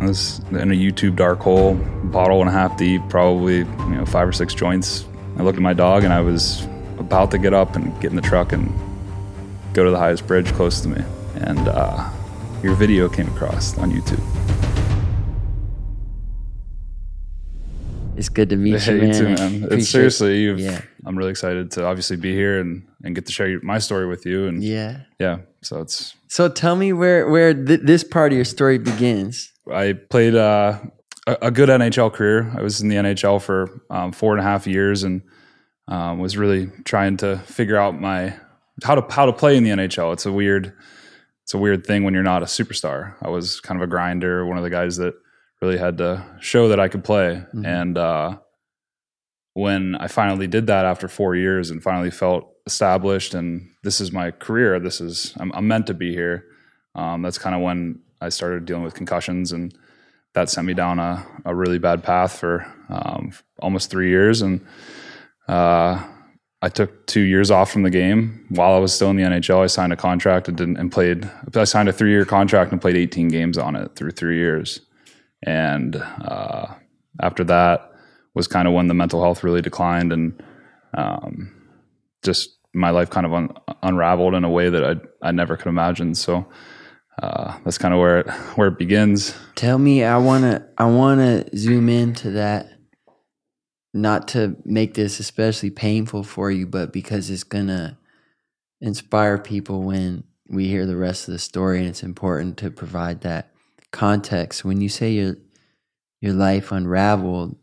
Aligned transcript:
I 0.00 0.06
was 0.06 0.38
in 0.50 0.70
a 0.70 0.74
YouTube 0.74 1.16
dark 1.16 1.40
hole, 1.40 1.74
bottle 2.04 2.40
and 2.40 2.48
a 2.48 2.52
half 2.52 2.76
deep, 2.78 3.02
probably 3.10 3.58
you 3.58 3.64
know 3.94 4.06
five 4.06 4.26
or 4.26 4.32
six 4.32 4.54
joints. 4.54 5.04
I 5.36 5.42
looked 5.42 5.56
at 5.58 5.62
my 5.62 5.74
dog 5.74 6.04
and 6.04 6.12
I 6.12 6.20
was 6.20 6.66
about 6.98 7.30
to 7.32 7.38
get 7.38 7.52
up 7.52 7.76
and 7.76 7.92
get 8.00 8.10
in 8.10 8.16
the 8.16 8.22
truck 8.22 8.52
and 8.52 8.72
go 9.74 9.84
to 9.84 9.90
the 9.90 9.98
highest 9.98 10.26
bridge 10.26 10.52
close 10.52 10.80
to 10.82 10.88
me. 10.88 11.02
And 11.36 11.58
uh, 11.68 12.08
your 12.62 12.74
video 12.74 13.08
came 13.08 13.28
across 13.28 13.76
on 13.78 13.90
YouTube. 13.92 14.20
It's 18.16 18.28
good 18.28 18.50
to 18.50 18.56
meet 18.56 18.82
Hey, 18.82 18.96
you, 18.96 19.02
man. 19.02 19.14
too, 19.14 19.24
man. 19.60 19.68
It's 19.70 19.88
seriously, 19.88 20.40
you've, 20.42 20.60
Yeah. 20.60 20.82
I'm 21.06 21.16
really 21.16 21.30
excited 21.30 21.70
to 21.72 21.86
obviously 21.86 22.16
be 22.16 22.34
here 22.34 22.60
and, 22.60 22.82
and 23.02 23.14
get 23.14 23.24
to 23.26 23.32
share 23.32 23.48
your- 23.48 23.62
my 23.62 23.78
story 23.78 24.06
with 24.06 24.26
you. 24.26 24.46
And 24.46 24.62
yeah, 24.62 25.02
Yeah. 25.18 25.38
so 25.62 25.80
it's 25.80 26.14
So 26.28 26.48
tell 26.48 26.76
me 26.76 26.92
where 26.92 27.28
where 27.30 27.54
th- 27.54 27.80
this 27.82 28.04
part 28.04 28.32
of 28.32 28.36
your 28.36 28.44
story 28.44 28.76
begins. 28.78 29.52
I 29.72 29.92
played 29.94 30.34
uh, 30.34 30.80
a, 31.26 31.36
a 31.42 31.50
good 31.50 31.68
NHL 31.68 32.12
career. 32.12 32.52
I 32.56 32.62
was 32.62 32.80
in 32.80 32.88
the 32.88 32.96
NHL 32.96 33.40
for 33.40 33.82
um, 33.90 34.12
four 34.12 34.32
and 34.32 34.40
a 34.40 34.44
half 34.44 34.66
years 34.66 35.02
and 35.02 35.22
um, 35.88 36.18
was 36.18 36.36
really 36.36 36.68
trying 36.84 37.16
to 37.18 37.38
figure 37.38 37.76
out 37.76 38.00
my 38.00 38.36
how 38.84 38.94
to 38.94 39.14
how 39.14 39.26
to 39.26 39.32
play 39.32 39.56
in 39.56 39.64
the 39.64 39.70
NHL. 39.70 40.12
It's 40.12 40.26
a 40.26 40.32
weird 40.32 40.72
it's 41.42 41.54
a 41.54 41.58
weird 41.58 41.84
thing 41.84 42.04
when 42.04 42.14
you're 42.14 42.22
not 42.22 42.42
a 42.42 42.46
superstar. 42.46 43.14
I 43.22 43.28
was 43.28 43.60
kind 43.60 43.80
of 43.80 43.82
a 43.82 43.90
grinder, 43.90 44.46
one 44.46 44.56
of 44.56 44.62
the 44.62 44.70
guys 44.70 44.96
that 44.98 45.14
really 45.60 45.78
had 45.78 45.98
to 45.98 46.24
show 46.40 46.68
that 46.68 46.80
I 46.80 46.88
could 46.88 47.04
play. 47.04 47.44
Mhm. 47.54 47.66
And 47.66 47.98
uh, 47.98 48.38
when 49.54 49.96
I 49.96 50.06
finally 50.06 50.46
did 50.46 50.68
that 50.68 50.86
after 50.86 51.08
four 51.08 51.34
years 51.34 51.70
and 51.70 51.82
finally 51.82 52.10
felt 52.10 52.52
established 52.66 53.34
and 53.34 53.68
this 53.82 54.00
is 54.00 54.12
my 54.12 54.30
career, 54.30 54.78
this 54.78 55.00
is 55.00 55.34
I'm, 55.38 55.52
I'm 55.52 55.66
meant 55.66 55.88
to 55.88 55.94
be 55.94 56.14
here. 56.14 56.44
Um, 56.94 57.22
that's 57.22 57.38
kind 57.38 57.54
of 57.54 57.62
when 57.62 58.00
I 58.20 58.28
started 58.28 58.64
dealing 58.64 58.82
with 58.82 58.94
concussions, 58.94 59.52
and 59.52 59.76
that 60.34 60.50
sent 60.50 60.66
me 60.66 60.74
down 60.74 60.98
a, 60.98 61.26
a 61.44 61.54
really 61.54 61.78
bad 61.78 62.02
path 62.02 62.38
for 62.38 62.66
um, 62.88 63.32
almost 63.58 63.90
three 63.90 64.10
years. 64.10 64.42
And 64.42 64.64
uh, 65.48 66.04
I 66.62 66.68
took 66.68 67.06
two 67.06 67.22
years 67.22 67.50
off 67.50 67.70
from 67.70 67.82
the 67.82 67.90
game 67.90 68.44
while 68.50 68.74
I 68.74 68.78
was 68.78 68.94
still 68.94 69.10
in 69.10 69.16
the 69.16 69.22
NHL. 69.22 69.62
I 69.62 69.66
signed 69.66 69.92
a 69.92 69.96
contract 69.96 70.48
and 70.48 70.56
didn't 70.56 70.76
and 70.76 70.92
played. 70.92 71.30
I 71.54 71.64
signed 71.64 71.88
a 71.88 71.92
three 71.92 72.10
year 72.10 72.24
contract 72.24 72.70
and 72.72 72.80
played 72.80 72.96
18 72.96 73.28
games 73.28 73.58
on 73.58 73.76
it 73.76 73.96
through 73.96 74.12
three 74.12 74.36
years. 74.36 74.80
And 75.42 75.96
uh, 75.96 76.74
after 77.22 77.44
that 77.44 77.90
was 78.34 78.46
kind 78.46 78.68
of 78.68 78.74
when 78.74 78.88
the 78.88 78.94
mental 78.94 79.22
health 79.22 79.42
really 79.42 79.62
declined 79.62 80.12
and 80.12 80.42
um, 80.94 81.50
just 82.22 82.58
my 82.74 82.90
life 82.90 83.10
kind 83.10 83.26
of 83.26 83.32
un- 83.32 83.54
unraveled 83.82 84.34
in 84.34 84.44
a 84.44 84.50
way 84.50 84.68
that 84.68 84.84
I 84.84 85.28
I 85.28 85.32
never 85.32 85.56
could 85.56 85.68
imagine. 85.68 86.14
So 86.14 86.46
uh, 87.20 87.58
that's 87.64 87.78
kind 87.78 87.92
of 87.92 88.00
where 88.00 88.20
it 88.20 88.30
where 88.56 88.68
it 88.68 88.78
begins. 88.78 89.34
Tell 89.54 89.78
me, 89.78 90.02
I 90.04 90.16
wanna 90.16 90.66
I 90.78 90.86
wanna 90.86 91.44
zoom 91.56 91.88
into 91.88 92.30
that. 92.32 92.72
Not 93.92 94.28
to 94.28 94.56
make 94.64 94.94
this 94.94 95.18
especially 95.20 95.70
painful 95.70 96.22
for 96.22 96.50
you, 96.50 96.66
but 96.66 96.92
because 96.92 97.28
it's 97.28 97.42
gonna 97.42 97.98
inspire 98.80 99.36
people 99.36 99.82
when 99.82 100.24
we 100.48 100.68
hear 100.68 100.86
the 100.86 100.96
rest 100.96 101.28
of 101.28 101.32
the 101.32 101.38
story, 101.38 101.78
and 101.78 101.88
it's 101.88 102.02
important 102.02 102.56
to 102.58 102.70
provide 102.70 103.20
that 103.22 103.50
context. 103.90 104.64
When 104.64 104.80
you 104.80 104.88
say 104.88 105.12
your 105.12 105.36
your 106.22 106.32
life 106.32 106.72
unraveled, 106.72 107.56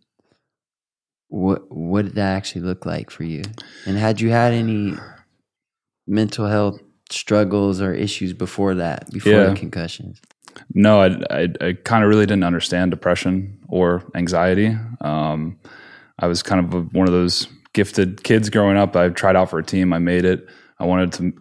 what 1.29 1.71
what 1.75 2.05
did 2.05 2.15
that 2.15 2.35
actually 2.35 2.61
look 2.61 2.85
like 2.85 3.09
for 3.09 3.23
you? 3.23 3.41
And 3.87 3.97
had 3.97 4.21
you 4.21 4.29
had 4.29 4.53
any 4.53 4.93
mental 6.05 6.47
health 6.47 6.79
struggles 7.11 7.81
or 7.81 7.93
issues 7.93 8.33
before 8.33 8.75
that, 8.75 9.09
before 9.11 9.31
Yeah. 9.33 9.49
the 9.49 9.55
concussions? 9.55 10.21
No, 10.73 11.01
I 11.01 11.07
I, 11.29 11.47
I 11.61 11.73
kind 11.83 12.03
of 12.03 12.09
really 12.09 12.25
didn't 12.25 12.43
understand 12.43 12.91
depression 12.91 13.59
or 13.67 14.03
anxiety. 14.15 14.75
Um, 15.01 15.59
I 16.19 16.27
was 16.27 16.41
kind 16.41 16.65
of 16.65 16.73
a, 16.73 16.81
one 16.97 17.07
of 17.07 17.13
those 17.13 17.47
gifted 17.73 18.23
kids 18.23 18.49
growing 18.49 18.75
up. 18.77 18.95
I 18.95 19.09
tried 19.09 19.35
out 19.35 19.49
for 19.51 19.59
a 19.59 19.63
team. 19.63 19.93
I 19.93 19.99
made 19.99 20.25
it. 20.25 20.47
I 20.79 20.85
wanted 20.85 21.11
to. 21.13 21.33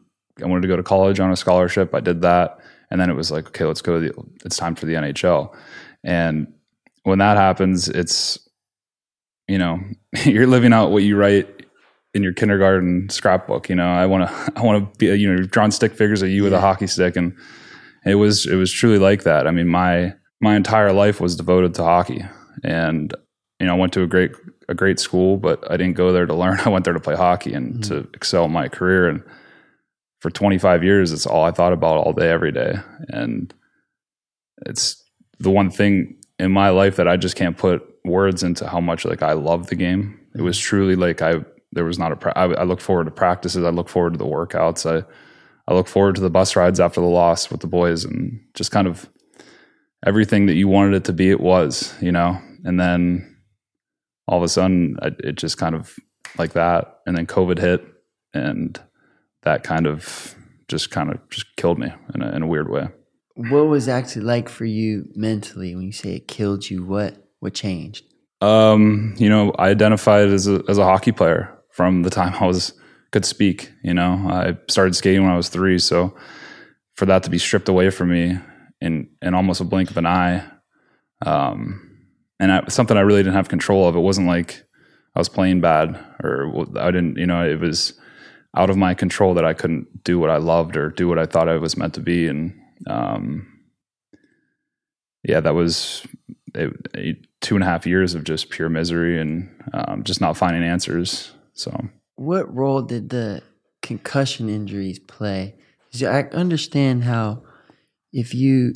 I 0.42 0.46
wanted 0.46 0.62
to 0.62 0.68
go 0.68 0.76
to 0.76 0.82
college 0.82 1.18
on 1.18 1.30
a 1.30 1.36
scholarship. 1.36 1.94
I 1.94 2.00
did 2.00 2.20
that, 2.22 2.58
and 2.90 3.00
then 3.00 3.08
it 3.08 3.14
was 3.14 3.30
like, 3.30 3.46
okay, 3.48 3.64
let's 3.64 3.80
go. 3.80 3.98
To 3.98 4.08
the, 4.08 4.14
it's 4.44 4.58
time 4.58 4.74
for 4.74 4.84
the 4.84 4.92
NHL. 4.94 5.54
And 6.04 6.52
when 7.04 7.18
that 7.20 7.38
happens, 7.38 7.88
it's 7.88 8.38
you 9.48 9.56
know 9.56 9.80
you're 10.24 10.46
living 10.46 10.74
out 10.74 10.90
what 10.90 11.04
you 11.04 11.16
write 11.16 11.55
in 12.16 12.22
your 12.22 12.32
kindergarten 12.32 13.08
scrapbook. 13.10 13.68
You 13.68 13.76
know, 13.76 13.86
I 13.88 14.06
want 14.06 14.28
to. 14.28 14.52
I 14.56 14.62
want 14.62 14.92
to 14.92 14.98
be. 14.98 15.06
You 15.18 15.28
know, 15.32 15.38
you've 15.38 15.50
drawn 15.50 15.70
stick 15.70 15.92
figures 15.94 16.22
of 16.22 16.30
you 16.30 16.42
with 16.42 16.52
a 16.52 16.60
hockey 16.60 16.86
stick, 16.86 17.14
and 17.16 17.36
it 18.04 18.16
was 18.16 18.46
it 18.46 18.56
was 18.56 18.72
truly 18.72 18.98
like 18.98 19.22
that. 19.24 19.46
I 19.46 19.50
mean, 19.50 19.68
my 19.68 20.14
my 20.40 20.56
entire 20.56 20.92
life 20.92 21.20
was 21.20 21.36
devoted 21.36 21.74
to 21.74 21.82
hockey, 21.84 22.24
and 22.64 23.14
you 23.60 23.66
know, 23.66 23.74
I 23.74 23.78
went 23.78 23.92
to 23.92 24.02
a 24.02 24.06
great 24.06 24.32
a 24.68 24.74
great 24.74 24.98
school, 24.98 25.36
but 25.36 25.62
I 25.70 25.76
didn't 25.76 25.96
go 25.96 26.12
there 26.12 26.26
to 26.26 26.34
learn. 26.42 26.58
I 26.64 26.68
went 26.70 26.84
there 26.84 26.94
to 26.94 27.00
play 27.00 27.14
hockey 27.16 27.52
and 27.54 27.76
Mhm. 27.76 27.88
to 27.88 27.96
excel 28.14 28.48
my 28.48 28.68
career. 28.68 29.08
And 29.08 29.22
for 30.20 30.30
25 30.30 30.82
years, 30.82 31.12
it's 31.12 31.26
all 31.26 31.44
I 31.44 31.52
thought 31.52 31.72
about 31.72 31.98
all 31.98 32.12
day, 32.12 32.30
every 32.30 32.50
day. 32.50 32.78
And 33.08 33.52
it's 34.64 35.02
the 35.38 35.50
one 35.50 35.70
thing 35.70 36.16
in 36.38 36.50
my 36.50 36.70
life 36.70 36.96
that 36.96 37.06
I 37.06 37.16
just 37.16 37.36
can't 37.36 37.56
put 37.56 37.82
words 38.04 38.42
into 38.42 38.66
how 38.66 38.80
much 38.80 39.04
like 39.04 39.22
I 39.22 39.34
love 39.34 39.66
the 39.68 39.76
game. 39.76 40.18
It 40.34 40.42
was 40.42 40.58
truly 40.58 40.96
like 40.96 41.22
I 41.22 41.44
there 41.72 41.84
was 41.84 41.98
not 41.98 42.12
a 42.12 42.16
pra- 42.16 42.32
I, 42.36 42.44
I 42.54 42.64
look 42.64 42.80
forward 42.80 43.04
to 43.04 43.10
practices. 43.10 43.64
I 43.64 43.70
look 43.70 43.88
forward 43.88 44.14
to 44.14 44.18
the 44.18 44.24
workouts. 44.24 44.86
I 44.90 45.04
I 45.68 45.74
look 45.74 45.88
forward 45.88 46.14
to 46.14 46.20
the 46.20 46.30
bus 46.30 46.56
rides 46.56 46.80
after 46.80 47.00
the 47.00 47.06
loss 47.06 47.50
with 47.50 47.60
the 47.60 47.66
boys 47.66 48.04
and 48.04 48.40
just 48.54 48.70
kind 48.70 48.86
of 48.86 49.08
everything 50.06 50.46
that 50.46 50.54
you 50.54 50.68
wanted 50.68 50.94
it 50.94 51.04
to 51.04 51.12
be. 51.12 51.30
It 51.30 51.40
was, 51.40 51.94
you 52.00 52.12
know. 52.12 52.40
And 52.64 52.78
then 52.78 53.36
all 54.28 54.38
of 54.38 54.44
a 54.44 54.48
sudden, 54.48 54.96
I, 55.02 55.10
it 55.20 55.36
just 55.36 55.58
kind 55.58 55.74
of 55.74 55.96
like 56.38 56.52
that. 56.52 57.00
And 57.06 57.16
then 57.16 57.26
COVID 57.26 57.58
hit, 57.58 57.84
and 58.32 58.80
that 59.42 59.64
kind 59.64 59.86
of 59.86 60.34
just 60.68 60.90
kind 60.90 61.10
of 61.10 61.18
just 61.30 61.56
killed 61.56 61.78
me 61.78 61.92
in 62.14 62.22
a, 62.22 62.30
in 62.30 62.42
a 62.42 62.46
weird 62.46 62.70
way. 62.70 62.88
What 63.34 63.66
was 63.66 63.88
actually 63.88 64.22
like 64.22 64.48
for 64.48 64.64
you 64.64 65.08
mentally 65.14 65.74
when 65.74 65.84
you 65.84 65.92
say 65.92 66.16
it 66.16 66.28
killed 66.28 66.70
you? 66.70 66.84
What 66.84 67.16
what 67.40 67.54
changed? 67.54 68.04
Um, 68.40 69.14
you 69.18 69.28
know, 69.28 69.52
I 69.58 69.70
identified 69.70 70.28
as 70.28 70.46
a 70.46 70.62
as 70.68 70.78
a 70.78 70.84
hockey 70.84 71.12
player 71.12 71.55
from 71.76 72.02
the 72.02 72.10
time 72.10 72.34
I 72.40 72.46
was 72.46 72.72
could 73.12 73.26
speak. 73.26 73.70
You 73.84 73.92
know, 73.92 74.26
I 74.30 74.56
started 74.68 74.96
skating 74.96 75.22
when 75.22 75.30
I 75.30 75.36
was 75.36 75.50
three, 75.50 75.78
so 75.78 76.16
for 76.96 77.04
that 77.06 77.22
to 77.24 77.30
be 77.30 77.38
stripped 77.38 77.68
away 77.68 77.90
from 77.90 78.08
me 78.10 78.38
in 78.80 79.08
in 79.20 79.34
almost 79.34 79.60
a 79.60 79.64
blink 79.64 79.90
of 79.90 79.98
an 79.98 80.06
eye, 80.06 80.42
um, 81.26 81.98
and 82.40 82.50
I, 82.50 82.66
something 82.68 82.96
I 82.96 83.00
really 83.02 83.22
didn't 83.22 83.34
have 83.34 83.50
control 83.50 83.86
of. 83.86 83.94
It 83.94 84.00
wasn't 84.00 84.26
like 84.26 84.64
I 85.14 85.18
was 85.18 85.28
playing 85.28 85.60
bad 85.60 86.02
or 86.22 86.66
I 86.78 86.90
didn't. 86.90 87.18
You 87.18 87.26
know, 87.26 87.46
it 87.46 87.60
was 87.60 87.92
out 88.56 88.70
of 88.70 88.78
my 88.78 88.94
control 88.94 89.34
that 89.34 89.44
I 89.44 89.52
couldn't 89.52 90.02
do 90.02 90.18
what 90.18 90.30
I 90.30 90.38
loved 90.38 90.78
or 90.78 90.88
do 90.88 91.08
what 91.08 91.18
I 91.18 91.26
thought 91.26 91.48
I 91.48 91.58
was 91.58 91.76
meant 91.76 91.92
to 91.94 92.00
be, 92.00 92.26
and 92.26 92.58
um, 92.86 93.46
yeah, 95.24 95.40
that 95.40 95.54
was 95.54 96.06
it, 96.54 96.72
it- 96.94 97.26
two 97.42 97.54
and 97.54 97.62
a 97.62 97.66
half 97.66 97.86
years 97.86 98.14
of 98.14 98.24
just 98.24 98.50
pure 98.50 98.68
misery 98.68 99.20
and 99.20 99.48
um, 99.72 100.02
just 100.02 100.20
not 100.20 100.36
finding 100.36 100.64
answers. 100.64 101.35
So 101.56 101.88
What 102.16 102.54
role 102.54 102.82
did 102.82 103.08
the 103.08 103.42
concussion 103.82 104.48
injuries 104.48 104.98
play? 105.00 105.56
I 106.02 106.24
understand 106.32 107.04
how 107.04 107.42
if 108.12 108.34
you 108.34 108.74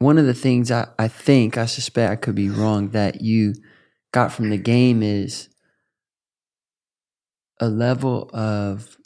one 0.00 0.16
of 0.16 0.26
the 0.26 0.34
things 0.34 0.70
I, 0.70 0.86
I 0.98 1.08
think, 1.08 1.58
I 1.58 1.66
suspect 1.66 2.10
I 2.12 2.16
could 2.16 2.34
be 2.36 2.48
wrong, 2.48 2.90
that 2.90 3.20
you 3.20 3.54
got 4.12 4.32
from 4.32 4.48
the 4.48 4.56
game 4.56 5.02
is 5.02 5.48
a 7.60 7.68
level 7.68 8.30
of 8.32 8.96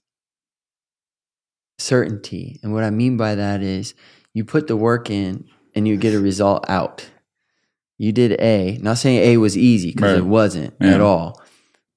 certainty. 1.78 2.60
And 2.62 2.72
what 2.74 2.84
I 2.84 2.90
mean 2.90 3.16
by 3.16 3.34
that 3.34 3.62
is 3.62 3.94
you 4.34 4.44
put 4.44 4.66
the 4.66 4.76
work 4.76 5.08
in 5.10 5.46
and 5.74 5.88
you 5.88 5.96
get 5.96 6.14
a 6.14 6.20
result 6.20 6.66
out. 6.68 7.08
You 7.96 8.12
did 8.12 8.32
A. 8.40 8.78
Not 8.82 8.98
saying 8.98 9.18
A 9.22 9.36
was 9.38 9.56
easy 9.56 9.92
because 9.92 10.12
Right. 10.12 10.18
it 10.18 10.26
wasn't 10.26 10.74
Yeah. 10.78 10.94
at 10.96 11.00
all. 11.00 11.41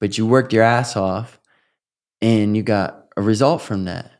But 0.00 0.18
you 0.18 0.26
worked 0.26 0.52
your 0.52 0.62
ass 0.62 0.96
off 0.96 1.40
and 2.20 2.56
you 2.56 2.62
got 2.62 3.06
a 3.16 3.22
result 3.22 3.62
from 3.62 3.84
that. 3.84 4.10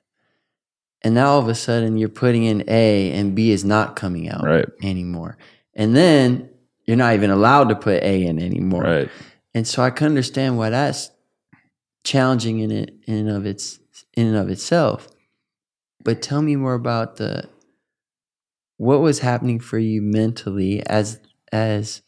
And 1.02 1.14
now 1.14 1.32
all 1.32 1.38
of 1.38 1.48
a 1.48 1.54
sudden 1.54 1.98
you're 1.98 2.08
putting 2.08 2.44
in 2.44 2.64
A 2.68 3.12
and 3.12 3.34
B 3.34 3.50
is 3.50 3.64
not 3.64 3.96
coming 3.96 4.28
out 4.28 4.44
right, 4.44 4.68
anymore. 4.82 5.36
And 5.74 5.94
then 5.94 6.48
you're 6.84 6.96
not 6.96 7.14
even 7.14 7.30
allowed 7.30 7.68
to 7.68 7.76
put 7.76 8.02
A 8.02 8.24
in 8.24 8.40
anymore. 8.40 8.82
right. 8.82 9.10
And 9.54 9.66
so 9.66 9.82
I 9.82 9.90
can 9.90 10.06
understand 10.06 10.58
why 10.58 10.70
that's 10.70 11.10
challenging 12.04 12.58
in 12.60 12.70
it 12.70 12.94
in 13.06 13.26
and 13.26 13.30
of 13.30 13.46
its 13.46 13.80
in 14.14 14.26
and 14.26 14.36
of 14.36 14.48
itself. 14.48 15.08
But 16.04 16.22
tell 16.22 16.42
me 16.42 16.56
more 16.56 16.74
about 16.74 17.16
the 17.16 17.48
what 18.76 19.00
was 19.00 19.20
happening 19.20 19.60
for 19.60 19.78
you 19.78 20.02
mentally 20.02 20.84
as 20.86 21.20
as 21.52 22.02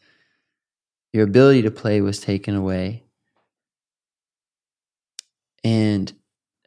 your 1.11 1.23
ability 1.23 1.63
to 1.63 1.71
play 1.71 2.01
was 2.01 2.19
taken 2.19 2.55
away. 2.55 3.03
And 5.63 6.11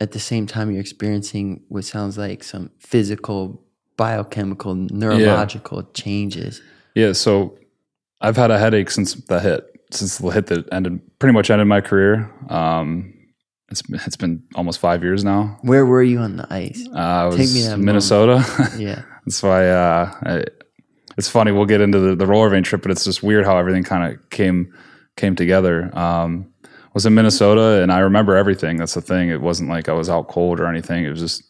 at 0.00 0.12
the 0.12 0.18
same 0.20 0.46
time 0.46 0.70
you're 0.70 0.80
experiencing 0.80 1.62
what 1.68 1.84
sounds 1.84 2.18
like 2.18 2.42
some 2.42 2.70
physical 2.78 3.62
biochemical, 3.96 4.74
neurological 4.74 5.84
changes. 5.94 6.60
Yeah, 6.94 7.12
so 7.12 7.58
I've 8.20 8.36
had 8.36 8.50
a 8.50 8.58
headache 8.58 8.90
since 8.90 9.14
the 9.14 9.40
hit, 9.40 9.64
since 9.90 10.18
the 10.18 10.28
hit 10.28 10.46
that 10.46 10.72
ended 10.72 11.00
pretty 11.18 11.32
much 11.32 11.50
ended 11.50 11.68
my 11.68 11.80
career. 11.80 12.30
Um, 12.48 13.14
it's 13.70 13.82
it's 13.90 14.16
been 14.16 14.42
almost 14.54 14.78
five 14.78 15.02
years 15.02 15.24
now. 15.24 15.58
Where 15.62 15.86
were 15.86 16.02
you 16.02 16.18
on 16.18 16.36
the 16.36 16.52
ice? 16.52 16.86
Uh, 16.94 16.98
I 16.98 17.24
was 17.26 17.36
Take 17.36 17.78
Minnesota. 17.78 18.44
Yeah. 18.78 19.02
That's 19.24 19.42
why 19.42 19.68
uh, 19.68 20.12
I, 20.24 20.44
it's 21.16 21.28
funny. 21.28 21.52
We'll 21.52 21.66
get 21.66 21.80
into 21.80 22.00
the, 22.00 22.16
the 22.16 22.26
roller 22.26 22.48
vein 22.48 22.64
trip, 22.64 22.82
but 22.82 22.90
it's 22.90 23.04
just 23.04 23.22
weird 23.22 23.44
how 23.44 23.56
everything 23.56 23.84
kind 23.84 24.12
of 24.12 24.30
came 24.30 24.74
came 25.16 25.36
together. 25.36 25.96
Um, 25.96 26.51
was 26.94 27.06
in 27.06 27.14
Minnesota, 27.14 27.82
and 27.82 27.92
I 27.92 28.00
remember 28.00 28.36
everything. 28.36 28.76
That's 28.76 28.94
the 28.94 29.00
thing. 29.00 29.30
It 29.30 29.40
wasn't 29.40 29.70
like 29.70 29.88
I 29.88 29.92
was 29.92 30.10
out 30.10 30.28
cold 30.28 30.60
or 30.60 30.66
anything. 30.66 31.04
It 31.04 31.10
was 31.10 31.20
just 31.20 31.44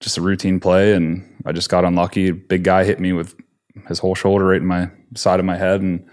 just 0.00 0.18
a 0.18 0.20
routine 0.20 0.60
play, 0.60 0.92
and 0.92 1.24
I 1.46 1.52
just 1.52 1.70
got 1.70 1.84
unlucky. 1.84 2.30
Big 2.30 2.64
guy 2.64 2.84
hit 2.84 3.00
me 3.00 3.12
with 3.12 3.34
his 3.88 3.98
whole 3.98 4.14
shoulder 4.14 4.46
right 4.46 4.60
in 4.60 4.66
my 4.66 4.90
side 5.14 5.40
of 5.40 5.46
my 5.46 5.56
head, 5.56 5.80
and 5.80 6.06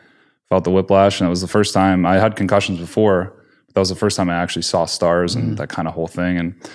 felt 0.49 0.63
the 0.63 0.71
whiplash. 0.71 1.19
And 1.19 1.27
it 1.27 1.29
was 1.29 1.41
the 1.41 1.47
first 1.47 1.73
time 1.73 2.05
I 2.05 2.15
had 2.15 2.35
concussions 2.35 2.79
before. 2.79 3.33
But 3.67 3.75
that 3.75 3.79
was 3.81 3.89
the 3.89 3.95
first 3.95 4.17
time 4.17 4.29
I 4.29 4.35
actually 4.35 4.63
saw 4.63 4.85
stars 4.85 5.33
and 5.33 5.57
that 5.57 5.69
kind 5.69 5.87
of 5.87 5.93
whole 5.93 6.07
thing. 6.07 6.37
And 6.37 6.69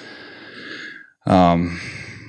um, 1.27 1.79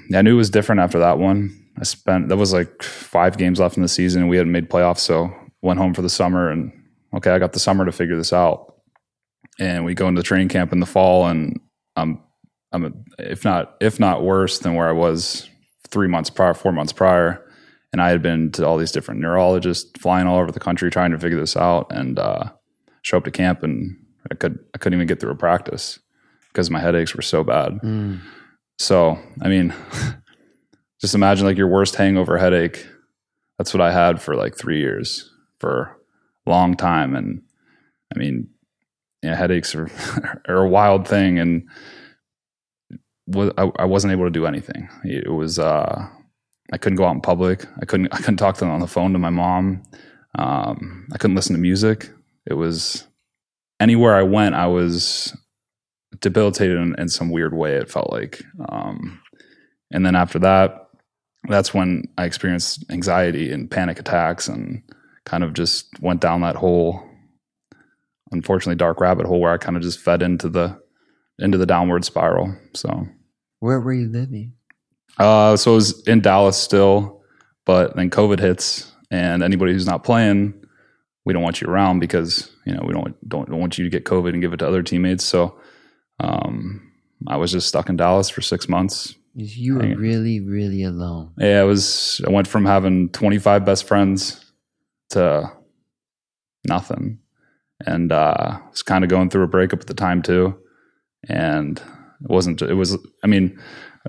yeah, 0.10 0.20
I 0.20 0.22
knew 0.22 0.34
it 0.34 0.38
was 0.38 0.50
different 0.50 0.81
after 0.81 1.00
that 1.00 1.20
one. 1.20 1.56
I 1.80 1.84
spent 1.84 2.30
that 2.30 2.38
was 2.38 2.54
like 2.54 2.84
five 2.84 3.38
games 3.38 3.60
left 3.60 3.78
in 3.78 3.84
the 3.84 3.90
season, 3.90 4.24
and 4.24 4.30
we 4.30 4.38
hadn't 4.38 4.52
made 4.52 4.70
playoffs, 4.70 5.00
so 5.00 5.34
went 5.62 5.80
home 5.80 5.94
for 5.94 6.02
the 6.02 6.10
summer. 6.10 6.50
And 6.50 6.72
okay, 7.13 7.31
I 7.31 7.40
got 7.40 7.54
the 7.54 7.60
summer 7.60 7.86
to 7.86 7.92
figure 7.92 8.18
this 8.18 8.34
out. 8.34 8.76
And 9.59 9.86
we 9.86 9.95
go 9.95 10.07
into 10.07 10.21
training 10.24 10.50
camp 10.50 10.71
in 10.71 10.80
the 10.80 10.86
fall, 10.86 11.27
and 11.27 11.59
I'm 11.95 12.21
I'm 12.71 13.06
if 13.18 13.44
not 13.44 13.75
if 13.81 14.00
not 14.00 14.24
worse 14.24 14.59
than 14.59 14.75
where 14.75 14.88
I 14.88 14.94
was 14.94 15.50
three 15.88 16.07
months 16.07 16.30
prior, 16.30 16.54
four 16.54 16.71
months 16.71 16.94
prior. 16.94 17.44
And 17.94 18.01
I 18.01 18.09
had 18.09 18.21
been 18.21 18.51
to 18.51 18.68
all 18.68 18.77
these 18.77 18.92
different 18.92 19.21
neurologists, 19.21 19.89
flying 20.00 20.27
all 20.27 20.38
over 20.38 20.51
the 20.51 20.59
country 20.59 20.92
trying 20.92 21.12
to 21.12 21.19
figure 21.19 21.39
this 21.39 21.56
out, 21.56 21.88
and 21.89 22.19
uh, 22.19 22.51
show 23.01 23.18
up 23.18 23.24
to 23.24 23.31
camp, 23.31 23.63
and 23.63 23.98
I 24.30 24.36
could 24.36 24.59
I 24.75 24.77
couldn't 24.77 24.98
even 24.98 25.07
get 25.07 25.19
through 25.19 25.31
a 25.31 25.36
practice 25.36 26.00
because 26.51 26.69
my 26.69 26.80
headaches 26.80 27.15
were 27.15 27.21
so 27.21 27.44
bad. 27.44 27.74
Mm. 27.83 28.19
So, 28.80 29.19
I 29.42 29.48
mean, 29.48 29.74
just 31.01 31.15
imagine 31.15 31.45
like 31.45 31.57
your 31.57 31.68
worst 31.68 31.95
hangover 31.95 32.38
headache. 32.38 32.86
That's 33.57 33.74
what 33.74 33.81
I 33.81 33.92
had 33.92 34.21
for 34.21 34.36
like 34.36 34.57
three 34.57 34.80
years 34.80 35.31
for 35.60 35.98
a 36.45 36.50
long 36.50 36.75
time. 36.75 37.15
And 37.15 37.42
I 38.13 38.19
mean, 38.19 38.50
yeah, 39.27 39.35
headaches 39.35 39.75
are, 39.75 39.89
are 40.47 40.63
a 40.63 40.69
wild 40.69 41.07
thing. 41.07 41.39
And 41.39 41.68
I, 43.57 43.71
I 43.77 43.85
wasn't 43.85 44.13
able 44.13 44.25
to 44.25 44.31
do 44.31 44.45
anything. 44.45 44.89
It 45.03 45.31
was, 45.31 45.59
uh, 45.59 46.07
I 46.71 46.77
couldn't 46.77 46.97
go 46.97 47.06
out 47.06 47.15
in 47.15 47.21
public. 47.21 47.65
I 47.81 47.85
couldn't, 47.85 48.07
I 48.13 48.18
couldn't 48.18 48.38
talk 48.38 48.56
to 48.56 48.62
them 48.62 48.71
on 48.71 48.79
the 48.79 48.88
phone 48.88 49.13
to 49.13 49.19
my 49.19 49.29
mom. 49.29 49.83
Um, 50.38 51.07
I 51.13 51.18
couldn't 51.18 51.35
listen 51.35 51.56
to 51.56 51.62
music. 51.62 52.09
It 52.45 52.53
was 52.53 53.07
anywhere 53.79 54.15
I 54.15 54.24
went, 54.24 54.56
I 54.56 54.68
was 54.68 55.35
debilitated 56.19 56.77
in, 56.77 56.95
in 56.97 57.09
some 57.09 57.29
weird 57.29 57.53
way. 57.53 57.75
It 57.75 57.91
felt 57.91 58.12
like, 58.12 58.41
um, 58.69 59.21
and 59.91 60.06
then 60.06 60.15
after 60.15 60.39
that, 60.39 60.89
that's 61.50 61.74
when 61.74 62.03
I 62.18 62.25
experienced 62.25 62.85
anxiety 62.89 63.51
and 63.51 63.69
panic 63.69 64.00
attacks, 64.00 64.47
and 64.47 64.81
kind 65.25 65.44
of 65.44 65.53
just 65.53 65.88
went 66.01 66.21
down 66.21 66.41
that 66.41 66.56
whole, 66.56 67.03
unfortunately, 68.31 68.75
dark 68.75 69.00
rabbit 69.00 69.25
hole 69.25 69.39
where 69.41 69.51
I 69.51 69.57
kind 69.57 69.77
of 69.77 69.83
just 69.83 70.00
fed 70.00 70.21
into 70.21 70.50
the 70.50 70.79
into 71.39 71.57
the 71.57 71.65
downward 71.65 72.03
spiral. 72.06 72.56
So, 72.74 73.07
Where 73.59 73.79
were 73.79 73.94
you 73.94 74.07
living? 74.09 74.53
uh, 75.19 75.56
so 75.57 75.71
I 75.71 75.75
was 75.75 76.07
in 76.07 76.21
Dallas 76.21 76.57
still, 76.57 77.21
but 77.65 77.95
then 77.95 78.09
COVID 78.09 78.39
hits, 78.39 78.91
and 79.12 79.41
anybody 79.44 79.71
who's 79.74 79.85
not 79.88 80.03
playing, 80.03 80.53
we 81.25 81.33
don't 81.33 81.44
want 81.44 81.62
you 81.62 81.68
around 81.68 82.00
because 82.00 82.51
you 82.65 82.74
know 82.74 82.83
we 82.85 82.94
don't 82.94 83.15
don't, 83.29 83.50
don't 83.50 83.59
want 83.59 83.77
you 83.77 83.83
to 83.83 83.89
get 83.89 84.06
COVID 84.06 84.29
and 84.33 84.41
give 84.41 84.53
it 84.53 84.57
to 84.57 84.68
other 84.68 84.83
teammates. 84.83 85.24
So 85.24 85.59
um, 86.19 86.91
I 87.27 87.38
was 87.38 87.51
just 87.51 87.68
stuck 87.68 87.89
in 87.89 87.97
Dallas 87.97 88.29
for 88.29 88.41
six 88.41 88.68
months. 88.69 89.15
You 89.39 89.75
were 89.75 89.95
really, 89.95 90.39
really 90.39 90.81
alone. 90.83 91.31
Yeah, 91.38 91.59
I 91.62 91.63
was. 91.63 92.21
I 92.25 92.31
went 92.31 92.47
from 92.47 92.65
having 92.65 93.09
25 93.09 93.63
best 93.65 93.88
friends 93.88 94.44
to 95.12 95.51
nothing, 96.68 97.19
and 97.85 98.12
uh, 98.12 98.59
was 98.71 98.83
kind 98.83 99.03
of 99.03 99.09
going 99.09 99.29
through 99.29 99.44
a 99.44 99.47
breakup 99.47 99.81
at 99.81 99.88
the 99.88 99.94
time 99.94 100.21
too. 100.21 100.57
And 101.29 101.77
it 101.77 102.29
wasn't. 102.29 102.62
It 102.62 102.74
was. 102.74 102.97
I 103.24 103.27
mean, 103.27 103.59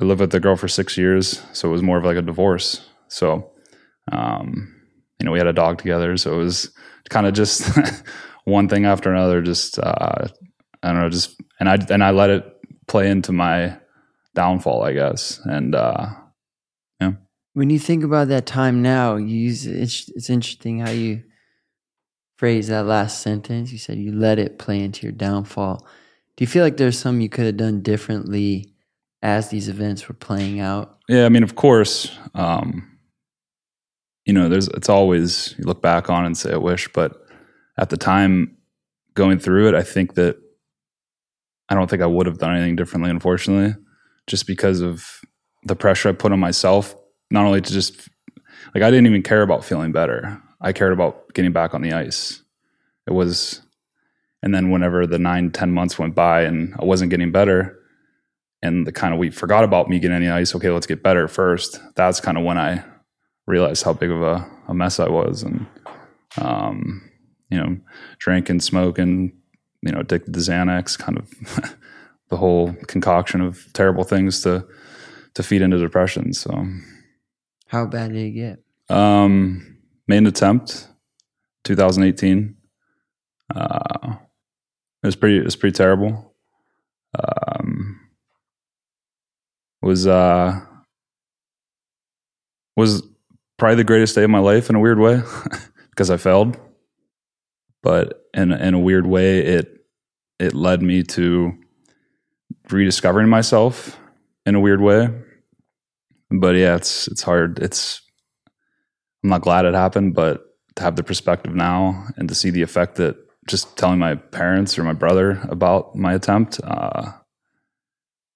I 0.00 0.04
lived 0.04 0.20
with 0.20 0.30
the 0.30 0.40
girl 0.40 0.56
for 0.56 0.68
six 0.68 0.96
years, 0.96 1.42
so 1.52 1.68
it 1.68 1.72
was 1.72 1.82
more 1.82 1.98
of 1.98 2.04
like 2.04 2.16
a 2.16 2.22
divorce. 2.22 2.88
So, 3.08 3.50
um, 4.12 4.74
you 5.18 5.26
know, 5.26 5.32
we 5.32 5.38
had 5.38 5.46
a 5.46 5.52
dog 5.52 5.78
together, 5.78 6.16
so 6.16 6.34
it 6.34 6.38
was 6.38 6.70
kind 7.10 7.26
of 7.26 7.34
just 7.34 7.68
one 8.44 8.68
thing 8.68 8.86
after 8.86 9.12
another. 9.12 9.42
Just 9.42 9.78
uh, 9.78 10.28
I 10.82 10.88
don't 10.88 11.00
know, 11.00 11.10
just 11.10 11.40
and 11.58 11.68
I 11.68 11.78
and 11.90 12.04
I 12.04 12.10
let 12.10 12.30
it 12.30 12.44
play 12.86 13.10
into 13.10 13.32
my 13.32 13.76
downfall, 14.34 14.82
I 14.82 14.92
guess. 14.92 15.40
And 15.44 15.74
uh, 15.74 16.10
yeah. 17.00 17.12
When 17.54 17.70
you 17.70 17.78
think 17.78 18.04
about 18.04 18.28
that 18.28 18.46
time 18.46 18.82
now, 18.82 19.16
you 19.16 19.36
use 19.36 19.66
it's, 19.66 20.08
it's 20.14 20.30
interesting 20.30 20.80
how 20.80 20.90
you 20.90 21.22
phrase 22.38 22.68
that 22.68 22.86
last 22.86 23.20
sentence. 23.20 23.72
You 23.72 23.78
said 23.78 23.98
you 23.98 24.12
let 24.12 24.38
it 24.38 24.58
play 24.58 24.80
into 24.80 25.02
your 25.02 25.12
downfall. 25.12 25.86
Do 26.36 26.44
you 26.44 26.46
feel 26.46 26.64
like 26.64 26.76
there's 26.76 26.98
something 26.98 27.20
you 27.20 27.28
could 27.28 27.46
have 27.46 27.56
done 27.56 27.82
differently 27.82 28.72
as 29.22 29.50
these 29.50 29.68
events 29.68 30.08
were 30.08 30.14
playing 30.14 30.60
out? 30.60 30.98
Yeah, 31.08 31.26
I 31.26 31.28
mean, 31.28 31.42
of 31.42 31.56
course, 31.56 32.16
um, 32.34 32.96
you 34.24 34.32
know, 34.32 34.48
there's 34.48 34.68
it's 34.68 34.88
always 34.88 35.54
you 35.58 35.64
look 35.64 35.82
back 35.82 36.08
on 36.08 36.24
and 36.24 36.38
say 36.38 36.52
I 36.52 36.58
wish, 36.58 36.88
but 36.92 37.26
at 37.76 37.90
the 37.90 37.96
time 37.96 38.56
going 39.14 39.40
through 39.40 39.68
it, 39.68 39.74
I 39.74 39.82
think 39.82 40.14
that 40.14 40.36
I 41.68 41.74
don't 41.74 41.90
think 41.90 42.02
I 42.02 42.06
would 42.06 42.26
have 42.26 42.38
done 42.38 42.56
anything 42.56 42.76
differently, 42.76 43.10
unfortunately, 43.10 43.74
just 44.26 44.46
because 44.46 44.80
of 44.80 45.20
the 45.64 45.74
pressure 45.74 46.08
I 46.08 46.12
put 46.12 46.32
on 46.32 46.38
myself. 46.38 46.94
Not 47.30 47.44
only 47.44 47.60
to 47.60 47.72
just 47.72 48.08
like 48.74 48.84
I 48.84 48.90
didn't 48.90 49.06
even 49.06 49.22
care 49.22 49.42
about 49.42 49.64
feeling 49.64 49.90
better. 49.90 50.40
I 50.60 50.72
cared 50.72 50.92
about 50.92 51.32
getting 51.34 51.52
back 51.52 51.74
on 51.74 51.82
the 51.82 51.92
ice. 51.92 52.42
It 53.06 53.12
was, 53.12 53.62
and 54.42 54.54
then 54.54 54.70
whenever 54.70 55.06
the 55.06 55.18
nine, 55.18 55.50
ten 55.50 55.72
months 55.72 55.98
went 55.98 56.14
by 56.14 56.42
and 56.42 56.74
I 56.78 56.84
wasn't 56.84 57.10
getting 57.10 57.32
better, 57.32 57.78
and 58.60 58.86
the 58.86 58.92
kind 58.92 59.14
of 59.14 59.20
we 59.20 59.30
forgot 59.30 59.64
about 59.64 59.88
me 59.88 59.98
getting 60.00 60.16
on 60.16 60.22
the 60.22 60.30
ice. 60.30 60.54
Okay, 60.54 60.70
let's 60.70 60.86
get 60.86 61.02
better 61.02 61.28
first. 61.28 61.80
That's 61.94 62.20
kind 62.20 62.36
of 62.36 62.44
when 62.44 62.58
I 62.58 62.84
realized 63.46 63.84
how 63.84 63.92
big 63.92 64.10
of 64.10 64.20
a, 64.20 64.50
a 64.66 64.74
mess 64.74 64.98
I 65.00 65.08
was, 65.08 65.42
and 65.42 65.66
um, 66.40 67.08
you 67.50 67.58
know, 67.58 67.78
drinking, 68.18 68.60
smoking, 68.60 69.32
you 69.82 69.92
know, 69.92 70.00
addicted 70.00 70.34
to 70.34 70.40
Xanax, 70.40 70.98
kind 70.98 71.18
of 71.18 71.30
the 72.30 72.36
whole 72.36 72.74
concoction 72.88 73.40
of 73.40 73.72
terrible 73.72 74.04
things 74.04 74.42
to 74.42 74.66
to 75.34 75.42
feed 75.42 75.62
into 75.62 75.78
depression. 75.78 76.32
So, 76.32 76.66
How 77.68 77.86
bad 77.86 78.12
did 78.12 78.26
it 78.26 78.30
get? 78.32 78.58
um, 78.94 79.77
main 80.08 80.26
attempt, 80.26 80.88
2018. 81.64 82.56
Uh, 83.54 84.16
it 85.02 85.06
was 85.06 85.16
pretty. 85.16 85.38
It 85.38 85.44
was 85.44 85.56
pretty 85.56 85.76
terrible. 85.76 86.34
Um, 87.18 88.00
was 89.82 90.06
uh 90.06 90.60
was 92.76 93.02
probably 93.56 93.76
the 93.76 93.84
greatest 93.84 94.14
day 94.14 94.24
of 94.24 94.30
my 94.30 94.38
life 94.38 94.68
in 94.68 94.76
a 94.76 94.80
weird 94.80 94.98
way 94.98 95.22
because 95.90 96.10
I 96.10 96.16
failed, 96.16 96.58
but 97.82 98.24
in 98.34 98.52
in 98.52 98.74
a 98.74 98.80
weird 98.80 99.06
way 99.06 99.38
it 99.38 99.84
it 100.38 100.54
led 100.54 100.82
me 100.82 101.02
to 101.02 101.52
rediscovering 102.70 103.28
myself 103.28 103.98
in 104.46 104.54
a 104.54 104.60
weird 104.60 104.80
way. 104.80 105.08
But 106.30 106.56
yeah, 106.56 106.76
it's 106.76 107.08
it's 107.08 107.22
hard. 107.22 107.58
It's 107.60 108.02
I'm 109.22 109.30
not 109.30 109.42
glad 109.42 109.64
it 109.64 109.74
happened, 109.74 110.14
but 110.14 110.44
to 110.76 110.82
have 110.82 110.96
the 110.96 111.02
perspective 111.02 111.54
now 111.54 112.06
and 112.16 112.28
to 112.28 112.34
see 112.34 112.50
the 112.50 112.62
effect 112.62 112.96
that 112.96 113.16
just 113.48 113.76
telling 113.76 113.98
my 113.98 114.14
parents 114.14 114.78
or 114.78 114.84
my 114.84 114.92
brother 114.92 115.40
about 115.48 115.96
my 115.96 116.14
attempt, 116.14 116.60
uh, 116.62 117.12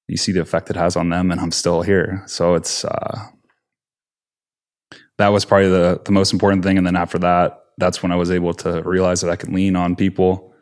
you 0.08 0.16
see 0.16 0.32
the 0.32 0.40
effect 0.40 0.70
it 0.70 0.76
has 0.76 0.96
on 0.96 1.10
them, 1.10 1.30
and 1.30 1.40
I'm 1.40 1.52
still 1.52 1.82
here. 1.82 2.22
So 2.26 2.54
it's 2.54 2.84
uh, 2.84 3.28
that 5.18 5.28
was 5.28 5.44
probably 5.44 5.68
the 5.68 6.00
the 6.04 6.12
most 6.12 6.32
important 6.32 6.64
thing. 6.64 6.76
And 6.78 6.86
then 6.86 6.96
after 6.96 7.18
that, 7.20 7.60
that's 7.78 8.02
when 8.02 8.12
I 8.12 8.16
was 8.16 8.30
able 8.30 8.54
to 8.54 8.82
realize 8.82 9.20
that 9.20 9.30
I 9.30 9.36
could 9.36 9.52
lean 9.52 9.76
on 9.76 9.96
people 9.96 10.52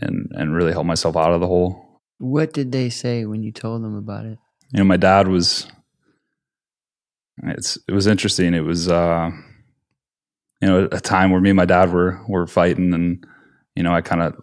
and 0.00 0.30
and 0.32 0.54
really 0.54 0.72
help 0.72 0.86
myself 0.86 1.16
out 1.16 1.32
of 1.32 1.40
the 1.40 1.46
hole. 1.46 2.00
What 2.18 2.52
did 2.52 2.72
they 2.72 2.90
say 2.90 3.24
when 3.24 3.42
you 3.42 3.52
told 3.52 3.82
them 3.82 3.96
about 3.96 4.26
it? 4.26 4.38
you 4.72 4.78
know 4.78 4.84
my 4.84 4.96
dad 4.96 5.28
was 5.28 5.66
it's 7.44 7.78
it 7.88 7.92
was 7.92 8.06
interesting 8.06 8.54
it 8.54 8.64
was 8.64 8.88
uh 8.88 9.30
you 10.62 10.68
know 10.68 10.88
a 10.90 11.00
time 11.00 11.30
where 11.30 11.40
me 11.40 11.50
and 11.50 11.56
my 11.56 11.66
dad 11.66 11.92
were 11.92 12.20
were 12.28 12.46
fighting 12.46 12.94
and 12.94 13.26
you 13.74 13.82
know 13.82 13.92
i 13.92 14.00
kind 14.00 14.22
of 14.22 14.34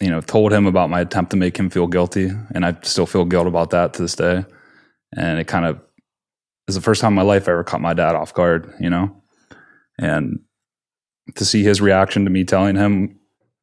you 0.00 0.10
know 0.10 0.20
told 0.20 0.52
him 0.52 0.66
about 0.66 0.90
my 0.90 1.00
attempt 1.00 1.30
to 1.30 1.36
make 1.36 1.56
him 1.56 1.68
feel 1.68 1.86
guilty 1.86 2.30
and 2.54 2.64
i 2.64 2.74
still 2.82 3.06
feel 3.06 3.24
guilt 3.24 3.46
about 3.46 3.70
that 3.70 3.92
to 3.92 4.02
this 4.02 4.16
day 4.16 4.44
and 5.14 5.38
it 5.38 5.46
kind 5.46 5.66
of 5.66 5.80
was 6.66 6.74
the 6.74 6.82
first 6.82 7.00
time 7.00 7.12
in 7.12 7.16
my 7.16 7.22
life 7.22 7.48
I 7.48 7.52
ever 7.52 7.64
caught 7.64 7.80
my 7.80 7.94
dad 7.94 8.14
off 8.14 8.34
guard, 8.34 8.72
you 8.80 8.90
know? 8.90 9.22
And 9.98 10.40
to 11.36 11.44
see 11.44 11.62
his 11.62 11.80
reaction 11.80 12.24
to 12.24 12.30
me 12.30 12.44
telling 12.44 12.76
him, 12.76 13.18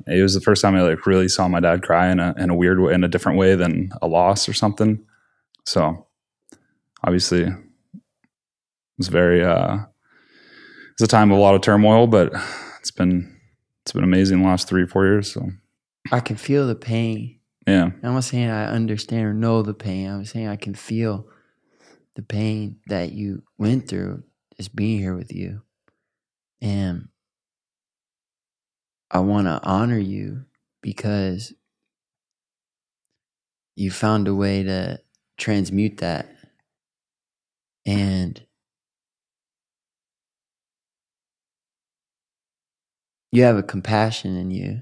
it 0.08 0.22
was 0.22 0.34
the 0.34 0.42
first 0.42 0.62
time 0.62 0.76
I 0.76 0.82
like 0.82 1.06
really 1.06 1.30
saw 1.30 1.48
my 1.48 1.60
dad 1.60 1.84
cry 1.84 2.10
in 2.10 2.20
a, 2.20 2.34
in 2.38 2.50
a 2.50 2.56
weird 2.56 2.80
way, 2.80 2.94
in 2.94 3.04
a 3.04 3.08
different 3.08 3.38
way 3.38 3.56
than 3.56 3.92
a 4.02 4.08
loss 4.08 4.50
or 4.50 4.54
something. 4.54 5.06
So 5.66 6.08
obviously 7.04 7.54
very, 9.08 9.44
uh, 9.44 9.78
it's 10.94 11.02
a 11.02 11.08
time 11.08 11.32
of 11.32 11.38
a 11.38 11.42
lot 11.42 11.56
of 11.56 11.62
turmoil, 11.62 12.08
but 12.08 12.32
it's 12.80 12.92
been, 12.92 13.36
it's 13.84 13.92
been 13.92 14.04
amazing 14.04 14.42
the 14.42 14.48
last 14.48 14.68
three, 14.68 14.86
four 14.86 15.06
years. 15.06 15.34
So 15.34 15.50
I 16.12 16.20
can 16.20 16.36
feel 16.36 16.68
the 16.68 16.76
pain. 16.76 17.40
yeah. 17.68 17.92
I'm 18.04 18.14
not 18.14 18.24
saying 18.24 18.50
I 18.50 18.66
understand 18.66 19.26
or 19.26 19.34
know 19.34 19.62
the 19.62 19.74
pain. 19.74 20.10
I'm 20.10 20.26
saying 20.26 20.48
I 20.48 20.56
can 20.56 20.76
feel 20.76 21.28
the 22.16 22.22
pain 22.22 22.78
that 22.88 23.12
you 23.14 23.44
went 23.58 23.88
through 23.88 24.24
just 24.58 24.76
being 24.76 25.00
here 25.00 25.16
with 25.16 25.34
you. 25.34 25.62
And 26.62 27.10
I 29.10 29.20
want 29.20 29.48
to 29.48 29.60
honor 29.64 29.98
you 29.98 30.46
because 30.82 31.54
you 33.76 33.92
found 33.92 34.28
a 34.28 34.36
way 34.36 34.64
to 34.64 35.00
transmute 35.38 35.98
that. 35.98 36.30
And 37.86 38.42
you 43.34 43.42
have 43.42 43.58
a 43.58 43.64
compassion 43.64 44.38
in 44.38 44.52
you 44.52 44.80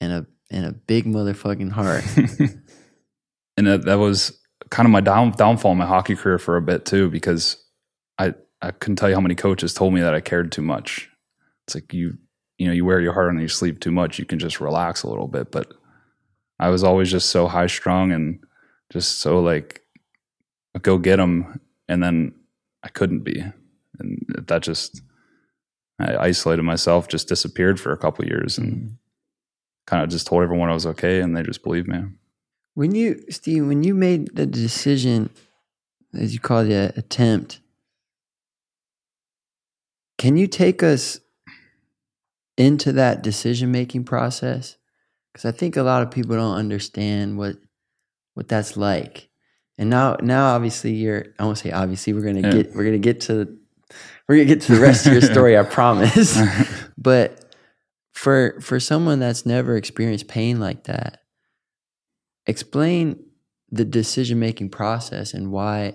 and 0.00 0.12
a 0.12 0.26
and 0.52 0.64
a 0.64 0.72
big 0.72 1.04
motherfucking 1.04 1.72
heart. 1.72 2.04
and 3.56 3.66
that, 3.66 3.84
that 3.84 3.98
was 3.98 4.40
kind 4.70 4.86
of 4.86 4.92
my 4.92 5.00
down, 5.00 5.32
downfall 5.32 5.72
in 5.72 5.78
my 5.78 5.86
hockey 5.86 6.14
career 6.14 6.38
for 6.38 6.56
a 6.56 6.62
bit 6.62 6.84
too, 6.84 7.10
because 7.10 7.56
I 8.18 8.34
I 8.62 8.70
couldn't 8.70 8.96
tell 8.96 9.08
you 9.08 9.16
how 9.16 9.20
many 9.20 9.34
coaches 9.34 9.74
told 9.74 9.92
me 9.92 10.00
that 10.00 10.14
I 10.14 10.20
cared 10.20 10.52
too 10.52 10.62
much. 10.62 11.10
It's 11.66 11.74
like 11.74 11.92
you 11.92 12.18
you 12.56 12.68
know 12.68 12.72
you 12.72 12.84
wear 12.84 13.00
your 13.00 13.14
heart 13.14 13.30
on 13.30 13.40
your 13.40 13.48
sleeve 13.48 13.80
too 13.80 13.90
much, 13.90 14.20
you 14.20 14.24
can 14.24 14.38
just 14.38 14.60
relax 14.60 15.02
a 15.02 15.08
little 15.08 15.28
bit. 15.28 15.50
But 15.50 15.72
I 16.60 16.68
was 16.68 16.84
always 16.84 17.10
just 17.10 17.30
so 17.30 17.48
high 17.48 17.66
strung 17.66 18.12
and 18.12 18.38
just 18.92 19.18
so 19.18 19.40
like 19.40 19.82
go 20.82 20.98
get 20.98 21.16
them, 21.16 21.60
and 21.88 22.00
then 22.00 22.32
I 22.84 22.90
couldn't 22.90 23.24
be, 23.24 23.42
and 23.98 24.24
that 24.46 24.62
just 24.62 25.02
I 26.00 26.24
isolated 26.24 26.62
myself, 26.62 27.08
just 27.08 27.28
disappeared 27.28 27.80
for 27.80 27.92
a 27.92 27.96
couple 27.96 28.24
years, 28.24 28.58
and 28.58 28.96
kind 29.86 30.02
of 30.02 30.08
just 30.10 30.26
told 30.26 30.42
everyone 30.42 30.70
I 30.70 30.74
was 30.74 30.86
okay, 30.86 31.20
and 31.20 31.36
they 31.36 31.42
just 31.42 31.62
believed 31.62 31.88
me. 31.88 32.04
When 32.74 32.94
you, 32.94 33.24
Steve, 33.30 33.66
when 33.66 33.82
you 33.82 33.94
made 33.94 34.34
the 34.34 34.46
decision, 34.46 35.30
as 36.14 36.32
you 36.32 36.40
call 36.40 36.60
it, 36.70 36.96
attempt, 36.96 37.60
can 40.18 40.36
you 40.36 40.46
take 40.46 40.82
us 40.82 41.20
into 42.56 42.92
that 42.92 43.22
decision 43.22 43.70
making 43.72 44.04
process? 44.04 44.76
Because 45.32 45.44
I 45.44 45.52
think 45.56 45.76
a 45.76 45.82
lot 45.82 46.02
of 46.02 46.10
people 46.10 46.36
don't 46.36 46.56
understand 46.56 47.38
what 47.38 47.56
what 48.34 48.48
that's 48.48 48.76
like. 48.76 49.28
And 49.78 49.88
now, 49.90 50.16
now, 50.20 50.54
obviously, 50.54 50.92
you're. 50.92 51.26
I 51.38 51.44
won't 51.44 51.58
say 51.58 51.70
obviously. 51.72 52.12
We're 52.12 52.20
gonna 52.22 52.40
Yeah. 52.40 52.62
get. 52.62 52.74
We're 52.74 52.84
gonna 52.84 52.98
get 52.98 53.20
to. 53.22 53.56
We're 54.30 54.36
gonna 54.36 54.44
get 54.44 54.60
to 54.62 54.76
the 54.76 54.80
rest 54.80 55.08
of 55.08 55.12
your 55.12 55.22
story. 55.32 55.58
I 55.58 55.64
promise. 55.64 56.38
but 56.96 57.52
for 58.12 58.60
for 58.60 58.78
someone 58.78 59.18
that's 59.18 59.44
never 59.44 59.76
experienced 59.76 60.28
pain 60.28 60.60
like 60.60 60.84
that 60.84 61.22
explain 62.46 63.18
the 63.72 63.84
decision 63.84 64.38
making 64.38 64.68
process 64.68 65.34
and 65.34 65.50
why 65.50 65.94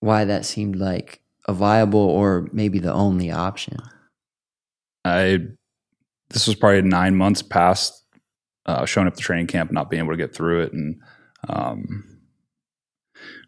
why 0.00 0.26
that 0.26 0.44
seemed 0.44 0.76
like 0.76 1.22
a 1.48 1.54
viable 1.54 2.00
or 2.00 2.48
maybe 2.52 2.78
the 2.78 2.92
only 2.92 3.30
option 3.30 3.78
I 5.02 5.38
this 6.28 6.46
was 6.46 6.54
probably 6.54 6.82
nine 6.82 7.16
months 7.16 7.40
past 7.40 8.04
uh, 8.66 8.84
showing 8.84 9.06
up 9.06 9.14
to 9.14 9.22
training 9.22 9.46
camp 9.46 9.70
and 9.70 9.74
not 9.74 9.88
being 9.88 10.02
able 10.02 10.12
to 10.12 10.18
get 10.18 10.34
through 10.34 10.64
it, 10.64 10.72
and 10.74 11.00
um, 11.48 12.09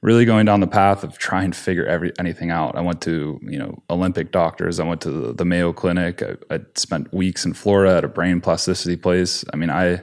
really 0.01 0.25
going 0.25 0.47
down 0.47 0.61
the 0.61 0.67
path 0.67 1.05
of 1.05 1.19
trying 1.19 1.51
to 1.51 1.59
figure 1.59 1.87
every 1.87 2.13
anything 2.19 2.51
out. 2.51 2.77
I 2.77 2.81
went 2.81 3.01
to 3.03 3.39
you 3.43 3.59
know 3.59 3.83
Olympic 3.91 4.33
doctors. 4.33 4.81
I 4.81 4.85
went 4.85 5.01
to 5.03 5.11
the, 5.11 5.33
the 5.33 5.45
Mayo 5.45 5.73
Clinic. 5.73 6.23
I, 6.23 6.55
I 6.55 6.61
spent 6.75 7.13
weeks 7.13 7.45
in 7.45 7.53
Florida 7.53 7.97
at 7.97 8.05
a 8.05 8.09
brain 8.09 8.41
plasticity 8.41 8.97
place. 8.97 9.45
I 9.53 9.57
mean, 9.57 9.71
I 9.71 10.03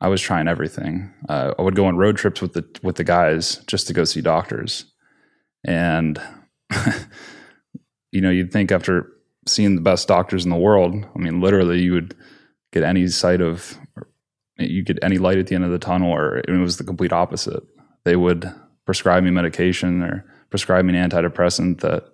I 0.00 0.08
was 0.08 0.20
trying 0.20 0.48
everything. 0.48 1.12
Uh, 1.28 1.54
I 1.58 1.62
would 1.62 1.74
go 1.74 1.86
on 1.86 1.96
road 1.96 2.16
trips 2.16 2.40
with 2.40 2.52
the 2.52 2.64
with 2.82 2.96
the 2.96 3.04
guys 3.04 3.56
just 3.66 3.86
to 3.88 3.92
go 3.92 4.04
see 4.04 4.20
doctors, 4.20 4.84
and 5.64 6.20
you 8.12 8.20
know 8.20 8.30
you'd 8.30 8.52
think 8.52 8.70
after 8.70 9.10
seeing 9.46 9.74
the 9.74 9.80
best 9.80 10.08
doctors 10.08 10.44
in 10.44 10.50
the 10.50 10.56
world. 10.56 10.94
I 10.94 11.18
mean, 11.18 11.40
literally, 11.40 11.80
you 11.80 11.92
would 11.92 12.14
get 12.72 12.82
any 12.82 13.06
sight 13.08 13.40
of, 13.40 13.78
you 14.58 14.82
get 14.82 14.98
any 15.02 15.18
light 15.18 15.38
at 15.38 15.46
the 15.46 15.54
end 15.54 15.64
of 15.64 15.70
the 15.70 15.78
tunnel, 15.78 16.12
or 16.12 16.38
it 16.38 16.50
was 16.50 16.76
the 16.76 16.84
complete 16.84 17.12
opposite. 17.12 17.62
They 18.04 18.16
would 18.16 18.52
prescribe 18.86 19.24
me 19.24 19.30
medication 19.30 20.02
or 20.02 20.24
prescribe 20.50 20.84
me 20.84 20.96
an 20.96 21.10
antidepressant 21.10 21.80
that 21.80 22.04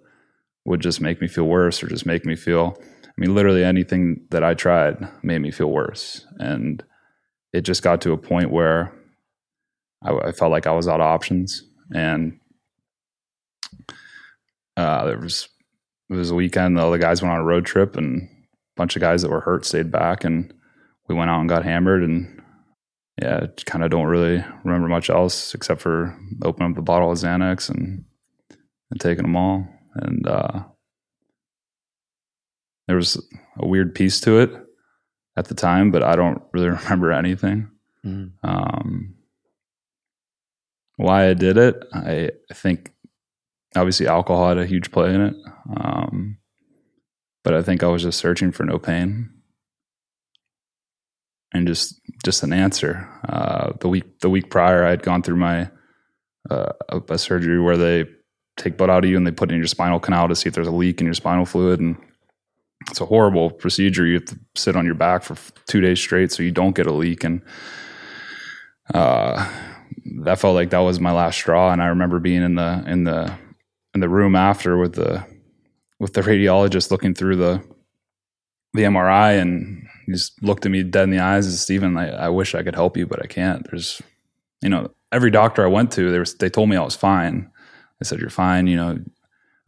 would 0.65 0.81
just 0.81 1.01
make 1.01 1.21
me 1.21 1.29
feel 1.29 1.45
worse 1.45 1.83
or 1.83 1.89
just 1.89 2.07
make 2.07 2.25
me 2.25 2.37
feel. 2.37 2.77
I 3.05 3.13
mean, 3.17 3.35
literally 3.35 3.65
anything 3.65 4.27
that 4.31 4.45
I 4.45 4.55
tried 4.55 4.97
made 5.23 5.41
me 5.41 5.51
feel 5.51 5.71
worse, 5.71 6.27
and 6.39 6.83
it 7.53 7.63
just 7.63 7.83
got 7.83 8.01
to 8.03 8.13
a 8.13 8.19
point 8.19 8.51
where 8.51 8.93
I, 10.03 10.13
I 10.13 10.33
felt 10.33 10.53
like 10.53 10.67
I 10.67 10.73
was 10.73 10.89
out 10.89 11.01
of 11.01 11.07
options, 11.07 11.65
and 11.95 12.39
uh, 14.77 15.05
there 15.07 15.19
was 15.19 15.49
it 16.09 16.15
was 16.15 16.31
a 16.31 16.35
weekend. 16.35 16.79
The 16.79 16.97
guys 16.97 17.23
went 17.23 17.33
on 17.33 17.41
a 17.41 17.45
road 17.45 17.67
trip, 17.67 17.97
and 17.97 18.23
a 18.23 18.29
bunch 18.77 18.97
of 18.97 19.03
guys 19.03 19.23
that 19.23 19.31
were 19.31 19.41
hurt 19.41 19.65
stayed 19.65 19.91
back, 19.91 20.25
and 20.25 20.53
we 21.09 21.15
went 21.15 21.31
out 21.31 21.41
and 21.41 21.49
got 21.49 21.65
hammered. 21.65 22.03
And 22.03 22.40
yeah, 23.21 23.47
kind 23.67 23.85
of 23.85 23.91
don't 23.91 24.07
really 24.07 24.43
remember 24.65 24.89
much 24.89 25.11
else 25.11 25.55
except 25.55 25.83
for 25.83 26.17
opening 26.43 26.71
up 26.71 26.77
the 26.77 26.83
bottle 26.83 27.11
of 27.11 27.19
Xanax 27.19 27.69
and 27.69 28.05
and 28.91 29.01
taking 29.01 29.23
them 29.23 29.37
all. 29.37 29.69
And 29.95 30.27
uh, 30.27 30.65
there 32.87 32.97
was 32.97 33.23
a 33.59 33.67
weird 33.67 33.95
piece 33.95 34.21
to 34.23 34.39
it 34.41 34.51
at 35.37 35.49
the 35.49 35.55
time, 35.55 35.91
but 35.91 36.03
I 36.03 36.17
don't 36.17 36.43
really 36.53 36.69
remember 36.71 37.13
anything. 37.13 37.71
Mm. 38.05 38.33
Um, 38.43 39.15
why 40.97 41.29
I 41.29 41.35
did 41.35 41.59
it, 41.59 41.85
I, 41.93 42.31
I 42.51 42.55
think 42.55 42.93
obviously 43.77 44.07
alcohol 44.07 44.49
had 44.49 44.59
a 44.59 44.67
huge 44.67 44.91
play 44.91 45.15
in 45.15 45.21
it. 45.21 45.35
Um, 45.77 46.39
but 47.45 47.55
I 47.55 47.63
think 47.63 47.83
I 47.83 47.89
was 47.89 48.03
just 48.03 48.19
searching 48.19 48.51
for 48.51 48.65
no 48.65 48.79
pain 48.79 49.31
and 51.53 51.67
just 51.67 52.01
just 52.25 52.43
an 52.43 52.53
answer. 52.53 53.09
Uh, 53.29 53.73
the 53.81 53.89
week 53.89 54.21
the 54.21 54.31
week 54.31 54.51
prior, 54.51 54.85
I 54.85 54.91
had 54.91 55.03
gone 55.03 55.23
through 55.23 55.37
my 55.37 55.71
uh, 56.49 56.73
a, 56.89 57.19
surgery 57.19 57.61
where 57.61 57.77
they 57.77 58.07
take 58.57 58.77
blood 58.77 58.91
out 58.91 59.05
of 59.05 59.11
you 59.11 59.17
and 59.17 59.27
they 59.27 59.31
put 59.31 59.51
it 59.51 59.55
in 59.55 59.61
your 59.61 59.67
spinal 59.67 60.01
canal 60.01 60.29
to 60.29 60.37
see 60.37 60.49
if 60.49 60.55
there's 60.55 60.67
a 60.67 60.73
leak 60.73 61.01
in 61.01 61.07
your 61.07 61.15
spinal 61.15 61.45
fluid, 61.45 61.81
and 61.81 61.97
it's 62.89 63.01
a 63.01 63.07
horrible 63.07 63.51
procedure. 63.51 64.07
You 64.07 64.15
have 64.15 64.25
to 64.27 64.39
sit 64.55 64.77
on 64.77 64.87
your 64.87 64.95
back 64.95 65.23
for 65.23 65.37
two 65.67 65.81
days 65.81 66.01
straight 66.01 66.33
so 66.33 66.43
you 66.43 66.53
don't 66.53 66.77
get 66.77 66.87
a 66.87 66.93
leak, 66.93 67.25
and 67.25 67.43
uh, 68.95 69.49
that 70.23 70.39
felt 70.39 70.55
like 70.55 70.71
that 70.71 70.79
was 70.79 71.01
my 71.01 71.13
last 71.13 71.37
straw. 71.37 71.73
And 71.73 71.83
I 71.83 71.87
remember 71.87 72.19
being 72.19 72.43
in 72.43 72.55
the 72.55 72.85
in 72.87 73.05
the 73.05 73.37
in 73.95 74.01
the 74.01 74.09
room 74.09 74.37
after 74.37 74.77
with 74.77 74.95
the 74.95 75.25
with 75.99 76.15
the 76.15 76.23
radiologist 76.23 76.91
looking 76.91 77.15
through 77.15 77.37
the 77.37 77.63
the 78.73 78.83
MRI 78.83 79.41
and 79.41 79.87
he 80.11 80.17
just 80.17 80.43
looked 80.43 80.67
at 80.67 80.73
me 80.73 80.83
dead 80.83 81.05
in 81.05 81.11
the 81.11 81.21
eyes 81.21 81.47
and 81.47 81.55
Stephen, 81.55 81.97
I, 81.97 82.09
I 82.11 82.29
wish 82.29 82.55
I 82.55 82.63
could 82.65 82.75
help 82.75 82.97
you, 82.97 83.07
but 83.07 83.23
I 83.23 83.27
can't. 83.29 83.65
There's 83.71 84.03
you 84.61 84.69
know, 84.69 84.91
every 85.13 85.31
doctor 85.31 85.65
I 85.65 85.69
went 85.69 85.93
to, 85.93 86.11
they 86.11 86.19
were, 86.19 86.27
they 86.39 86.51
told 86.51 86.69
me 86.69 86.77
I 86.77 86.83
was 86.83 86.97
fine. 86.97 87.51
They 87.99 88.05
said, 88.05 88.19
You're 88.21 88.31
fine, 88.31 88.67
you 88.67 88.77
know. 88.77 88.99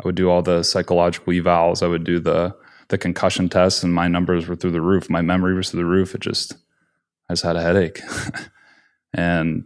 I 0.03 0.07
would 0.07 0.17
do 0.17 0.31
all 0.31 0.43
the 0.43 0.65
psychological 0.65 1.33
evals, 1.33 1.83
I 1.83 1.87
would 1.87 2.03
do 2.05 2.19
the 2.19 2.57
the 2.89 2.99
concussion 2.99 3.49
tests 3.49 3.83
and 3.85 3.95
my 3.95 4.09
numbers 4.09 4.49
were 4.49 4.57
through 4.57 4.73
the 4.73 4.81
roof. 4.83 5.09
My 5.09 5.23
memory 5.23 5.55
was 5.55 5.71
through 5.71 5.81
the 5.81 5.87
roof. 5.87 6.15
It 6.15 6.21
just 6.21 6.55
I 7.29 7.35
just 7.35 7.45
had 7.45 7.57
a 7.57 7.63
headache. 7.63 8.01
and 9.15 9.65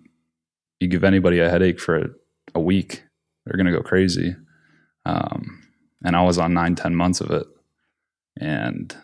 you 0.79 0.89
give 0.89 1.05
anybody 1.05 1.41
a 1.41 1.49
headache 1.49 1.81
for 1.81 1.97
a, 1.97 2.09
a 2.55 2.61
week, 2.61 3.03
they're 3.45 3.57
gonna 3.57 3.73
go 3.73 3.83
crazy. 3.83 4.37
Um, 5.07 5.63
and 6.05 6.15
I 6.15 6.23
was 6.23 6.39
on 6.39 6.53
nine, 6.53 6.75
ten 6.75 6.95
months 6.95 7.21
of 7.21 7.31
it. 7.31 7.47
And 8.39 8.95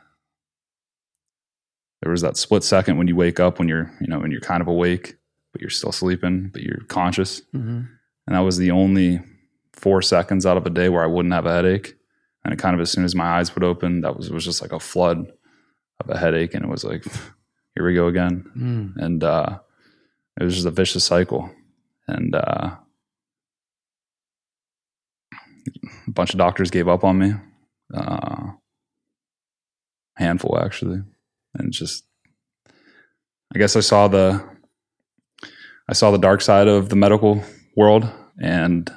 there 2.03 2.11
was 2.11 2.21
that 2.23 2.37
split 2.37 2.65
second 2.65 2.99
when 2.99 3.07
you 3.09 3.17
wake 3.17 3.39
up 3.41 3.59
when 3.59 3.69
you're, 3.69 3.91
you 4.01 4.09
know, 4.09 4.19
when 4.19 4.31
you're 4.31 4.41
kind 4.41 4.61
of 4.61 4.69
awake, 4.69 5.17
but 5.53 5.61
you're 5.61 5.71
still 5.71 5.93
sleeping, 5.93 6.49
but 6.53 6.63
you're 6.63 6.81
conscious. 6.89 7.41
hmm 7.53 7.83
And 8.27 8.37
that 8.37 8.41
was 8.41 8.57
the 8.59 8.71
only 8.73 9.21
four 9.73 10.03
seconds 10.03 10.45
out 10.47 10.57
of 10.57 10.67
a 10.67 10.71
day 10.71 10.89
where 10.89 11.03
I 11.03 11.07
wouldn't 11.07 11.35
have 11.35 11.47
a 11.47 11.53
headache. 11.53 11.95
And 12.45 12.53
it 12.53 12.59
kind 12.59 12.75
of 12.75 12.81
as 12.81 12.91
soon 12.91 13.05
as 13.05 13.15
my 13.15 13.25
eyes 13.39 13.55
would 13.55 13.63
open, 13.65 14.01
that 14.01 14.17
was 14.17 14.31
was 14.31 14.45
just 14.45 14.61
like 14.63 14.73
a 14.73 14.81
flood 14.81 15.31
of 16.01 16.11
a 16.11 16.19
headache. 16.19 16.55
And 16.55 16.65
it 16.65 16.69
was 16.71 16.83
like, 16.85 17.05
here 17.75 17.87
we 17.87 17.95
go 17.95 18.09
again 18.09 18.45
Mm. 18.57 18.97
and 18.97 19.25
uh, 19.25 19.59
it 20.41 20.45
was 20.45 20.55
just 20.55 20.67
a 20.67 20.71
vicious 20.73 21.05
cycle. 21.05 21.51
And 22.09 22.35
uh, 22.35 22.77
a 26.07 26.11
bunch 26.11 26.33
of 26.33 26.39
doctors 26.39 26.71
gave 26.71 26.89
up 26.89 27.05
on 27.05 27.19
me. 27.19 27.33
Uh, 27.95 28.53
handful 30.17 30.59
actually, 30.59 31.03
and 31.55 31.73
just 31.73 32.05
I 33.55 33.59
guess 33.59 33.77
I 33.77 33.81
saw 33.81 34.09
the 34.09 34.43
I 35.89 35.93
saw 35.93 36.11
the 36.11 36.19
dark 36.19 36.41
side 36.41 36.69
of 36.69 36.89
the 36.89 36.97
medical 36.97 37.43
world, 37.77 38.09
and 38.41 38.91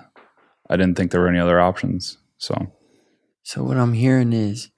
I 0.69 0.77
didn't 0.77 0.95
think 0.95 1.11
there 1.11 1.21
were 1.21 1.27
any 1.27 1.39
other 1.39 1.59
options. 1.59 2.17
So 2.37 2.55
So 3.43 3.63
what 3.63 3.77
I'm 3.77 3.93
hearing 3.93 4.33
is 4.33 4.71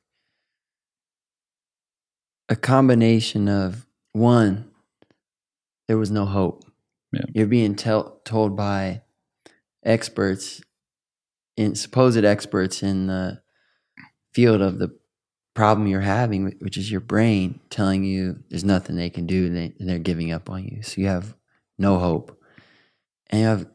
a 2.49 2.55
combination 2.55 3.47
of 3.47 3.85
one, 4.13 4.71
there 5.87 5.97
was 5.97 6.11
no 6.11 6.25
hope. 6.25 6.63
Yeah. 7.11 7.25
You're 7.33 7.47
being 7.47 7.75
tell, 7.75 8.19
told 8.25 8.55
by 8.55 9.01
experts, 9.83 10.61
in 11.55 11.75
supposed 11.75 12.23
experts 12.23 12.83
in 12.83 13.07
the 13.07 13.41
field 14.33 14.61
of 14.61 14.79
the 14.79 14.97
problem 15.57 15.87
you're 15.87 16.01
having, 16.01 16.53
which 16.59 16.77
is 16.77 16.91
your 16.91 17.01
brain 17.01 17.59
telling 17.71 18.03
you 18.03 18.43
there's 18.49 18.63
nothing 18.63 18.95
they 18.95 19.09
can 19.09 19.25
do, 19.25 19.47
and 19.47 19.57
they, 19.57 19.73
they're 19.79 19.97
giving 19.97 20.31
up 20.31 20.51
on 20.51 20.63
you. 20.63 20.83
So 20.83 21.01
you 21.01 21.07
have 21.07 21.33
no 21.79 21.97
hope, 21.97 22.39
and 23.31 23.41
you 23.41 23.47
have 23.47 23.65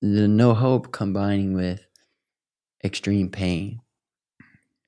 the 0.00 0.26
no 0.26 0.54
hope 0.54 0.90
combining 0.90 1.52
with 1.52 1.86
extreme 2.82 3.28
pain. 3.28 3.82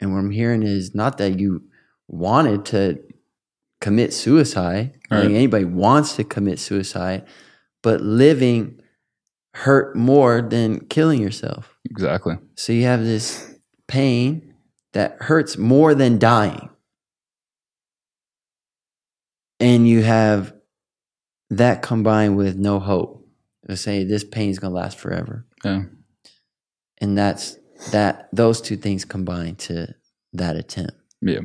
And 0.00 0.14
what 0.14 0.18
I'm 0.20 0.30
hearing 0.30 0.62
is 0.62 0.94
not 0.94 1.18
that 1.18 1.38
you 1.38 1.64
wanted 2.08 2.64
to 2.66 3.02
commit 3.82 4.14
suicide. 4.14 4.98
I 5.10 5.16
Right. 5.16 5.22
think 5.24 5.34
anybody 5.34 5.66
wants 5.66 6.16
to 6.16 6.24
commit 6.24 6.58
suicide, 6.58 7.26
but 7.82 8.00
living 8.00 8.80
hurt 9.52 9.94
more 9.94 10.40
than 10.40 10.86
killing 10.86 11.20
yourself. 11.20 11.76
exactly, 11.84 12.38
So 12.56 12.72
you 12.72 12.84
have 12.84 13.04
this 13.04 13.58
pain 13.88 14.53
that 14.94 15.18
hurts 15.20 15.56
more 15.58 15.94
than 15.94 16.18
dying. 16.18 16.70
And 19.60 19.88
you 19.88 20.02
have 20.02 20.54
that 21.50 21.82
combined 21.82 22.36
with 22.36 22.56
no 22.56 22.80
hope. 22.80 23.20
To 23.68 23.76
say 23.78 24.04
this 24.04 24.24
pain 24.24 24.50
is 24.50 24.58
going 24.58 24.72
to 24.72 24.76
last 24.78 24.98
forever. 24.98 25.46
yeah, 25.64 25.84
And 26.98 27.16
that's 27.16 27.56
that 27.92 28.28
those 28.30 28.60
two 28.60 28.76
things 28.76 29.06
combined 29.06 29.58
to 29.60 29.94
that 30.34 30.56
attempt. 30.56 30.92
yeah. 31.22 31.40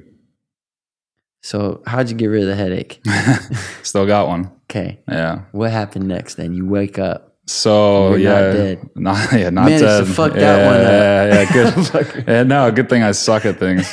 So 1.42 1.82
how'd 1.86 2.10
you 2.10 2.18
get 2.18 2.26
rid 2.26 2.42
of 2.42 2.50
the 2.50 2.56
headache? 2.58 3.02
Still 3.84 4.06
got 4.06 4.28
one. 4.28 4.52
Okay. 4.70 5.00
Yeah. 5.08 5.46
What 5.52 5.72
happened 5.72 6.08
next 6.08 6.36
then? 6.36 6.54
You 6.54 6.68
wake 6.68 7.00
up. 7.00 7.29
So 7.50 8.14
You're 8.14 8.30
not 8.30 8.42
yeah, 8.42 8.52
dead. 8.52 8.90
not 8.96 9.34
yeah, 9.34 9.50
not 9.50 9.66
Managed 9.66 9.82
to 9.82 10.06
fuck 10.06 10.36
yeah, 10.36 10.40
that 10.40 10.68
one 10.68 10.82
up. 10.82 10.92
Yeah, 10.92 11.26
yeah, 11.34 11.52
good. 11.52 12.28
yeah, 12.28 12.44
no, 12.44 12.72
good 12.72 12.90
thing 12.90 13.02
I 13.02 13.12
suck 13.12 13.44
at 13.44 13.58
things. 13.58 13.92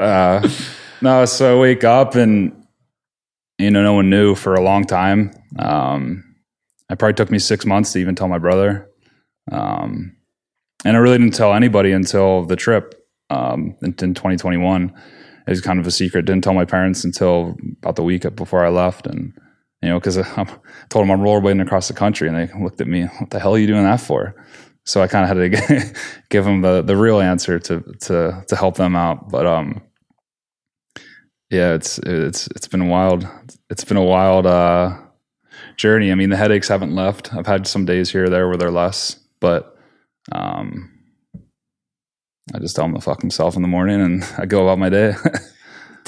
uh, 0.00 0.50
no, 1.00 1.24
so 1.24 1.56
I 1.56 1.60
wake 1.60 1.84
up 1.84 2.16
and 2.16 2.66
you 3.58 3.70
know 3.70 3.84
no 3.84 3.92
one 3.92 4.10
knew 4.10 4.34
for 4.34 4.54
a 4.54 4.60
long 4.60 4.86
time. 4.86 5.30
Um, 5.56 6.24
it 6.90 6.98
probably 6.98 7.14
took 7.14 7.30
me 7.30 7.38
six 7.38 7.64
months 7.64 7.92
to 7.92 8.00
even 8.00 8.16
tell 8.16 8.26
my 8.26 8.38
brother, 8.38 8.90
um, 9.52 10.16
and 10.84 10.96
I 10.96 10.98
really 11.00 11.18
didn't 11.18 11.34
tell 11.34 11.54
anybody 11.54 11.92
until 11.92 12.44
the 12.44 12.56
trip 12.56 12.92
um, 13.30 13.76
in, 13.82 13.94
in 14.02 14.14
2021. 14.14 14.92
It 15.46 15.50
was 15.50 15.60
kind 15.60 15.78
of 15.78 15.86
a 15.86 15.92
secret. 15.92 16.24
Didn't 16.24 16.42
tell 16.42 16.54
my 16.54 16.64
parents 16.64 17.04
until 17.04 17.56
about 17.82 17.94
the 17.94 18.02
week 18.02 18.34
before 18.34 18.66
I 18.66 18.68
left, 18.68 19.06
and 19.06 19.32
you 19.86 19.92
know 19.92 20.00
because 20.00 20.18
I 20.18 20.24
told 20.88 21.04
them 21.04 21.12
I'm 21.12 21.20
rollerblading 21.20 21.62
across 21.62 21.86
the 21.86 21.94
country, 21.94 22.26
and 22.26 22.36
they 22.36 22.52
looked 22.60 22.80
at 22.80 22.88
me, 22.88 23.04
"What 23.04 23.30
the 23.30 23.38
hell 23.38 23.54
are 23.54 23.58
you 23.58 23.68
doing 23.68 23.84
that 23.84 24.00
for?" 24.00 24.34
So 24.84 25.00
I 25.00 25.06
kind 25.06 25.22
of 25.22 25.28
had 25.28 25.52
to 25.52 25.94
give 26.28 26.44
them 26.44 26.62
the 26.62 26.82
the 26.82 26.96
real 26.96 27.20
answer 27.20 27.60
to 27.60 27.80
to 28.00 28.44
to 28.48 28.56
help 28.56 28.76
them 28.76 28.96
out. 28.96 29.30
But 29.30 29.46
um, 29.46 29.80
yeah, 31.50 31.74
it's 31.74 32.00
it's 32.00 32.48
it's 32.48 32.66
been 32.66 32.80
a 32.80 32.86
wild. 32.86 33.28
It's 33.70 33.84
been 33.84 33.96
a 33.96 34.02
wild 34.02 34.44
uh, 34.44 34.98
journey. 35.76 36.10
I 36.10 36.16
mean, 36.16 36.30
the 36.30 36.36
headaches 36.36 36.66
haven't 36.66 36.96
left. 36.96 37.32
I've 37.32 37.46
had 37.46 37.68
some 37.68 37.84
days 37.84 38.10
here 38.10 38.24
or 38.24 38.28
there 38.28 38.48
where 38.48 38.56
they're 38.56 38.72
less, 38.72 39.20
but 39.40 39.76
um, 40.32 40.90
I 42.52 42.58
just 42.58 42.74
tell 42.74 42.86
them 42.86 42.94
to 42.96 43.00
fuck 43.00 43.20
himself 43.20 43.54
in 43.54 43.62
the 43.62 43.68
morning, 43.68 44.00
and 44.00 44.24
I 44.38 44.46
go 44.46 44.64
about 44.64 44.80
my 44.80 44.88
day. 44.88 45.14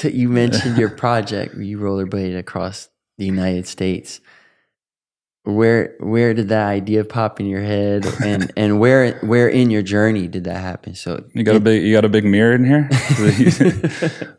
You 0.04 0.28
mentioned 0.28 0.78
your 0.78 0.90
project 0.90 1.56
you 1.56 1.76
rollerbladed 1.76 2.38
across 2.38 2.88
the 3.18 3.26
United 3.26 3.66
States. 3.66 4.20
Where 5.44 5.94
where 6.00 6.34
did 6.34 6.48
that 6.48 6.68
idea 6.68 7.04
pop 7.04 7.40
in 7.40 7.46
your 7.46 7.62
head, 7.62 8.06
and 8.24 8.50
and 8.56 8.80
where 8.80 9.18
where 9.20 9.48
in 9.48 9.70
your 9.70 9.82
journey 9.82 10.28
did 10.28 10.44
that 10.44 10.58
happen? 10.58 10.94
So 10.94 11.24
you 11.34 11.42
got 11.42 11.56
a 11.56 11.60
big 11.60 11.82
you 11.82 11.92
got 11.92 12.04
a 12.04 12.08
big 12.08 12.24
mirror 12.24 12.54
in 12.54 12.64
here. 12.64 12.88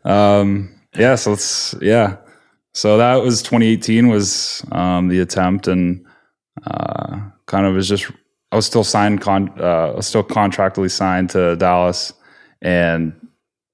um, 0.04 0.74
yeah, 0.96 1.14
so 1.14 1.32
it's 1.32 1.74
yeah. 1.80 2.16
So 2.72 2.98
that 2.98 3.16
was 3.16 3.42
2018 3.42 4.08
was 4.08 4.64
um, 4.70 5.08
the 5.08 5.20
attempt, 5.20 5.66
and 5.66 6.04
uh, 6.64 7.18
kind 7.46 7.66
of 7.66 7.74
was 7.74 7.88
just 7.88 8.10
I 8.52 8.56
was 8.56 8.66
still 8.66 8.84
signed 8.84 9.20
con 9.20 9.52
uh, 9.58 9.90
I 9.92 9.96
was 9.96 10.06
still 10.06 10.24
contractually 10.24 10.90
signed 10.90 11.30
to 11.30 11.56
Dallas, 11.56 12.12
and 12.62 13.12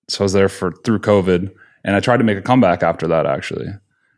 so 0.09 0.21
I 0.21 0.25
was 0.25 0.33
there 0.33 0.49
for 0.49 0.73
through 0.85 1.01
COVID, 1.01 1.53
and 1.85 1.97
I 1.97 2.01
tried 2.01 2.19
to 2.19 2.25
make 2.25 2.39
a 2.39 2.43
comeback 2.43 2.83
after 2.83 3.07
that. 3.09 3.27
Actually, 3.27 3.69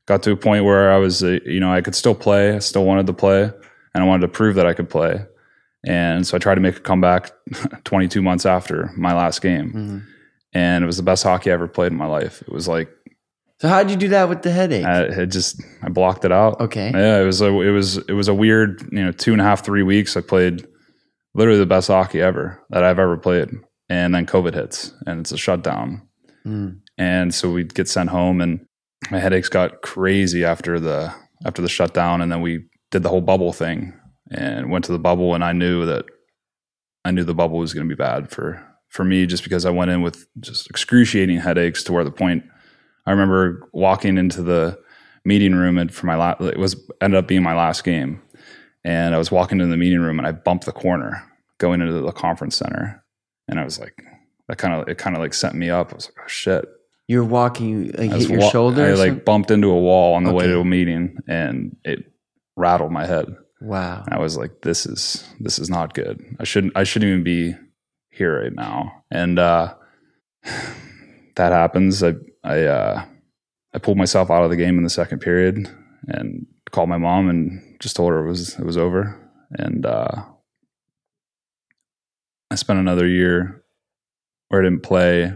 got 0.08 0.22
to 0.24 0.32
a 0.32 0.36
point 0.36 0.64
where 0.64 0.90
I 0.92 0.96
was 0.98 1.22
uh, 1.22 1.38
you 1.44 1.60
know 1.60 1.72
I 1.72 1.80
could 1.82 1.94
still 1.94 2.14
play, 2.14 2.54
I 2.56 2.58
still 2.58 2.84
wanted 2.84 3.06
to 3.06 3.12
play, 3.12 3.42
and 3.44 4.02
I 4.02 4.06
wanted 4.06 4.22
to 4.22 4.32
prove 4.32 4.56
that 4.56 4.66
I 4.66 4.72
could 4.74 4.88
play, 4.90 5.24
and 5.86 6.26
so 6.26 6.36
I 6.36 6.38
tried 6.40 6.56
to 6.56 6.60
make 6.60 6.76
a 6.76 6.80
comeback 6.80 7.30
22 7.84 8.22
months 8.22 8.46
after 8.46 8.90
my 8.96 9.12
last 9.14 9.40
game, 9.42 9.72
Mhm. 9.72 10.02
and 10.54 10.82
it 10.84 10.86
was 10.86 10.96
the 10.96 11.02
best 11.02 11.22
hockey 11.22 11.50
I 11.50 11.54
ever 11.54 11.68
played 11.68 11.92
in 11.92 11.98
my 11.98 12.06
life. 12.06 12.42
It 12.42 12.52
was 12.52 12.66
like 12.66 12.88
So 13.60 13.68
how'd 13.68 13.90
you 13.90 13.96
do 13.96 14.08
that 14.08 14.28
with 14.28 14.42
the 14.42 14.50
headache? 14.52 14.84
I 14.86 15.02
it 15.22 15.26
just 15.26 15.60
I 15.82 15.88
blocked 15.88 16.24
it 16.24 16.32
out. 16.32 16.60
okay. 16.60 16.90
Yeah, 16.94 17.20
it 17.20 17.24
was 17.26 17.40
a 17.42 17.48
it 17.60 17.70
was 17.72 17.98
it 18.08 18.14
was 18.14 18.28
a 18.28 18.34
weird 18.34 18.82
you 18.92 19.04
know 19.04 19.12
two 19.12 19.32
and 19.32 19.40
a 19.40 19.44
half 19.44 19.64
three 19.64 19.82
weeks. 19.82 20.16
I 20.16 20.20
played 20.22 20.66
literally 21.34 21.58
the 21.60 21.66
best 21.74 21.88
hockey 21.88 22.20
ever 22.22 22.58
that 22.70 22.82
I've 22.84 22.98
ever 22.98 23.16
played, 23.16 23.50
and 23.88 24.14
then 24.14 24.26
COVID 24.26 24.54
hits 24.54 24.92
and 25.06 25.20
it's 25.20 25.32
a 25.32 25.36
shutdown, 25.36 26.02
Mm. 26.46 26.78
and 26.96 27.34
so 27.34 27.50
we'd 27.50 27.74
get 27.74 27.88
sent 27.88 28.10
home, 28.10 28.40
and 28.40 28.60
my 29.10 29.18
headaches 29.18 29.48
got 29.48 29.82
crazy 29.82 30.44
after 30.44 30.78
the 30.80 31.14
after 31.44 31.62
the 31.62 31.68
shutdown, 31.68 32.20
and 32.20 32.30
then 32.30 32.40
we 32.40 32.66
did 32.90 33.02
the 33.02 33.08
whole 33.08 33.20
bubble 33.20 33.52
thing 33.52 33.94
and 34.30 34.70
went 34.70 34.84
to 34.86 34.92
the 34.92 34.98
bubble, 34.98 35.34
and 35.34 35.44
I 35.44 35.52
knew 35.52 35.84
that 35.86 36.04
I 37.04 37.10
knew 37.10 37.24
the 37.24 37.34
bubble 37.34 37.58
was 37.58 37.74
going 37.74 37.88
to 37.88 37.94
be 37.94 37.98
bad 37.98 38.30
for 38.30 38.64
for 38.88 39.04
me 39.04 39.26
just 39.26 39.42
because 39.42 39.64
I 39.64 39.70
went 39.70 39.90
in 39.90 40.02
with 40.02 40.26
just 40.40 40.68
excruciating 40.70 41.38
headaches 41.38 41.82
to 41.84 41.92
where 41.92 42.04
the 42.04 42.10
point 42.10 42.44
I 43.06 43.10
remember 43.10 43.68
walking 43.72 44.18
into 44.18 44.42
the 44.42 44.78
meeting 45.24 45.54
room 45.54 45.78
and 45.78 45.92
for 45.92 46.06
my 46.06 46.16
last 46.16 46.40
it 46.40 46.58
was 46.58 46.76
ended 47.00 47.18
up 47.18 47.28
being 47.28 47.42
my 47.42 47.54
last 47.54 47.84
game. 47.84 48.22
And 48.84 49.14
I 49.14 49.18
was 49.18 49.30
walking 49.30 49.60
into 49.60 49.70
the 49.70 49.76
meeting 49.76 50.00
room 50.00 50.18
and 50.18 50.26
I 50.26 50.32
bumped 50.32 50.64
the 50.64 50.72
corner 50.72 51.22
going 51.58 51.80
into 51.80 51.92
the 51.92 52.12
conference 52.12 52.56
center. 52.56 53.04
And 53.48 53.60
I 53.60 53.64
was 53.64 53.78
like 53.78 54.02
that 54.48 54.58
kind 54.58 54.74
of 54.74 54.88
it 54.88 54.98
kind 54.98 55.16
of 55.16 55.22
like 55.22 55.34
sent 55.34 55.54
me 55.54 55.70
up. 55.70 55.92
I 55.92 55.96
was 55.96 56.06
like 56.06 56.24
oh 56.24 56.28
shit 56.28 56.66
You're 57.08 57.24
walking, 57.24 57.90
like 57.92 58.12
hit 58.12 58.28
your 58.28 58.40
wa- 58.40 58.50
shoulder. 58.50 58.84
I 58.84 58.92
like 58.92 59.24
bumped 59.24 59.50
into 59.50 59.68
a 59.68 59.78
wall 59.78 60.14
on 60.14 60.24
the 60.24 60.32
way 60.32 60.46
to 60.46 60.60
a 60.60 60.64
meeting 60.64 61.16
and 61.26 61.76
it 61.82 62.04
rattled 62.54 62.92
my 62.92 63.06
head 63.06 63.34
wow. 63.60 64.02
and 64.04 64.14
I 64.14 64.18
was 64.18 64.36
like, 64.36 64.62
this 64.62 64.86
is 64.86 65.26
this 65.40 65.58
is 65.58 65.70
not 65.70 65.94
good. 65.94 66.22
I 66.38 66.44
shouldn't 66.44 66.76
I 66.76 66.84
shouldn't 66.84 67.10
even 67.10 67.24
be 67.24 67.54
here 68.10 68.42
right 68.42 68.52
now. 68.52 69.04
And 69.10 69.38
uh 69.38 69.74
that 71.36 71.52
happens. 71.52 72.02
I 72.02 72.14
I 72.44 72.64
uh 72.64 73.04
I 73.74 73.78
pulled 73.78 73.98
myself 73.98 74.30
out 74.30 74.44
of 74.44 74.50
the 74.50 74.56
game 74.56 74.78
in 74.78 74.84
the 74.84 74.90
second 74.90 75.20
period 75.20 75.68
and 76.06 76.46
called 76.70 76.88
my 76.88 76.98
mom 76.98 77.28
and 77.28 77.76
just 77.80 77.96
told 77.96 78.12
her 78.12 78.24
it 78.24 78.28
was 78.28 78.58
it 78.58 78.64
was 78.64 78.76
over. 78.76 79.16
And 79.50 79.86
uh 79.86 80.24
I 82.50 82.54
spent 82.54 82.78
another 82.78 83.06
year 83.06 83.62
where 84.48 84.62
I 84.62 84.64
didn't 84.64 84.82
play 84.82 85.34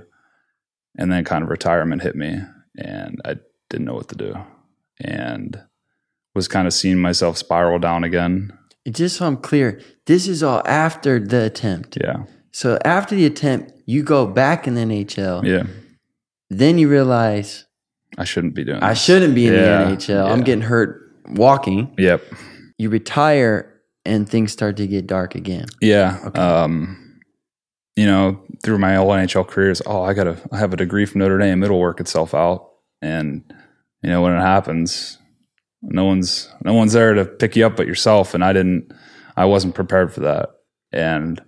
and 0.96 1.10
then 1.12 1.24
kind 1.24 1.42
of 1.42 1.50
retirement 1.50 2.02
hit 2.02 2.14
me 2.16 2.38
and 2.76 3.20
I 3.24 3.36
didn't 3.70 3.86
know 3.86 3.94
what 3.94 4.08
to 4.08 4.14
do. 4.16 4.34
And 5.00 5.60
was 6.34 6.48
kind 6.48 6.66
of 6.66 6.72
seeing 6.72 6.98
myself 6.98 7.36
spiral 7.36 7.78
down 7.78 8.04
again. 8.04 8.56
Just 8.90 9.16
so 9.16 9.26
I'm 9.26 9.36
clear, 9.36 9.80
this 10.06 10.26
is 10.26 10.42
all 10.42 10.62
after 10.66 11.18
the 11.20 11.44
attempt. 11.44 11.98
Yeah. 12.00 12.24
So 12.52 12.78
after 12.84 13.14
the 13.14 13.26
attempt, 13.26 13.72
you 13.86 14.02
go 14.02 14.26
back 14.26 14.66
in 14.66 14.74
the 14.74 14.82
NHL. 14.82 15.44
Yeah. 15.44 15.64
Then 16.50 16.78
you 16.78 16.88
realize 16.88 17.64
I 18.18 18.24
shouldn't 18.24 18.54
be 18.54 18.64
doing 18.64 18.82
I 18.82 18.90
this. 18.90 19.02
shouldn't 19.02 19.34
be 19.34 19.46
in 19.46 19.54
Yeah, 19.54 19.84
the 19.84 19.96
NHL. 19.96 20.30
I'm 20.30 20.42
getting 20.42 20.62
hurt 20.62 21.00
walking. 21.28 21.94
Yep. 21.98 22.22
You 22.78 22.90
retire 22.90 23.80
and 24.04 24.28
things 24.28 24.52
start 24.52 24.76
to 24.78 24.86
get 24.86 25.06
dark 25.06 25.34
again. 25.34 25.66
Yeah. 25.80 26.18
Okay. 26.26 26.40
Um, 26.40 27.01
you 27.96 28.06
know, 28.06 28.42
through 28.62 28.78
my 28.78 28.92
NHL 28.92 29.46
careers, 29.46 29.82
oh, 29.86 30.02
I 30.02 30.14
got 30.14 30.24
to 30.24 30.36
I 30.50 30.58
have 30.58 30.72
a 30.72 30.76
degree 30.76 31.06
from 31.06 31.20
Notre 31.20 31.38
Dame. 31.38 31.62
It'll 31.62 31.78
work 31.78 32.00
itself 32.00 32.34
out. 32.34 32.70
And, 33.00 33.42
you 34.02 34.10
know, 34.10 34.22
when 34.22 34.32
it 34.32 34.40
happens, 34.40 35.18
no 35.82 36.04
one's 36.04 36.48
no 36.64 36.74
one's 36.74 36.92
there 36.92 37.14
to 37.14 37.24
pick 37.24 37.56
you 37.56 37.66
up 37.66 37.76
but 37.76 37.86
yourself. 37.86 38.34
And 38.34 38.44
I 38.44 38.52
didn't 38.52 38.92
I 39.36 39.44
wasn't 39.44 39.74
prepared 39.74 40.12
for 40.12 40.20
that. 40.20 40.50
And 40.92 41.42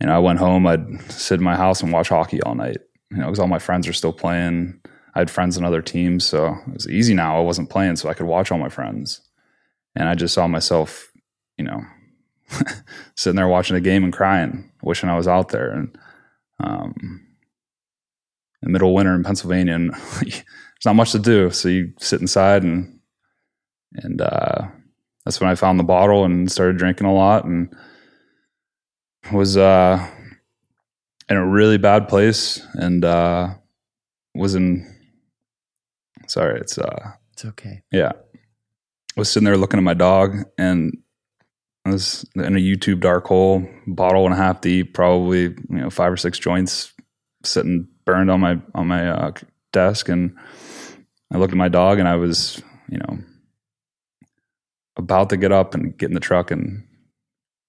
you 0.00 0.06
know, 0.06 0.14
I 0.14 0.18
went 0.18 0.38
home, 0.38 0.66
I'd 0.66 1.00
sit 1.10 1.38
in 1.38 1.44
my 1.44 1.56
house 1.56 1.82
and 1.82 1.92
watch 1.92 2.08
hockey 2.08 2.42
all 2.42 2.54
night, 2.54 2.78
you 3.10 3.18
know, 3.18 3.26
because 3.26 3.38
all 3.38 3.46
my 3.46 3.58
friends 3.58 3.88
are 3.88 3.92
still 3.92 4.12
playing. 4.12 4.80
I 5.14 5.20
had 5.20 5.30
friends 5.30 5.56
on 5.56 5.64
other 5.64 5.82
teams, 5.82 6.26
so 6.26 6.56
it 6.66 6.74
was 6.74 6.88
easy 6.88 7.14
now. 7.14 7.38
I 7.38 7.40
wasn't 7.40 7.70
playing, 7.70 7.96
so 7.96 8.08
I 8.08 8.14
could 8.14 8.26
watch 8.26 8.50
all 8.50 8.58
my 8.58 8.68
friends. 8.68 9.20
And 9.94 10.08
I 10.08 10.16
just 10.16 10.34
saw 10.34 10.48
myself, 10.48 11.12
you 11.56 11.64
know, 11.64 11.80
sitting 13.14 13.36
there 13.36 13.46
watching 13.46 13.74
the 13.74 13.80
game 13.80 14.02
and 14.02 14.12
crying, 14.12 14.70
wishing 14.84 15.08
I 15.08 15.16
was 15.16 15.28
out 15.28 15.48
there. 15.48 15.70
And 15.72 15.98
um, 16.62 16.94
in 18.62 18.62
the 18.62 18.70
middle 18.70 18.88
of 18.88 18.94
winter 18.94 19.14
in 19.14 19.24
Pennsylvania, 19.24 19.74
and 19.74 19.92
there's 20.20 20.42
not 20.84 20.96
much 20.96 21.12
to 21.12 21.18
do, 21.18 21.50
so 21.50 21.68
you 21.68 21.92
sit 21.98 22.20
inside 22.20 22.62
and 22.62 22.98
and 23.94 24.20
uh, 24.20 24.68
that's 25.24 25.40
when 25.40 25.48
I 25.50 25.54
found 25.54 25.78
the 25.78 25.84
bottle 25.84 26.24
and 26.24 26.50
started 26.50 26.78
drinking 26.78 27.06
a 27.06 27.14
lot 27.14 27.44
and 27.44 27.72
was 29.32 29.56
uh, 29.56 30.04
in 31.28 31.36
a 31.36 31.46
really 31.46 31.78
bad 31.78 32.08
place 32.08 32.60
and 32.74 33.04
uh, 33.04 33.54
was 34.34 34.54
in 34.54 34.90
sorry 36.26 36.58
it's 36.58 36.78
uh 36.78 37.10
It's 37.32 37.44
okay. 37.44 37.82
yeah 37.92 38.12
was 39.16 39.30
sitting 39.30 39.44
there 39.44 39.56
looking 39.56 39.78
at 39.78 39.84
my 39.84 39.94
dog 39.94 40.36
and 40.58 40.96
was 41.90 42.24
in 42.34 42.56
a 42.56 42.60
YouTube 42.60 43.00
dark 43.00 43.26
hole 43.26 43.68
bottle 43.86 44.24
and 44.24 44.32
a 44.32 44.36
half 44.36 44.60
deep 44.60 44.94
probably 44.94 45.42
you 45.42 45.56
know 45.68 45.90
five 45.90 46.12
or 46.12 46.16
six 46.16 46.38
joints 46.38 46.92
sitting 47.44 47.88
burned 48.04 48.30
on 48.30 48.40
my 48.40 48.58
on 48.74 48.86
my 48.86 49.08
uh, 49.08 49.32
desk. 49.72 50.08
And 50.08 50.36
I 51.32 51.38
looked 51.38 51.52
at 51.52 51.58
my 51.58 51.68
dog 51.68 51.98
and 51.98 52.08
I 52.08 52.16
was 52.16 52.62
you 52.88 52.98
know 52.98 53.18
about 54.96 55.30
to 55.30 55.36
get 55.36 55.52
up 55.52 55.74
and 55.74 55.96
get 55.96 56.08
in 56.08 56.14
the 56.14 56.20
truck 56.20 56.50
and 56.50 56.84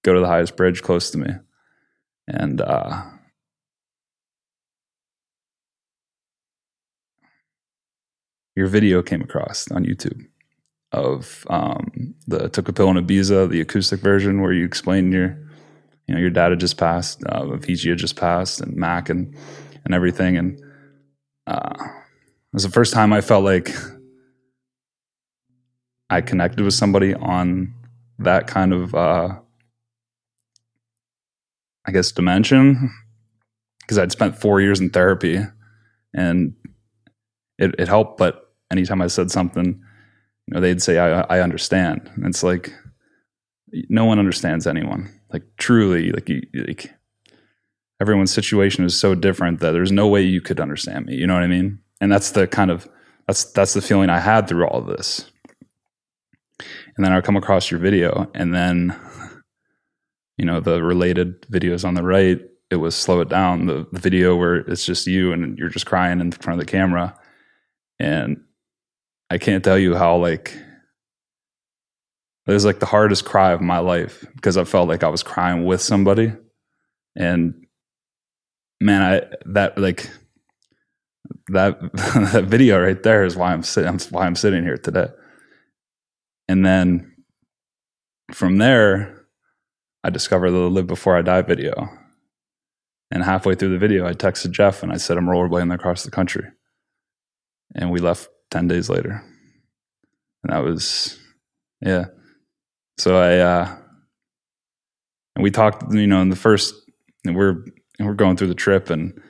go 0.04 0.14
to 0.14 0.20
the 0.20 0.28
highest 0.28 0.56
bridge 0.56 0.82
close 0.82 1.12
to 1.12 1.18
me. 1.18 1.32
And 2.28 2.62
uh 2.62 3.04
your 8.56 8.68
video 8.68 9.04
came 9.04 9.22
across 9.22 9.70
on 9.70 9.84
YouTube 9.84 10.26
of 10.96 11.46
um, 11.50 12.16
the 12.28 12.50
took 12.50 12.70
a 12.70 12.74
pill 12.74 12.90
in 12.90 12.98
Ibiza, 12.98 13.50
the 13.50 13.62
acoustic 13.62 14.00
version 14.00 14.42
where 14.42 14.54
you 14.54 14.66
explain 14.66 15.12
your, 15.12 15.38
you 16.08 16.16
know, 16.16 16.20
your 16.20 16.30
dad 16.30 16.52
had 16.52 16.60
just 16.60 16.78
passed, 16.78 17.22
uh, 17.28 17.42
Avicii 17.42 17.90
had 17.90 17.98
just 17.98 18.16
passed, 18.16 18.62
and 18.62 18.76
Mac 18.76 19.10
and 19.10 19.36
and 19.84 19.94
everything, 19.94 20.38
and 20.38 20.60
uh, 21.46 21.74
it 21.78 22.54
was 22.54 22.64
the 22.64 22.70
first 22.70 22.94
time 22.94 23.14
I 23.14 23.22
felt 23.22 23.44
like 23.44 23.70
I 26.10 26.22
connected 26.22 26.64
with 26.64 26.74
somebody 26.74 27.14
on 27.14 27.74
that 28.20 28.48
kind 28.48 28.74
of, 28.74 28.96
uh, 28.96 29.30
I 31.86 31.92
guess, 31.92 32.12
dimension, 32.12 32.92
because 33.82 33.98
I'd 33.98 34.12
spent 34.12 34.38
four 34.38 34.62
years 34.62 34.80
in 34.80 34.90
therapy, 34.90 35.40
and 36.14 36.56
it, 37.58 37.76
it 37.78 37.88
helped, 37.88 38.18
but 38.18 38.54
anytime 38.72 39.02
I 39.02 39.08
said 39.08 39.30
something, 39.30 39.82
you 40.48 40.54
know, 40.54 40.62
they'd 40.62 40.82
say, 40.82 41.00
I, 41.00 41.22
I 41.22 41.40
understand. 41.42 42.10
And 42.16 42.26
it's 42.26 42.44
like, 42.44 42.72
no 43.90 44.06
one 44.06 44.20
understands 44.20 44.68
anyone. 44.68 45.12
Like 45.34 45.44
truly, 45.58 46.12
like, 46.12 46.30
you, 46.30 46.42
like 46.54 46.94
everyone's 48.00 48.34
situation 48.34 48.86
is 48.86 49.00
so 49.00 49.16
different 49.16 49.60
that 49.60 49.72
there's 49.72 49.92
no 49.92 50.08
way 50.08 50.22
you 50.22 50.42
could 50.42 50.60
understand 50.60 51.08
me. 51.08 51.16
You 51.16 51.28
know 51.28 51.34
what 51.34 51.44
I 51.44 51.48
mean? 51.48 51.80
And 52.00 52.12
that's 52.12 52.32
the 52.32 52.48
kind 52.48 52.72
of, 52.72 52.88
that's, 53.28 53.46
that's 53.46 53.74
the 53.74 53.82
feeling 53.82 54.10
I 54.10 54.20
had 54.20 54.48
through 54.48 54.68
all 54.68 54.80
of 54.80 54.88
this. 54.88 55.30
And 56.96 57.04
then 57.04 57.12
I 57.12 57.20
come 57.22 57.36
across 57.36 57.70
your 57.70 57.80
video 57.80 58.30
and 58.34 58.54
then, 58.54 58.98
you 60.38 60.46
know, 60.46 60.60
the 60.60 60.82
related 60.82 61.42
videos 61.44 61.84
on 61.84 61.96
the 61.96 62.04
right, 62.04 62.40
it 62.70 62.78
was 62.78 62.96
slow 62.96 63.22
it 63.22 63.30
down. 63.30 63.66
The, 63.66 63.88
the 63.92 64.00
video 64.00 64.36
where 64.36 64.58
it's 64.58 64.86
just 64.86 65.08
you 65.08 65.34
and 65.34 65.58
you're 65.58 65.70
just 65.70 65.86
crying 65.86 66.22
in 66.22 66.32
front 66.32 66.60
of 66.60 66.66
the 66.66 66.72
camera. 66.72 67.18
And 68.00 68.45
I 69.30 69.38
can't 69.38 69.64
tell 69.64 69.78
you 69.78 69.96
how 69.96 70.18
like 70.18 70.56
it 72.48 72.52
was 72.52 72.66
like 72.66 72.80
the 72.80 72.86
hardest 72.86 73.26
cry 73.26 73.52
of 73.52 73.62
my 73.62 73.80
life 73.80 74.24
because 74.36 74.56
I 74.56 74.64
felt 74.66 74.88
like 74.88 75.04
I 75.04 75.10
was 75.10 75.24
crying 75.24 75.66
with 75.66 75.82
somebody. 75.82 76.32
And 77.16 77.66
man, 78.80 79.02
I 79.02 79.36
that 79.48 79.78
like 79.78 80.10
that 81.48 81.80
that 82.32 82.46
video 82.46 82.80
right 82.80 83.02
there 83.02 83.26
is 83.26 83.36
why 83.36 83.52
I'm 83.52 83.64
sitting 83.64 84.00
why 84.12 84.26
I'm 84.26 84.36
sitting 84.36 84.64
here 84.64 84.78
today. 84.78 85.08
And 86.48 86.64
then 86.64 87.16
from 88.32 88.58
there, 88.58 89.26
I 90.04 90.12
discovered 90.12 90.52
the 90.52 90.58
Live 90.70 90.88
Before 90.88 91.18
I 91.18 91.24
Die 91.24 91.42
video. 91.42 91.90
And 93.12 93.24
halfway 93.24 93.56
through 93.56 93.70
the 93.70 93.78
video, 93.78 94.06
I 94.08 94.14
texted 94.14 94.52
Jeff 94.52 94.84
and 94.84 94.92
I 94.92 94.98
said 94.98 95.18
I'm 95.18 95.26
rollerblading 95.26 95.74
across 95.74 96.04
the 96.04 96.12
country. 96.12 96.46
And 97.74 97.92
we 97.92 98.00
left 98.00 98.30
10 98.56 98.70
days 98.70 98.90
later. 98.90 99.22
And 100.44 100.54
that 100.54 100.64
was, 100.64 101.20
yeah. 101.82 102.06
So 102.98 103.18
I, 103.18 103.40
uh, 103.40 103.76
and 105.36 105.44
we 105.44 105.52
talked, 105.52 105.94
you 105.94 106.08
know, 106.08 106.22
in 106.22 106.30
the 106.30 106.38
first, 106.38 106.74
and 107.26 107.36
we're, 107.36 107.66
we're 108.00 108.14
going 108.14 108.38
through 108.38 108.48
the 108.48 108.56
trip 108.56 108.90
and 108.90 109.22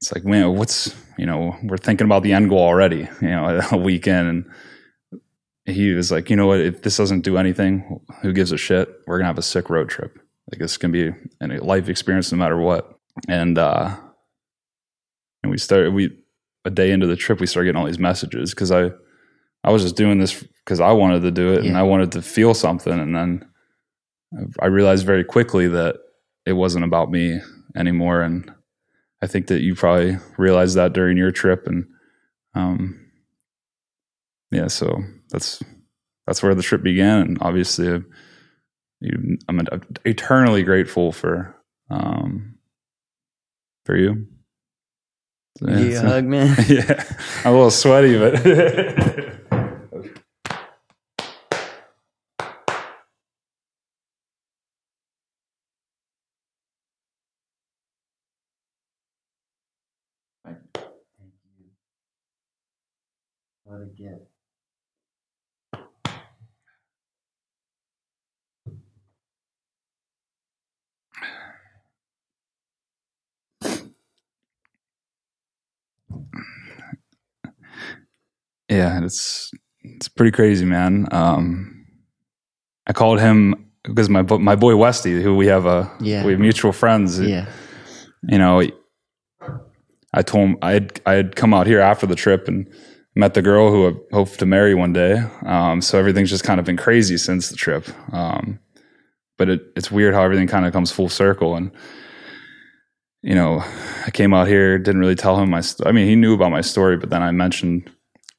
it's 0.00 0.12
like, 0.12 0.24
man, 0.24 0.56
what's, 0.56 0.92
you 1.16 1.24
know, 1.24 1.56
we're 1.62 1.76
thinking 1.76 2.04
about 2.04 2.24
the 2.24 2.32
end 2.32 2.48
goal 2.48 2.58
already, 2.58 3.08
you 3.22 3.28
know, 3.28 3.60
a 3.70 3.76
weekend. 3.76 4.28
And 4.28 4.44
he 5.76 5.92
was 5.92 6.10
like, 6.10 6.28
you 6.28 6.34
know 6.34 6.48
what, 6.48 6.58
if 6.58 6.82
this 6.82 6.96
doesn't 6.96 7.20
do 7.20 7.36
anything, 7.36 8.00
who 8.22 8.32
gives 8.32 8.50
a 8.50 8.56
shit? 8.56 8.88
We're 9.06 9.20
to 9.20 9.24
have 9.24 9.38
a 9.38 9.42
sick 9.42 9.70
road 9.70 9.88
trip. 9.88 10.18
Like 10.50 10.60
it's 10.60 10.78
to 10.78 10.88
be 10.88 11.12
a 11.40 11.46
life 11.64 11.88
experience 11.88 12.32
no 12.32 12.38
matter 12.38 12.56
what. 12.56 12.92
And, 13.28 13.56
uh, 13.56 13.96
and 15.44 15.52
we 15.52 15.58
started, 15.58 15.94
we, 15.94 16.10
a 16.64 16.70
day 16.70 16.90
into 16.90 17.06
the 17.06 17.16
trip, 17.16 17.40
we 17.40 17.46
started 17.46 17.66
getting 17.68 17.80
all 17.80 17.86
these 17.86 17.98
messages 17.98 18.50
because 18.52 18.70
I, 18.70 18.90
I 19.64 19.70
was 19.70 19.82
just 19.82 19.96
doing 19.96 20.18
this 20.18 20.42
because 20.64 20.80
I 20.80 20.92
wanted 20.92 21.22
to 21.22 21.30
do 21.30 21.52
it 21.52 21.64
and 21.64 21.76
I 21.76 21.82
wanted 21.82 22.12
to 22.12 22.22
feel 22.22 22.54
something. 22.54 22.92
And 22.92 23.14
then 23.14 23.48
I 24.60 24.66
realized 24.66 25.06
very 25.06 25.24
quickly 25.24 25.68
that 25.68 25.96
it 26.44 26.52
wasn't 26.52 26.84
about 26.84 27.10
me 27.10 27.40
anymore. 27.76 28.22
And 28.22 28.52
I 29.22 29.26
think 29.26 29.46
that 29.48 29.62
you 29.62 29.74
probably 29.74 30.18
realized 30.36 30.76
that 30.76 30.92
during 30.92 31.16
your 31.16 31.30
trip. 31.30 31.66
And 31.66 31.86
um, 32.54 33.10
yeah, 34.50 34.68
so 34.68 34.98
that's 35.30 35.62
that's 36.26 36.42
where 36.42 36.54
the 36.54 36.62
trip 36.62 36.82
began. 36.82 37.20
And 37.20 37.38
obviously, 37.40 37.88
uh, 37.88 38.00
you, 39.00 39.38
I'm 39.48 39.60
eternally 40.04 40.62
grateful 40.62 41.12
for 41.12 41.54
um, 41.90 42.58
for 43.84 43.96
you. 43.96 44.26
So, 45.56 45.68
You 45.68 45.98
hug, 45.98 46.24
man. 46.24 46.56
yeah, 46.68 47.02
I'm 47.44 47.52
a 47.52 47.56
little 47.56 47.70
sweaty, 47.70 48.18
but 48.18 48.34
yeah, 78.68 79.02
it's 79.04 79.50
it's 79.82 80.08
pretty 80.08 80.32
crazy, 80.32 80.64
man. 80.64 81.06
Um, 81.10 81.86
I 82.86 82.92
called 82.92 83.20
him 83.20 83.54
because 83.84 84.08
my 84.08 84.22
my 84.22 84.56
boy 84.56 84.76
Westy, 84.76 85.22
who 85.22 85.36
we 85.36 85.46
have 85.46 85.66
a 85.66 85.90
Yeah. 86.00 86.24
we 86.24 86.32
have 86.32 86.40
mutual 86.40 86.72
friends. 86.72 87.20
Yeah. 87.20 87.46
You 88.28 88.38
know, 88.38 88.62
I 90.14 90.22
told 90.22 90.48
him 90.50 90.58
I 90.62 90.72
had 90.72 91.00
I 91.06 91.12
had 91.14 91.36
come 91.36 91.54
out 91.54 91.66
here 91.66 91.80
after 91.80 92.06
the 92.06 92.16
trip 92.16 92.48
and 92.48 92.66
met 93.14 93.34
the 93.34 93.42
girl 93.42 93.70
who 93.70 93.88
I 93.88 94.14
hope 94.14 94.30
to 94.36 94.46
marry 94.46 94.74
one 94.74 94.92
day. 94.92 95.22
Um, 95.44 95.80
so 95.82 95.98
everything's 95.98 96.30
just 96.30 96.44
kind 96.44 96.60
of 96.60 96.66
been 96.66 96.76
crazy 96.76 97.16
since 97.16 97.48
the 97.48 97.56
trip. 97.56 97.86
Um, 98.12 98.58
but 99.38 99.48
it, 99.48 99.62
it's 99.76 99.90
weird 99.90 100.14
how 100.14 100.22
everything 100.22 100.48
kind 100.48 100.66
of 100.66 100.72
comes 100.72 100.90
full 100.90 101.08
circle 101.08 101.54
and 101.56 101.70
you 103.22 103.34
know 103.34 103.62
i 104.06 104.10
came 104.12 104.32
out 104.32 104.46
here 104.46 104.78
didn't 104.78 105.00
really 105.00 105.14
tell 105.16 105.36
him 105.38 105.50
my 105.50 105.60
st- 105.60 105.86
i 105.88 105.92
mean 105.92 106.06
he 106.06 106.14
knew 106.14 106.34
about 106.34 106.50
my 106.52 106.60
story 106.60 106.96
but 106.96 107.10
then 107.10 107.20
i 107.22 107.30
mentioned 107.32 107.88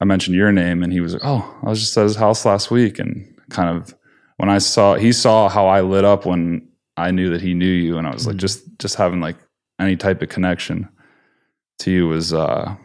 i 0.02 0.06
mentioned 0.06 0.36
your 0.36 0.52
name 0.52 0.84
and 0.84 0.92
he 0.94 1.00
was 1.02 1.14
like 1.14 1.26
oh 1.26 1.58
i 1.66 1.70
was 1.70 1.80
just 1.80 1.98
at 1.98 2.04
his 2.04 2.16
house 2.16 2.46
last 2.46 2.72
week 2.72 3.00
and 3.00 3.26
kind 3.50 3.70
of 3.76 3.94
when 4.38 4.50
i 4.50 4.58
saw 4.58 4.96
he 4.96 5.12
saw 5.12 5.50
how 5.50 5.68
i 5.68 5.82
lit 5.82 6.06
up 6.06 6.26
when 6.26 6.68
i 6.98 7.12
knew 7.12 7.30
that 7.30 7.42
he 7.42 7.54
knew 7.54 7.66
you 7.66 7.98
and 7.98 8.08
i 8.08 8.12
was 8.14 8.26
like 8.28 8.36
Mhm. 8.36 8.40
just 8.40 8.64
just 8.80 8.96
having 8.96 9.20
like 9.22 9.38
any 9.80 9.96
type 9.96 10.22
of 10.22 10.30
connection 10.30 10.88
to 11.80 11.92
you 11.92 12.08
was 12.08 12.34
uh 12.34 12.76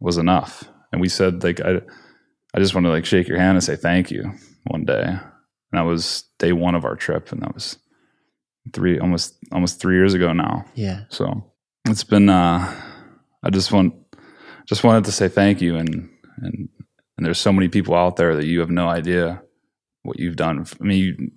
was 0.00 0.16
enough 0.18 0.64
and 0.92 1.00
we 1.00 1.08
said 1.08 1.42
like 1.42 1.60
i 1.60 1.80
i 2.54 2.58
just 2.58 2.74
want 2.74 2.84
to 2.86 2.90
like 2.90 3.04
shake 3.04 3.28
your 3.28 3.38
hand 3.38 3.56
and 3.56 3.64
say 3.64 3.76
thank 3.76 4.10
you 4.10 4.32
one 4.64 4.84
day 4.84 5.02
and 5.04 5.20
that 5.72 5.82
was 5.82 6.24
day 6.38 6.52
one 6.52 6.74
of 6.74 6.84
our 6.84 6.94
trip 6.96 7.32
and 7.32 7.42
that 7.42 7.52
was 7.54 7.76
three 8.72 8.98
almost 8.98 9.36
almost 9.52 9.80
three 9.80 9.96
years 9.96 10.14
ago 10.14 10.32
now. 10.32 10.64
Yeah. 10.74 11.00
So 11.10 11.52
it's 11.86 12.02
been. 12.04 12.30
Uh, 12.30 12.72
I 13.42 13.50
just 13.50 13.70
want 13.72 13.92
just 14.66 14.84
wanted 14.84 15.04
to 15.04 15.12
say 15.12 15.28
thank 15.28 15.60
you, 15.60 15.76
and 15.76 16.08
and 16.38 16.68
and 17.16 17.24
there's 17.26 17.38
so 17.38 17.52
many 17.52 17.68
people 17.68 17.94
out 17.94 18.16
there 18.16 18.34
that 18.36 18.46
you 18.46 18.60
have 18.60 18.70
no 18.70 18.88
idea 18.88 19.42
what 20.02 20.18
you've 20.18 20.36
done. 20.36 20.66
I 20.80 20.84
mean, 20.84 20.98
you 20.98 21.30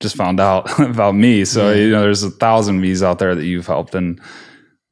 just 0.00 0.16
found 0.16 0.40
out 0.40 0.78
about 0.80 1.14
me, 1.14 1.44
so 1.44 1.70
Yeah. 1.70 1.76
you 1.84 1.90
know 1.90 2.00
there's 2.02 2.22
a 2.22 2.30
thousand 2.30 2.80
me's 2.80 3.02
out 3.02 3.18
there 3.18 3.34
that 3.34 3.44
you've 3.46 3.66
helped, 3.66 3.94
and 3.94 4.20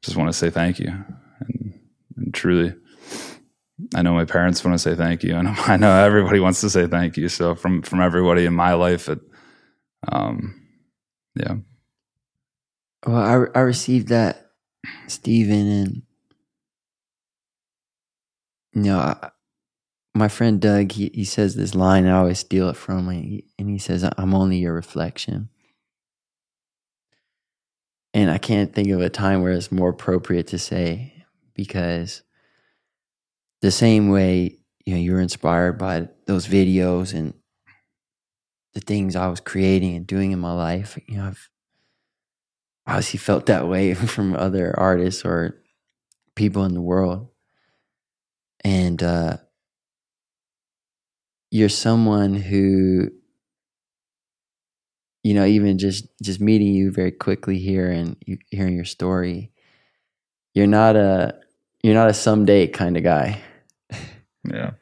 just 0.03 0.17
want 0.17 0.29
to 0.29 0.37
say 0.37 0.49
thank 0.49 0.79
you, 0.79 0.89
and, 1.39 1.73
and 2.17 2.33
truly. 2.33 2.73
I 3.95 4.01
know 4.01 4.13
my 4.13 4.25
parents 4.25 4.63
want 4.63 4.75
to 4.75 4.79
say 4.79 4.93
thank 4.95 5.23
you, 5.23 5.35
and 5.35 5.47
I 5.67 5.77
know 5.77 5.91
everybody 6.03 6.39
wants 6.41 6.59
to 6.61 6.69
say 6.69 6.85
thank 6.87 7.15
you. 7.17 7.29
So 7.29 7.55
from 7.55 7.81
from 7.81 8.01
everybody 8.01 8.45
in 8.45 8.53
my 8.53 8.73
life, 8.73 9.07
it, 9.09 9.19
um, 10.11 10.59
yeah, 11.35 11.55
Well, 13.05 13.15
I 13.55 13.57
I 13.57 13.61
received 13.61 14.09
that, 14.09 14.51
Stephen, 15.07 15.67
and 15.67 16.01
you 18.73 18.83
know, 18.83 18.99
I, 18.99 19.31
my 20.15 20.27
friend 20.27 20.59
Doug, 20.59 20.91
he 20.91 21.11
he 21.13 21.23
says 21.23 21.55
this 21.55 21.75
line, 21.75 22.05
I 22.07 22.17
always 22.17 22.39
steal 22.39 22.69
it 22.69 22.75
from 22.75 23.09
him, 23.09 23.41
and 23.57 23.69
he 23.69 23.77
says, 23.77 24.03
"I'm 24.17 24.33
only 24.33 24.57
your 24.57 24.73
reflection." 24.73 25.49
And 28.13 28.31
I 28.31 28.39
can't 28.39 28.73
think 28.73 28.89
of 28.89 29.01
a 29.01 29.09
time 29.09 29.43
where 29.43 29.51
it's 29.51 29.71
more 29.71 29.89
appropriate 29.89 30.47
to 30.47 30.57
say, 30.57 31.13
because 31.53 32.23
the 33.61 33.71
same 33.71 34.09
way 34.09 34.57
you 34.85 34.93
know 34.95 34.99
you 34.99 35.13
were 35.13 35.21
inspired 35.21 35.77
by 35.77 36.09
those 36.25 36.47
videos 36.47 37.13
and 37.13 37.33
the 38.73 38.81
things 38.81 39.15
I 39.15 39.27
was 39.27 39.39
creating 39.39 39.95
and 39.95 40.05
doing 40.07 40.31
in 40.31 40.39
my 40.39 40.53
life, 40.53 40.97
you 41.07 41.17
know, 41.17 41.25
I've 41.25 41.49
obviously 42.87 43.19
felt 43.19 43.45
that 43.47 43.67
way 43.67 43.93
from 43.95 44.35
other 44.35 44.77
artists 44.77 45.23
or 45.25 45.61
people 46.35 46.65
in 46.65 46.73
the 46.73 46.81
world. 46.81 47.28
And 48.63 49.01
uh, 49.01 49.37
you're 51.51 51.69
someone 51.69 52.33
who, 52.35 53.09
you 55.23 55.33
know, 55.33 55.45
even 55.45 55.77
just 55.77 56.07
just 56.21 56.39
meeting 56.39 56.73
you 56.73 56.91
very 56.91 57.11
quickly 57.11 57.57
here 57.57 57.89
and 57.89 58.15
you, 58.25 58.37
hearing 58.51 58.75
your 58.75 58.85
story, 58.85 59.51
you're 60.53 60.67
not 60.67 60.95
a 60.95 61.39
you're 61.83 61.93
not 61.95 62.09
a 62.09 62.13
someday 62.13 62.67
kind 62.67 62.97
of 62.97 63.03
guy. 63.03 63.41
yeah. 64.49 64.71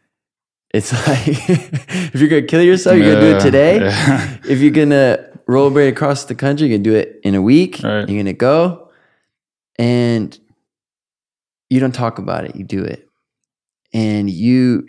It's 0.73 0.91
like 1.07 1.27
if 2.13 2.19
you're 2.19 2.29
gonna 2.29 2.41
kill 2.41 2.61
yourself, 2.61 2.97
you're 2.97 3.13
gonna 3.15 3.21
do 3.31 3.37
it 3.37 3.41
today. 3.41 3.79
yeah. 3.79 4.37
If 4.49 4.59
you're 4.59 4.71
gonna 4.71 5.17
roll 5.47 5.71
right 5.71 5.91
across 5.91 6.25
the 6.25 6.35
country, 6.35 6.67
you're 6.67 6.77
gonna 6.77 6.83
do 6.83 6.93
it 6.95 7.21
in 7.23 7.35
a 7.35 7.41
week. 7.41 7.79
Right. 7.81 8.07
You're 8.07 8.19
gonna 8.19 8.33
go, 8.33 8.89
and 9.79 10.37
you 11.69 11.79
don't 11.79 11.95
talk 11.95 12.19
about 12.19 12.43
it. 12.45 12.57
You 12.57 12.65
do 12.65 12.83
it, 12.83 13.06
and 13.93 14.29
you, 14.29 14.85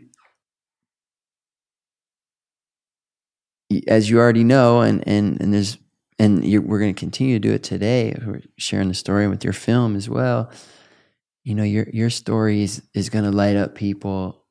as 3.86 4.08
you 4.08 4.18
already 4.18 4.44
know, 4.44 4.80
and 4.80 5.06
and 5.06 5.40
and 5.40 5.52
there's 5.52 5.78
and 6.18 6.44
you're, 6.44 6.62
we're 6.62 6.80
gonna 6.80 6.94
continue 6.94 7.34
to 7.36 7.48
do 7.48 7.52
it 7.54 7.62
today. 7.62 8.14
We're 8.24 8.42
sharing 8.56 8.88
the 8.88 8.94
story 8.94 9.28
with 9.28 9.44
your 9.44 9.52
film 9.52 9.96
as 9.96 10.08
well. 10.08 10.50
You 11.44 11.54
know, 11.54 11.62
your 11.64 11.86
your 11.92 12.10
story 12.10 12.62
is 12.62 12.82
is 12.94 13.10
gonna 13.10 13.30
light 13.32 13.56
up 13.56 13.74
people 13.74 14.44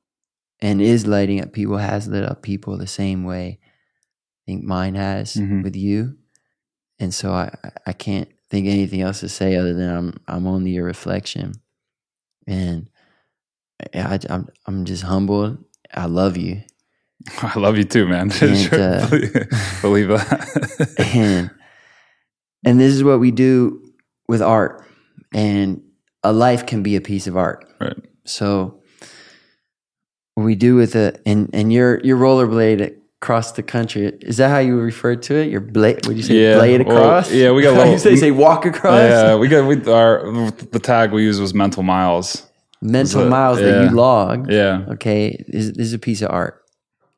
and 0.59 0.81
is 0.81 1.05
lighting 1.07 1.41
up 1.41 1.53
people, 1.53 1.77
has 1.77 2.07
lit 2.07 2.23
up 2.23 2.41
people 2.41 2.77
the 2.77 2.87
same 2.87 3.23
way 3.23 3.59
I 3.61 4.51
think 4.51 4.63
mine 4.63 4.95
has 4.95 5.35
Mhm. 5.35 5.63
with 5.63 5.75
you. 5.75 6.17
And 6.99 7.13
so 7.13 7.31
I, 7.33 7.55
I 7.85 7.93
can't 7.93 8.29
think 8.49 8.67
anything 8.67 9.01
else 9.01 9.19
to 9.21 9.29
say 9.29 9.55
other 9.55 9.73
than 9.73 9.89
I'm 9.95 10.13
I'm 10.27 10.47
only 10.47 10.71
your 10.71 10.85
reflection. 10.85 11.53
And 12.47 12.89
I, 13.93 14.19
I'm 14.29 14.47
I'm 14.65 14.85
just 14.85 15.03
humbled. 15.03 15.57
I 15.93 16.05
love 16.05 16.37
you. 16.37 16.61
I 17.41 17.57
love 17.59 17.77
you 17.77 17.83
too, 17.83 18.07
man. 18.07 18.31
And, 18.41 18.73
uh, 18.73 19.07
Believe 19.81 20.07
that. 20.09 20.95
and 21.13 21.51
and 22.65 22.79
this 22.79 22.93
is 22.93 23.03
what 23.03 23.19
we 23.19 23.31
do 23.31 23.83
with 24.27 24.41
art. 24.41 24.83
And 25.33 25.81
a 26.23 26.31
life 26.33 26.65
can 26.65 26.83
be 26.83 26.95
a 26.95 27.01
piece 27.01 27.27
of 27.27 27.37
art. 27.37 27.65
Right. 27.79 27.97
So 28.25 28.81
what 30.35 30.43
we 30.43 30.55
do 30.55 30.75
with 30.75 30.95
it 30.95 31.21
and 31.25 31.49
and 31.53 31.71
your 31.71 31.99
your 32.03 32.17
rollerblade 32.17 32.95
across 33.21 33.53
the 33.53 33.63
country 33.63 34.05
is 34.21 34.37
that 34.37 34.49
how 34.49 34.59
you 34.59 34.77
refer 34.79 35.15
to 35.15 35.35
it? 35.35 35.49
Your 35.49 35.61
blade? 35.61 36.05
Would 36.07 36.17
you 36.17 36.23
say 36.23 36.35
Yeah, 36.35 36.57
blade 36.57 36.85
well, 36.87 36.97
across? 36.97 37.31
yeah, 37.31 37.51
we 37.51 37.61
got 37.61 37.87
a 37.87 37.91
you 37.91 37.97
say 37.97 38.15
say 38.15 38.31
walk 38.31 38.65
across. 38.65 38.99
yeah, 39.09 39.35
we 39.35 39.47
got 39.47 39.67
we 39.67 39.75
our 39.91 40.51
the 40.51 40.79
tag 40.79 41.11
we 41.11 41.23
used 41.23 41.41
was 41.41 41.53
mental 41.53 41.83
miles. 41.83 42.46
Mental 42.81 43.21
So, 43.23 43.29
miles 43.29 43.59
that 43.59 43.83
you 43.89 43.95
logged. 43.95 44.51
Yeah, 44.51 44.85
Okay, 44.89 45.43
this, 45.47 45.67
this 45.67 45.87
is 45.87 45.93
a 45.93 45.99
piece 45.99 46.21
of 46.21 46.29
art. 46.31 46.63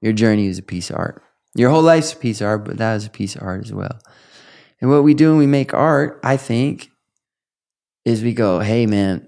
Your 0.01 0.13
journey 0.13 0.47
is 0.47 0.57
a 0.57 0.63
piece 0.63 0.89
of 0.89 0.95
art. 0.97 1.21
Your 1.55 1.69
whole 1.69 1.81
life's 1.81 2.13
a 2.13 2.15
piece 2.15 2.39
of 2.41 2.47
art, 2.47 2.63
but 2.65 2.77
that 2.77 2.95
is 2.95 3.05
a 3.05 3.09
piece 3.09 3.35
of 3.35 3.41
art 3.41 3.65
as 3.65 3.73
well. 3.73 3.99
And 4.79 4.89
what 4.89 5.03
we 5.03 5.13
do 5.13 5.29
when 5.29 5.37
we 5.39 5.47
make 5.47 5.73
art, 5.73 6.19
I 6.23 6.37
think, 6.37 6.89
is 8.05 8.23
we 8.23 8.33
go, 8.33 8.59
hey 8.59 8.85
man, 8.85 9.27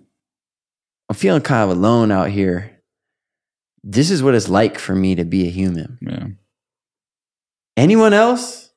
I'm 1.10 1.16
feeling 1.16 1.42
kind 1.42 1.70
of 1.70 1.78
alone 1.78 2.10
out 2.12 2.30
here. 2.30 2.80
This 3.84 4.12
is 4.12 4.24
what 4.24 4.36
it's 4.36 4.48
like 4.48 4.80
for 4.80 4.96
me 4.96 5.16
to 5.16 5.26
be 5.26 5.48
a 5.48 5.52
human. 5.52 5.98
yeah, 6.02 6.28
Anyone 7.76 8.14
else? 8.14 8.70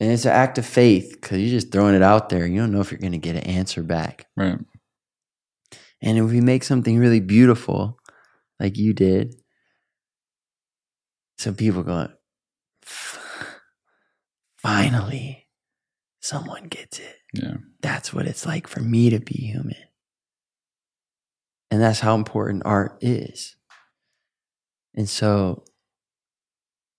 And 0.00 0.10
it's 0.12 0.24
an 0.24 0.32
act 0.32 0.58
of 0.58 0.66
faith 0.66 1.10
because 1.20 1.38
you're 1.40 1.50
just 1.50 1.70
throwing 1.72 1.94
it 1.94 2.02
out 2.02 2.28
there. 2.28 2.46
You 2.46 2.60
don't 2.60 2.72
know 2.72 2.80
if 2.80 2.90
you're 2.90 3.00
going 3.00 3.12
to 3.12 3.18
get 3.18 3.36
an 3.36 3.42
answer 3.44 3.82
back. 3.82 4.26
right. 4.36 4.58
And 6.02 6.18
if 6.18 6.30
we 6.30 6.40
make 6.40 6.64
something 6.64 6.98
really 6.98 7.20
beautiful, 7.20 7.98
like 8.60 8.76
you 8.76 8.92
did, 8.92 9.34
some 11.38 11.54
people 11.54 11.82
go, 11.82 12.08
finally, 14.56 15.48
someone 16.20 16.64
gets 16.64 16.98
it. 16.98 17.16
Yeah, 17.32 17.54
That's 17.80 18.12
what 18.12 18.26
it's 18.26 18.46
like 18.46 18.66
for 18.66 18.80
me 18.80 19.10
to 19.10 19.18
be 19.20 19.34
human. 19.34 19.76
And 21.70 21.80
that's 21.82 22.00
how 22.00 22.14
important 22.14 22.62
art 22.64 22.98
is. 23.00 23.56
And 24.94 25.08
so 25.08 25.64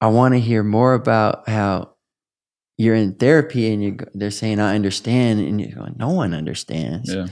I 0.01 0.07
want 0.07 0.33
to 0.33 0.39
hear 0.39 0.63
more 0.63 0.93
about 0.93 1.47
how 1.47 1.95
you're 2.77 2.95
in 2.95 3.15
therapy 3.15 3.71
and 3.71 3.81
you 3.81 3.97
they're 4.13 4.31
saying, 4.31 4.59
I 4.59 4.75
understand. 4.75 5.39
And 5.39 5.61
you're 5.61 5.77
going, 5.79 5.95
no 5.97 6.09
one 6.09 6.33
understands. 6.33 7.13
yeah, 7.13 7.27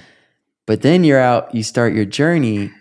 But 0.66 0.82
then 0.82 1.04
you're 1.04 1.20
out, 1.20 1.54
you 1.54 1.64
start 1.64 1.94
your 1.94 2.06
journey 2.06 2.72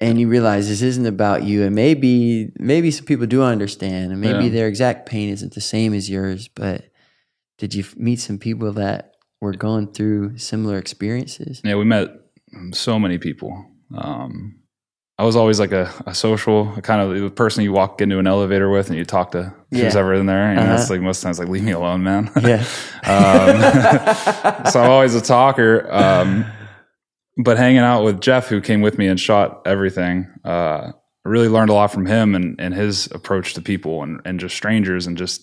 and 0.00 0.20
you 0.20 0.28
realize 0.28 0.68
this 0.68 0.82
isn't 0.82 1.06
about 1.06 1.44
you. 1.44 1.62
And 1.64 1.74
maybe 1.74 2.52
maybe 2.58 2.90
some 2.90 3.06
people 3.06 3.26
do 3.26 3.42
understand 3.42 4.12
and 4.12 4.20
maybe 4.20 4.44
Yeah. 4.44 4.50
their 4.50 4.68
exact 4.68 5.08
pain 5.08 5.28
isn't 5.30 5.54
the 5.54 5.60
same 5.60 5.94
as 5.94 6.08
yours, 6.10 6.48
but 6.48 6.90
did 7.58 7.74
you 7.74 7.84
meet 7.96 8.20
some 8.20 8.38
people 8.38 8.72
that 8.74 9.12
were 9.40 9.52
going 9.54 9.92
through 9.92 10.38
similar 10.38 10.78
experiences? 10.78 11.60
yeah. 11.64 11.74
We 11.74 11.84
met 11.84 12.08
so 12.72 12.98
many 12.98 13.18
people. 13.18 13.66
Um, 13.96 14.60
I 15.18 15.24
was 15.24 15.34
always 15.34 15.58
like 15.58 15.72
a, 15.72 15.90
a 16.06 16.14
social 16.14 16.74
a 16.76 16.82
kind 16.82 17.00
of 17.00 17.18
the 17.18 17.30
person 17.30 17.64
you 17.64 17.72
walk 17.72 18.02
into 18.02 18.18
an 18.18 18.26
elevator 18.26 18.68
with 18.68 18.88
and 18.90 18.98
you 18.98 19.04
talk 19.06 19.30
to 19.32 19.54
who's 19.70 19.96
ever 19.96 20.12
in 20.14 20.26
there. 20.26 20.50
And 20.50 20.58
Uh-huh. 20.60 20.74
it's 20.74 20.90
like 20.90 21.00
most 21.00 21.22
times 21.22 21.38
like 21.38 21.48
leave 21.48 21.62
me 21.64 21.72
alone, 21.72 22.02
man. 22.02 22.30
Yeah. 22.42 22.62
um, 23.04 24.66
so 24.70 24.80
I'm 24.82 24.90
always 24.90 25.14
a 25.14 25.20
talker. 25.22 25.90
Um, 25.90 26.44
but 27.42 27.56
hanging 27.56 27.78
out 27.80 28.02
with 28.04 28.20
Jeff, 28.20 28.48
who 28.48 28.60
came 28.60 28.80
with 28.82 28.98
me 28.98 29.06
and 29.08 29.18
shot 29.18 29.62
everything, 29.66 30.26
uh, 30.44 30.92
I 30.92 31.28
really 31.28 31.48
learned 31.48 31.70
a 31.70 31.74
lot 31.74 31.92
from 31.92 32.06
him 32.06 32.34
and, 32.34 32.60
and 32.60 32.74
his 32.74 33.08
approach 33.12 33.54
to 33.54 33.62
people 33.62 34.02
and, 34.02 34.20
and 34.24 34.38
just 34.38 34.54
strangers 34.54 35.06
and 35.06 35.16
just 35.16 35.42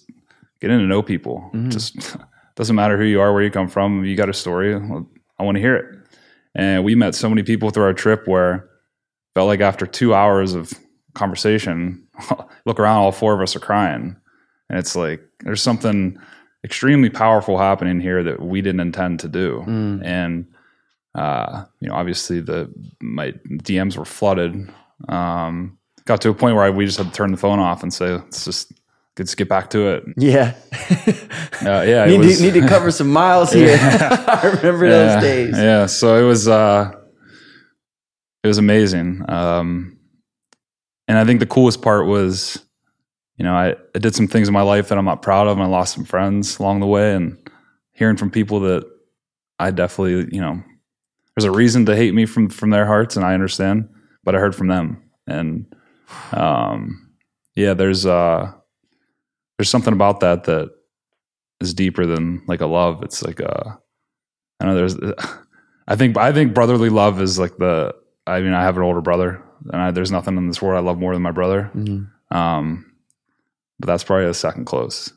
getting 0.61 0.77
to 0.79 0.85
know 0.85 1.01
people. 1.01 1.49
Mhm. 1.53 1.71
Just 1.71 2.15
doesn't 2.55 2.75
matter 2.75 2.97
who 2.97 3.03
you 3.05 3.19
are, 3.21 3.33
where 3.33 3.41
you 3.43 3.49
come 3.51 3.67
from. 3.67 4.05
You 4.05 4.15
got 4.15 4.29
a 4.29 4.33
story. 4.33 4.75
well, 4.77 5.07
I 5.39 5.43
want 5.43 5.55
to 5.55 5.61
hear 5.61 5.75
it. 5.75 5.85
And 6.55 6.83
we 6.83 6.93
met 6.93 7.15
so 7.15 7.27
many 7.27 7.41
people 7.41 7.71
through 7.71 7.85
our 7.85 7.93
trip 7.93 8.27
where 8.27 8.69
felt 9.33 9.47
like 9.47 9.61
after 9.61 9.85
two 9.85 10.13
hours 10.13 10.53
of 10.53 10.73
conversation, 11.13 12.07
look 12.65 12.79
around, 12.79 12.97
all 12.97 13.11
four 13.11 13.33
of 13.33 13.41
us 13.41 13.55
are 13.55 13.59
crying. 13.59 14.15
And 14.69 14.79
it's 14.79 14.95
like 14.95 15.21
there's 15.41 15.61
something 15.61 16.17
extremely 16.63 17.09
powerful 17.09 17.57
happening 17.57 17.99
here 17.99 18.23
that 18.23 18.41
we 18.41 18.61
didn't 18.61 18.79
intend 18.79 19.19
to 19.21 19.27
do. 19.27 19.63
Mm. 19.67 20.05
And 20.05 20.47
uh, 21.15 21.65
you 21.79 21.89
know, 21.89 21.95
obviously 21.95 22.39
the 22.39 22.71
my 23.01 23.31
DMs 23.31 23.97
were 23.97 24.05
flooded. 24.05 24.69
Um, 25.09 25.77
got 26.05 26.21
to 26.21 26.29
a 26.29 26.33
point 26.33 26.55
where 26.55 26.65
I, 26.65 26.69
we 26.69 26.85
just 26.85 26.97
had 26.97 27.07
to 27.07 27.13
turn 27.13 27.31
the 27.31 27.37
phone 27.37 27.59
off 27.59 27.83
and 27.83 27.93
say, 27.93 28.13
"Let's 28.13 28.45
just 28.45 28.71
let's 29.19 29.35
get 29.35 29.47
back 29.47 29.69
to 29.71 29.89
it." 29.89 30.03
Yeah. 30.17 30.55
Uh, 31.61 31.81
yeah, 31.87 32.03
need, 32.05 32.17
was- 32.17 32.39
to, 32.39 32.43
need 32.43 32.59
to 32.59 32.67
cover 32.67 32.91
some 32.91 33.07
miles 33.07 33.53
here. 33.53 33.77
I 33.79 34.57
remember 34.57 34.85
yeah, 34.85 34.91
those 34.91 35.23
days. 35.23 35.55
Yeah, 35.55 35.85
so 35.85 36.21
it 36.21 36.27
was 36.27 36.45
uh 36.45 36.91
it 38.43 38.47
was 38.47 38.57
amazing. 38.57 39.23
Um 39.29 39.97
and 41.07 41.17
I 41.17 41.25
think 41.25 41.39
the 41.39 41.45
coolest 41.45 41.81
part 41.81 42.07
was 42.07 42.63
you 43.37 43.45
know, 43.45 43.53
I, 43.55 43.75
I 43.95 43.99
did 43.99 44.15
some 44.15 44.27
things 44.27 44.47
in 44.47 44.53
my 44.53 44.61
life 44.61 44.89
that 44.89 44.97
I'm 44.97 45.05
not 45.05 45.21
proud 45.21 45.47
of, 45.47 45.57
and 45.57 45.63
I 45.63 45.67
lost 45.67 45.95
some 45.95 46.05
friends 46.05 46.59
along 46.59 46.79
the 46.79 46.87
way, 46.87 47.13
and 47.15 47.37
hearing 47.91 48.17
from 48.17 48.29
people 48.29 48.59
that 48.61 48.85
I 49.59 49.71
definitely, 49.71 50.33
you 50.33 50.41
know, 50.41 50.61
there's 51.35 51.45
a 51.45 51.51
reason 51.51 51.85
to 51.87 51.95
hate 51.95 52.13
me 52.13 52.25
from 52.25 52.49
from 52.49 52.69
their 52.69 52.85
hearts, 52.85 53.15
and 53.15 53.25
I 53.25 53.33
understand, 53.33 53.89
but 54.23 54.35
I 54.35 54.39
heard 54.39 54.55
from 54.55 54.67
them, 54.67 55.09
and 55.25 55.65
um, 56.31 57.11
yeah, 57.55 57.73
there's 57.73 58.05
uh, 58.05 58.51
there's 59.57 59.69
something 59.69 59.93
about 59.93 60.19
that 60.19 60.43
that 60.43 60.69
is 61.59 61.73
deeper 61.73 62.05
than 62.05 62.43
like 62.47 62.61
a 62.61 62.67
love. 62.67 63.03
It's 63.03 63.23
like 63.23 63.39
a, 63.39 63.79
I 64.59 64.65
know 64.65 64.75
there's, 64.75 64.95
I 65.87 65.95
think 65.95 66.17
I 66.17 66.31
think 66.31 66.53
brotherly 66.53 66.89
love 66.89 67.21
is 67.21 67.39
like 67.39 67.57
the. 67.57 67.95
I 68.25 68.39
mean, 68.41 68.53
I 68.53 68.63
have 68.63 68.77
an 68.77 68.83
older 68.83 69.01
brother, 69.01 69.41
and 69.71 69.81
I, 69.81 69.91
there's 69.91 70.11
nothing 70.11 70.37
in 70.37 70.47
this 70.47 70.61
world 70.61 70.77
I 70.77 70.87
love 70.87 70.97
more 70.99 71.13
than 71.13 71.21
my 71.21 71.31
brother. 71.31 71.71
Mhm. 71.75 72.09
Um, 72.31 72.85
but 73.79 73.87
that's 73.87 74.03
probably 74.03 74.25
a 74.25 74.33
second 74.33 74.65
close. 74.65 75.11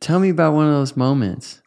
Tell 0.00 0.18
me 0.20 0.28
about 0.28 0.54
one 0.54 0.66
of 0.66 0.72
those 0.72 0.96
moments 0.96 1.62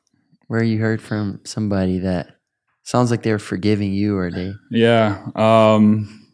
where 0.48 0.64
you 0.64 0.80
heard 0.80 1.02
from 1.02 1.40
somebody 1.44 2.00
that 2.00 2.36
sounds 2.84 3.12
like 3.12 3.24
they 3.24 3.32
were 3.32 3.40
forgiving 3.40 3.94
you 3.94 4.18
or 4.18 4.32
they. 4.32 4.54
Yeah. 4.72 5.24
Um, 5.36 6.28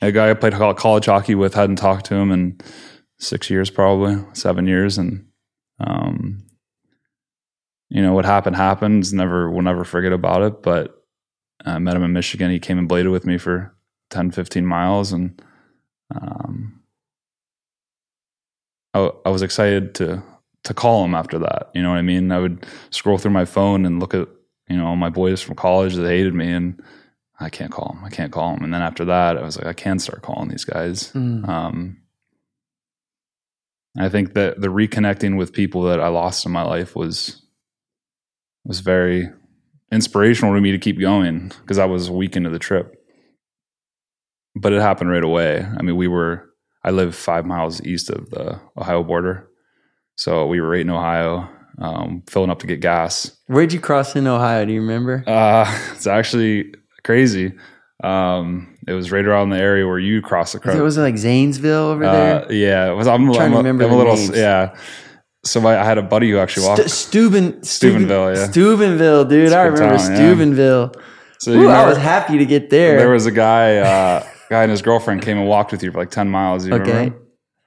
a 0.00 0.12
guy 0.12 0.30
I 0.30 0.34
played 0.34 0.54
college 0.54 1.06
hockey 1.06 1.34
with 1.34 1.54
hadn't 1.54 1.76
talked 1.76 2.06
to 2.06 2.14
him 2.14 2.30
in 2.30 2.58
six 3.18 3.50
years, 3.50 3.70
probably 3.70 4.24
seven 4.32 4.66
years, 4.66 4.98
and 4.98 5.26
um, 5.80 6.44
you 7.88 8.02
know 8.02 8.12
what 8.12 8.24
happened 8.24 8.56
happens. 8.56 9.12
Never, 9.12 9.50
we'll 9.50 9.62
never 9.62 9.84
forget 9.84 10.12
about 10.12 10.42
it. 10.42 10.62
But 10.62 10.97
I 11.64 11.78
met 11.78 11.96
him 11.96 12.04
in 12.04 12.12
Michigan. 12.12 12.50
He 12.50 12.60
came 12.60 12.78
and 12.78 12.88
bladed 12.88 13.10
with 13.10 13.26
me 13.26 13.38
for 13.38 13.74
10, 14.10 14.30
15 14.30 14.64
miles, 14.64 15.12
and 15.12 15.40
um, 16.14 16.80
I, 18.94 19.10
I 19.26 19.30
was 19.30 19.42
excited 19.42 19.94
to 19.96 20.22
to 20.64 20.74
call 20.74 21.04
him 21.04 21.14
after 21.14 21.38
that. 21.38 21.70
You 21.74 21.82
know 21.82 21.90
what 21.90 21.98
I 21.98 22.02
mean? 22.02 22.32
I 22.32 22.38
would 22.38 22.66
scroll 22.90 23.18
through 23.18 23.30
my 23.30 23.44
phone 23.44 23.86
and 23.86 24.00
look 24.00 24.14
at 24.14 24.28
you 24.68 24.76
know 24.76 24.86
all 24.86 24.96
my 24.96 25.10
boys 25.10 25.40
from 25.40 25.56
college 25.56 25.94
that 25.94 26.06
hated 26.06 26.34
me, 26.34 26.50
and 26.52 26.82
I 27.40 27.48
can't 27.50 27.72
call 27.72 27.92
him. 27.92 28.04
I 28.04 28.10
can't 28.10 28.32
call 28.32 28.54
him. 28.54 28.64
And 28.64 28.72
then 28.72 28.82
after 28.82 29.04
that, 29.06 29.36
I 29.36 29.42
was 29.42 29.56
like, 29.56 29.66
I 29.66 29.72
can 29.72 29.98
start 29.98 30.22
calling 30.22 30.48
these 30.48 30.64
guys. 30.64 31.12
Mm. 31.12 31.48
Um, 31.48 31.98
I 33.96 34.08
think 34.08 34.34
that 34.34 34.60
the 34.60 34.68
reconnecting 34.68 35.36
with 35.36 35.52
people 35.52 35.82
that 35.84 36.00
I 36.00 36.08
lost 36.08 36.46
in 36.46 36.52
my 36.52 36.62
life 36.62 36.94
was 36.94 37.42
was 38.64 38.80
very 38.80 39.30
inspirational 39.92 40.54
to 40.54 40.60
me 40.60 40.72
to 40.72 40.78
keep 40.78 40.98
going 41.00 41.52
because 41.60 41.78
I 41.78 41.86
was 41.86 42.08
a 42.08 42.12
week 42.12 42.36
into 42.36 42.50
the 42.50 42.58
trip. 42.58 42.94
But 44.54 44.72
it 44.72 44.80
happened 44.80 45.10
right 45.10 45.24
away. 45.24 45.60
I 45.60 45.82
mean, 45.82 45.96
we 45.96 46.08
were 46.08 46.48
I 46.84 46.90
live 46.90 47.14
five 47.14 47.46
miles 47.46 47.82
east 47.84 48.10
of 48.10 48.30
the 48.30 48.60
Ohio 48.76 49.02
border, 49.02 49.48
so 50.16 50.46
we 50.46 50.60
were 50.60 50.68
right 50.68 50.80
in 50.80 50.90
Ohio, 50.90 51.48
um, 51.78 52.22
filling 52.28 52.50
up 52.50 52.60
to 52.60 52.66
get 52.66 52.80
gas. 52.80 53.36
Where'd 53.46 53.72
you 53.72 53.80
cross 53.80 54.16
in 54.16 54.26
Ohio? 54.26 54.64
Do 54.64 54.72
you 54.72 54.80
remember? 54.80 55.22
Uh, 55.26 55.66
it's 55.92 56.06
actually 56.06 56.72
crazy. 57.04 57.52
Um, 58.02 58.78
it 58.86 58.92
was 58.92 59.10
right 59.10 59.24
around 59.24 59.50
the 59.50 59.58
area 59.58 59.86
where 59.86 59.98
you 59.98 60.22
crossed 60.22 60.52
the 60.60 60.76
it, 60.76 60.80
was 60.80 60.96
like 60.96 61.18
Zanesville 61.18 61.88
over 61.88 62.04
there? 62.04 62.44
uh, 62.44 62.48
yeah, 62.48 62.90
it 62.90 62.94
was. 62.94 63.06
I'm, 63.06 63.32
trying 63.32 63.46
I'm, 63.46 63.50
to 63.52 63.54
a- 63.54 63.58
remember 63.58 63.84
I'm 63.84 63.92
a 63.92 63.96
little. 63.96 64.16
names. 64.16 64.36
Yeah. 64.36 64.76
So 65.50 65.60
my, 65.60 65.78
I 65.80 65.84
had 65.84 65.98
a 65.98 66.02
buddy 66.02 66.30
who 66.30 66.38
actually 66.38 66.66
walked. 66.66 66.78
St- 66.80 66.90
Steuben, 66.90 67.62
Steubenville, 67.62 68.34
yeah. 68.36 68.46
Steubenville, 68.50 69.24
dude. 69.24 69.52
I 69.52 69.62
remember 69.64 69.96
town, 69.98 70.10
yeah. 70.10 70.16
Steubenville. 70.16 70.92
so 71.38 71.52
you 71.52 71.62
Ooh, 71.62 71.68
I 71.68 71.86
was 71.88 71.96
happy 71.98 72.38
to 72.38 72.46
get 72.46 72.70
there. 72.70 72.98
there 72.98 73.10
was 73.10 73.26
a 73.26 73.30
guy, 73.32 73.76
uh, 73.78 74.26
guy 74.50 74.62
and 74.62 74.70
his 74.70 74.82
girlfriend 74.82 75.22
came 75.22 75.38
and 75.38 75.48
walked 75.48 75.72
with 75.72 75.82
you 75.82 75.90
for 75.92 75.98
like 75.98 76.10
ten 76.10 76.28
miles. 76.28 76.66
You 76.66 76.74
Okay. 76.74 76.92
remember? 76.92 77.18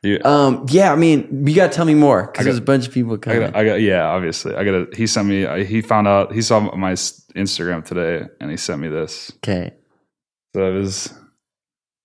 You, 0.03 0.19
um, 0.25 0.65
yeah, 0.69 0.91
I 0.91 0.95
mean, 0.95 1.45
you 1.47 1.53
got 1.55 1.71
to 1.71 1.75
tell 1.75 1.85
me 1.85 1.93
more 1.93 2.25
because 2.25 2.45
there's 2.45 2.57
a 2.57 2.61
bunch 2.61 2.87
of 2.87 2.93
people 2.93 3.13
I 3.13 3.17
coming. 3.17 3.39
got, 3.41 3.55
I 3.55 3.63
got, 3.63 3.81
yeah, 3.81 4.03
obviously. 4.03 4.55
I 4.55 4.63
got. 4.63 4.95
He 4.95 5.05
sent 5.05 5.27
me. 5.27 5.63
He 5.63 5.81
found 5.81 6.07
out. 6.07 6.33
He 6.33 6.41
saw 6.41 6.59
my 6.75 6.93
Instagram 6.93 7.85
today, 7.85 8.25
and 8.39 8.49
he 8.49 8.57
sent 8.57 8.81
me 8.81 8.87
this. 8.87 9.31
okay. 9.43 9.73
So 10.55 10.65
it 10.67 10.73
was, 10.73 11.13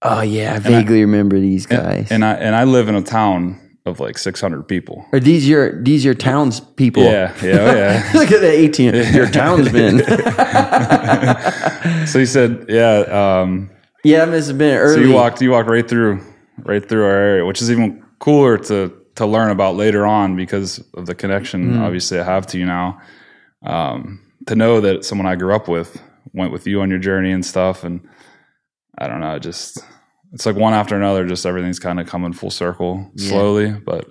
Oh 0.03 0.21
yeah, 0.21 0.53
I 0.53 0.57
I- 0.57 0.59
vaguely 0.59 1.01
remember 1.01 1.41
these 1.41 1.65
guys. 1.65 2.09
and 2.13 2.23
I 2.23 2.35
and 2.35 2.55
I 2.55 2.65
live 2.65 2.89
in 2.89 2.95
a 2.97 3.03
town 3.03 3.59
of 3.87 4.01
like 4.01 4.19
six 4.19 4.41
hundred 4.41 4.65
people. 4.69 5.07
Are 5.13 5.21
these 5.21 5.49
your 5.49 5.83
these 5.83 6.05
your 6.05 6.15
towns 6.15 6.61
people? 6.61 7.05
Yeah, 7.05 7.33
yeah, 7.43 7.53
oh, 7.53 7.75
yeah. 7.75 8.11
Look 8.15 8.31
at 8.33 8.41
that 8.41 8.53
eighteen. 8.53 8.95
Your 9.15 9.31
townsmen. 9.31 10.01
so 12.07 12.19
he 12.19 12.27
said, 12.27 12.67
yeah. 12.69 13.41
Um, 13.41 13.71
yeah, 14.05 14.25
that 14.25 14.31
must 14.31 14.49
have 14.49 14.59
been 14.59 14.89
So 14.89 15.01
you 15.01 15.13
walked 15.13 15.41
you 15.41 15.51
walked 15.53 15.69
right 15.69 15.89
through 15.89 16.21
right 16.65 16.87
through 16.87 17.05
our 17.05 17.11
area, 17.17 17.47
which 17.47 17.63
is 17.63 17.71
even 17.71 18.03
cooler 18.19 18.59
to 18.59 18.93
to 19.17 19.27
learn 19.27 19.51
about 19.51 19.77
later 19.77 20.07
on 20.07 20.37
because 20.37 20.79
of 20.95 21.07
the 21.07 21.15
connection 21.15 21.73
Mm. 21.73 21.81
obviously 21.81 22.19
I 22.21 22.25
have 22.25 22.47
to 22.49 22.59
you 22.59 22.67
now. 22.67 23.01
Um, 23.65 24.21
to 24.47 24.55
know 24.55 24.81
that 24.81 25.05
someone 25.05 25.27
I 25.27 25.35
grew 25.37 25.55
up 25.55 25.69
with 25.69 26.01
went 26.33 26.53
with 26.53 26.67
you 26.67 26.81
on 26.83 26.91
your 26.91 26.99
journey 26.99 27.33
and 27.33 27.45
stuff, 27.45 27.83
and 27.83 28.07
I 28.99 29.09
don't 29.09 29.21
know, 29.21 29.39
just 29.39 29.79
it's 30.33 30.47
like 30.47 30.57
one 30.57 30.75
after 30.75 30.97
another. 30.97 31.27
Just 31.27 31.47
everything's 31.47 31.79
kind 31.79 32.01
of 32.01 32.07
coming 32.07 32.33
full 32.33 32.51
circle 32.51 33.11
Yeah. 33.15 33.29
slowly, 33.29 33.71
but 33.73 34.07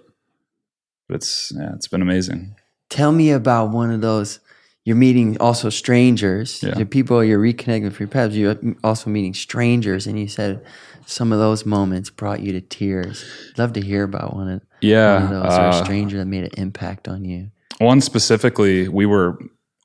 but 1.08 1.15
it's 1.15 1.51
yeah, 1.56 1.71
it's 1.75 1.88
been 1.88 2.01
amazing. 2.01 2.56
Tell 2.89 3.12
me 3.12 3.32
about 3.32 3.71
one 3.71 3.91
of 3.91 4.01
those. 4.01 4.39
You're 4.84 4.95
meeting 4.95 5.38
also 5.39 5.69
strangers. 5.69 6.62
Yeah. 6.62 6.75
The 6.75 6.86
people 6.86 7.23
you're 7.23 7.39
reconnecting 7.39 7.86
with 7.86 7.99
your 7.99 8.08
pets. 8.08 8.36
You're 8.36 8.56
also 8.84 9.10
meeting 9.10 9.34
strangers, 9.34 10.06
and 10.06 10.19
you 10.19 10.28
said 10.28 10.63
some 11.08 11.32
of 11.32 11.39
those 11.39 11.65
moments 11.65 12.10
brought 12.12 12.39
you 12.41 12.51
to 12.54 12.62
tears. 12.62 13.25
Love 13.58 13.73
to 13.73 13.82
hear 13.82 14.04
about 14.04 14.36
one 14.36 14.49
of, 14.49 14.62
Yeah, 14.82 15.15
one 15.15 15.23
of 15.23 15.30
those 15.43 15.58
or 15.58 15.62
a 15.62 15.69
uh, 15.69 15.84
stranger 15.84 16.17
that 16.17 16.25
made 16.25 16.43
an 16.43 16.51
impact 16.58 17.08
on 17.08 17.25
you. 17.25 17.49
one 17.80 17.99
specifically 18.01 18.88
we 18.88 19.06
were 19.08 19.38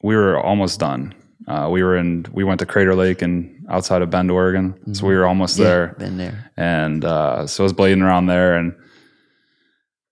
we 0.03 0.15
were 0.17 0.39
almost 0.41 0.79
done 0.81 1.13
uh, 1.49 1.69
we 1.71 1.83
were 1.83 1.97
in 1.97 2.25
we 2.33 2.45
went 2.45 2.61
to 2.61 2.67
crater 2.67 2.95
lake 2.95 3.21
and 3.23 3.60
outside 3.71 4.03
of 4.03 4.11
bend 4.11 4.31
oregon. 4.31 4.95
So 4.95 5.07
we 5.07 5.15
were 5.17 5.27
almost 5.27 5.59
Yeah, 5.59 5.65
there. 5.65 5.87
been 5.99 6.17
there. 6.19 6.51
and 6.57 7.05
uh, 7.05 7.47
so 7.47 7.63
i 7.63 7.65
was 7.65 7.73
blading 7.73 8.03
around 8.03 8.27
there 8.27 8.55
and 8.57 8.75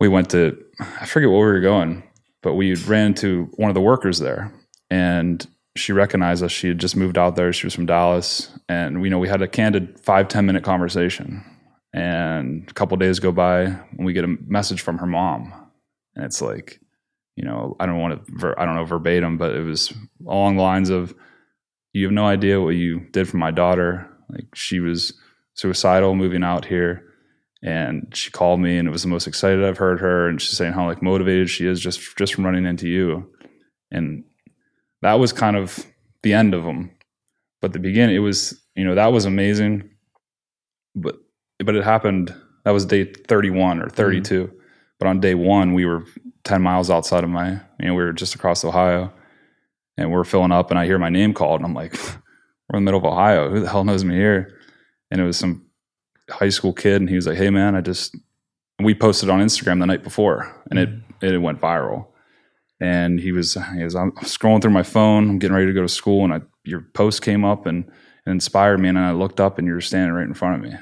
we 0.01 0.09
went 0.09 0.31
to 0.31 0.57
i 1.01 1.07
forget 1.07 1.29
where 1.29 1.39
we 1.41 1.45
were 1.47 1.61
going 1.61 2.03
but 2.43 2.55
we 2.55 2.75
ran 2.75 3.09
into 3.09 3.47
one 3.57 3.69
of 3.71 3.75
the 3.75 3.81
workers 3.81 4.19
there 4.21 4.53
and 4.91 5.47
she 5.77 5.93
recognized 5.93 6.43
us. 6.43 6.51
She 6.51 6.67
had 6.69 6.79
just 6.79 6.97
moved 6.97 7.17
out 7.17 7.37
there. 7.37 7.53
She 7.53 7.65
was 7.67 7.75
from 7.75 7.87
dallas 7.87 8.51
and 8.69 9.01
we 9.01 9.11
know 9.11 9.19
we 9.21 9.29
had 9.29 9.43
a 9.43 9.47
candid 9.49 10.01
five 10.01 10.27
ten 10.29 10.45
minute 10.47 10.65
conversation. 10.65 11.45
And 11.93 12.69
a 12.69 12.73
couple 12.75 12.97
days 12.97 13.19
go 13.21 13.31
by 13.33 13.63
and 13.63 14.05
we 14.05 14.13
get 14.13 14.25
a 14.25 14.37
message 14.47 14.81
from 14.83 14.99
her 14.99 15.07
mom. 15.07 15.53
And 16.17 16.25
it's 16.25 16.41
like 16.43 16.81
you 17.37 17.45
know 17.45 17.77
i 17.79 17.87
don't 17.87 17.99
want 18.01 18.27
to 18.27 18.33
ver- 18.33 18.55
i 18.59 18.65
don't 18.65 18.75
know 18.75 18.85
verbatim 18.85 19.39
but 19.39 19.55
it 19.55 19.63
was 19.63 19.93
along 20.27 20.57
the 20.57 20.63
lines 20.63 20.91
of 20.91 21.15
you 21.99 22.07
have 22.07 22.13
no 22.13 22.27
idea 22.27 22.61
what 22.61 22.71
you 22.71 23.01
did 23.11 23.29
for 23.29 23.37
my 23.37 23.51
daughter. 23.51 24.09
Like 24.31 24.55
she 24.55 24.81
was 24.81 25.13
suicidal 25.55 26.15
moving 26.15 26.45
out 26.45 26.65
here 26.65 27.05
and 27.63 28.09
she 28.15 28.31
called 28.31 28.61
me 28.61 28.79
and 28.79 28.87
it 28.87 28.93
was 28.93 29.03
the 29.03 29.09
most 29.09 29.27
excited 29.27 29.65
i've 29.65 29.79
heard 29.79 29.99
her 29.99 30.29
and 30.29 30.41
she's 30.41 30.57
saying 30.57 30.73
how 30.73 30.87
like 30.87 31.03
motivated 31.03 31.51
she 31.51 31.67
is 31.67 31.81
just 31.81 32.17
just 32.17 32.35
from 32.35 32.45
running 32.45 32.65
into 32.65 32.89
you. 32.89 33.29
And 33.91 34.25
that 35.03 35.15
was 35.15 35.33
kind 35.33 35.57
of 35.57 35.85
the 36.23 36.35
end 36.35 36.55
of 36.55 36.65
them 36.65 36.93
but 37.61 37.73
the 37.73 37.79
beginning 37.79 38.17
it 38.17 38.21
was 38.21 38.61
you 38.75 38.85
know 38.85 38.95
that 38.95 39.13
was 39.13 39.25
amazing. 39.25 39.91
But 40.95 41.17
but 41.59 41.75
it 41.75 41.85
happened 41.85 42.35
that 42.65 42.71
was 42.71 42.87
day 42.87 43.05
31 43.05 43.83
or 43.83 43.89
32 43.89 44.45
mm-hmm. 44.45 44.57
but 44.99 45.09
on 45.09 45.21
day 45.21 45.35
one 45.35 45.75
we 45.75 45.85
were 45.85 46.05
10 46.45 46.63
miles 46.63 46.91
outside 46.91 47.25
of 47.25 47.31
my 47.31 47.53
you 47.81 47.87
know 47.87 47.95
we 47.95 48.03
were 48.03 48.13
just 48.13 48.35
across 48.35 48.65
ohio 48.65 49.13
and 49.99 50.11
we're 50.11 50.25
filling 50.25 50.53
up 50.53 50.71
and 50.71 50.79
i 50.79 50.87
hear 50.87 50.99
my 50.99 51.11
name 51.11 51.35
called 51.35 51.61
and 51.61 51.67
i'm 51.67 51.75
like 51.75 51.95
we're 52.69 52.79
in 52.79 52.85
the 52.85 52.93
middle 52.93 53.01
of 53.01 53.13
ohio. 53.13 53.51
Who 53.51 53.61
the 53.61 53.69
hell 53.69 53.85
knows 53.85 54.05
me 54.05 54.15
here? 54.15 54.59
And 55.11 55.21
it 55.21 55.25
was 55.25 55.39
some 55.39 55.67
high 56.31 56.51
school 56.51 56.73
kid 56.73 57.01
and 57.01 57.09
he 57.09 57.17
was 57.17 57.27
like 57.27 57.39
hey 57.39 57.49
man 57.49 57.75
i 57.75 57.81
just 57.81 58.15
we 58.81 58.95
posted 58.95 59.31
on 59.31 59.41
instagram 59.41 59.81
the 59.81 59.87
night 59.87 60.03
before 60.03 60.55
and 60.69 60.79
it 60.79 60.91
mm. 60.91 61.03
it 61.23 61.39
went 61.39 61.61
viral. 61.61 62.07
And 62.81 63.19
he 63.19 63.33
was 63.33 63.57
he 63.75 63.83
was 63.83 63.97
i'm 63.97 64.13
scrolling 64.17 64.63
through 64.63 64.73
my 64.73 64.83
phone 64.83 65.31
i'm 65.31 65.39
getting 65.39 65.55
ready 65.55 65.67
to 65.67 65.73
go 65.73 65.83
to 65.83 65.89
school 65.89 66.25
and 66.25 66.35
I, 66.35 66.41
your 66.65 66.83
post 66.83 67.23
came 67.23 67.45
up 67.45 67.67
and 67.67 67.85
it 68.27 68.31
inspired 68.31 68.79
me 68.79 68.91
and 68.91 68.99
i 68.99 69.13
looked 69.13 69.41
up 69.41 69.59
and 69.59 69.67
you 69.67 69.73
were 69.73 69.81
standing 69.81 70.13
right 70.13 70.27
in 70.27 70.35
front 70.35 70.57
of 70.57 70.71
me. 70.71 70.77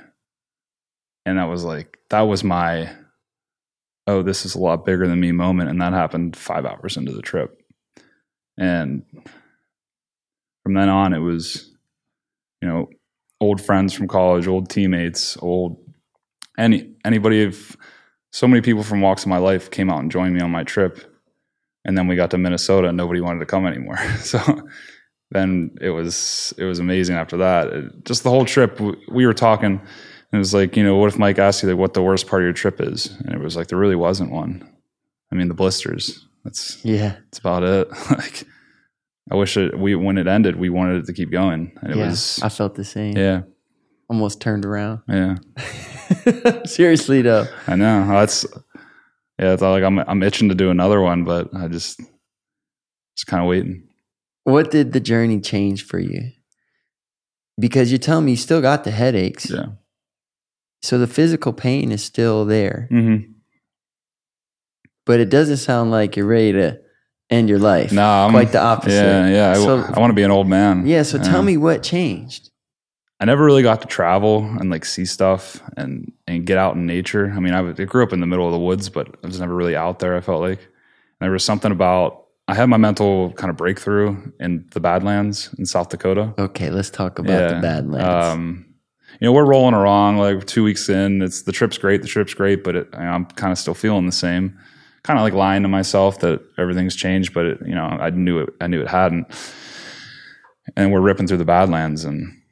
And 1.25 1.39
that 1.39 1.45
was 1.45 1.65
like 1.65 1.99
that 2.11 2.23
was 2.23 2.43
my 2.43 2.91
oh 4.09 4.23
this 4.23 4.45
is 4.45 4.57
a 4.57 4.61
lot 4.61 4.85
bigger 4.85 5.07
than 5.07 5.21
me 5.21 5.31
moment 5.31 5.71
and 5.71 5.81
that 5.81 5.93
happened 5.93 6.37
five 6.37 6.67
hours 6.67 6.97
into 6.97 7.13
the 7.13 7.23
trip 7.23 7.63
and 8.59 9.03
from 10.63 10.75
then 10.75 10.89
on 10.89 11.13
it 11.13 11.19
was 11.19 11.73
you 12.63 12.69
know 12.69 12.89
old 13.41 13.61
friends 13.61 13.93
from 13.93 14.09
college 14.09 14.47
old 14.47 14.69
teammates 14.71 15.37
old 15.43 15.77
any 16.59 16.95
anybody 17.05 17.45
of 17.45 17.77
so 18.33 18.47
many 18.49 18.61
people 18.61 18.83
from 18.83 19.01
walks 19.01 19.23
of 19.23 19.29
my 19.29 19.39
life 19.39 19.71
came 19.71 19.91
out 19.91 20.01
and 20.01 20.11
joined 20.11 20.35
me 20.35 20.41
on 20.41 20.51
my 20.51 20.65
trip 20.65 20.99
and 21.85 21.97
then 21.97 22.07
we 22.09 22.17
got 22.17 22.31
to 22.31 22.39
minnesota 22.39 22.89
and 22.89 22.97
nobody 22.97 23.21
wanted 23.21 23.41
to 23.41 23.47
come 23.47 23.67
anymore 23.67 23.99
so 24.21 24.39
then 25.31 25.71
it 25.81 25.91
was 25.91 26.55
it 26.57 26.65
was 26.65 26.79
amazing 26.79 27.17
after 27.17 27.37
that 27.37 27.69
It- 27.69 28.05
just 28.05 28.23
the 28.23 28.31
whole 28.31 28.45
trip 28.45 28.81
we, 28.81 28.95
we 29.11 29.27
were 29.27 29.35
talking 29.35 29.81
and 30.33 30.39
it 30.39 30.39
was 30.39 30.53
like, 30.53 30.77
you 30.77 30.83
know, 30.83 30.97
what 30.97 31.07
if 31.07 31.21
Mike 31.21 31.39
asked 31.39 31.63
you 31.63 31.69
like 31.69 31.79
what 31.79 31.95
the 31.95 32.03
worst 32.03 32.27
part 32.27 32.43
of 32.43 32.47
your 32.47 32.53
trip 32.53 32.81
is? 32.81 33.07
And 33.21 33.33
it 33.33 33.41
was 33.41 33.55
like 33.55 33.69
there 33.69 33.79
really 33.79 33.95
wasn't 33.95 34.33
one. 34.33 34.69
I 35.31 35.37
mean, 35.37 35.47
the 35.47 35.55
blisters. 35.55 36.27
That's 36.47 36.79
Yeah. 36.85 37.17
that's 37.25 37.39
about 37.41 37.63
it. 37.65 37.89
like 38.11 38.45
I 39.31 39.35
wish 39.35 39.57
it 39.57 39.77
we 39.79 39.95
when 39.97 40.17
it 40.19 40.29
ended, 40.29 40.55
we 40.57 40.69
wanted 40.71 41.03
it 41.03 41.07
to 41.07 41.13
keep 41.13 41.31
going. 41.33 41.73
And 41.83 41.91
it 41.93 41.97
yeah. 41.97 42.07
was 42.09 42.41
I 42.43 42.49
felt 42.49 42.77
the 42.77 42.85
same. 42.85 43.17
yeah, 43.17 43.43
Almost 44.09 44.41
turned 44.41 44.65
around. 44.65 45.01
yeah. 45.09 45.37
Seriously 46.65 47.23
though. 47.23 47.47
I 47.67 47.75
know. 47.77 48.07
That's 48.09 48.47
yeah, 49.39 49.53
it's 49.55 49.63
like 49.63 49.83
I'm 49.83 49.99
I'm 49.99 50.23
itching 50.23 50.49
to 50.51 50.55
do 50.55 50.71
another 50.71 51.01
one, 51.01 51.25
but 51.25 51.53
I 51.55 51.67
just 51.69 51.99
just 53.17 53.27
kind 53.27 53.43
of 53.43 53.49
waiting. 53.49 53.89
What 54.45 54.71
did 54.71 54.93
the 54.93 55.01
journey 55.01 55.41
change 55.41 55.85
for 55.85 55.99
you? 55.99 56.31
Because 57.59 57.91
you're 57.91 57.99
telling 57.99 58.27
me 58.27 58.33
you 58.33 58.37
still 58.37 58.61
got 58.61 58.85
the 58.85 58.93
headaches. 58.93 59.51
Yeah. 59.51 59.67
So 60.83 60.99
the 60.99 61.07
physical 61.09 61.53
pain 61.53 61.91
is 61.91 62.05
still 62.05 62.45
there, 62.45 62.87
Mm-hmm. 62.93 63.33
But 65.07 65.19
it 65.21 65.31
doesn't 65.31 65.57
sound 65.57 65.91
like 65.91 66.17
you're 66.17 66.27
ready 66.27 66.53
to 66.53 66.79
end 67.31 67.49
your 67.49 67.59
life. 67.59 67.91
No, 67.93 68.07
I'm 68.07 68.31
Quite 68.33 68.53
the 68.53 68.61
opposite. 68.63 68.95
Yeah, 68.95 69.29
yeah. 69.29 69.51
I, 69.53 69.55
So- 69.55 69.83
I 69.83 69.99
want 69.99 70.11
to 70.11 70.15
be 70.15 70.23
an 70.23 70.31
old 70.31 70.47
man. 70.49 70.87
Yeah, 70.87 71.03
so 71.03 71.19
tell 71.19 71.43
me 71.43 71.57
what 71.57 71.83
changed. 71.83 72.51
I 73.19 73.25
never 73.25 73.43
really 73.45 73.63
got 73.63 73.81
to 73.81 73.87
travel 73.89 74.45
and 74.61 74.69
like 74.71 74.85
see 74.85 75.07
stuff 75.07 75.63
and 75.79 76.13
and 76.27 76.45
get 76.45 76.59
out 76.59 76.75
in 76.75 76.85
nature. 76.85 77.33
I 77.35 77.41
mean, 77.41 77.55
I, 77.55 77.63
was- 77.63 77.81
I 77.81 77.85
grew 77.85 78.03
up 78.03 78.13
in 78.13 78.21
the 78.21 78.27
middle 78.27 78.45
of 78.47 78.53
the 78.53 78.59
woods, 78.59 78.91
but 78.91 79.09
I 79.25 79.27
was 79.27 79.41
never 79.41 79.55
really 79.55 79.75
out 79.75 80.01
there. 80.01 80.15
I 80.17 80.21
felt 80.21 80.43
like 80.43 80.59
and 80.61 81.25
there 81.25 81.31
was 81.31 81.43
something 81.45 81.73
about 81.73 82.25
I 82.49 82.55
had 82.55 82.67
my 82.69 82.77
mental 82.77 83.33
kind 83.33 83.51
of 83.51 83.57
breakthrough 83.57 84.17
in 84.39 84.67
the 84.73 84.79
Badlands 84.81 85.53
in 85.59 85.67
South 85.67 85.89
Dakota. 85.89 86.33
Okay, 86.39 86.71
let's 86.71 86.91
talk 86.91 87.19
about 87.19 87.49
the 87.55 87.61
Badlands. 87.61 88.27
Um, 88.35 88.67
you 89.21 89.25
know, 89.25 89.33
we're 89.33 89.47
rolling 89.47 89.75
along 89.75 90.19
like 90.19 90.47
two 90.47 90.63
weeks 90.63 90.89
in. 90.89 91.23
It's 91.23 91.43
the 91.43 91.51
trip's 91.53 91.79
great. 91.79 92.03
The 92.03 92.09
trip's 92.09 92.35
great, 92.35 92.63
but 92.63 92.77
it, 92.77 92.89
I'm 92.95 93.25
kind 93.25 93.51
of 93.51 93.59
still 93.59 93.75
feeling 93.75 94.05
the 94.07 94.13
same. 94.13 94.57
Kind 95.07 95.19
of 95.19 95.23
like 95.23 95.35
lying 95.35 95.63
to 95.63 95.69
myself 95.69 96.19
that 96.21 96.41
everything's 96.59 96.97
changed, 96.97 97.33
but 97.33 97.47
it, 97.47 97.59
you 97.65 97.75
know, 97.75 97.85
I 97.85 98.11
knew 98.11 98.41
it. 98.41 98.51
I 98.61 98.67
knew 98.67 98.81
it 98.83 98.89
hadn't. 98.89 99.27
And 100.77 100.93
we're 100.93 101.01
ripping 101.01 101.29
through 101.29 101.37
the 101.37 101.45
Badlands, 101.45 102.05
and 102.05 102.43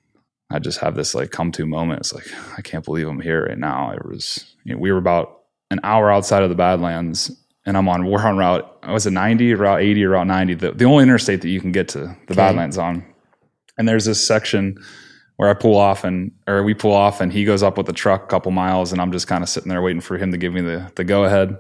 I 0.50 0.60
just 0.60 0.78
have 0.78 0.94
this 0.94 1.14
like 1.16 1.32
come 1.32 1.50
to 1.52 1.66
moment. 1.66 2.00
It's 2.00 2.12
like 2.14 2.26
I 2.56 2.62
can't 2.62 2.84
believe 2.84 3.08
I'm 3.08 3.20
here 3.20 3.46
right 3.46 3.58
now. 3.58 3.90
It 3.90 4.06
was 4.06 4.54
you 4.64 4.72
know, 4.72 4.78
we 4.78 4.92
were 4.92 4.98
about 4.98 5.40
an 5.70 5.80
hour 5.82 6.12
outside 6.12 6.44
of 6.44 6.48
the 6.48 6.54
Badlands, 6.54 7.30
and 7.66 7.76
I'm 7.76 7.88
on 7.88 8.06
we're 8.06 8.22
on 8.24 8.36
route. 8.36 8.86
Was 8.86 9.06
it 9.06 9.10
90, 9.10 9.54
route 9.54 9.80
80, 9.80 10.04
or 10.04 10.10
route 10.10 10.26
90? 10.28 10.54
The, 10.54 10.72
the 10.72 10.84
only 10.84 11.02
interstate 11.02 11.40
that 11.42 11.48
you 11.48 11.60
can 11.60 11.72
get 11.72 11.88
to 11.88 11.98
the 11.98 12.06
Okay. 12.06 12.34
Badlands 12.34 12.78
on. 12.78 13.04
And 13.76 13.88
there's 13.88 14.04
this 14.04 14.24
section 14.24 14.78
where 15.36 15.50
I 15.50 15.54
pull 15.54 15.76
off 15.76 16.04
and 16.04 16.30
or 16.46 16.62
we 16.62 16.74
pull 16.74 16.92
off 16.92 17.20
and 17.20 17.32
he 17.32 17.44
goes 17.44 17.64
up 17.64 17.76
with 17.76 17.86
the 17.86 17.92
truck 17.92 18.22
a 18.22 18.26
couple 18.26 18.52
miles 18.52 18.92
and 18.92 19.00
I'm 19.00 19.10
just 19.10 19.26
kind 19.26 19.42
of 19.42 19.48
sitting 19.48 19.68
there 19.68 19.82
waiting 19.82 20.00
for 20.00 20.16
him 20.16 20.30
to 20.30 20.38
give 20.38 20.52
me 20.52 20.60
the 20.60 20.92
the 20.94 21.02
go 21.02 21.24
ahead. 21.24 21.56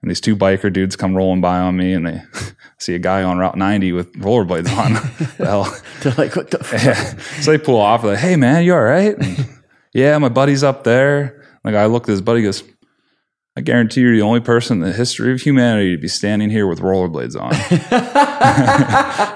And 0.00 0.10
these 0.10 0.20
two 0.20 0.36
biker 0.36 0.72
dudes 0.72 0.94
come 0.94 1.16
rolling 1.16 1.40
by 1.40 1.58
on 1.58 1.76
me 1.76 1.92
and 1.92 2.06
they 2.06 2.22
see 2.78 2.94
a 2.94 2.98
guy 3.00 3.22
on 3.22 3.38
Route 3.38 3.56
90 3.56 3.92
with 3.92 4.12
rollerblades 4.14 4.70
on. 4.76 4.92
the 5.38 5.44
hell? 5.44 5.76
They're 6.02 6.14
like, 6.14 6.36
what 6.36 6.50
the 6.50 6.58
fuck? 6.58 6.82
Yeah. 6.84 7.16
So 7.40 7.50
they 7.50 7.58
pull 7.58 7.76
off 7.76 8.04
like, 8.04 8.18
"Hey 8.18 8.36
man, 8.36 8.62
you 8.62 8.74
all 8.74 8.82
right?" 8.82 9.16
And, 9.18 9.48
yeah, 9.92 10.16
my 10.18 10.28
buddy's 10.28 10.62
up 10.62 10.84
there. 10.84 11.44
Like 11.64 11.74
I 11.74 11.86
look 11.86 12.04
at 12.04 12.10
his 12.10 12.20
buddy, 12.20 12.42
goes, 12.42 12.62
"I 13.56 13.60
guarantee 13.62 14.02
you're 14.02 14.14
the 14.14 14.22
only 14.22 14.40
person 14.40 14.80
in 14.80 14.88
the 14.88 14.92
history 14.96 15.32
of 15.32 15.40
humanity 15.40 15.96
to 15.96 16.00
be 16.00 16.06
standing 16.08 16.50
here 16.50 16.68
with 16.68 16.80
rollerblades 16.80 17.34
on." 17.40 17.52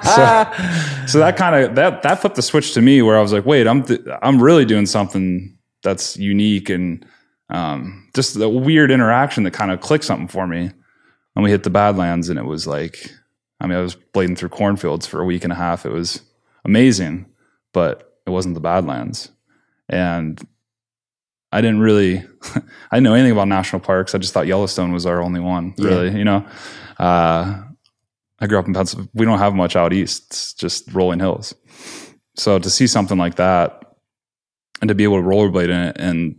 so, 0.03 1.07
so 1.07 1.19
that 1.19 1.37
kind 1.37 1.57
of 1.57 1.75
that 1.75 2.03
that 2.03 2.21
flipped 2.21 2.37
the 2.37 2.43
switch 2.43 2.75
to 2.75 2.81
me 2.81 3.03
where 3.03 3.19
I 3.19 3.21
was 3.21 3.33
like, 3.33 3.45
"Wait, 3.45 3.67
I'm 3.67 3.83
th- 3.83 4.01
I'm 4.23 4.41
really 4.41 4.65
doing 4.65 4.87
something 4.87 5.57
that's 5.83 6.17
unique 6.17 6.71
and 6.71 7.05
um, 7.53 8.09
just 8.15 8.37
a 8.37 8.49
weird 8.49 8.91
interaction 8.91 9.45
that 9.45 9.53
kind 9.53 9.71
of 9.71 9.81
clicked 9.81 10.05
something 10.05 10.29
for 10.29 10.47
me." 10.47 10.71
And 11.37 11.43
we 11.45 11.51
hit 11.51 11.63
the 11.63 11.71
Badlands, 11.71 12.29
and 12.29 12.39
it 12.39 12.45
was 12.45 12.67
like, 12.67 13.11
I 13.61 13.67
mean, 13.67 13.79
I 13.79 13.81
was 13.83 13.97
blading 13.97 14.37
through 14.37 14.51
cornfields 14.51 15.07
for 15.07 15.21
a 15.21 15.25
week 15.25 15.45
and 15.45 15.53
a 15.53 15.57
half. 15.57 15.87
It 15.87 15.93
was 15.93 16.21
amazing, 16.65 17.27
but 17.73 18.19
it 18.27 18.31
wasn't 18.31 18.55
the 18.55 18.61
Badlands. 18.61 19.31
And 19.89 20.39
I 21.51 21.61
didn't 21.63 21.81
really, 21.81 22.19
I 22.55 22.97
didn't 22.97 23.05
know 23.05 23.15
anything 23.15 23.33
about 23.33 23.49
national 23.49 23.81
parks. 23.81 24.15
I 24.15 24.19
just 24.19 24.35
thought 24.35 24.47
Yellowstone 24.47 24.93
was 24.93 25.07
our 25.07 25.23
only 25.23 25.41
one, 25.41 25.75
Yeah. 25.79 25.89
really. 25.89 26.19
You 26.19 26.25
know, 26.25 26.47
uh, 26.99 27.63
I 28.41 28.47
grew 28.47 28.59
up 28.59 28.67
in 28.67 28.75
Pennsylvania. 28.75 29.11
We 29.15 29.25
don't 29.25 29.39
have 29.39 29.55
much 29.55 29.75
out 29.77 29.93
east. 29.95 30.25
It's 30.33 30.53
just 30.55 30.93
rolling 30.93 31.21
hills. 31.21 31.55
So 32.37 32.59
to 32.59 32.69
see 32.71 32.87
something 32.87 33.17
like 33.19 33.37
that 33.37 33.85
and 34.83 34.89
to 34.89 34.95
be 34.95 35.05
able 35.05 35.17
to 35.17 35.27
rollerblade 35.27 35.65
in 35.71 35.81
it 35.81 35.97
and 35.99 36.37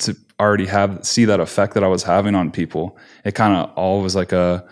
to 0.00 0.16
already 0.40 0.66
have 0.66 1.04
see 1.04 1.24
that 1.24 1.40
effect 1.40 1.74
that 1.74 1.84
I 1.84 1.88
was 1.88 2.02
having 2.02 2.34
on 2.34 2.50
people, 2.50 2.98
it 3.24 3.34
kind 3.34 3.54
of 3.56 3.70
all 3.76 4.02
was 4.02 4.16
like 4.16 4.32
a 4.32 4.66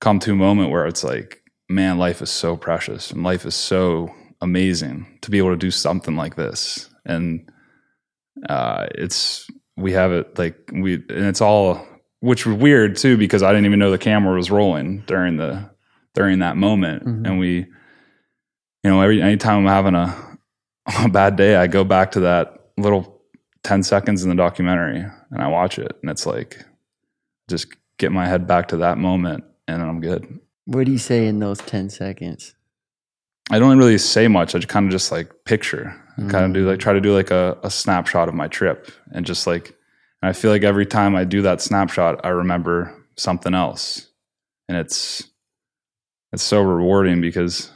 come 0.00 0.18
to 0.20 0.34
moment 0.34 0.70
where 0.70 0.86
it's 0.86 1.04
like, 1.04 1.42
man, 1.68 1.98
life 1.98 2.22
is 2.22 2.30
so 2.30 2.56
precious 2.56 3.10
and 3.10 3.22
life 3.22 3.44
is 3.44 3.54
so 3.54 4.10
amazing 4.40 5.06
to 5.22 5.30
be 5.30 5.38
able 5.38 5.50
to 5.50 5.56
do 5.56 5.70
something 5.70 6.16
like 6.16 6.36
this. 6.36 6.88
And 7.04 7.50
uh, 8.48 8.86
it's 8.94 9.48
we 9.76 9.92
have 9.92 10.12
it 10.12 10.38
like 10.38 10.56
we 10.72 10.94
and 10.94 11.26
it's 11.26 11.40
all 11.40 11.86
which 12.20 12.46
was 12.46 12.56
weird 12.56 12.96
too 12.96 13.16
because 13.16 13.42
I 13.42 13.50
didn't 13.50 13.66
even 13.66 13.78
know 13.78 13.90
the 13.90 13.98
camera 13.98 14.36
was 14.36 14.50
rolling 14.50 15.00
during 15.06 15.36
the 15.36 15.70
during 16.14 16.40
that 16.40 16.56
moment. 16.56 17.04
Mhm. 17.04 17.26
And 17.26 17.38
we, 17.38 17.56
you 17.56 18.90
know, 18.90 19.00
every 19.00 19.20
anytime 19.22 19.58
I'm 19.58 19.66
having 19.66 19.94
a 19.94 20.38
a 21.04 21.08
bad 21.08 21.36
day, 21.36 21.56
I 21.56 21.66
go 21.66 21.84
back 21.84 22.12
to 22.12 22.20
that 22.20 22.54
little 22.76 23.19
10 23.64 23.82
seconds 23.82 24.22
in 24.22 24.30
the 24.30 24.36
documentary 24.36 25.04
and 25.30 25.42
I 25.42 25.48
watch 25.48 25.78
it 25.78 25.96
and 26.00 26.10
it's 26.10 26.26
like 26.26 26.64
just 27.48 27.68
get 27.98 28.12
my 28.12 28.26
head 28.26 28.46
back 28.46 28.68
to 28.68 28.78
that 28.78 28.98
moment 28.98 29.44
and 29.68 29.82
I'm 29.82 30.00
good. 30.00 30.40
What 30.64 30.86
do 30.86 30.92
you 30.92 30.98
say 30.98 31.26
in 31.26 31.38
those 31.38 31.58
10 31.58 31.90
seconds? 31.90 32.54
I 33.50 33.58
don't 33.58 33.78
really 33.78 33.98
say 33.98 34.28
much. 34.28 34.54
I 34.54 34.60
kind 34.60 34.86
of 34.86 34.92
just 34.92 35.10
like 35.10 35.44
picture, 35.44 36.00
kind 36.28 36.44
of 36.44 36.52
do 36.52 36.68
like 36.68 36.78
mm. 36.78 36.82
try 36.82 36.92
to 36.92 37.00
do 37.00 37.14
like 37.14 37.32
a, 37.32 37.58
a 37.64 37.70
snapshot 37.70 38.28
of 38.28 38.34
my 38.34 38.46
trip 38.46 38.90
and 39.12 39.26
just 39.26 39.46
like, 39.46 39.74
and 40.22 40.28
I 40.28 40.32
feel 40.32 40.52
like 40.52 40.62
every 40.62 40.86
time 40.86 41.16
I 41.16 41.24
do 41.24 41.42
that 41.42 41.60
snapshot, 41.60 42.24
I 42.24 42.28
remember 42.28 42.94
something 43.16 43.54
else, 43.54 44.06
and 44.68 44.78
it's 44.78 45.28
it's 46.32 46.42
so 46.42 46.62
rewarding 46.62 47.20
because 47.20 47.72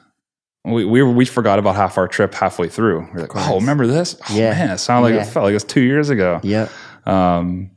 we 0.65 0.85
we 0.85 1.03
we 1.03 1.25
forgot 1.27 1.59
about 1.59 1.77
half 1.77 1.99
our 1.99 2.09
trip 2.09 2.35
halfway 2.35 2.69
through. 2.69 3.09
We're 3.13 3.21
like, 3.23 3.37
oh, 3.37 3.57
remember 3.61 3.87
this? 3.87 4.17
Oh, 4.31 4.35
Yeah. 4.35 4.51
man, 4.53 4.71
it 4.71 4.79
sounded 4.79 5.09
like 5.11 5.15
Yeah. 5.15 5.23
it 5.29 5.31
felt 5.33 5.45
like 5.45 5.51
it 5.51 5.55
was 5.55 5.65
two 5.65 5.83
years 5.83 6.09
ago. 6.11 6.41
Yeah. 6.43 6.69
Um, 7.07 7.71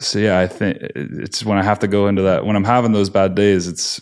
so 0.00 0.18
yeah, 0.18 0.38
I 0.38 0.46
think 0.46 0.78
it's 0.94 1.44
when 1.44 1.58
I 1.58 1.62
have 1.62 1.80
to 1.80 1.88
go 1.88 2.06
into 2.08 2.22
that 2.22 2.46
when 2.46 2.56
I'm 2.56 2.64
having 2.64 2.92
those 2.92 3.10
bad 3.10 3.34
days. 3.34 3.66
It's 3.66 4.00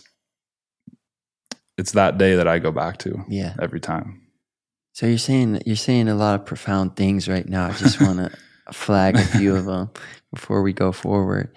it's 1.77 1.93
that 1.93 2.17
day 2.19 2.35
that 2.35 2.47
I 2.47 2.59
go 2.59 2.71
back 2.71 2.97
to 2.99 3.23
Yeah. 3.27 3.55
every 3.59 3.79
time. 3.79 4.21
So 4.93 5.07
you're 5.07 5.17
saying 5.17 5.63
you're 5.65 5.75
saying 5.75 6.07
a 6.07 6.15
lot 6.15 6.39
of 6.39 6.45
profound 6.45 6.95
things 6.95 7.27
right 7.27 7.47
now. 7.49 7.67
I 7.67 7.73
just 7.73 7.99
want 7.99 8.19
to 8.19 8.31
flag 8.73 9.15
a 9.15 9.25
few 9.25 9.55
of 9.55 9.65
them 9.65 9.89
before 10.31 10.61
we 10.61 10.71
go 10.71 10.91
forward. 10.91 11.49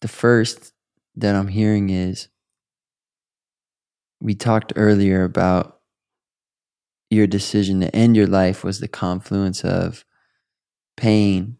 The 0.00 0.08
first 0.08 0.72
that 1.16 1.36
I'm 1.36 1.48
hearing 1.48 1.90
is 1.90 2.28
we 4.20 4.34
talked 4.34 4.72
earlier 4.76 5.22
about 5.24 5.79
your 7.10 7.26
decision 7.26 7.80
to 7.80 7.94
end 7.94 8.16
your 8.16 8.26
life 8.26 8.62
was 8.64 8.80
the 8.80 8.88
confluence 8.88 9.64
of 9.64 10.04
pain 10.96 11.56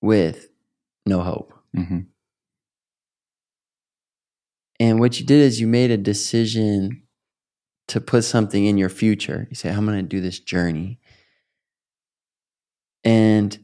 with 0.00 0.48
no 1.06 1.20
hope. 1.22 1.52
hmm 1.74 2.00
And 4.80 5.00
what 5.00 5.18
you 5.20 5.26
did 5.26 5.40
is 5.40 5.60
you 5.60 5.66
made 5.66 5.90
a 5.90 5.96
decision 5.96 7.02
to 7.88 8.00
put 8.00 8.24
something 8.24 8.64
in 8.64 8.76
your 8.78 8.88
future. 8.88 9.46
You 9.50 9.56
say, 9.56 9.70
I'm 9.70 9.86
going 9.86 9.98
to 9.98 10.02
do 10.02 10.20
this 10.20 10.38
journey. 10.40 10.98
And 13.04 13.58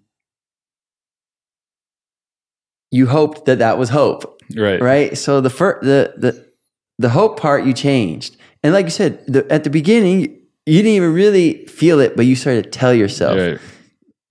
you 2.91 3.07
hoped 3.07 3.47
that 3.47 3.59
that 3.61 3.78
was 3.78 3.88
hope, 3.91 4.41
Right. 4.55 4.80
right? 4.80 5.16
So 5.18 5.41
the 5.41 5.51
fir- 5.51 5.80
the 5.80 6.14
the 6.16 6.47
the 6.99 7.09
hope 7.11 7.38
part 7.41 7.64
you 7.64 7.72
changed. 7.72 8.36
And 8.62 8.74
like 8.74 8.84
you 8.84 8.91
said, 8.91 9.24
the, 9.26 9.51
at 9.51 9.64
the 9.64 9.70
beginning 9.70 10.39
you 10.71 10.79
didn't 10.79 10.93
even 10.95 11.12
really 11.12 11.66
feel 11.66 11.99
it, 11.99 12.16
but 12.16 12.27
you 12.27 12.37
started 12.37 12.64
to 12.64 12.71
tell 12.71 12.95
yourself 12.95 13.37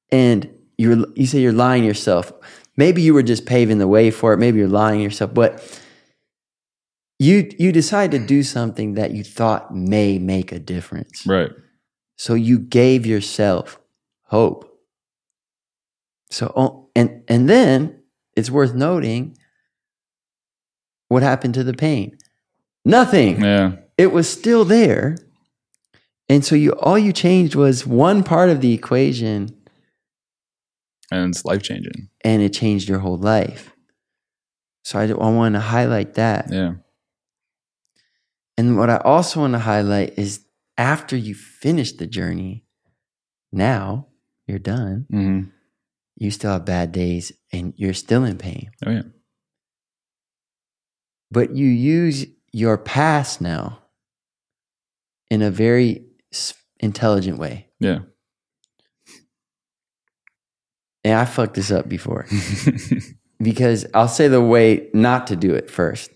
and 0.09 0.49
you're 0.77 1.05
you 1.15 1.25
say 1.25 1.39
you're 1.39 1.51
lying 1.51 1.81
to 1.81 1.87
yourself. 1.87 2.31
Maybe 2.77 3.01
you 3.01 3.13
were 3.13 3.23
just 3.23 3.45
paving 3.45 3.77
the 3.77 3.89
way 3.89 4.09
for 4.09 4.31
it. 4.31 4.37
Maybe 4.37 4.59
you're 4.59 4.69
lying 4.69 4.99
to 4.99 5.03
yourself, 5.03 5.33
but 5.33 5.61
you 7.19 7.51
you 7.59 7.73
decide 7.73 8.11
to 8.11 8.19
do 8.19 8.41
something 8.43 8.93
that 8.93 9.11
you 9.11 9.23
thought 9.23 9.75
may 9.75 10.17
make 10.17 10.53
a 10.53 10.59
difference. 10.59 11.27
Right. 11.27 11.51
So 12.17 12.35
you 12.35 12.57
gave 12.57 13.05
yourself 13.05 13.77
hope. 14.23 14.79
So 16.29 16.53
oh, 16.55 16.89
and 16.95 17.23
and 17.27 17.49
then 17.49 17.99
it's 18.37 18.49
worth 18.49 18.73
noting 18.73 19.37
what 21.09 21.21
happened 21.21 21.55
to 21.55 21.65
the 21.65 21.73
pain. 21.73 22.17
Nothing 22.85 23.41
Yeah. 23.41 23.73
it 23.97 24.13
was 24.13 24.29
still 24.29 24.63
there 24.63 25.17
and 26.29 26.45
so 26.45 26.55
you 26.55 26.71
all 26.73 26.97
you 26.97 27.11
changed 27.11 27.55
was 27.55 27.85
one 27.85 28.23
part 28.23 28.49
of 28.49 28.61
the 28.61 28.73
equation 28.73 29.55
and 31.11 31.29
it's 31.33 31.43
life 31.43 31.63
changing. 31.63 32.09
and 32.23 32.41
it 32.41 32.53
changed 32.53 32.87
your 32.87 32.99
whole 32.99 33.17
life. 33.17 33.73
So 34.83 34.99
I, 34.99 35.07
I 35.09 35.13
want 35.31 35.55
to 35.55 35.59
highlight 35.59 36.13
that. 36.15 36.47
Yeah. 36.51 36.73
And 38.57 38.77
what 38.77 38.89
I 38.89 38.97
also 38.97 39.39
want 39.41 39.53
to 39.53 39.59
highlight 39.59 40.17
is 40.17 40.45
after 40.77 41.15
you 41.17 41.33
finish 41.35 41.93
the 41.93 42.05
journey, 42.07 42.65
now 43.51 44.07
you're 44.47 44.59
done. 44.59 45.05
hmm 45.09 45.41
You 46.17 46.31
still 46.31 46.51
have 46.53 46.65
bad 46.65 46.91
days 46.91 47.31
and 47.51 47.73
you're 47.77 47.93
still 47.93 48.23
in 48.23 48.37
pain. 48.37 48.69
Oh 48.85 48.91
yeah. 48.91 49.01
But 51.31 51.55
you 51.55 51.67
use 51.67 52.25
your 52.51 52.77
past 52.77 53.41
now 53.41 53.79
in 55.29 55.41
a 55.41 55.51
very 55.51 56.05
intelligent 56.79 57.37
way. 57.37 57.67
Yeah. 57.79 57.99
And 61.03 61.13
I 61.13 61.25
fucked 61.25 61.55
this 61.55 61.71
up 61.71 61.87
before 61.87 62.27
because 63.41 63.85
I'll 63.93 64.07
say 64.07 64.27
the 64.27 64.41
way 64.41 64.89
not 64.93 65.27
to 65.27 65.35
do 65.35 65.53
it 65.53 65.69
first. 65.69 66.11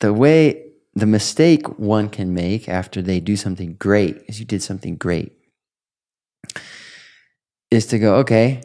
The 0.00 0.12
way, 0.12 0.62
the 0.94 1.06
mistake 1.06 1.78
one 1.78 2.08
can 2.08 2.32
make 2.32 2.68
after 2.68 3.02
they 3.02 3.20
do 3.20 3.36
something 3.36 3.74
great 3.74 4.22
is 4.26 4.40
you 4.40 4.46
did 4.46 4.62
something 4.62 4.96
great 4.96 5.32
is 7.70 7.86
to 7.86 7.98
go, 7.98 8.16
okay, 8.16 8.62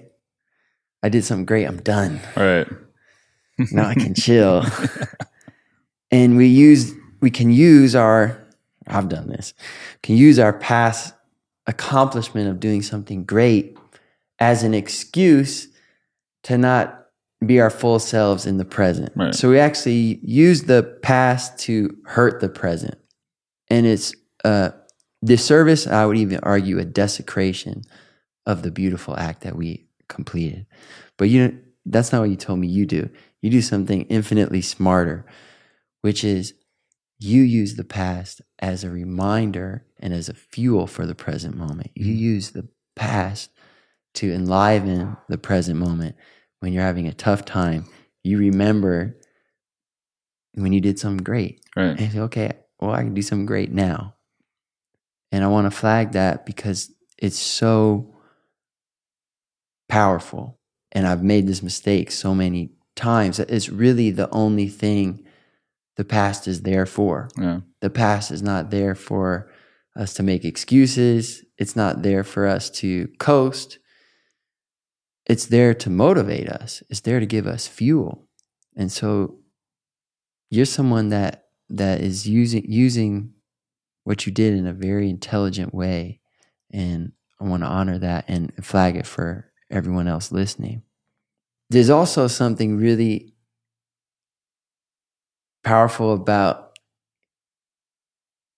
I 1.04 1.10
did 1.10 1.26
something 1.26 1.46
great. 1.46 1.66
I'm 1.66 1.82
done. 1.82 2.20
All 2.36 2.44
right. 2.44 2.68
Now 3.72 3.88
I 3.88 3.96
can 3.96 4.14
chill. 4.16 4.64
and 6.12 6.38
we 6.38 6.48
use, 6.48 6.94
we 7.22 7.32
can 7.32 7.50
use 7.50 7.96
our, 7.96 8.39
I've 8.90 9.10
done 9.10 9.28
this, 9.28 9.54
can 10.04 10.18
use 10.18 10.40
our 10.40 10.54
past 10.54 11.14
accomplishment 11.68 12.50
of 12.50 12.60
doing 12.60 12.82
something 12.82 13.24
great 13.24 13.78
as 14.40 14.64
an 14.64 14.74
excuse 14.74 15.68
to 16.44 16.58
not 16.58 17.08
be 17.46 17.60
our 17.60 17.70
full 17.70 18.00
selves 18.00 18.46
in 18.46 18.58
the 18.58 18.66
present. 18.66 19.12
Right. 19.16 19.34
So 19.34 19.50
we 19.50 19.60
actually 19.60 20.20
use 20.24 20.64
the 20.64 20.84
past 21.02 21.58
to 21.60 21.96
hurt 22.06 22.42
the 22.42 22.50
present. 22.50 22.96
And 23.70 23.86
it's 23.86 24.14
a 24.44 24.74
disservice, 25.24 25.88
I 25.88 26.06
would 26.06 26.18
even 26.18 26.40
argue 26.44 26.80
a 26.80 26.86
desecration 26.86 27.84
of 28.46 28.64
the 28.64 28.72
beautiful 28.72 29.16
act 29.18 29.42
that 29.42 29.56
we 29.56 29.88
completed. 30.08 30.66
But 31.18 31.30
you 31.30 31.48
know, 31.48 31.58
that's 31.86 32.12
not 32.12 32.22
what 32.22 32.30
you 32.30 32.36
told 32.36 32.60
me 32.60 32.68
you 32.68 32.86
do. 32.86 33.10
You 33.42 33.50
do 33.50 33.62
something 33.62 34.04
infinitely 34.04 34.62
smarter, 34.62 35.26
which 36.02 36.24
is 36.24 36.54
you 37.20 37.42
use 37.42 37.76
the 37.76 37.84
past 37.84 38.42
as 38.60 38.84
a 38.84 38.90
reminder 38.90 39.86
and 40.00 40.14
as 40.14 40.30
a 40.30 40.34
fuel 40.34 40.88
for 40.88 41.06
the 41.06 41.16
present 41.16 41.56
moment. 41.56 41.92
You 41.94 42.14
mm-hmm. 42.14 42.24
use 42.24 42.52
the 42.52 42.68
past 42.96 43.52
to 44.16 44.32
enliven 44.34 45.18
the 45.28 45.38
present 45.38 45.78
moment. 45.78 46.16
When 46.60 46.74
you're 46.74 46.84
having 46.84 47.08
a 47.08 47.14
tough 47.14 47.46
time, 47.46 47.86
you 48.24 48.38
remember 48.38 49.18
when 50.54 50.74
you 50.74 50.82
did 50.82 51.00
something 51.00 51.24
great. 51.24 51.62
Right. 51.76 51.90
And 51.90 52.00
you 52.00 52.10
say, 52.10 52.20
okay, 52.20 52.54
well, 52.80 52.92
I 52.92 53.04
can 53.04 53.14
do 53.14 53.22
something 53.22 53.46
great 53.46 53.72
now. 53.72 54.16
And 55.32 55.44
I 55.44 55.48
want 55.48 55.72
to 55.72 55.78
flag 55.78 56.14
that 56.14 56.46
because 56.46 56.92
it's 57.18 57.38
so 57.38 58.16
powerful. 59.88 60.58
And 60.92 61.06
I've 61.06 61.24
made 61.24 61.48
this 61.48 61.62
mistake 61.62 62.12
so 62.12 62.34
many 62.34 62.72
times 62.96 63.38
that 63.38 63.50
it's 63.50 63.70
really 63.70 64.12
the 64.12 64.30
only 64.32 64.68
thing 64.68 65.26
the 66.00 66.06
past 66.06 66.48
is 66.48 66.62
there 66.62 66.86
for. 66.86 67.28
Yeah. 67.38 67.60
The 67.82 67.90
past 67.90 68.32
is 68.32 68.42
not 68.42 68.70
there 68.70 68.96
for 68.96 69.52
us 69.98 70.14
to 70.14 70.24
make 70.24 70.46
excuses, 70.46 71.44
it's 71.58 71.76
not 71.76 72.04
there 72.04 72.24
for 72.24 72.48
us 72.48 72.70
to 72.80 73.10
coast. 73.20 73.80
It's 75.26 75.46
there 75.48 75.74
to 75.74 75.90
motivate 75.90 76.48
us. 76.48 76.82
It's 76.90 77.02
there 77.02 77.20
to 77.20 77.26
give 77.26 77.46
us 77.48 77.68
fuel. 77.68 78.30
And 78.78 78.90
so 78.90 79.40
you're 80.50 80.66
someone 80.66 81.10
that 81.10 81.48
that 81.68 82.00
is 82.00 82.26
using 82.26 82.64
using 82.66 83.34
what 84.06 84.26
you 84.26 84.32
did 84.32 84.54
in 84.54 84.68
a 84.68 84.74
very 84.74 85.10
intelligent 85.10 85.74
way 85.74 86.22
and 86.72 87.12
I 87.42 87.44
want 87.44 87.64
to 87.64 87.68
honor 87.68 88.00
that 88.00 88.24
and 88.30 88.54
flag 88.66 88.96
it 88.96 89.06
for 89.06 89.52
everyone 89.70 90.08
else 90.08 90.32
listening. 90.32 90.84
There's 91.70 91.90
also 91.90 92.28
something 92.28 92.78
really 92.78 93.34
powerful 95.64 96.14
about 96.14 96.78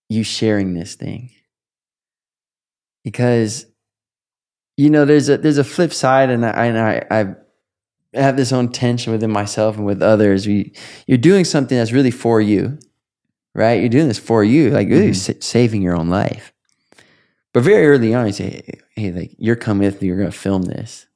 you 0.10 0.24
sharing 0.24 0.74
this 0.74 0.96
thing. 0.96 1.32
Because 3.04 3.66
you 4.78 4.90
know 4.90 5.06
there's 5.06 5.30
a 5.30 5.38
there's 5.38 5.58
a 5.58 5.64
flip 5.64 5.94
side 5.94 6.30
and 6.30 6.46
I 6.46 6.66
and 6.66 6.78
I 6.78 7.04
I 7.12 7.36
have 8.20 8.36
this 8.38 8.52
own 8.52 8.70
tension 8.70 9.12
within 9.14 9.32
myself 9.32 9.78
and 9.78 9.86
with 9.86 10.02
others. 10.02 10.46
We, 10.46 10.74
you're 11.08 11.18
doing 11.18 11.46
something 11.46 11.78
that's 11.78 11.94
really 11.94 12.12
for 12.12 12.42
you, 12.42 12.78
right? 13.56 13.80
You're 13.80 13.90
doing 13.90 14.08
this 14.10 14.20
for 14.20 14.44
you, 14.44 14.70
like 14.70 14.90
really 14.90 15.12
Mhm. 15.12 15.16
sa- 15.16 15.40
saving 15.40 15.82
your 15.82 15.96
own 15.98 16.10
life. 16.10 16.52
But 17.54 17.64
very 17.64 17.88
early 17.88 18.14
on, 18.14 18.28
you 18.28 18.34
say, 18.34 18.62
"Hey, 18.96 19.12
like 19.12 19.32
you're 19.38 19.56
coming 19.56 19.86
with 19.86 20.02
me. 20.02 20.08
You're 20.10 20.18
going 20.18 20.32
to 20.32 20.38
film 20.38 20.64
this." 20.64 21.08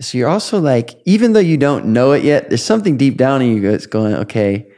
So 0.00 0.18
you're 0.18 0.28
also 0.28 0.60
like, 0.60 1.00
even 1.06 1.32
though 1.32 1.40
you 1.40 1.56
don't 1.56 1.86
know 1.86 2.12
it 2.12 2.22
yet, 2.24 2.48
there's 2.50 2.64
something 2.64 2.96
deep 2.96 3.16
down 3.16 3.42
in 3.42 3.56
you 3.56 3.60
that's 3.62 3.86
going, 3.86 4.14
"Okay, 4.14 4.68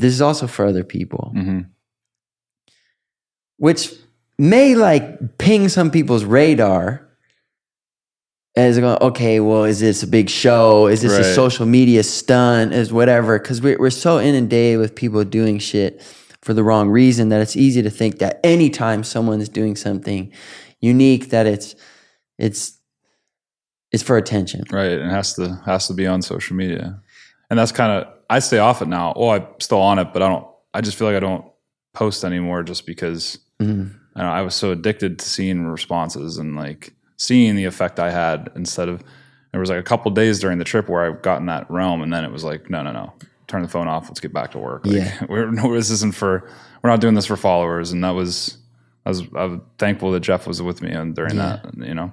this 0.00 0.12
is 0.12 0.22
also 0.22 0.46
for 0.46 0.64
other 0.66 0.84
people," 0.84 1.32
hmm 1.34 1.60
which 3.58 3.90
may 4.38 4.74
like 4.74 5.38
ping 5.38 5.68
some 5.68 5.90
people's 5.90 6.24
radar 6.24 7.06
as 8.56 8.78
going, 8.78 8.98
okay, 9.02 9.38
well, 9.38 9.64
is 9.64 9.80
this 9.80 10.02
a 10.02 10.06
big 10.06 10.30
show? 10.30 10.86
Is 10.86 11.02
this 11.02 11.12
a 11.12 11.34
social 11.34 11.66
media 11.66 12.02
stunt? 12.02 12.72
Is 12.72 12.90
whatever? 12.90 13.38
Because 13.38 13.60
we're, 13.60 13.78
we're 13.78 13.90
so 13.90 14.18
inundated 14.18 14.80
with 14.80 14.94
people 14.94 15.22
doing 15.24 15.58
shit 15.58 16.02
for 16.40 16.54
the 16.54 16.64
wrong 16.64 16.88
reason 16.88 17.28
that 17.28 17.42
it's 17.42 17.56
easy 17.56 17.82
to 17.82 17.90
think 17.90 18.18
that 18.18 18.40
anytime 18.44 19.04
someone 19.04 19.42
is 19.42 19.50
doing 19.50 19.76
something 19.76 20.32
unique, 20.80 21.30
that 21.30 21.46
it's 21.46 21.74
it's 22.38 22.80
it's 23.92 24.02
for 24.02 24.16
attention. 24.16 24.64
Right. 24.70 24.92
It 24.92 25.10
has 25.10 25.34
to 25.34 25.60
has 25.66 25.86
to 25.88 25.94
be 25.94 26.06
on 26.06 26.22
social 26.22 26.56
media, 26.56 27.02
and 27.50 27.58
that's 27.58 27.72
kind 27.72 27.92
of 27.92 28.12
I 28.28 28.38
stay 28.40 28.58
off 28.58 28.82
it 28.82 28.88
now. 28.88 29.12
Oh, 29.16 29.30
I'm 29.30 29.46
still 29.60 29.80
on 29.80 29.98
it, 29.98 30.12
but 30.12 30.22
I 30.22 30.28
don't. 30.28 30.46
I 30.74 30.80
just 30.80 30.96
feel 30.98 31.06
like 31.06 31.16
I 31.16 31.20
don't 31.20 31.44
post 31.94 32.24
anymore 32.24 32.62
just 32.62 32.86
because 32.86 33.38
Mhm. 33.60 33.94
I, 34.14 34.22
know, 34.22 34.28
I 34.28 34.42
was 34.42 34.54
so 34.54 34.72
addicted 34.72 35.18
to 35.20 35.24
seeing 35.28 35.66
responses 35.66 36.36
and 36.38 36.56
like 36.56 36.92
seeing 37.16 37.56
the 37.56 37.64
effect 37.64 37.98
I 38.00 38.10
had 38.10 38.50
instead 38.56 38.88
of 38.88 39.02
there 39.52 39.60
was 39.60 39.70
like 39.70 39.78
a 39.78 39.82
couple 39.82 40.10
days 40.10 40.38
during 40.40 40.58
the 40.58 40.64
trip 40.64 40.88
where 40.88 41.10
I 41.10 41.16
got 41.20 41.40
in 41.40 41.46
that 41.46 41.70
realm, 41.70 42.02
and 42.02 42.12
then 42.12 42.24
it 42.24 42.30
was 42.32 42.44
like, 42.44 42.68
no, 42.68 42.82
no, 42.82 42.92
no, 42.92 43.12
turn 43.46 43.62
the 43.62 43.68
phone 43.68 43.88
off. 43.88 44.08
Let's 44.08 44.20
get 44.20 44.32
back 44.34 44.50
to 44.50 44.58
work. 44.58 44.84
Like, 44.84 44.96
Yeah. 44.96 45.24
we're, 45.28 45.50
no, 45.50 45.72
this 45.74 45.90
isn't 45.90 46.14
for. 46.14 46.48
We're 46.82 46.90
not 46.90 47.00
doing 47.00 47.14
this 47.14 47.26
for 47.26 47.36
followers, 47.36 47.92
and 47.92 48.02
that 48.04 48.10
was. 48.10 48.58
I 49.06 49.10
was, 49.10 49.22
I 49.36 49.44
was 49.44 49.60
thankful 49.78 50.10
that 50.12 50.20
Jeff 50.20 50.46
was 50.48 50.60
with 50.60 50.82
me 50.82 50.90
and 50.90 51.14
during 51.14 51.36
Yeah. 51.36 51.60
that, 51.62 51.86
you 51.86 51.94
know, 51.94 52.12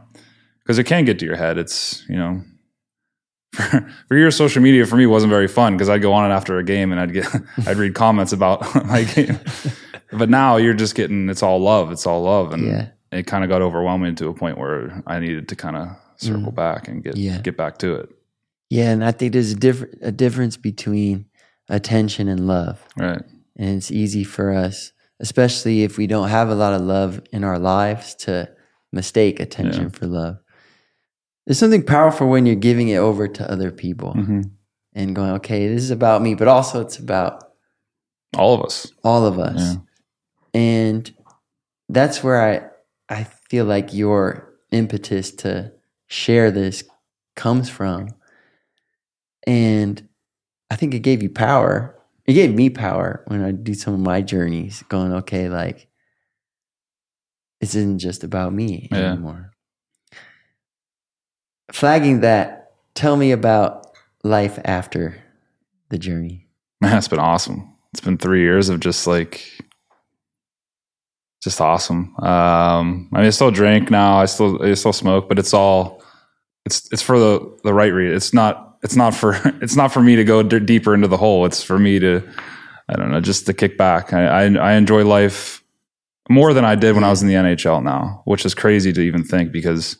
because 0.63 0.77
it 0.77 0.83
can 0.83 1.05
get 1.05 1.17
to 1.19 1.25
your 1.25 1.35
head. 1.35 1.57
It's 1.57 2.05
you 2.07 2.15
know, 2.15 2.43
for, 3.55 3.89
for 4.07 4.17
years, 4.17 4.35
social 4.35 4.61
media 4.61 4.85
for 4.85 4.95
me 4.95 5.05
wasn't 5.05 5.29
very 5.29 5.47
fun 5.47 5.75
because 5.75 5.89
I'd 5.89 6.01
go 6.01 6.13
on 6.13 6.29
it 6.29 6.33
after 6.33 6.57
a 6.57 6.63
game 6.63 6.91
and 6.91 6.99
I'd 6.99 7.13
get 7.13 7.27
I'd 7.67 7.77
read 7.77 7.93
comments 7.95 8.33
about 8.33 8.61
my 8.85 9.03
game. 9.03 9.39
But 10.11 10.29
now 10.29 10.57
you're 10.57 10.73
just 10.73 10.95
getting 10.95 11.29
it's 11.29 11.43
all 11.43 11.59
love. 11.59 11.91
It's 11.91 12.05
all 12.05 12.23
love, 12.23 12.53
and 12.53 12.65
Yeah. 12.65 12.87
it 13.11 13.27
kind 13.27 13.43
of 13.43 13.49
got 13.49 13.61
overwhelming 13.61 14.15
to 14.15 14.27
a 14.27 14.33
point 14.33 14.57
where 14.57 15.01
I 15.07 15.19
needed 15.19 15.49
to 15.49 15.55
kind 15.55 15.75
of 15.75 15.89
circle 16.17 16.51
mm. 16.51 16.55
back 16.55 16.87
and 16.87 17.03
get 17.03 17.15
Yeah. 17.17 17.39
get 17.41 17.57
back 17.57 17.77
to 17.79 17.95
it. 17.95 18.09
Yeah, 18.69 18.89
and 18.91 19.03
I 19.03 19.11
think 19.11 19.33
there's 19.33 19.51
a 19.51 19.55
different 19.55 19.99
a 20.01 20.11
difference 20.11 20.57
between 20.57 21.25
attention 21.69 22.27
and 22.27 22.47
love. 22.47 22.83
Right. 22.97 23.21
And 23.55 23.77
it's 23.77 23.91
easy 23.91 24.23
for 24.23 24.51
us, 24.51 24.91
especially 25.19 25.83
if 25.83 25.97
we 25.97 26.07
don't 26.07 26.29
have 26.29 26.49
a 26.49 26.55
lot 26.55 26.73
of 26.73 26.81
love 26.81 27.21
in 27.31 27.43
our 27.43 27.59
lives, 27.59 28.15
to 28.25 28.49
mistake 28.91 29.39
attention 29.39 29.83
Yeah. 29.83 29.89
for 29.99 30.07
love. 30.07 30.37
There's 31.45 31.59
something 31.59 31.83
powerful 31.85 32.27
when 32.29 32.45
you're 32.45 32.55
giving 32.55 32.89
it 32.89 32.97
over 32.97 33.27
to 33.27 33.51
other 33.51 33.71
people 33.71 34.13
hmm 34.13 34.41
and 34.95 35.15
going, 35.15 35.31
okay, 35.31 35.67
this 35.67 35.81
is 35.81 35.89
about 35.89 36.21
me, 36.21 36.35
but 36.35 36.47
also 36.47 36.79
it's 36.79 36.99
about 36.99 37.43
All 38.37 38.53
of 38.53 38.61
us. 38.63 38.91
all 39.03 39.25
of 39.25 39.39
us. 39.39 39.57
Yeah. 39.57 39.75
And 40.53 41.13
that's 41.89 42.23
where 42.23 42.39
I 42.41 42.69
I 43.09 43.23
feel 43.49 43.65
like 43.65 43.93
your 43.93 44.53
impetus 44.71 45.31
to 45.31 45.71
share 46.07 46.51
this 46.51 46.83
comes 47.35 47.69
from. 47.69 48.09
And 49.47 50.07
I 50.69 50.75
think 50.75 50.93
it 50.93 50.99
gave 50.99 51.23
you 51.23 51.29
power. 51.29 51.99
It 52.25 52.33
gave 52.33 52.53
me 52.53 52.69
power 52.69 53.23
when 53.27 53.43
I 53.43 53.51
do 53.51 53.73
some 53.73 53.93
of 53.95 53.99
my 53.99 54.21
journeys, 54.21 54.83
going, 54.89 55.11
okay, 55.13 55.49
like 55.49 55.87
this 57.59 57.73
isn't 57.75 57.99
just 57.99 58.23
about 58.23 58.53
me 58.53 58.87
Yeah. 58.91 59.13
anymore. 59.13 59.52
Flagging 61.71 62.21
that, 62.21 62.73
tell 62.93 63.15
me 63.15 63.31
about 63.31 63.87
life 64.23 64.59
after 64.65 65.21
the 65.89 65.97
journey. 65.97 66.47
It's 66.81 67.07
been 67.07 67.19
awesome. 67.19 67.73
It's 67.93 68.01
been 68.01 68.17
three 68.17 68.41
years 68.41 68.69
of 68.69 68.79
just 68.79 69.07
like 69.07 69.45
just 71.43 71.59
awesome. 71.61 72.15
Um, 72.19 73.09
I 73.13 73.17
mean, 73.17 73.27
I 73.27 73.29
still 73.29 73.51
drink 73.51 73.91
now. 73.91 74.17
I 74.17 74.25
still 74.25 74.61
I 74.63 74.73
still 74.73 74.93
smoke, 74.93 75.27
but 75.27 75.37
it's 75.37 75.53
all 75.53 76.01
it's 76.65 76.91
it's 76.91 77.01
for 77.01 77.19
the 77.19 77.59
the 77.63 77.73
right 77.73 77.93
reason. 77.93 78.15
It's 78.15 78.33
not 78.33 78.77
it's 78.81 78.95
not 78.95 79.13
for 79.13 79.39
it's 79.61 79.75
not 79.75 79.91
for 79.91 80.01
me 80.01 80.15
to 80.15 80.23
go 80.23 80.43
d- 80.43 80.59
deeper 80.59 80.93
into 80.93 81.07
the 81.07 81.17
hole. 81.17 81.45
It's 81.45 81.61
for 81.61 81.77
me 81.77 81.99
to 81.99 82.27
I 82.89 82.93
don't 82.93 83.11
know 83.11 83.21
just 83.21 83.45
to 83.45 83.53
kick 83.53 83.77
back. 83.77 84.13
I, 84.13 84.25
I 84.25 84.43
I 84.55 84.73
enjoy 84.73 85.05
life 85.05 85.63
more 86.29 86.53
than 86.53 86.65
I 86.65 86.75
did 86.75 86.95
when 86.95 87.03
I 87.03 87.09
was 87.09 87.21
in 87.21 87.27
the 87.27 87.35
NHL 87.35 87.83
now, 87.83 88.21
which 88.25 88.45
is 88.45 88.55
crazy 88.55 88.93
to 88.93 89.01
even 89.01 89.23
think 89.23 89.51
because 89.51 89.97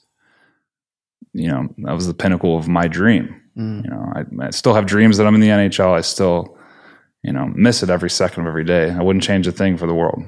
you 1.34 1.50
know 1.50 1.68
that 1.80 1.94
was 1.94 2.08
the 2.08 2.14
pinnacle 2.14 2.58
of 2.58 2.68
my 2.68 2.88
dream. 2.88 3.42
Mm. 3.58 3.84
You 3.84 3.90
know, 3.90 4.14
I, 4.16 4.48
I 4.48 4.50
still 4.52 4.74
have 4.74 4.86
dreams 4.86 5.18
that 5.18 5.28
I'm 5.28 5.36
in 5.36 5.42
the 5.42 5.50
NHL. 5.50 5.94
I 5.94 6.02
still, 6.02 6.58
you 7.24 7.32
know, 7.32 7.52
miss 7.56 7.84
it 7.84 7.90
every 7.90 8.10
second 8.10 8.44
of 8.44 8.48
every 8.48 8.64
day. 8.64 8.90
I 8.90 9.02
wouldn't 9.02 9.24
change 9.24 9.48
a 9.48 9.52
thing 9.52 9.78
for 9.78 9.88
the 9.88 9.94
world. 9.94 10.24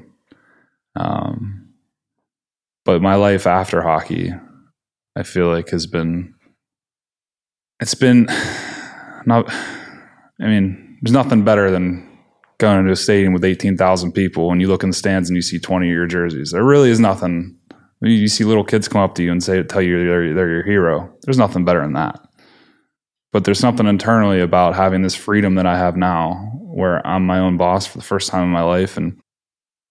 Um, 0.95 1.73
but 2.85 3.01
my 3.01 3.15
life 3.15 3.47
after 3.47 3.81
hockey, 3.81 4.31
I 5.15 5.23
feel 5.23 5.47
like 5.47 5.69
has 5.69 5.87
been, 5.87 6.35
it's 7.79 7.95
been 7.95 8.25
not, 9.25 9.49
I 9.49 10.47
mean, 10.47 10.99
there's 11.01 11.13
nothing 11.13 11.43
better 11.43 11.71
than 11.71 12.07
going 12.57 12.79
into 12.79 12.91
a 12.91 12.95
stadium 12.95 13.33
with 13.33 13.43
18,000 13.43 14.13
people 14.13 14.51
and 14.51 14.61
you 14.61 14.67
look 14.67 14.83
in 14.83 14.89
the 14.89 14.95
stands 14.95 15.29
and 15.29 15.35
you 15.35 15.41
see 15.41 15.59
20 15.59 15.87
of 15.87 15.93
your 15.93 16.07
jerseys. 16.07 16.51
There 16.51 16.63
really 16.63 16.89
is 16.89 16.99
nothing. 16.99 17.57
You 18.01 18.27
see 18.27 18.43
little 18.43 18.63
kids 18.63 18.87
come 18.87 19.01
up 19.01 19.15
to 19.15 19.23
you 19.23 19.31
and 19.31 19.43
say, 19.43 19.63
tell 19.63 19.81
you 19.81 20.05
they're, 20.05 20.33
they're 20.33 20.49
your 20.49 20.63
hero. 20.63 21.13
There's 21.23 21.37
nothing 21.37 21.65
better 21.65 21.81
than 21.81 21.93
that 21.93 22.25
but 23.35 23.43
there's 23.43 23.59
something 23.59 23.85
internally 23.85 24.39
about 24.39 24.75
having 24.75 25.01
this 25.01 25.13
freedom 25.13 25.55
that 25.55 25.65
I 25.65 25.77
have 25.77 25.97
now 25.97 26.35
where 26.61 27.05
I'm 27.05 27.25
my 27.25 27.39
own 27.39 27.57
boss 27.57 27.85
for 27.85 27.97
the 27.97 28.03
first 28.05 28.29
time 28.29 28.43
in 28.43 28.49
my 28.49 28.61
life. 28.61 28.95
And 28.95 29.19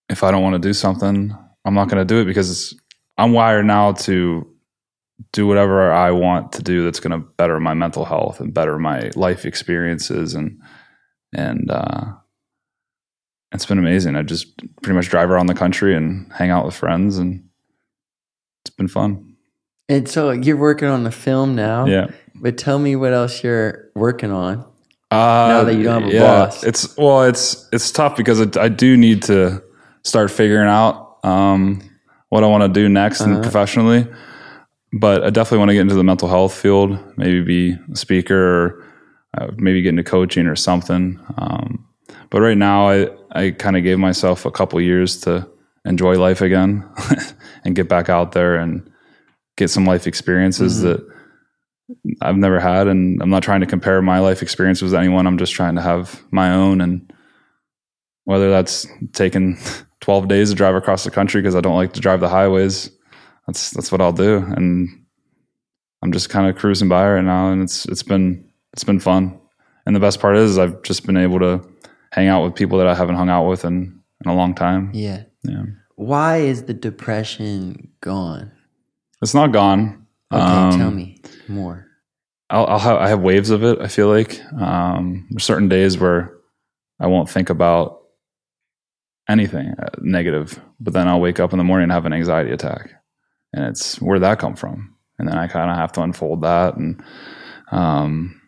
if 0.08 0.22
I 0.22 0.30
don't 0.30 0.42
want 0.42 0.54
to 0.54 0.66
do 0.66 0.72
something, 0.72 1.36
I'm 1.66 1.74
not 1.74 1.90
going 1.90 2.00
to 2.00 2.06
do 2.06 2.22
it 2.22 2.24
because 2.24 2.74
I'm 3.18 3.34
wired 3.34 3.66
now 3.66 3.92
to 3.92 4.50
do 5.34 5.46
whatever 5.46 5.92
I 5.92 6.10
want 6.12 6.52
to 6.52 6.62
do 6.62 6.84
that's 6.84 7.00
going 7.00 7.20
to 7.20 7.28
better 7.36 7.60
my 7.60 7.74
mental 7.74 8.06
health 8.06 8.40
and 8.40 8.54
better 8.54 8.78
my 8.78 9.10
life 9.14 9.44
experiences. 9.44 10.32
And, 10.32 10.62
and, 11.34 11.70
uh, 11.70 12.12
it's 13.52 13.66
been 13.66 13.78
amazing. 13.78 14.16
I 14.16 14.22
just 14.22 14.56
pretty 14.82 14.96
much 14.96 15.10
drive 15.10 15.30
around 15.30 15.48
the 15.48 15.54
country 15.54 15.94
and 15.94 16.32
hang 16.32 16.48
out 16.48 16.64
with 16.64 16.74
friends 16.74 17.18
and 17.18 17.46
been 18.76 18.88
fun. 18.88 19.34
And 19.88 20.08
so 20.08 20.30
you're 20.30 20.56
working 20.56 20.88
on 20.88 21.04
the 21.04 21.10
film 21.10 21.54
now. 21.54 21.86
Yeah. 21.86 22.06
But 22.34 22.56
tell 22.58 22.78
me 22.78 22.96
what 22.96 23.12
else 23.12 23.42
you're 23.44 23.90
working 23.94 24.30
on. 24.30 24.60
Uh, 25.10 25.48
Now 25.48 25.64
that 25.64 25.74
you 25.74 25.82
don't 25.84 26.02
have 26.04 26.12
a 26.14 26.18
boss. 26.18 26.64
it's 26.64 26.96
well, 26.96 27.22
it's 27.24 27.68
it's 27.72 27.92
tough 27.92 28.16
because 28.16 28.40
it, 28.40 28.56
I 28.56 28.68
do 28.68 28.96
need 28.96 29.22
to 29.24 29.62
start 30.02 30.30
figuring 30.30 30.68
out 30.68 31.18
um, 31.22 31.80
what 32.30 32.42
I 32.42 32.46
want 32.48 32.62
to 32.62 32.68
do 32.80 32.88
next 32.88 33.20
Uh-huh. 33.20 33.40
professionally. 33.42 34.06
But 34.92 35.22
I 35.24 35.30
definitely 35.30 35.58
want 35.58 35.68
to 35.70 35.74
get 35.74 35.80
into 35.82 35.94
the 35.94 36.04
mental 36.04 36.28
health 36.28 36.54
field. 36.54 36.98
Maybe 37.16 37.40
be 37.42 37.76
a 37.92 37.96
speaker, 37.96 38.36
or 38.64 38.84
uh, 39.38 39.50
maybe 39.56 39.82
get 39.82 39.90
into 39.90 40.04
coaching 40.04 40.46
or 40.46 40.56
something. 40.56 41.20
Um, 41.36 41.84
but 42.30 42.40
right 42.40 42.56
now, 42.56 42.88
I 42.88 43.08
I 43.32 43.50
kind 43.50 43.76
of 43.76 43.82
gave 43.82 43.98
myself 43.98 44.46
a 44.46 44.50
couple 44.50 44.80
years 44.80 45.20
to 45.22 45.48
enjoy 45.84 46.14
life 46.18 46.40
again 46.40 46.88
and 47.64 47.74
get 47.76 47.88
back 47.88 48.08
out 48.08 48.32
there 48.32 48.56
and 48.56 48.90
get 49.56 49.68
some 49.70 49.84
life 49.86 50.06
experiences 50.06 50.80
Mhm. 50.80 50.82
that 50.84 51.06
I've 52.22 52.36
never 52.38 52.60
had, 52.60 52.88
and 52.88 53.20
I'm 53.22 53.28
not 53.30 53.42
trying 53.42 53.60
to 53.60 53.66
compare 53.66 54.00
my 54.00 54.18
life 54.18 54.40
experience 54.42 54.80
with 54.80 54.94
anyone. 54.94 55.26
I'm 55.26 55.36
just 55.38 55.52
trying 55.52 55.74
to 55.74 55.82
have 55.82 56.22
my 56.30 56.50
own, 56.50 56.80
and 56.80 57.12
whether 58.24 58.48
that's 58.50 58.86
taking 59.12 59.58
12 60.00 60.28
days 60.28 60.48
to 60.50 60.54
drive 60.56 60.74
across 60.74 61.04
the 61.04 61.10
country 61.10 61.40
because 61.42 61.54
I 61.54 61.60
don't 61.60 61.76
like 61.76 61.92
to 61.94 62.00
drive 62.00 62.20
the 62.20 62.28
highways, 62.28 62.90
that's 63.46 63.70
that's 63.70 63.92
what 63.92 64.00
I'll 64.00 64.12
do. 64.12 64.38
And 64.38 64.88
I'm 66.02 66.12
just 66.12 66.30
kind 66.30 66.48
of 66.48 66.56
cruising 66.56 66.88
by 66.88 67.06
right 67.08 67.24
now, 67.24 67.50
and 67.52 67.62
it's 67.62 67.84
it's 67.86 68.02
been 68.02 68.44
it's 68.72 68.84
been 68.84 69.00
fun. 69.00 69.38
And 69.86 69.94
the 69.94 70.00
best 70.00 70.20
part 70.20 70.36
is 70.38 70.56
I've 70.58 70.82
just 70.82 71.04
been 71.04 71.18
able 71.18 71.38
to 71.40 71.60
hang 72.12 72.28
out 72.28 72.44
with 72.44 72.54
people 72.54 72.78
that 72.78 72.86
I 72.86 72.94
haven't 72.94 73.16
hung 73.16 73.28
out 73.28 73.46
with 73.46 73.64
in 73.66 74.00
in 74.24 74.30
a 74.30 74.34
long 74.34 74.54
time. 74.54 74.90
Yeah. 74.94 75.24
Yeah, 75.44 75.64
Why 75.96 76.38
is 76.38 76.64
the 76.64 76.74
depression 76.74 77.90
gone? 78.00 78.50
it's 79.22 79.34
not 79.34 79.52
gone. 79.52 80.06
Okay, 80.32 80.42
Um, 80.42 80.78
tell 80.78 80.90
me 80.90 81.20
more. 81.48 81.86
I'll, 82.50 82.66
I'll 82.66 82.78
have 82.78 82.96
I 82.98 83.08
have 83.08 83.20
waves 83.20 83.50
of 83.50 83.62
it. 83.64 83.80
I 83.80 83.88
feel 83.88 84.08
like 84.08 84.40
um, 84.60 85.26
there's 85.30 85.44
certain 85.44 85.68
days 85.68 85.98
where 85.98 86.32
I 87.00 87.06
won't 87.06 87.30
think 87.30 87.48
about 87.50 88.00
anything 89.28 89.68
uh, 89.78 89.88
negative, 90.00 90.60
but 90.80 90.92
then 90.92 91.08
I'll 91.08 91.20
wake 91.20 91.40
up 91.40 91.52
in 91.52 91.58
the 91.58 91.64
morning 91.64 91.84
and 91.84 91.92
have 91.92 92.04
an 92.06 92.12
anxiety 92.12 92.50
attack, 92.52 92.90
and 93.52 93.64
it's 93.64 94.00
where 94.00 94.18
that 94.18 94.38
come 94.38 94.56
from, 94.56 94.94
and 95.18 95.26
then 95.28 95.38
I 95.38 95.46
kind 95.46 95.70
of 95.70 95.76
have 95.76 95.92
to 95.92 96.02
unfold 96.02 96.42
that, 96.42 96.76
and 96.76 97.02
um, 97.72 98.40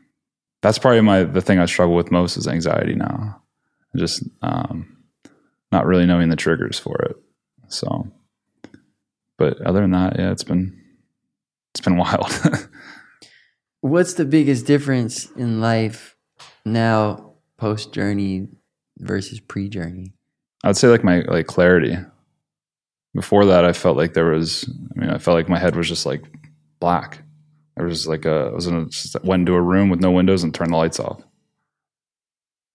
that's 0.63 0.79
probably 0.79 1.01
my 1.01 1.25
the 1.25 1.41
thing 1.41 1.59
I 1.59 1.67
struggle 1.67 1.95
with 1.95 2.11
most 2.11 2.37
is 2.37 2.47
anxiety 2.47 2.95
now, 2.95 3.41
just 3.97 4.23
um, 4.43 4.96
not 5.73 5.87
really 5.87 6.07
knowing 6.07 6.29
the 6.29 6.37
triggers 6.37 6.79
for 6.79 6.97
it. 7.03 7.17
So, 7.69 8.09
but 9.39 9.61
other 9.63 9.81
than 9.81 9.93
that, 9.93 10.19
yeah, 10.19 10.31
it's 10.31 10.45
been 10.45 10.81
it's 11.75 11.81
been 11.81 11.97
wild. 11.99 12.33
What's 13.81 14.15
the 14.15 14.25
biggest 14.25 14.67
difference 14.67 15.31
in 15.33 15.61
life 15.61 16.17
now, 16.65 17.35
post 17.59 17.93
journey 17.93 18.49
versus 18.99 19.41
pre 19.41 19.69
journey? 19.69 20.13
I 20.65 20.69
would 20.69 20.77
say 20.77 20.89
like 20.89 21.05
my 21.05 21.21
like 21.21 21.47
clarity. 21.47 21.97
Before 23.15 23.47
that, 23.47 23.65
I 23.65 23.73
felt 23.73 23.97
like 23.97 24.15
there 24.15 24.27
was. 24.27 24.69
I 24.69 25.01
mean, 25.01 25.11
I 25.11 25.19
felt 25.19 25.37
like 25.37 25.49
my 25.49 25.59
head 25.59 25.77
was 25.77 25.89
just 25.89 26.05
like 26.07 26.23
black. 26.81 27.23
There 27.77 27.87
was 27.87 28.07
like 28.07 28.25
a. 28.25 28.51
I 28.51 28.55
was 28.55 28.67
in 28.67 28.75
a, 28.77 28.87
just 28.87 29.17
went 29.25 29.43
into 29.43 29.55
a 29.55 29.63
room 29.63 29.89
with 29.89 30.01
no 30.01 30.11
windows 30.11 30.43
and 30.43 30.55
turned 30.55 30.73
the 30.73 30.77
lights 30.77 31.01
off. 31.01 31.23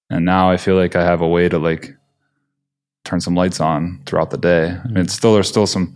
And 0.10 0.26
now 0.26 0.50
I 0.50 0.58
feel 0.58 0.76
like 0.76 0.96
I 0.96 1.04
have 1.04 1.22
a 1.22 1.28
way 1.28 1.48
to 1.48 1.58
like 1.60 1.96
turn 3.04 3.20
some 3.22 3.36
lights 3.36 3.60
on 3.60 4.02
throughout 4.06 4.30
the 4.32 4.38
day. 4.38 4.70
I 4.70 4.88
mean, 4.88 4.98
it's 4.98 5.14
still 5.14 5.34
there's 5.34 5.50
still 5.50 5.68
some 5.68 5.96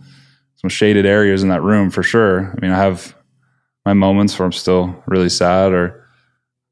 some 0.56 0.70
shaded 0.70 1.06
areas 1.06 1.42
in 1.42 1.48
that 1.50 1.62
room 1.62 1.90
for 1.90 2.02
sure. 2.02 2.52
I 2.56 2.60
mean, 2.60 2.70
I 2.72 2.78
have 2.78 3.14
my 3.84 3.92
moments 3.92 4.38
where 4.38 4.46
I'm 4.46 4.52
still 4.52 5.02
really 5.06 5.28
sad, 5.28 5.72
or 5.72 6.04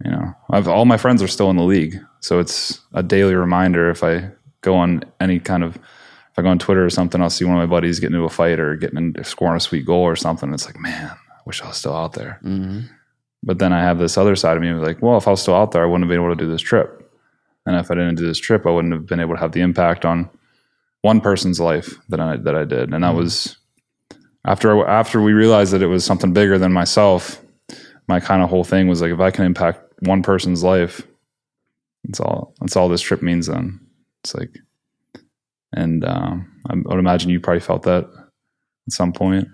you 0.04 0.10
know, 0.10 0.34
I've 0.50 0.68
all 0.68 0.84
my 0.84 0.96
friends 0.96 1.22
are 1.22 1.28
still 1.28 1.50
in 1.50 1.56
the 1.56 1.62
league, 1.62 1.98
so 2.20 2.38
it's 2.40 2.80
a 2.92 3.02
daily 3.02 3.34
reminder 3.34 3.90
if 3.90 4.02
I 4.02 4.30
go 4.62 4.74
on 4.74 5.04
any 5.20 5.38
kind 5.38 5.62
of 5.62 5.76
if 5.76 6.38
I 6.38 6.42
go 6.42 6.48
on 6.48 6.58
Twitter 6.58 6.84
or 6.84 6.90
something, 6.90 7.22
I'll 7.22 7.30
see 7.30 7.44
one 7.44 7.56
of 7.56 7.60
my 7.60 7.72
buddies 7.72 8.00
getting 8.00 8.16
into 8.16 8.26
a 8.26 8.30
fight 8.30 8.58
or 8.58 8.74
getting 8.74 9.14
in, 9.14 9.24
scoring 9.24 9.56
a 9.56 9.60
sweet 9.60 9.86
goal 9.86 10.02
or 10.02 10.16
something. 10.16 10.52
It's 10.52 10.66
like, 10.66 10.80
man, 10.80 11.10
I 11.10 11.40
wish 11.46 11.62
I 11.62 11.68
was 11.68 11.76
still 11.76 11.94
out 11.94 12.14
there. 12.14 12.40
hmm 12.42 12.80
But 13.44 13.60
then 13.60 13.72
I 13.72 13.80
have 13.82 13.98
this 14.00 14.18
other 14.18 14.34
side 14.34 14.56
of 14.56 14.62
me 14.62 14.72
like, 14.72 15.00
well, 15.00 15.16
if 15.16 15.28
I 15.28 15.30
was 15.30 15.42
still 15.42 15.54
out 15.54 15.70
there, 15.70 15.84
I 15.84 15.86
wouldn't 15.86 16.02
have 16.02 16.08
been 16.08 16.24
able 16.24 16.34
to 16.34 16.44
do 16.44 16.50
this 16.50 16.60
trip. 16.60 17.03
And 17.66 17.76
if 17.76 17.90
I 17.90 17.94
didn't 17.94 18.16
do 18.16 18.26
this 18.26 18.38
trip, 18.38 18.66
I 18.66 18.70
wouldn't 18.70 18.92
have 18.92 19.06
been 19.06 19.20
able 19.20 19.34
to 19.34 19.40
have 19.40 19.52
the 19.52 19.60
impact 19.62 20.04
on 20.04 20.28
one 21.02 21.20
person's 21.20 21.60
life 21.60 21.94
that 22.08 22.20
I 22.20 22.36
that 22.38 22.54
I 22.54 22.64
did. 22.64 22.92
And 22.92 23.02
that 23.04 23.12
Mhm. 23.14 23.16
was 23.16 23.56
after 24.46 24.86
after 24.86 25.20
we 25.22 25.32
realized 25.32 25.72
that 25.72 25.82
it 25.82 25.86
was 25.86 26.04
something 26.04 26.32
bigger 26.32 26.58
than 26.58 26.72
myself. 26.72 27.40
My 28.06 28.20
kind 28.20 28.42
of 28.42 28.50
whole 28.50 28.64
thing 28.64 28.86
was 28.88 29.00
like, 29.00 29.12
if 29.12 29.20
I 29.20 29.30
can 29.30 29.44
impact 29.46 29.80
one 30.00 30.22
person's 30.22 30.62
life, 30.62 31.06
that's 32.04 32.20
all. 32.20 32.54
That's 32.60 32.76
all 32.76 32.88
this 32.90 33.00
trip 33.00 33.22
means. 33.22 33.46
Then 33.46 33.80
it's 34.22 34.34
like, 34.34 34.58
and 35.72 36.04
um, 36.04 36.60
I 36.68 36.74
would 36.74 36.98
imagine 36.98 37.30
you 37.30 37.40
probably 37.40 37.60
felt 37.60 37.84
that 37.84 38.04
at 38.04 38.92
some 38.92 39.12
point. 39.12 39.48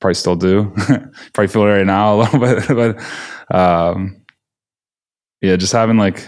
Probably 0.00 0.14
still 0.14 0.36
do. 0.36 0.72
probably 1.34 1.48
feel 1.48 1.62
it 1.64 1.70
right 1.70 1.86
now 1.86 2.14
a 2.14 2.16
little 2.22 2.40
bit, 2.46 2.68
but 2.68 3.54
um, 3.54 4.22
yeah, 5.42 5.56
just 5.56 5.72
having 5.72 5.98
like 5.98 6.26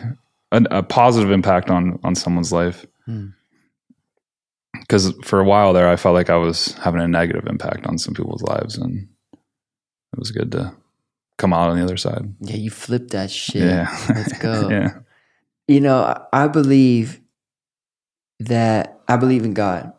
a, 0.52 0.62
a 0.70 0.82
positive 0.82 1.30
impact 1.30 1.70
on 1.70 1.98
on 2.04 2.14
someone's 2.14 2.52
life. 2.52 2.86
Hmm. 3.04 3.28
Because 4.80 5.14
for 5.24 5.40
a 5.40 5.44
while 5.44 5.72
there, 5.72 5.88
I 5.88 5.96
felt 5.96 6.14
like 6.14 6.30
I 6.30 6.36
was 6.36 6.74
having 6.74 7.00
a 7.00 7.08
negative 7.08 7.46
impact 7.46 7.86
on 7.86 7.98
some 7.98 8.14
people's 8.14 8.42
lives, 8.42 8.76
and 8.76 9.08
it 9.32 10.18
was 10.18 10.30
good 10.30 10.52
to 10.52 10.74
come 11.38 11.52
out 11.52 11.70
on 11.70 11.76
the 11.76 11.82
other 11.84 11.96
side. 11.96 12.34
Yeah, 12.40 12.56
you 12.56 12.70
flip 12.70 13.08
that 13.08 13.30
shit. 13.30 13.62
Yeah, 13.62 13.88
Let's 14.08 14.38
go. 14.38 14.68
yeah, 14.70 14.98
You 15.66 15.80
know, 15.80 16.14
I 16.32 16.48
believe 16.48 17.20
that 18.40 19.00
I 19.08 19.16
believe 19.16 19.44
in 19.44 19.54
God. 19.54 19.92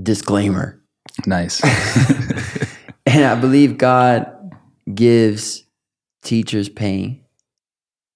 Disclaimer. 0.00 0.80
nice. 1.26 1.60
And 3.08 3.24
I 3.24 3.34
believe 3.36 3.78
God 3.78 4.30
gives 4.94 5.64
teachers 6.22 6.68
pain 6.68 7.24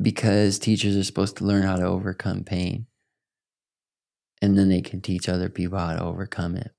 because 0.03 0.59
teachers 0.59 0.96
are 0.96 1.05
supposed 1.05 1.36
to 1.38 1.44
learn 1.44 1.62
how 1.62 1.76
to 1.76 1.84
overcome 1.84 2.44
pain. 2.44 2.86
And 4.40 4.59
then 4.59 4.68
they 4.68 4.80
can 4.82 5.00
teach 5.00 5.28
other 5.28 5.48
people 5.48 5.78
how 5.78 5.94
to 5.94 6.03
overcome 6.03 6.57
it. 6.57 6.72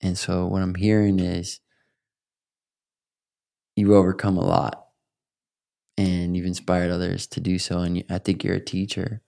And 0.00 0.16
so 0.16 0.46
what 0.46 0.62
I'm 0.62 0.74
hearing 0.74 1.18
is 1.18 1.60
you've 3.76 3.90
overcome 3.90 4.36
a 4.36 4.44
lot 4.44 4.86
and 5.96 6.36
you've 6.36 6.46
inspired 6.46 6.90
others 6.90 7.26
to 7.28 7.40
do 7.40 7.58
so. 7.58 7.80
And 7.80 8.04
I 8.08 8.18
think 8.18 8.44
you're 8.44 8.56
a 8.56 8.60
teacher. 8.60 9.20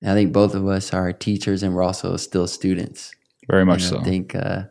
And 0.00 0.10
I 0.10 0.14
think 0.14 0.32
both 0.32 0.54
of 0.54 0.66
us 0.66 0.92
are 0.92 1.12
teachers 1.12 1.62
and 1.62 1.74
we're 1.74 1.82
also 1.82 2.16
still 2.16 2.46
students. 2.46 3.14
Very 3.48 3.64
much 3.64 3.82
And 3.82 3.90
so. 3.90 4.00
I 4.00 4.04
think 4.04 4.34
uh, 4.34 4.64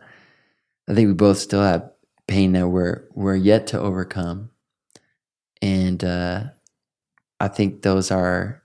I 0.89 0.93
think 0.93 1.08
we 1.08 1.14
both 1.14 1.38
still 1.38 1.62
have 1.62 1.91
pain 2.28 2.54
that 2.54 2.68
we're 2.68 3.04
we're 3.14 3.36
yet 3.36 3.68
to 3.68 3.80
overcome, 3.80 4.49
and 5.62 6.04
uh, 6.04 6.43
I 7.42 7.48
think 7.48 7.82
those 7.82 8.12
are 8.12 8.62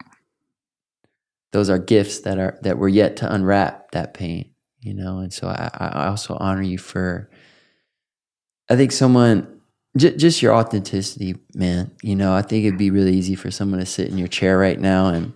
those 1.53 1.71
are 1.71 1.79
gifts 1.79 2.21
that 2.21 2.39
are 2.39 2.59
that 2.63 2.79
we're 2.79 2.89
yet 2.89 3.17
to 3.17 3.33
unwrap 3.33 3.91
that 3.93 4.13
pain, 4.15 4.51
you 4.81 4.93
know. 4.95 5.19
And 5.19 5.33
so 5.33 5.49
I, 5.49 5.71
I 5.75 6.07
also 6.09 6.37
honor 6.39 6.63
you 6.63 6.79
for. 6.79 7.31
I 8.69 8.77
think 8.77 8.93
someone 8.93 9.61
j- 9.97 10.17
just 10.17 10.43
your 10.43 10.55
authenticity, 10.55 11.37
man. 11.55 11.91
You 12.03 12.17
know, 12.17 12.35
I 12.35 12.43
think 12.43 12.65
it'd 12.67 12.79
be 12.79 12.91
really 12.91 13.15
easy 13.15 13.35
for 13.35 13.51
someone 13.51 13.81
to 13.81 13.87
sit 13.87 14.09
in 14.09 14.19
your 14.19 14.29
chair 14.29 14.59
right 14.59 14.79
now 14.79 15.07
and 15.09 15.33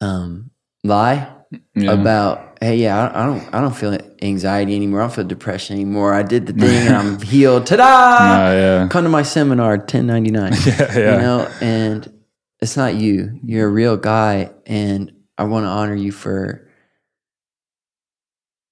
um 0.00 0.50
lie 0.84 1.32
Yeah. 1.74 1.92
about 1.92 2.45
hey 2.60 2.76
yeah 2.76 3.08
I, 3.08 3.22
I 3.22 3.26
don't 3.26 3.54
I 3.54 3.60
don't 3.60 3.76
feel 3.76 3.96
anxiety 4.22 4.74
anymore. 4.74 5.00
I 5.00 5.04
don't 5.04 5.14
feel 5.14 5.24
depression 5.24 5.76
anymore. 5.76 6.14
I 6.14 6.22
did 6.22 6.46
the 6.46 6.52
thing 6.52 6.86
and 6.86 6.96
I'm 6.96 7.20
healed. 7.32 7.66
Ta-da! 7.66 7.82
Nah, 7.84 8.52
yeah. 8.52 8.88
come 8.88 9.04
to 9.04 9.10
my 9.10 9.22
seminar 9.22 9.76
1099 9.76 10.52
Yeah, 10.66 10.98
yeah. 10.98 11.12
you 11.12 11.18
know 11.18 11.52
and 11.60 12.12
it's 12.60 12.76
not 12.76 12.94
you. 12.94 13.38
You're 13.44 13.68
a 13.68 13.70
real 13.72 13.96
guy 13.96 14.50
and 14.66 15.12
I 15.38 15.44
want 15.44 15.64
to 15.64 15.68
honor 15.68 15.94
you 15.94 16.12
for 16.12 16.68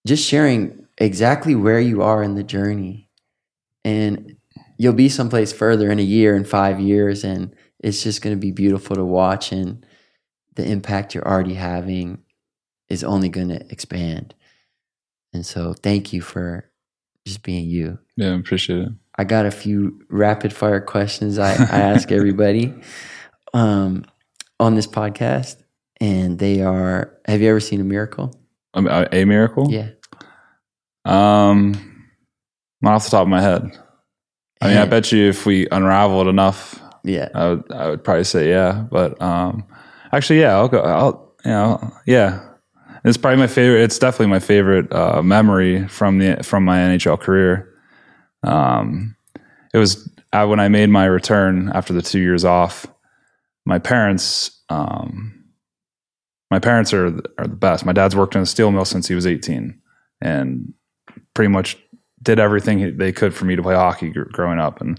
just 0.06 0.26
sharing 0.26 0.86
exactly 0.98 1.54
where 1.54 1.80
you 1.80 2.02
are 2.02 2.22
in 2.22 2.34
the 2.34 2.42
journey. 2.42 3.08
And 3.84 4.36
you'll 4.78 4.94
be 4.94 5.08
someplace 5.08 5.52
further 5.52 5.90
in 5.90 5.98
a 5.98 6.02
year 6.02 6.34
and 6.34 6.48
five 6.48 6.80
years 6.80 7.24
and 7.24 7.54
it's 7.80 8.02
just 8.02 8.22
going 8.22 8.34
to 8.34 8.40
be 8.40 8.50
beautiful 8.50 8.96
to 8.96 9.04
watch 9.04 9.52
and 9.52 9.84
the 10.54 10.64
impact 10.64 11.14
you're 11.14 11.26
already 11.28 11.54
having 11.54 12.22
is 12.88 13.02
only 13.04 13.28
going 13.28 13.48
to 13.48 13.60
expand 13.70 14.34
and 15.32 15.44
so 15.44 15.74
thank 15.74 16.12
you 16.12 16.20
for 16.20 16.70
just 17.26 17.42
being 17.42 17.68
you 17.68 17.98
Yeah, 18.16 18.32
I 18.32 18.34
appreciate 18.34 18.80
it. 18.82 18.88
I 19.16 19.24
got 19.24 19.46
a 19.46 19.50
few 19.50 20.00
rapid 20.10 20.52
fire 20.52 20.80
questions 20.80 21.38
I, 21.38 21.52
I 21.52 21.80
ask 21.80 22.10
everybody 22.20 22.74
um, 23.52 24.04
on 24.58 24.74
this 24.74 24.86
podcast, 24.86 25.56
and 26.00 26.38
they 26.38 26.62
are: 26.62 27.16
Have 27.26 27.40
you 27.40 27.48
ever 27.50 27.60
seen 27.60 27.80
a 27.80 27.84
miracle? 27.84 28.34
A 28.74 29.08
a 29.12 29.24
miracle? 29.24 29.70
Yeah. 29.70 29.90
Um, 31.04 32.06
not 32.82 32.94
off 32.94 33.04
the 33.04 33.10
top 33.10 33.22
of 33.22 33.28
my 33.28 33.40
head. 33.40 33.70
I 34.60 34.68
mean, 34.68 34.76
I 34.78 34.84
bet 34.86 35.12
you 35.12 35.28
if 35.28 35.46
we 35.46 35.68
unravel 35.70 36.22
it 36.22 36.26
enough, 36.28 36.80
Yeah. 37.04 37.28
I 37.34 37.48
would, 37.50 37.72
I 37.72 37.88
would 37.88 38.04
probably 38.04 38.24
say 38.24 38.48
yeah. 38.50 38.84
But 38.90 39.20
um, 39.22 39.64
actually, 40.12 40.40
yeah, 40.40 40.54
I'll 40.54 40.68
go. 40.68 40.80
I'll, 40.80 41.34
you 41.44 41.50
know, 41.50 41.92
yeah. 42.06 42.44
It's 43.04 43.18
probably 43.18 43.38
my 43.38 43.46
favorite. 43.46 43.82
It's 43.82 43.98
definitely 43.98 44.28
my 44.28 44.38
favorite 44.38 44.92
uh, 44.92 45.22
memory 45.22 45.86
from 45.88 46.18
the 46.18 46.42
from 46.42 46.64
my 46.64 46.78
NHL 46.78 47.20
career. 47.20 47.70
Um, 48.42 49.16
it 49.74 49.78
was 49.78 50.08
uh, 50.32 50.46
when 50.46 50.60
I 50.60 50.68
made 50.68 50.88
my 50.88 51.04
return 51.04 51.70
after 51.74 51.92
the 51.92 52.02
two 52.02 52.20
years 52.20 52.44
off. 52.44 52.86
My 53.66 53.78
parents, 53.78 54.62
um, 54.70 55.44
my 56.50 56.58
parents 56.58 56.92
are 56.94 57.08
are 57.38 57.46
the 57.46 57.56
best. 57.56 57.84
My 57.84 57.92
dad's 57.92 58.16
worked 58.16 58.36
in 58.36 58.42
a 58.42 58.46
steel 58.46 58.70
mill 58.70 58.86
since 58.86 59.06
he 59.06 59.14
was 59.14 59.26
eighteen, 59.26 59.80
and 60.22 60.72
pretty 61.34 61.48
much 61.48 61.76
did 62.22 62.38
everything 62.38 62.96
they 62.96 63.12
could 63.12 63.34
for 63.34 63.44
me 63.44 63.54
to 63.54 63.62
play 63.62 63.74
hockey 63.74 64.08
gr- 64.08 64.22
growing 64.24 64.58
up. 64.58 64.80
And 64.80 64.98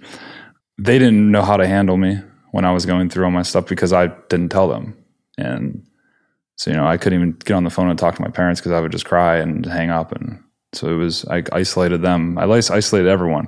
they 0.77 0.99
didn't 0.99 1.31
know 1.31 1.41
how 1.41 1.57
to 1.57 1.67
handle 1.67 1.97
me 1.97 2.19
when 2.51 2.65
I 2.65 2.71
was 2.71 2.85
going 2.85 3.09
through 3.09 3.25
all 3.25 3.31
my 3.31 3.41
stuff 3.41 3.65
because 3.65 3.93
I 3.93 4.07
didn't 4.29 4.49
tell 4.49 4.67
them. 4.67 4.95
And 5.37 5.84
so, 6.57 6.71
you 6.71 6.77
know, 6.77 6.87
I 6.87 6.97
couldn't 6.97 7.19
even 7.19 7.31
get 7.33 7.53
on 7.53 7.63
the 7.63 7.69
phone 7.69 7.89
and 7.89 7.99
talk 7.99 8.15
to 8.15 8.21
my 8.21 8.29
parents 8.29 8.61
because 8.61 8.71
I 8.71 8.79
would 8.79 8.91
just 8.91 9.05
cry 9.05 9.37
and 9.37 9.65
hang 9.65 9.89
up. 9.89 10.11
And 10.13 10.41
so 10.73 10.87
it 10.87 10.95
was, 10.95 11.25
I 11.25 11.43
isolated 11.51 12.01
them. 12.01 12.37
I 12.37 12.45
isolated 12.45 13.09
everyone. 13.09 13.47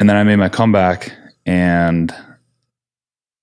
And 0.00 0.08
then 0.08 0.16
I 0.16 0.24
made 0.24 0.36
my 0.36 0.48
comeback 0.48 1.16
and 1.46 2.14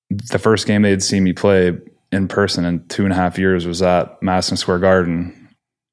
the 0.09 0.39
first 0.39 0.67
game 0.67 0.81
they'd 0.81 1.01
seen 1.01 1.23
me 1.23 1.33
play 1.33 1.71
in 2.11 2.27
person 2.27 2.65
in 2.65 2.85
two 2.87 3.03
and 3.03 3.13
a 3.13 3.15
half 3.15 3.39
years 3.39 3.65
was 3.65 3.81
at 3.81 4.21
Madison 4.21 4.57
Square 4.57 4.79
Garden 4.79 5.49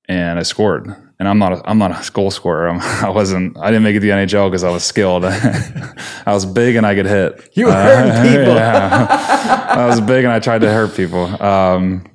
and 0.09 0.39
I 0.39 0.43
scored. 0.43 0.95
And 1.21 1.29
I'm 1.29 1.39
not 1.39 1.53
a, 1.53 1.63
I'm 1.69 1.79
not 1.79 1.93
a 1.93 2.13
goal 2.13 2.31
scorer. 2.31 2.69
I'm, 2.69 2.81
I 3.07 3.11
wasn't. 3.11 3.57
I 3.59 3.67
didn't 3.67 3.85
make 3.85 3.95
it 3.95 4.01
to 4.01 4.07
the 4.07 4.13
NHL 4.13 4.49
because 4.51 4.65
I 4.65 4.71
was 4.71 4.83
skilled. 4.83 5.25
I 5.25 5.93
was 6.27 6.47
big 6.47 6.77
and 6.77 6.87
I 6.87 6.95
could 6.95 7.07
hit. 7.07 7.51
You 7.53 7.67
were 7.67 7.73
hurting 7.73 8.23
people. 8.33 8.55
yeah. 8.55 9.67
I 9.71 9.87
was 9.87 10.01
big 10.01 10.25
and 10.25 10.33
I 10.33 10.41
tried 10.41 10.63
to 10.63 10.73
hurt 10.73 10.97
people. 10.97 11.41
Um, 11.41 12.07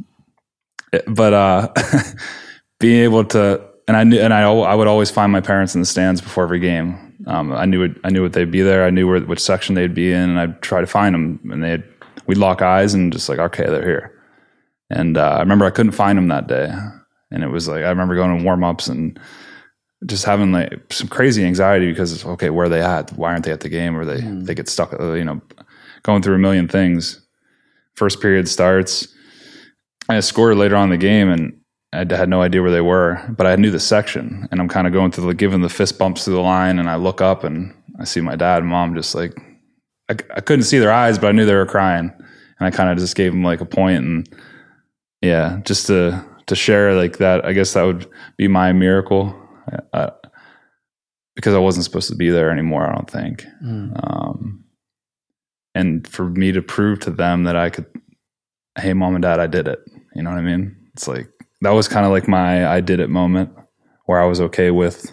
but 1.08 1.34
uh, 1.34 1.74
being 2.80 3.04
able 3.04 3.24
to 3.26 3.62
and 3.88 3.96
I 3.96 4.04
knew 4.04 4.20
and 4.20 4.34
I 4.34 4.42
I 4.42 4.76
would 4.76 4.88
always 4.88 5.12
find 5.12 5.32
my 5.32 5.42
parents 5.42 5.76
in 5.76 5.82
the 5.82 5.86
stands 5.86 6.22
before 6.22 6.44
every 6.44 6.60
game. 6.60 7.16
Um, 7.28 7.54
I 7.54 7.66
knew 7.66 7.84
it, 7.84 7.92
I 8.04 8.10
knew 8.10 8.24
what 8.24 8.34
they'd 8.34 8.52
be 8.52 8.62
there. 8.62 8.86
I 8.86 8.90
knew 8.90 9.08
where 9.08 9.20
which 9.22 9.40
section 9.40 9.76
they'd 9.76 9.94
be 9.94 10.12
in, 10.12 10.32
and 10.32 10.40
I'd 10.40 10.62
try 10.62 10.82
to 10.82 10.88
find 10.88 11.14
them. 11.14 11.40
And 11.52 11.64
they'd 11.64 11.84
we'd 12.28 12.38
lock 12.38 12.62
eyes 12.62 12.94
and 12.94 13.14
just 13.14 13.30
like 13.30 13.40
okay, 13.40 13.66
they're 13.66 13.86
here. 13.86 14.12
And 14.90 15.18
uh, 15.18 15.36
I 15.38 15.40
remember 15.40 15.66
I 15.66 15.72
couldn't 15.72 15.94
find 15.94 16.18
them 16.18 16.28
that 16.28 16.48
day, 16.48 16.74
and 17.36 17.44
it 17.44 17.50
was 17.50 17.68
like 17.68 17.84
I 17.84 17.90
remember 17.90 18.16
going 18.16 18.40
to 18.40 18.44
warm 18.44 18.64
ups 18.64 18.88
and 18.88 19.20
just 20.06 20.26
having 20.26 20.52
like 20.52 20.92
some 20.92 21.08
crazy 21.08 21.44
anxiety 21.46 21.92
because 21.92 22.26
okay, 22.26 22.50
where 22.50 22.66
are 22.66 22.70
they 22.70 22.82
at? 22.82 23.12
Why 23.14 23.32
aren't 23.32 23.46
they 23.46 23.52
at 23.52 23.60
the 23.60 23.70
game? 23.70 23.96
Or 23.96 24.06
they 24.06 24.22
Mm. 24.22 24.46
they 24.46 24.56
get 24.56 24.70
stuck, 24.70 24.94
uh, 25.00 25.14
you 25.14 25.24
know, 25.26 25.42
going 26.04 26.22
through 26.22 26.36
a 26.36 26.40
million 26.40 26.68
things. 26.68 27.22
First 27.96 28.22
period 28.22 28.48
starts. 28.48 29.08
I 30.10 30.20
scored 30.20 30.58
later 30.58 30.76
on 30.76 30.86
in 30.86 30.90
the 31.00 31.06
game, 31.06 31.30
and 31.30 31.54
I 31.94 32.00
had 32.16 32.30
no 32.30 32.42
idea 32.42 32.62
where 32.62 32.72
they 32.72 32.82
were, 32.82 33.20
but 33.38 33.48
I 33.48 33.56
knew 33.56 33.72
the 33.72 33.80
section, 33.80 34.48
and 34.52 34.60
I'm 34.62 34.68
kind 34.68 34.86
of 34.86 34.94
going 34.94 35.12
through 35.12 35.28
the 35.28 35.34
giving 35.34 35.62
the 35.62 35.70
fist 35.70 35.98
bumps 35.98 36.26
through 36.26 36.36
the 36.36 36.42
line, 36.42 36.78
and 36.80 36.90
I 36.90 36.96
look 36.96 37.22
up 37.22 37.44
and 37.44 37.74
I 38.00 38.04
see 38.04 38.22
my 38.22 38.36
dad 38.36 38.60
and 38.60 38.68
mom 38.68 38.96
just 38.96 39.16
like 39.16 39.34
I, 40.10 40.14
I 40.36 40.42
couldn't 40.42 40.66
see 40.66 40.78
their 40.78 40.92
eyes, 40.92 41.18
but 41.18 41.28
I 41.28 41.32
knew 41.32 41.46
they 41.46 41.56
were 41.56 41.66
crying, 41.66 42.12
and 42.60 42.68
I 42.68 42.70
kind 42.72 42.90
of 42.90 42.98
just 42.98 43.16
gave 43.16 43.32
them 43.32 43.44
like 43.44 43.62
a 43.62 43.66
point, 43.66 44.04
and 44.06 44.30
yeah, 45.22 45.60
just 45.66 45.88
to 45.88 46.24
to 46.48 46.56
share 46.56 46.94
like 46.96 47.18
that. 47.18 47.46
I 47.46 47.54
guess 47.54 47.74
that 47.74 47.84
would 47.84 48.08
be 48.38 48.48
my 48.48 48.72
miracle, 48.74 49.36
uh, 49.94 50.12
because 51.36 51.54
I 51.54 51.60
wasn't 51.60 51.86
supposed 51.86 52.10
to 52.10 52.16
be 52.16 52.30
there 52.30 52.50
anymore. 52.52 52.88
I 52.88 52.94
don't 52.96 53.10
think, 53.10 53.46
Mm. 53.64 53.92
um, 54.04 54.64
and 55.74 56.08
for 56.08 56.30
me 56.30 56.52
to 56.54 56.62
prove 56.62 57.00
to 57.02 57.12
them 57.12 57.44
that 57.44 57.56
I 57.56 57.70
could, 57.70 57.86
hey, 58.80 58.94
mom 58.94 59.16
and 59.16 59.22
dad, 59.24 59.40
I 59.40 59.48
did 59.48 59.68
it. 59.68 59.80
You 60.16 60.24
know 60.24 60.30
what 60.30 60.40
I 60.40 60.44
mean? 60.44 60.76
It's 60.94 61.08
like 61.08 61.30
that 61.62 61.72
was 61.72 61.88
kind 61.88 62.06
of 62.06 62.12
like 62.12 62.28
my 62.28 62.66
I 62.68 62.80
did 62.80 63.00
it 63.00 63.10
moment 63.10 63.50
where 64.06 64.22
I 64.22 64.26
was 64.26 64.40
okay 64.40 64.72
with 64.72 65.12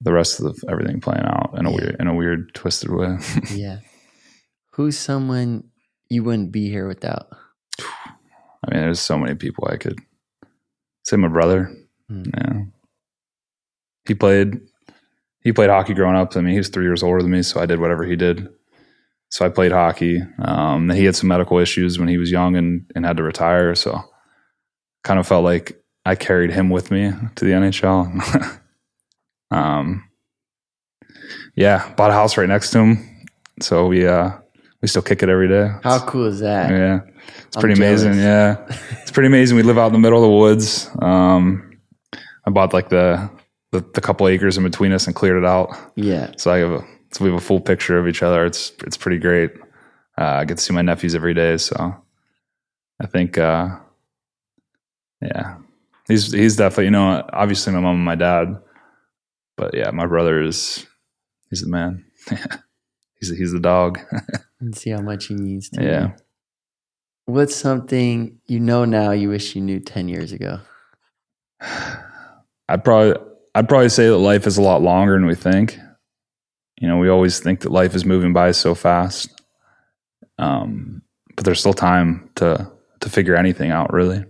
the 0.00 0.12
rest 0.12 0.40
of 0.40 0.46
the, 0.46 0.70
everything 0.70 1.00
playing 1.00 1.24
out 1.24 1.54
in 1.56 1.64
a 1.64 1.70
Yeah. 1.70 1.76
weird 1.76 1.96
in 2.00 2.06
a 2.08 2.14
weird 2.14 2.54
twisted 2.54 2.90
way. 2.90 3.16
yeah. 3.54 3.78
Who's 4.72 4.98
someone 4.98 5.70
you 6.10 6.22
wouldn't 6.24 6.52
be 6.52 6.68
here 6.68 6.86
without? 6.86 7.28
I 8.66 8.74
mean, 8.74 8.82
there's 8.84 9.00
so 9.00 9.18
many 9.18 9.34
people 9.34 9.68
I 9.70 9.76
could 9.76 9.98
say. 11.04 11.16
My 11.16 11.28
brother, 11.28 11.70
Mm. 12.10 12.30
yeah, 12.36 12.62
he 14.06 14.14
played. 14.14 14.60
He 15.40 15.52
played 15.52 15.70
hockey 15.70 15.94
growing 15.94 16.16
up. 16.16 16.36
I 16.36 16.40
mean, 16.40 16.52
he 16.52 16.58
was 16.58 16.68
three 16.70 16.84
years 16.84 17.02
older 17.02 17.20
than 17.22 17.30
me, 17.30 17.42
so 17.42 17.60
I 17.60 17.66
did 17.66 17.80
whatever 17.80 18.04
he 18.04 18.16
did. 18.16 18.48
So 19.30 19.44
I 19.44 19.48
played 19.50 19.72
hockey. 19.72 20.22
Um, 20.38 20.88
he 20.90 21.04
had 21.04 21.16
some 21.16 21.28
medical 21.28 21.58
issues 21.58 21.98
when 21.98 22.08
he 22.08 22.18
was 22.18 22.30
young 22.30 22.56
and, 22.56 22.90
and 22.94 23.04
had 23.04 23.16
to 23.18 23.22
retire. 23.22 23.74
So 23.74 24.00
kind 25.02 25.18
of 25.20 25.26
felt 25.26 25.44
like 25.44 25.82
I 26.06 26.14
carried 26.14 26.50
him 26.50 26.70
with 26.70 26.90
me 26.90 27.10
to 27.34 27.44
the 27.44 27.50
NHL. 27.52 28.60
um, 29.50 30.08
yeah, 31.56 31.92
bought 31.94 32.10
a 32.10 32.14
house 32.14 32.36
right 32.36 32.48
next 32.48 32.70
to 32.70 32.78
him. 32.80 33.26
So 33.60 33.86
we 33.86 34.06
uh, 34.06 34.30
we 34.84 34.88
still 34.88 35.00
kick 35.00 35.22
it 35.22 35.30
every 35.30 35.48
day. 35.48 35.70
How 35.82 35.98
cool 36.04 36.26
is 36.26 36.40
that? 36.40 36.68
Yeah, 36.68 37.00
it's 37.38 37.56
I'm 37.56 37.60
pretty 37.62 37.80
amazing. 37.80 38.18
Yeah, 38.18 38.62
it's 39.00 39.10
pretty 39.10 39.28
amazing. 39.28 39.56
We 39.56 39.62
live 39.62 39.78
out 39.78 39.86
in 39.86 39.94
the 39.94 39.98
middle 39.98 40.18
of 40.18 40.24
the 40.24 40.36
woods. 40.36 40.90
Um, 40.98 41.78
I 42.46 42.50
bought 42.50 42.74
like 42.74 42.90
the, 42.90 43.30
the 43.72 43.80
the 43.94 44.02
couple 44.02 44.28
acres 44.28 44.58
in 44.58 44.62
between 44.62 44.92
us 44.92 45.06
and 45.06 45.16
cleared 45.16 45.42
it 45.42 45.46
out. 45.46 45.74
Yeah. 45.94 46.32
So 46.36 46.52
I 46.52 46.58
have 46.58 46.70
a 46.70 46.86
so 47.12 47.24
we 47.24 47.30
have 47.30 47.38
a 47.38 47.42
full 47.42 47.62
picture 47.62 47.98
of 47.98 48.06
each 48.06 48.22
other. 48.22 48.44
It's 48.44 48.72
it's 48.84 48.98
pretty 48.98 49.16
great. 49.16 49.52
Uh, 50.18 50.40
I 50.40 50.44
get 50.44 50.58
to 50.58 50.62
see 50.62 50.74
my 50.74 50.82
nephews 50.82 51.14
every 51.14 51.32
day, 51.32 51.56
so 51.56 51.96
I 53.00 53.06
think 53.06 53.38
uh, 53.38 53.78
yeah, 55.22 55.56
he's 56.08 56.30
he's 56.30 56.56
definitely 56.56 56.84
you 56.84 56.90
know 56.90 57.26
obviously 57.32 57.72
my 57.72 57.80
mom 57.80 57.96
and 57.96 58.04
my 58.04 58.16
dad, 58.16 58.60
but 59.56 59.72
yeah, 59.72 59.90
my 59.92 60.04
brother 60.04 60.42
is 60.42 60.86
he's 61.48 61.62
the 61.62 61.70
man. 61.70 62.04
he's 63.18 63.34
he's 63.34 63.52
the 63.52 63.60
dog. 63.60 63.98
And 64.60 64.76
see 64.76 64.90
how 64.90 65.00
much 65.00 65.26
he 65.26 65.34
means 65.34 65.68
to 65.70 65.82
yeah. 65.82 66.12
What's 67.26 67.56
something 67.56 68.38
you 68.46 68.60
know 68.60 68.84
now 68.84 69.12
you 69.12 69.30
wish 69.30 69.56
you 69.56 69.62
knew 69.62 69.80
10 69.80 70.08
years 70.08 70.32
ago? 70.32 70.60
I'd 72.68 72.84
probably 72.84 73.14
I'd 73.54 73.68
probably 73.68 73.88
say 73.88 74.08
that 74.08 74.18
life 74.18 74.46
is 74.46 74.58
a 74.58 74.62
lot 74.62 74.82
longer 74.82 75.14
than 75.14 75.26
we 75.26 75.34
think. 75.34 75.78
You 76.80 76.88
know, 76.88 76.98
we 76.98 77.08
always 77.08 77.38
think 77.38 77.60
that 77.60 77.70
life 77.70 77.94
is 77.94 78.04
moving 78.04 78.32
by 78.32 78.50
so 78.50 78.74
fast, 78.74 79.30
um, 80.38 81.02
but 81.36 81.44
there's 81.44 81.60
still 81.60 81.74
time 81.74 82.30
to 82.36 82.70
to 83.00 83.08
figure 83.08 83.36
anything 83.36 83.70
out, 83.70 83.92
really. 83.92 84.24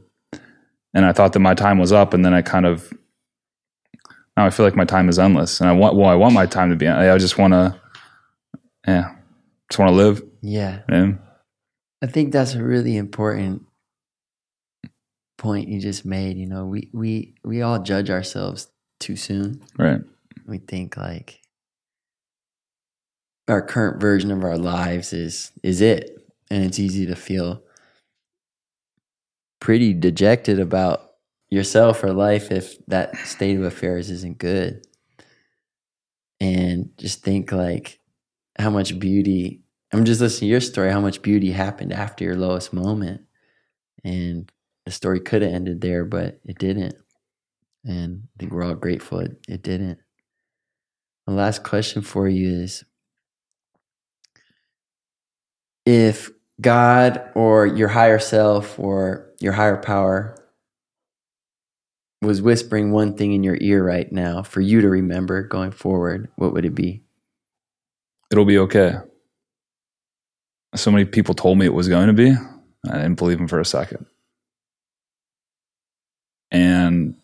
and 0.92 1.06
I 1.06 1.12
thought 1.12 1.32
that 1.32 1.40
my 1.40 1.54
time 1.54 1.78
was 1.78 1.90
up, 1.90 2.12
and 2.12 2.24
then 2.24 2.34
I 2.34 2.42
kind 2.42 2.66
of 2.66 2.92
now 4.36 4.44
I 4.44 4.50
feel 4.50 4.66
like 4.66 4.76
my 4.76 4.84
time 4.84 5.08
is 5.08 5.18
endless, 5.18 5.60
and 5.60 5.70
I 5.70 5.72
want 5.72 5.96
well, 5.96 6.08
I 6.08 6.14
want 6.14 6.34
my 6.34 6.46
time 6.46 6.70
to 6.70 6.76
be. 6.76 6.86
I 6.86 7.16
just 7.18 7.38
want 7.38 7.54
to, 7.54 7.80
yeah, 8.86 9.14
just 9.70 9.78
want 9.78 9.90
to 9.90 9.96
live. 9.96 10.22
Yeah. 10.42 10.80
And 10.88 11.18
I 12.02 12.06
think 12.06 12.32
that's 12.32 12.54
a 12.54 12.62
really 12.62 12.96
important 12.96 13.62
point 15.38 15.68
you 15.68 15.80
just 15.80 16.04
made. 16.04 16.36
You 16.36 16.46
know, 16.46 16.66
we 16.66 16.90
we 16.92 17.34
we 17.44 17.62
all 17.62 17.82
judge 17.82 18.10
ourselves 18.10 18.68
too 19.00 19.16
soon. 19.16 19.62
right, 19.78 20.00
We 20.46 20.58
think 20.58 20.96
like 20.96 21.40
our 23.48 23.62
current 23.62 24.00
version 24.00 24.30
of 24.30 24.44
our 24.44 24.58
lives 24.58 25.12
is 25.12 25.52
is 25.62 25.80
it, 25.80 26.10
and 26.50 26.64
it's 26.64 26.78
easy 26.78 27.06
to 27.06 27.16
feel 27.16 27.62
pretty 29.60 29.94
dejected 29.94 30.60
about 30.60 31.12
yourself 31.50 32.04
or 32.04 32.12
life 32.12 32.50
if 32.50 32.84
that 32.86 33.16
state 33.18 33.56
of 33.56 33.62
affairs 33.62 34.10
isn't 34.10 34.38
good. 34.38 34.86
And 36.40 36.90
just 36.98 37.22
think 37.22 37.52
like 37.52 38.00
how 38.58 38.70
much 38.70 38.98
beauty 38.98 39.64
I'm 39.94 40.04
just 40.04 40.20
listening 40.20 40.48
to 40.48 40.50
your 40.50 40.60
story, 40.60 40.90
how 40.90 41.00
much 41.00 41.22
beauty 41.22 41.52
happened 41.52 41.92
after 41.92 42.24
your 42.24 42.34
lowest 42.34 42.72
moment. 42.72 43.20
And 44.02 44.50
the 44.84 44.90
story 44.90 45.20
could 45.20 45.42
have 45.42 45.52
ended 45.52 45.80
there, 45.80 46.04
but 46.04 46.40
it 46.44 46.58
didn't. 46.58 46.96
And 47.84 48.24
I 48.24 48.34
think 48.40 48.52
we're 48.52 48.64
all 48.64 48.74
grateful 48.74 49.20
it, 49.20 49.36
it 49.48 49.62
didn't. 49.62 50.00
The 51.28 51.32
last 51.32 51.62
question 51.62 52.02
for 52.02 52.28
you 52.28 52.62
is 52.62 52.84
if 55.86 56.32
God 56.60 57.30
or 57.36 57.64
your 57.64 57.88
higher 57.88 58.18
self 58.18 58.76
or 58.80 59.30
your 59.38 59.52
higher 59.52 59.76
power 59.76 60.36
was 62.20 62.42
whispering 62.42 62.90
one 62.90 63.16
thing 63.16 63.32
in 63.32 63.44
your 63.44 63.58
ear 63.60 63.84
right 63.84 64.10
now 64.10 64.42
for 64.42 64.60
you 64.60 64.80
to 64.80 64.88
remember 64.88 65.44
going 65.44 65.70
forward, 65.70 66.30
what 66.34 66.52
would 66.52 66.64
it 66.64 66.74
be? 66.74 67.03
It'll 68.30 68.44
be 68.44 68.58
okay. 68.58 68.96
So 70.74 70.90
many 70.90 71.04
people 71.04 71.34
told 71.34 71.58
me 71.58 71.66
it 71.66 71.74
was 71.74 71.88
going 71.88 72.08
to 72.08 72.12
be. 72.12 72.30
I 72.88 72.92
didn't 72.94 73.14
believe 73.14 73.38
them 73.38 73.48
for 73.48 73.60
a 73.60 73.64
second. 73.64 74.06
And 76.50 77.16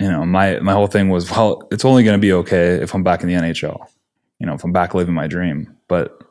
you 0.00 0.10
know, 0.10 0.24
my 0.26 0.58
my 0.60 0.72
whole 0.72 0.86
thing 0.86 1.08
was, 1.08 1.30
well, 1.30 1.66
it's 1.70 1.84
only 1.84 2.04
going 2.04 2.18
to 2.18 2.20
be 2.20 2.32
okay 2.32 2.74
if 2.74 2.94
I'm 2.94 3.02
back 3.02 3.22
in 3.22 3.28
the 3.28 3.34
NHL. 3.34 3.86
You 4.38 4.46
know, 4.46 4.54
if 4.54 4.64
I'm 4.64 4.72
back 4.72 4.94
living 4.94 5.14
my 5.14 5.26
dream. 5.26 5.76
But 5.88 6.22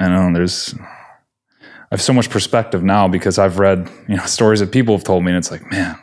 I 0.00 0.08
don't 0.08 0.32
know 0.32 0.38
there's 0.38 0.74
I 1.90 1.94
have 1.94 2.02
so 2.02 2.12
much 2.12 2.28
perspective 2.28 2.84
now 2.84 3.08
because 3.08 3.38
I've 3.38 3.58
read, 3.58 3.90
you 4.08 4.16
know, 4.16 4.26
stories 4.26 4.60
that 4.60 4.72
people 4.72 4.94
have 4.94 5.04
told 5.04 5.24
me 5.24 5.30
and 5.30 5.38
it's 5.38 5.50
like, 5.50 5.70
man, 5.70 5.98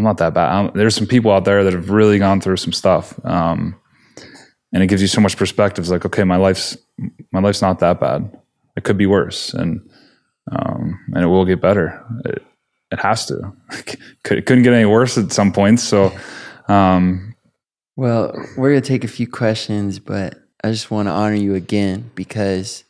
I'm 0.00 0.04
not 0.04 0.16
that 0.16 0.32
bad. 0.32 0.50
I'm, 0.50 0.70
there's 0.72 0.96
some 0.96 1.06
people 1.06 1.30
out 1.30 1.44
there 1.44 1.62
that 1.62 1.74
have 1.74 1.90
really 1.90 2.18
gone 2.18 2.40
through 2.40 2.56
some 2.56 2.72
stuff. 2.72 3.22
Um, 3.22 3.78
and 4.72 4.82
it 4.82 4.86
gives 4.86 5.02
you 5.02 5.08
so 5.08 5.20
much 5.20 5.36
perspective. 5.36 5.82
It's 5.82 5.90
like, 5.90 6.06
okay, 6.06 6.24
my 6.24 6.36
life's, 6.36 6.78
my 7.32 7.40
life's 7.40 7.60
not 7.60 7.80
that 7.80 8.00
bad. 8.00 8.34
It 8.78 8.84
could 8.84 8.96
be 8.96 9.04
worse. 9.04 9.52
And, 9.52 9.86
um, 10.50 10.98
and 11.14 11.22
it 11.22 11.26
will 11.26 11.44
get 11.44 11.60
better. 11.60 12.02
It, 12.24 12.42
it 12.90 12.98
has 12.98 13.26
to, 13.26 13.52
it 14.30 14.46
couldn't 14.46 14.62
get 14.62 14.72
any 14.72 14.86
worse 14.86 15.18
at 15.18 15.32
some 15.32 15.52
points. 15.52 15.82
So, 15.82 16.16
um, 16.66 17.34
Well, 17.96 18.34
we're 18.56 18.72
to 18.72 18.80
take 18.80 19.04
a 19.04 19.08
few 19.08 19.26
questions, 19.28 19.98
but 19.98 20.34
I 20.64 20.70
just 20.70 20.90
want 20.90 21.08
to 21.08 21.12
honor 21.12 21.34
you 21.34 21.54
again 21.54 22.10
because 22.14 22.84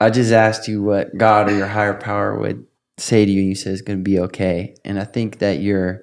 I 0.00 0.10
just 0.10 0.32
asked 0.32 0.66
you 0.66 0.82
what 0.82 1.16
God 1.16 1.48
or 1.48 1.56
your 1.56 1.68
higher 1.68 1.94
power 1.94 2.36
would 2.36 2.66
say 3.00 3.24
to 3.24 3.30
you. 3.30 3.40
And 3.40 3.48
you 3.48 3.54
say 3.54 3.70
it's 3.70 3.82
going 3.82 3.98
to 3.98 4.02
be 4.02 4.18
okay. 4.20 4.74
And 4.84 4.98
I 4.98 5.04
think 5.04 5.38
that 5.38 5.60
your 5.60 6.02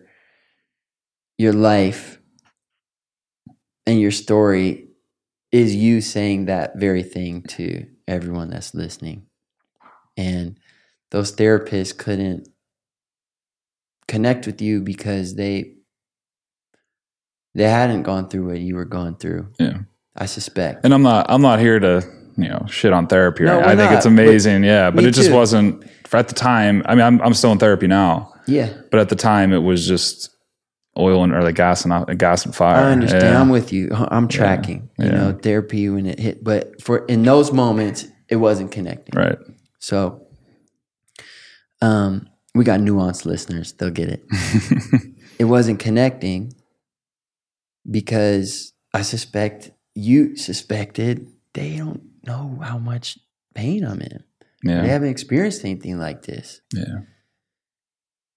your 1.37 1.53
life 1.53 2.19
and 3.85 3.99
your 3.99 4.11
story 4.11 4.89
is 5.51 5.75
you 5.75 6.01
saying 6.01 6.45
that 6.45 6.77
very 6.77 7.03
thing 7.03 7.43
to 7.43 7.85
everyone 8.07 8.49
that's 8.49 8.73
listening. 8.73 9.27
And 10.17 10.59
those 11.11 11.35
therapists 11.35 11.97
couldn't 11.97 12.49
connect 14.07 14.45
with 14.45 14.61
you 14.61 14.81
because 14.81 15.35
they 15.35 15.75
they 17.53 17.63
hadn't 17.63 18.03
gone 18.03 18.29
through 18.29 18.47
what 18.47 18.59
you 18.59 18.75
were 18.75 18.85
going 18.85 19.15
through. 19.15 19.51
Yeah. 19.59 19.79
I 20.15 20.25
suspect. 20.25 20.83
and 20.83 20.93
I'm 20.93 21.03
not, 21.03 21.27
I'm 21.29 21.41
not 21.41 21.59
here 21.59 21.79
to, 21.79 22.03
you 22.37 22.49
know, 22.49 22.65
shit 22.69 22.93
on 22.93 23.07
therapy. 23.07 23.43
No, 23.43 23.57
right? 23.57 23.67
I 23.67 23.75
think 23.75 23.91
not. 23.91 23.97
it's 23.97 24.05
amazing. 24.05 24.63
yeah. 24.63 24.91
But 24.91 25.05
it 25.05 25.11
just 25.13 25.29
too. 25.29 25.35
wasn't 25.35 25.83
at 26.13 26.27
the 26.27 26.35
time. 26.35 26.81
I 26.85 26.95
mean, 26.95 27.03
I'm, 27.03 27.21
I'm 27.21 27.33
still 27.33 27.51
in 27.51 27.57
therapy 27.59 27.87
now, 27.87 28.33
Yeah. 28.47 28.73
but 28.91 28.99
at 28.99 29.09
the 29.09 29.15
time 29.15 29.51
it 29.53 29.59
was 29.59 29.87
just 29.87 30.29
oil 30.97 31.23
and, 31.23 31.33
or 31.33 31.41
like 31.43 31.55
gas 31.55 31.85
and 31.85 32.19
gas 32.19 32.45
and 32.45 32.55
fire. 32.55 32.77
I 32.85 32.91
understand. 32.91 33.23
Yeah. 33.23 33.41
I'm 33.41 33.49
with 33.49 33.71
you. 33.73 33.89
I'm 33.93 34.27
tracking. 34.27 34.89
You 34.97 35.05
Yeah. 35.05 35.11
know, 35.11 35.31
therapy 35.33 35.89
when 35.89 36.05
it 36.05 36.19
hit, 36.19 36.43
but 36.43 36.81
for 36.81 37.05
in 37.05 37.23
those 37.23 37.51
moments, 37.51 38.05
it 38.29 38.37
wasn't 38.37 38.71
connecting. 38.71 39.13
Right. 39.19 39.37
So, 39.79 40.25
um, 41.81 42.27
we 42.55 42.63
got 42.63 42.79
nuanced 42.79 43.25
listeners. 43.25 43.73
They'll 43.73 43.91
get 43.91 44.09
it. 44.09 44.25
it 45.39 45.45
wasn't 45.45 45.79
connecting 45.79 46.53
because 47.89 48.73
I 48.93 49.01
suspect 49.03 49.71
you 49.93 50.35
suspected 50.35 51.27
they 51.53 51.77
don't 51.77 52.01
know 52.25 52.59
how 52.61 52.77
much 52.77 53.19
pain 53.53 53.83
I'm 53.85 54.01
in. 54.01 54.23
They 54.81 54.89
haven't 54.89 55.09
experienced 55.09 55.63
anything 55.65 55.97
like 55.99 56.23
this. 56.23 56.61
Yeah. 56.73 56.99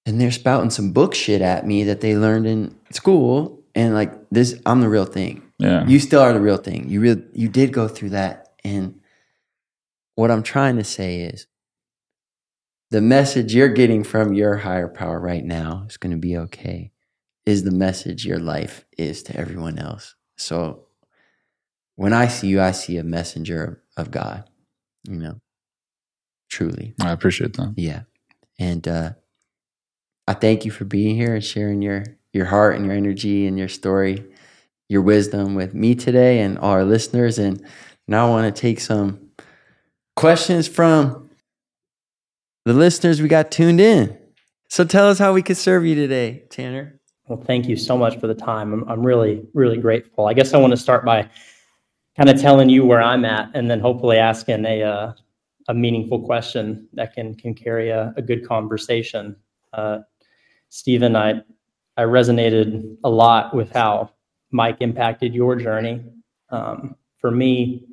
and 0.06 0.20
they're 0.20 0.30
spouting 0.30 0.70
some 0.70 0.92
book 0.92 1.14
shit 1.14 1.42
at 1.42 1.66
me 1.66 1.84
that 1.84 2.00
they 2.00 2.16
learned 2.16 2.46
in 2.46 2.78
school. 2.90 3.62
And 3.74 3.94
like 3.94 4.12
this 4.30 4.60
i'm 4.66 4.80
the 4.80 4.88
real 4.88 5.04
thing. 5.04 5.42
Yeah. 5.58 5.86
you 5.86 6.00
still 6.00 6.20
are 6.20 6.32
the 6.32 6.40
real 6.40 6.56
thing. 6.56 6.88
You 6.88 7.00
real 7.00 7.18
you 7.32 7.48
did 7.48 7.72
go 7.72 7.86
through 7.88 8.10
that. 8.10 8.54
And 8.64 9.00
what 10.16 10.30
i'm 10.30 10.42
trying 10.42 10.76
to 10.76 10.84
say 10.84 11.20
is 11.22 11.46
the 12.90 13.00
message 13.00 13.54
you're 13.54 13.68
getting 13.68 14.02
from 14.02 14.34
your 14.34 14.56
higher 14.56 14.88
power 14.88 15.20
right 15.20 15.44
now 15.44 15.84
is 15.88 15.96
going 15.96 16.10
to 16.10 16.18
be 16.18 16.36
okay 16.36 16.90
is 17.46 17.62
the 17.62 17.70
message 17.70 18.26
your 18.26 18.40
life 18.40 18.84
is 18.98 19.22
to 19.22 19.36
everyone 19.36 19.78
else. 19.78 20.14
So 20.36 20.86
when 21.96 22.12
i 22.12 22.26
see 22.26 22.48
you 22.48 22.60
i 22.60 22.70
see 22.72 22.96
a 22.96 23.04
messenger 23.04 23.82
of 23.96 24.10
god 24.10 24.48
you 25.04 25.16
know 25.18 25.40
truly 26.50 26.94
I 27.00 27.12
appreciate 27.12 27.54
that. 27.54 27.74
yeah. 27.76 28.02
And 28.58 28.86
uh, 28.86 29.12
I 30.28 30.34
thank 30.34 30.64
you 30.64 30.70
for 30.70 30.84
being 30.84 31.16
here 31.16 31.34
and 31.34 31.42
sharing 31.42 31.80
your, 31.80 32.04
your 32.32 32.44
heart 32.44 32.76
and 32.76 32.84
your 32.84 32.94
energy 32.94 33.46
and 33.46 33.58
your 33.58 33.68
story, 33.68 34.24
your 34.88 35.00
wisdom 35.00 35.54
with 35.54 35.74
me 35.74 35.94
today 35.94 36.40
and 36.40 36.58
all 36.58 36.72
our 36.72 36.84
listeners. 36.84 37.38
And 37.38 37.64
now 38.06 38.26
I 38.26 38.30
want 38.30 38.54
to 38.54 38.60
take 38.60 38.80
some 38.80 39.30
questions 40.14 40.68
from 40.68 41.30
the 42.66 42.74
listeners 42.74 43.22
we 43.22 43.28
got 43.28 43.50
tuned 43.50 43.80
in. 43.80 44.16
So 44.68 44.84
tell 44.84 45.08
us 45.08 45.18
how 45.18 45.32
we 45.32 45.42
could 45.42 45.56
serve 45.56 45.86
you 45.86 45.94
today, 45.94 46.44
Tanner. 46.50 47.00
Well, 47.26 47.40
thank 47.40 47.66
you 47.66 47.76
so 47.76 47.96
much 47.96 48.18
for 48.18 48.26
the 48.26 48.34
time. 48.34 48.72
I'm, 48.72 48.88
I'm 48.88 49.02
really, 49.02 49.42
really 49.54 49.78
grateful. 49.78 50.26
I 50.26 50.34
guess 50.34 50.52
I 50.52 50.58
want 50.58 50.72
to 50.72 50.76
start 50.76 51.04
by 51.04 51.30
kind 52.16 52.28
of 52.28 52.40
telling 52.40 52.68
you 52.68 52.84
where 52.84 53.00
I'm 53.00 53.24
at 53.24 53.50
and 53.54 53.70
then 53.70 53.80
hopefully 53.80 54.18
asking 54.18 54.66
a, 54.66 54.82
uh, 54.82 55.12
a 55.70 55.74
meaningful 55.74 56.20
question 56.20 56.88
that 56.94 57.14
can, 57.14 57.32
can 57.36 57.54
carry 57.54 57.90
a, 57.90 58.12
a 58.16 58.22
good 58.22 58.46
conversation. 58.46 59.36
Uh, 59.72 60.00
Stephen, 60.68 61.14
I, 61.14 61.42
I 61.96 62.02
resonated 62.02 62.96
a 63.04 63.08
lot 63.08 63.54
with 63.54 63.70
how 63.70 64.10
Mike 64.50 64.78
impacted 64.80 65.32
your 65.32 65.54
journey. 65.54 66.02
Um, 66.50 66.96
for 67.18 67.30
me, 67.30 67.86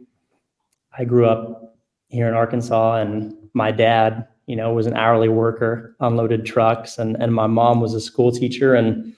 I 0.97 1.05
grew 1.05 1.27
up 1.27 1.77
here 2.07 2.27
in 2.27 2.33
Arkansas 2.33 2.95
and 2.95 3.35
my 3.53 3.71
dad, 3.71 4.27
you 4.47 4.55
know, 4.55 4.73
was 4.73 4.87
an 4.87 4.95
hourly 4.95 5.29
worker, 5.29 5.95
unloaded 5.99 6.47
trucks, 6.47 6.97
and, 6.97 7.15
and 7.21 7.31
my 7.31 7.45
mom 7.45 7.79
was 7.79 7.93
a 7.93 8.01
school 8.01 8.31
teacher. 8.31 8.73
And 8.73 9.13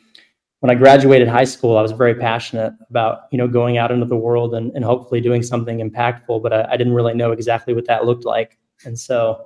when 0.60 0.70
I 0.70 0.76
graduated 0.76 1.28
high 1.28 1.46
school, 1.46 1.78
I 1.78 1.82
was 1.82 1.92
very 1.92 2.16
passionate 2.16 2.74
about, 2.90 3.22
you 3.32 3.38
know, 3.38 3.48
going 3.48 3.78
out 3.78 3.92
into 3.92 4.06
the 4.06 4.18
world 4.18 4.54
and, 4.54 4.72
and 4.76 4.84
hopefully 4.84 5.22
doing 5.22 5.42
something 5.42 5.80
impactful, 5.80 6.44
but 6.44 6.52
I, 6.52 6.68
I 6.72 6.78
didn't 6.78 6.94
really 6.94 7.14
know 7.14 7.32
exactly 7.32 7.74
what 7.74 7.86
that 7.88 8.06
looked 8.06 8.26
like. 8.26 8.58
And 8.86 8.98
so, 8.98 9.46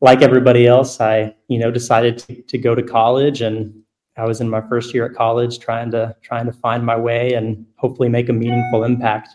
like 0.00 0.22
everybody 0.22 0.66
else, 0.66 1.00
I, 1.00 1.34
you 1.48 1.58
know, 1.58 1.70
decided 1.70 2.18
to, 2.18 2.42
to 2.42 2.58
go 2.58 2.74
to 2.74 2.82
college 2.82 3.42
and 3.42 3.74
I 4.16 4.24
was 4.24 4.40
in 4.40 4.48
my 4.48 4.60
first 4.60 4.94
year 4.94 5.06
at 5.06 5.14
college 5.14 5.58
trying 5.58 5.90
to 5.92 6.14
trying 6.22 6.46
to 6.46 6.52
find 6.52 6.84
my 6.84 6.96
way 6.96 7.34
and 7.34 7.66
hopefully 7.76 8.08
make 8.08 8.28
a 8.28 8.32
meaningful 8.32 8.84
impact. 8.84 9.30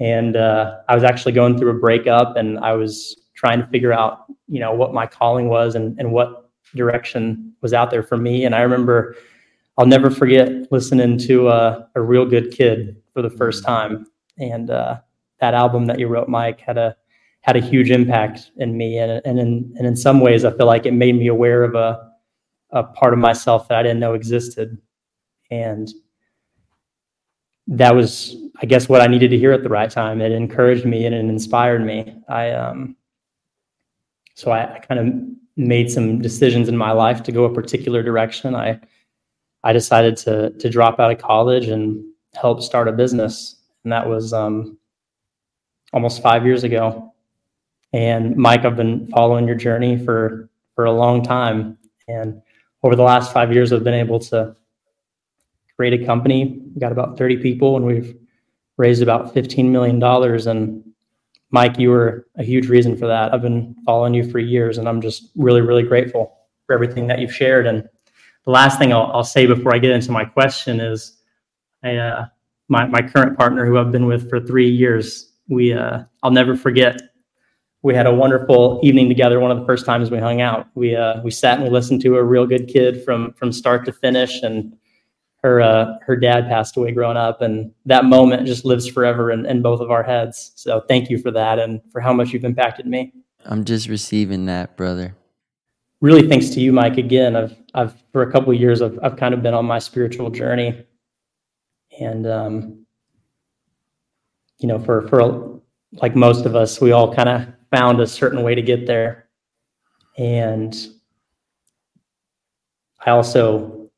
And 0.00 0.36
uh, 0.36 0.78
I 0.88 0.94
was 0.94 1.04
actually 1.04 1.32
going 1.32 1.58
through 1.58 1.70
a 1.70 1.78
breakup 1.78 2.36
and 2.36 2.58
I 2.58 2.72
was 2.72 3.16
trying 3.34 3.60
to 3.60 3.66
figure 3.66 3.92
out, 3.92 4.24
you 4.48 4.60
know, 4.60 4.72
what 4.72 4.94
my 4.94 5.06
calling 5.06 5.48
was 5.48 5.74
and, 5.74 5.98
and 5.98 6.12
what 6.12 6.50
direction 6.74 7.54
was 7.60 7.74
out 7.74 7.90
there 7.90 8.02
for 8.02 8.16
me. 8.16 8.44
And 8.44 8.54
I 8.54 8.62
remember 8.62 9.16
I'll 9.80 9.86
never 9.86 10.10
forget 10.10 10.70
listening 10.70 11.16
to 11.20 11.48
uh, 11.48 11.86
a 11.94 12.02
real 12.02 12.26
good 12.26 12.50
kid 12.50 13.00
for 13.14 13.22
the 13.22 13.30
first 13.30 13.64
time. 13.64 14.06
And 14.36 14.68
uh, 14.68 15.00
that 15.40 15.54
album 15.54 15.86
that 15.86 15.98
you 15.98 16.06
wrote, 16.06 16.28
Mike, 16.28 16.60
had 16.60 16.76
a 16.76 16.94
had 17.40 17.56
a 17.56 17.60
huge 17.60 17.90
impact 17.90 18.50
in 18.58 18.76
me. 18.76 18.98
And, 18.98 19.22
and, 19.24 19.38
in, 19.38 19.74
and 19.78 19.86
in 19.86 19.96
some 19.96 20.20
ways, 20.20 20.44
I 20.44 20.54
feel 20.54 20.66
like 20.66 20.84
it 20.84 20.92
made 20.92 21.14
me 21.14 21.28
aware 21.28 21.64
of 21.64 21.74
a, 21.76 22.10
a 22.72 22.82
part 22.82 23.14
of 23.14 23.18
myself 23.18 23.68
that 23.68 23.78
I 23.78 23.82
didn't 23.82 24.00
know 24.00 24.12
existed. 24.12 24.76
And 25.50 25.90
that 27.68 27.94
was, 27.94 28.36
I 28.60 28.66
guess, 28.66 28.86
what 28.86 29.00
I 29.00 29.06
needed 29.06 29.30
to 29.30 29.38
hear 29.38 29.52
at 29.52 29.62
the 29.62 29.70
right 29.70 29.90
time. 29.90 30.20
It 30.20 30.32
encouraged 30.32 30.84
me 30.84 31.06
and 31.06 31.14
it 31.14 31.24
inspired 31.24 31.82
me. 31.82 32.20
I, 32.28 32.50
um, 32.50 32.96
so 34.34 34.50
I, 34.50 34.74
I 34.74 34.78
kind 34.80 35.00
of 35.00 35.14
made 35.56 35.90
some 35.90 36.20
decisions 36.20 36.68
in 36.68 36.76
my 36.76 36.92
life 36.92 37.22
to 37.22 37.32
go 37.32 37.44
a 37.44 37.54
particular 37.54 38.02
direction. 38.02 38.54
I, 38.54 38.78
I 39.64 39.72
decided 39.72 40.16
to, 40.18 40.50
to 40.50 40.70
drop 40.70 40.98
out 41.00 41.12
of 41.12 41.18
college 41.18 41.68
and 41.68 42.02
help 42.34 42.62
start 42.62 42.88
a 42.88 42.92
business. 42.92 43.56
And 43.84 43.92
that 43.92 44.08
was, 44.08 44.32
um, 44.32 44.78
almost 45.92 46.22
five 46.22 46.46
years 46.46 46.64
ago. 46.64 47.12
And 47.92 48.36
Mike, 48.36 48.64
I've 48.64 48.76
been 48.76 49.08
following 49.08 49.46
your 49.46 49.56
journey 49.56 50.02
for 50.02 50.48
for 50.76 50.84
a 50.84 50.92
long 50.92 51.22
time, 51.22 51.76
and 52.08 52.40
over 52.82 52.94
the 52.96 53.02
last 53.02 53.32
five 53.32 53.52
years, 53.52 53.72
I've 53.72 53.84
been 53.84 53.92
able 53.92 54.20
to 54.20 54.56
create 55.76 56.00
a 56.00 56.06
company. 56.06 56.62
We 56.74 56.80
got 56.80 56.92
about 56.92 57.18
30 57.18 57.38
people, 57.38 57.76
and 57.76 57.84
we've 57.84 58.16
raised 58.76 59.02
about 59.02 59.34
15 59.34 59.70
million 59.72 59.98
dollars. 59.98 60.46
And 60.46 60.84
Mike, 61.50 61.78
you 61.78 61.90
were 61.90 62.26
a 62.36 62.44
huge 62.44 62.68
reason 62.68 62.96
for 62.96 63.08
that. 63.08 63.34
I've 63.34 63.42
been 63.42 63.74
following 63.84 64.14
you 64.14 64.30
for 64.30 64.38
years, 64.38 64.78
and 64.78 64.88
I'm 64.88 65.02
just 65.02 65.30
really, 65.36 65.60
really 65.60 65.82
grateful 65.82 66.36
for 66.66 66.74
everything 66.74 67.08
that 67.08 67.18
you've 67.18 67.34
shared. 67.34 67.66
And 67.66 67.88
the 68.44 68.50
last 68.50 68.78
thing 68.78 68.92
I'll, 68.92 69.10
I'll 69.12 69.24
say 69.24 69.46
before 69.46 69.74
I 69.74 69.78
get 69.78 69.90
into 69.90 70.12
my 70.12 70.24
question 70.24 70.80
is, 70.80 71.16
I, 71.82 71.96
uh, 71.96 72.26
my 72.68 72.86
my 72.86 73.02
current 73.02 73.36
partner, 73.36 73.66
who 73.66 73.78
I've 73.78 73.92
been 73.92 74.06
with 74.06 74.28
for 74.30 74.40
three 74.40 74.68
years, 74.68 75.32
we 75.48 75.72
uh, 75.72 76.00
I'll 76.22 76.30
never 76.30 76.56
forget. 76.56 77.00
We 77.82 77.94
had 77.94 78.06
a 78.06 78.14
wonderful 78.14 78.80
evening 78.82 79.08
together. 79.08 79.40
One 79.40 79.50
of 79.50 79.58
the 79.58 79.64
first 79.64 79.86
times 79.86 80.10
we 80.10 80.18
hung 80.18 80.40
out, 80.40 80.66
we 80.74 80.94
uh, 80.94 81.20
we 81.22 81.30
sat 81.30 81.54
and 81.54 81.64
we 81.64 81.70
listened 81.70 82.00
to 82.02 82.16
a 82.16 82.22
real 82.22 82.46
good 82.46 82.68
kid 82.68 83.04
from 83.04 83.32
from 83.34 83.52
start 83.52 83.84
to 83.86 83.92
finish. 83.92 84.42
And 84.42 84.76
her 85.42 85.60
uh, 85.60 85.94
her 86.02 86.16
dad 86.16 86.48
passed 86.48 86.76
away 86.76 86.92
growing 86.92 87.16
up, 87.16 87.40
and 87.40 87.72
that 87.86 88.04
moment 88.04 88.46
just 88.46 88.64
lives 88.64 88.86
forever 88.86 89.30
in, 89.30 89.46
in 89.46 89.62
both 89.62 89.80
of 89.80 89.90
our 89.90 90.02
heads. 90.02 90.52
So 90.54 90.80
thank 90.86 91.10
you 91.10 91.18
for 91.18 91.30
that 91.30 91.58
and 91.58 91.80
for 91.90 92.00
how 92.00 92.12
much 92.12 92.30
you've 92.32 92.44
impacted 92.44 92.86
me. 92.86 93.12
I'm 93.46 93.64
just 93.64 93.88
receiving 93.88 94.46
that, 94.46 94.76
brother. 94.76 95.16
Really, 96.00 96.26
thanks 96.28 96.48
to 96.50 96.60
you, 96.60 96.72
Mike. 96.72 96.96
Again, 96.96 97.36
I've 97.36 97.56
I've 97.74 97.94
for 98.12 98.22
a 98.22 98.32
couple 98.32 98.52
of 98.52 98.60
years, 98.60 98.80
I've 98.80 98.98
I've 99.02 99.16
kind 99.16 99.34
of 99.34 99.42
been 99.42 99.52
on 99.54 99.66
my 99.66 99.78
spiritual 99.78 100.30
journey, 100.30 100.86
and 102.00 102.26
um, 102.26 102.86
you 104.58 104.68
know, 104.68 104.78
for 104.78 105.06
for 105.08 105.60
like 105.92 106.16
most 106.16 106.46
of 106.46 106.56
us, 106.56 106.80
we 106.80 106.92
all 106.92 107.12
kind 107.14 107.28
of 107.28 107.46
found 107.70 108.00
a 108.00 108.06
certain 108.06 108.42
way 108.42 108.54
to 108.54 108.62
get 108.62 108.86
there. 108.86 109.28
And 110.16 110.74
I 113.04 113.10
also, 113.10 113.90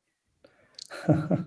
you 1.07 1.45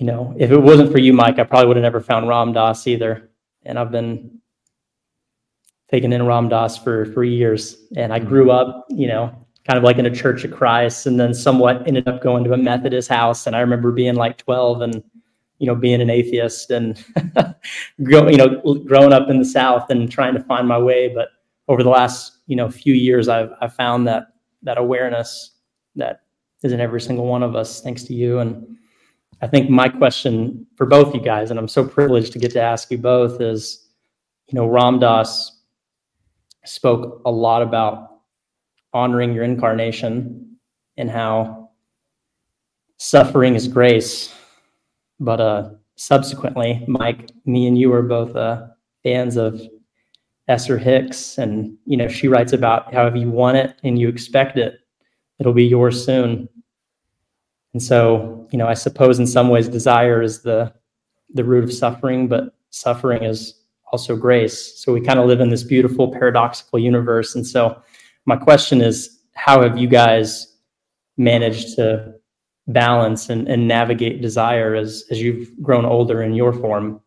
know, 0.00 0.34
if 0.38 0.50
it 0.50 0.58
wasn't 0.58 0.92
for 0.92 0.98
you, 0.98 1.12
Mike, 1.12 1.38
I 1.38 1.44
probably 1.44 1.68
would 1.68 1.76
have 1.76 1.82
never 1.82 2.00
found 2.00 2.28
Ram 2.28 2.52
Dass 2.52 2.86
either. 2.86 3.30
And 3.64 3.78
I've 3.78 3.92
been 3.92 4.40
taking 5.92 6.12
in 6.12 6.26
Ram 6.26 6.48
Dass 6.48 6.76
for 6.78 7.06
for 7.06 7.22
years. 7.22 7.76
And 7.96 8.12
I 8.12 8.18
grew 8.18 8.46
mm-hmm. 8.46 8.70
up, 8.70 8.86
you 8.88 9.06
know, 9.06 9.34
kind 9.66 9.76
of 9.76 9.84
like 9.84 9.98
in 9.98 10.06
a 10.06 10.14
Church 10.14 10.44
of 10.44 10.52
Christ, 10.52 11.06
and 11.06 11.20
then 11.20 11.34
somewhat 11.34 11.86
ended 11.86 12.08
up 12.08 12.22
going 12.22 12.44
to 12.44 12.52
a 12.52 12.56
Methodist 12.56 13.08
house. 13.08 13.46
And 13.46 13.54
I 13.54 13.60
remember 13.60 13.92
being 13.92 14.14
like 14.14 14.38
12 14.38 14.80
and 14.82 15.02
you 15.58 15.68
know, 15.68 15.76
being 15.76 16.00
an 16.00 16.10
atheist 16.10 16.72
and 16.72 17.04
grow, 18.02 18.28
you 18.28 18.36
know, 18.36 18.74
growing 18.84 19.12
up 19.12 19.30
in 19.30 19.38
the 19.38 19.44
South 19.44 19.90
and 19.90 20.10
trying 20.10 20.34
to 20.34 20.42
find 20.42 20.66
my 20.66 20.76
way. 20.76 21.06
But 21.06 21.28
over 21.68 21.84
the 21.84 21.88
last, 21.88 22.38
you 22.48 22.56
know, 22.56 22.68
few 22.68 22.94
years, 22.94 23.28
I've 23.28 23.50
I've 23.60 23.72
found 23.72 24.08
that 24.08 24.24
that 24.64 24.76
awareness 24.76 25.52
that 25.94 26.22
is 26.64 26.72
in 26.72 26.80
every 26.80 27.00
single 27.00 27.26
one 27.26 27.44
of 27.44 27.54
us, 27.54 27.80
thanks 27.80 28.02
to 28.04 28.14
you. 28.14 28.40
And 28.40 28.76
I 29.40 29.46
think 29.46 29.70
my 29.70 29.88
question 29.88 30.66
for 30.74 30.84
both 30.84 31.14
you 31.14 31.20
guys, 31.20 31.50
and 31.50 31.60
I'm 31.60 31.68
so 31.68 31.86
privileged 31.86 32.32
to 32.32 32.40
get 32.40 32.50
to 32.52 32.60
ask 32.60 32.90
you 32.90 32.98
both, 32.98 33.40
is, 33.40 33.88
you 34.48 34.56
know, 34.56 34.66
Ram 34.66 34.98
Dass 34.98 35.51
spoke 36.64 37.22
a 37.24 37.30
lot 37.30 37.62
about 37.62 38.08
honoring 38.92 39.32
your 39.32 39.44
incarnation 39.44 40.56
and 40.96 41.10
how 41.10 41.70
suffering 42.98 43.54
is 43.54 43.66
grace 43.66 44.34
but 45.22 45.40
uh, 45.40 45.70
subsequently, 45.94 46.84
Mike, 46.88 47.30
me 47.46 47.68
and 47.68 47.78
you 47.78 47.90
were 47.90 48.02
both 48.02 48.34
uh, 48.34 48.66
fans 49.04 49.36
of 49.36 49.60
Esther 50.48 50.76
Hicks, 50.76 51.38
and 51.38 51.76
you 51.86 51.96
know 51.96 52.08
she 52.08 52.26
writes 52.26 52.52
about 52.52 52.92
how 52.92 53.06
if 53.06 53.14
you 53.14 53.30
want 53.30 53.56
it 53.56 53.76
and 53.84 53.98
you 53.98 54.08
expect 54.08 54.58
it, 54.58 54.80
it'll 55.38 55.52
be 55.52 55.64
yours 55.64 56.04
soon. 56.04 56.48
And 57.72 57.82
so, 57.82 58.48
you 58.50 58.58
know, 58.58 58.66
I 58.66 58.74
suppose 58.74 59.18
in 59.18 59.26
some 59.26 59.48
ways 59.48 59.68
desire 59.68 60.20
is 60.20 60.42
the 60.42 60.72
the 61.30 61.44
root 61.44 61.62
of 61.62 61.72
suffering, 61.72 62.26
but 62.26 62.54
suffering 62.70 63.22
is 63.22 63.61
also 63.92 64.16
grace. 64.16 64.82
So 64.82 64.92
we 64.92 65.00
kind 65.00 65.18
of 65.18 65.26
live 65.26 65.40
in 65.40 65.50
this 65.50 65.62
beautiful 65.62 66.10
paradoxical 66.10 66.78
universe. 66.78 67.34
And 67.34 67.46
so 67.46 67.80
my 68.24 68.36
question 68.36 68.80
is, 68.80 69.20
how 69.34 69.62
have 69.62 69.78
you 69.78 69.86
guys 69.86 70.52
managed 71.16 71.76
to 71.76 72.14
balance 72.66 73.28
and, 73.28 73.48
and 73.48 73.68
navigate 73.68 74.22
desire 74.22 74.74
as 74.74 75.04
as 75.10 75.20
you've 75.20 75.50
grown 75.60 75.84
older 75.84 76.22
in 76.22 76.32
your 76.32 76.52
form 76.52 77.00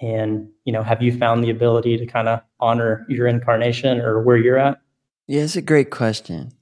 and 0.00 0.48
you 0.64 0.72
know 0.72 0.82
have 0.82 1.00
you 1.00 1.16
found 1.16 1.42
the 1.42 1.50
ability 1.50 1.96
to 1.96 2.06
kind 2.06 2.28
of 2.28 2.42
honor 2.60 3.06
your 3.08 3.26
incarnation 3.26 4.00
or 4.00 4.22
where 4.22 4.36
you're 4.36 4.58
at 4.58 4.80
yeah 5.26 5.40
it's 5.40 5.56
a 5.56 5.62
great 5.62 5.90
question 5.90 6.52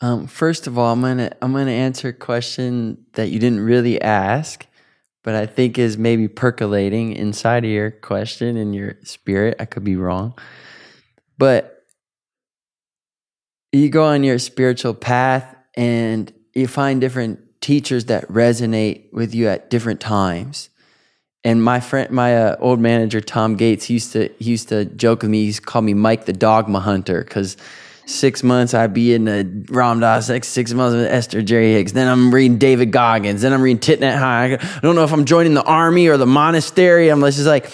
um, 0.00 0.26
first 0.26 0.66
of 0.66 0.78
all 0.78 0.90
i'm 0.90 1.02
gonna 1.02 1.30
i'm 1.42 1.52
gonna 1.52 1.70
answer 1.70 2.08
a 2.08 2.12
question 2.14 2.96
that 3.12 3.28
you 3.28 3.38
didn't 3.38 3.60
really 3.60 4.00
ask 4.00 4.66
but 5.26 5.34
i 5.34 5.44
think 5.44 5.78
is 5.78 5.98
maybe 5.98 6.26
percolating 6.26 7.12
inside 7.12 7.66
of 7.66 7.70
your 7.70 7.90
question 7.90 8.56
and 8.56 8.74
your 8.74 8.96
spirit 9.02 9.54
i 9.60 9.66
could 9.66 9.84
be 9.84 9.96
wrong 9.96 10.32
but 11.36 11.76
you 13.72 13.88
go 13.88 14.04
on 14.04 14.24
your 14.24 14.38
spiritual 14.38 14.94
path 14.94 15.54
and 15.74 16.32
you 16.54 16.66
find 16.66 17.00
different 17.00 17.40
teachers 17.60 18.06
that 18.06 18.26
resonate 18.28 19.12
with 19.12 19.34
you 19.34 19.48
at 19.48 19.70
different 19.70 20.00
times. 20.00 20.70
And 21.44 21.62
my 21.62 21.80
friend, 21.80 22.10
my 22.10 22.36
uh, 22.36 22.56
old 22.58 22.80
manager 22.80 23.20
Tom 23.20 23.56
Gates, 23.56 23.84
he 23.84 23.94
used 23.94 24.12
to 24.12 24.32
he 24.38 24.50
used 24.50 24.68
to 24.70 24.84
joke 24.84 25.22
with 25.22 25.30
me. 25.30 25.44
He 25.46 25.52
called 25.52 25.84
me 25.84 25.94
Mike 25.94 26.24
the 26.24 26.32
Dogma 26.32 26.80
Hunter 26.80 27.22
because 27.22 27.56
six 28.06 28.42
months 28.42 28.72
I'd 28.72 28.94
be 28.94 29.12
in 29.12 29.24
the 29.24 29.66
Ram 29.68 30.00
Dass, 30.00 30.26
six, 30.26 30.48
six 30.48 30.72
months 30.72 30.94
with 30.94 31.06
Esther 31.06 31.42
Jerry 31.42 31.72
Hicks. 31.72 31.92
Then 31.92 32.08
I'm 32.08 32.32
reading 32.32 32.56
David 32.56 32.92
Goggins. 32.92 33.42
Then 33.42 33.52
I'm 33.52 33.60
reading 33.60 33.80
Thich 33.80 33.98
Nhat 33.98 34.16
Hanh. 34.18 34.64
I 34.76 34.80
don't 34.80 34.94
know 34.94 35.04
if 35.04 35.12
I'm 35.12 35.24
joining 35.24 35.54
the 35.54 35.64
army 35.64 36.06
or 36.06 36.16
the 36.16 36.26
monastery. 36.26 37.08
I'm 37.08 37.20
just 37.20 37.46
like, 37.46 37.70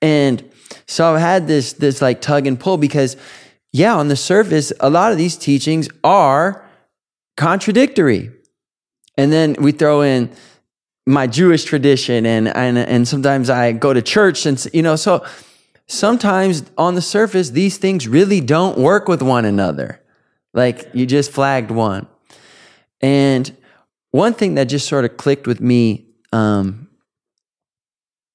and 0.00 0.44
so 0.86 1.12
I've 1.12 1.20
had 1.20 1.46
this 1.46 1.72
this 1.72 2.00
like 2.00 2.20
tug 2.20 2.46
and 2.46 2.60
pull 2.60 2.76
because, 2.76 3.16
yeah, 3.72 3.96
on 3.96 4.08
the 4.08 4.16
surface, 4.16 4.72
a 4.80 4.90
lot 4.90 5.12
of 5.12 5.18
these 5.18 5.36
teachings 5.36 5.88
are 6.04 6.64
contradictory. 7.36 8.30
And 9.16 9.32
then 9.32 9.56
we 9.58 9.72
throw 9.72 10.02
in 10.02 10.30
my 11.06 11.26
Jewish 11.26 11.64
tradition 11.64 12.26
and, 12.26 12.48
and, 12.48 12.78
and 12.78 13.08
sometimes 13.08 13.50
I 13.50 13.72
go 13.72 13.92
to 13.92 14.02
church 14.02 14.46
and, 14.46 14.64
you 14.72 14.82
know, 14.82 14.96
so 14.96 15.24
sometimes 15.90 16.64
on 16.78 16.94
the 16.94 17.02
surface, 17.02 17.50
these 17.50 17.76
things 17.76 18.06
really 18.06 18.40
don't 18.40 18.78
work 18.78 19.08
with 19.08 19.22
one 19.22 19.44
another. 19.44 20.00
Like 20.54 20.88
you 20.94 21.04
just 21.04 21.30
flagged 21.32 21.70
one. 21.70 22.06
And 23.00 23.56
one 24.12 24.34
thing 24.34 24.54
that 24.54 24.64
just 24.64 24.88
sort 24.88 25.04
of 25.04 25.16
clicked 25.16 25.46
with 25.46 25.60
me 25.60 26.06
um, 26.32 26.88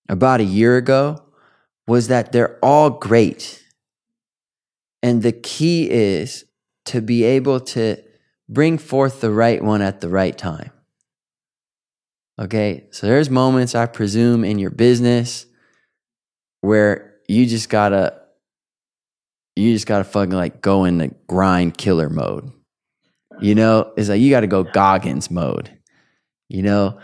about 0.10 0.42
a 0.42 0.46
year 0.46 0.78
ago 0.78 1.24
was 1.88 2.08
that 2.10 2.32
they're 2.32 2.58
all 2.62 2.90
great. 2.90 3.64
And 5.02 5.22
the 5.22 5.32
key 5.32 5.90
is 5.90 6.46
to 6.86 7.02
be 7.02 7.24
able 7.24 7.60
to 7.60 7.98
bring 8.50 8.78
forth 8.78 9.22
the 9.22 9.32
right 9.32 9.64
one 9.64 9.82
at 9.82 10.02
the 10.02 10.10
right 10.10 10.38
time. 10.38 10.72
Okay, 12.40 12.86
so 12.92 13.08
there's 13.08 13.30
moments 13.30 13.76
I 13.76 13.86
presume 13.86 14.44
in 14.44 14.60
your 14.60 14.72
business 14.72 15.46
where 16.62 17.15
you 17.28 17.46
just 17.46 17.70
gotta, 17.70 18.20
you 19.56 19.74
just 19.74 19.88
gotta 19.88 20.04
fucking 20.04 20.34
like 20.34 20.62
go 20.62 20.86
in 20.86 20.98
the 20.98 21.14
grind 21.28 21.78
killer 21.78 22.10
mode. 22.10 22.52
You 23.40 23.56
know, 23.56 23.92
it's 23.98 24.10
like 24.10 24.22
you 24.22 24.30
gotta 24.30 24.48
go 24.48 24.64
Goggins 24.64 25.30
mode. 25.30 25.72
You 26.48 26.62
know, 26.62 27.00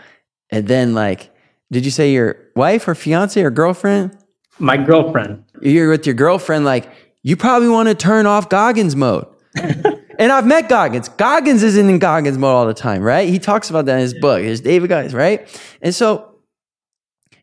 and 0.50 0.68
then 0.68 0.94
like, 0.94 1.30
did 1.70 1.84
you 1.84 1.90
say 1.90 2.12
your 2.12 2.36
wife 2.54 2.86
or 2.86 2.94
fiance 2.94 3.40
or 3.42 3.50
girlfriend? 3.50 4.16
My 4.58 4.76
girlfriend. 4.76 5.44
You're 5.60 5.90
with 5.90 6.06
your 6.06 6.14
girlfriend, 6.14 6.64
like 6.64 6.90
you 7.22 7.36
probably 7.36 7.68
want 7.68 7.88
to 7.88 7.94
turn 7.94 8.26
off 8.26 8.48
Goggins 8.48 8.94
mode. 8.94 9.26
And 10.22 10.30
I've 10.30 10.46
met 10.46 10.68
Goggins. 10.68 11.08
Goggins 11.08 11.64
isn't 11.64 11.90
in 11.90 11.98
Goggins 11.98 12.38
mode 12.38 12.54
all 12.54 12.66
the 12.66 12.74
time, 12.74 13.02
right? 13.02 13.28
He 13.28 13.40
talks 13.40 13.70
about 13.70 13.86
that 13.86 13.94
in 13.94 14.02
his 14.02 14.14
book. 14.14 14.40
His 14.40 14.60
David 14.60 14.88
Goggins, 14.88 15.14
right? 15.14 15.48
And 15.80 15.92
so 15.92 16.36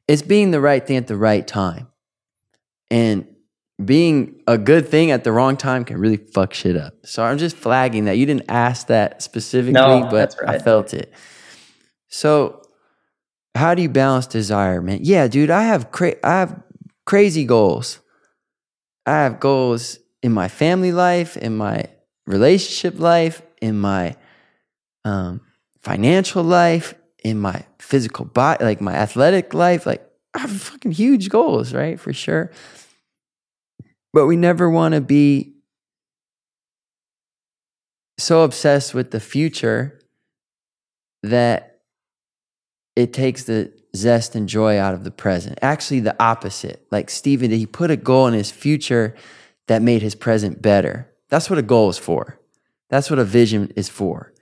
it's 0.08 0.22
being 0.22 0.52
the 0.52 0.62
right 0.62 0.88
thing 0.88 0.96
at 0.96 1.08
the 1.08 1.18
right 1.18 1.46
time. 1.46 1.89
And 2.92 3.28
being 3.84 4.42
a 4.48 4.58
good 4.58 4.90
thing 4.90 5.12
at 5.12 5.24
the 5.24 5.32
wrong 5.32 5.56
time 5.56 5.86
can 5.86 5.98
really 5.98 6.18
fuck 6.18 6.54
shit 6.54 6.76
up. 6.76 6.94
So 7.06 7.24
I'm 7.24 7.38
just 7.38 7.56
flagging 7.56 8.06
that 8.06 8.18
you 8.18 8.26
didn't 8.26 8.50
ask 8.50 8.88
that 8.88 9.22
specifically, 9.22 9.74
No, 9.74 10.08
but 10.10 10.36
that's 10.36 10.38
I 10.46 10.58
felt 10.60 10.94
it. 10.94 11.14
So 12.10 12.62
how 13.56 13.76
do 13.76 13.82
you 13.82 13.90
balance 13.90 14.28
desire, 14.28 14.82
man? 14.82 15.00
Yeah, 15.02 15.28
dude, 15.28 15.50
I 15.50 15.64
have 15.64 15.92
cra- 15.92 16.18
I 16.24 16.40
have 16.40 16.62
crazy 17.06 17.46
goals. 17.46 18.00
I 19.06 19.12
have 19.24 19.40
goals 19.40 20.00
in 20.22 20.32
my 20.32 20.48
family 20.48 20.92
life, 20.92 21.38
in 21.38 21.56
my 21.56 21.86
relationship 22.28 23.00
life, 23.00 23.42
in 23.62 23.80
my 23.80 24.16
um, 25.06 25.42
financial 25.82 26.44
life, 26.44 26.94
in 27.24 27.40
my 27.40 27.66
physical 27.80 28.26
body, 28.26 28.64
like 28.64 28.82
my 28.82 28.94
athletic 28.94 29.54
life. 29.54 29.86
Like 29.86 30.08
I 30.34 30.40
have 30.40 30.52
fucking 30.52 30.92
huge 30.92 31.30
goals, 31.30 31.74
right? 31.74 32.00
For 32.00 32.14
sure. 32.14 32.52
But 34.14 34.26
we 34.26 34.36
never 34.36 34.70
want 34.70 34.96
to 34.96 35.02
be 35.02 35.56
so 38.18 38.44
obsessed 38.44 38.94
with 38.94 39.12
the 39.12 39.20
future 39.20 40.00
that 41.24 41.82
it 42.96 43.14
takes 43.14 43.44
the 43.44 43.72
zest 43.96 44.36
and 44.36 44.50
joy 44.50 44.78
out 44.78 44.94
of 44.94 45.04
the 45.04 45.12
present. 45.12 45.58
Actually, 45.62 46.02
the 46.02 46.16
opposite. 46.22 46.86
Like 46.92 47.10
Stephen, 47.10 47.52
he 47.52 47.66
put 47.66 47.92
a 47.92 47.96
goal 47.96 48.28
in 48.28 48.34
his 48.34 48.52
future 48.52 49.16
that 49.68 49.82
made 49.82 50.02
his 50.02 50.16
present 50.16 50.62
better. 50.62 51.10
That's 51.30 51.50
what 51.50 51.60
a 51.60 51.64
goal 51.64 51.90
is 51.90 51.98
for. 51.98 52.40
That's 52.90 53.10
what 53.10 53.20
a 53.20 53.24
vision 53.24 53.72
is 53.76 53.88
for. 53.88 54.34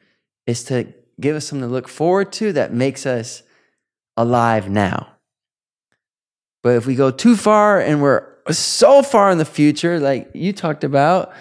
It's 0.46 0.64
to 0.66 0.94
give 1.20 1.36
us 1.36 1.46
something 1.46 1.68
to 1.68 1.74
look 1.74 1.88
forward 1.88 2.32
to 2.34 2.54
that 2.54 2.74
makes 2.74 3.06
us 3.06 3.44
alive 4.16 4.70
now. 4.70 5.10
But 6.64 6.76
if 6.76 6.86
we 6.86 6.96
go 6.96 7.12
too 7.12 7.36
far 7.36 7.80
and 7.80 8.02
we're 8.02 8.26
so 8.56 9.02
far 9.02 9.30
in 9.32 9.38
the 9.38 9.46
future, 9.46 10.00
like 10.00 10.30
you 10.34 10.54
talked 10.54 10.84
about, 10.84 11.32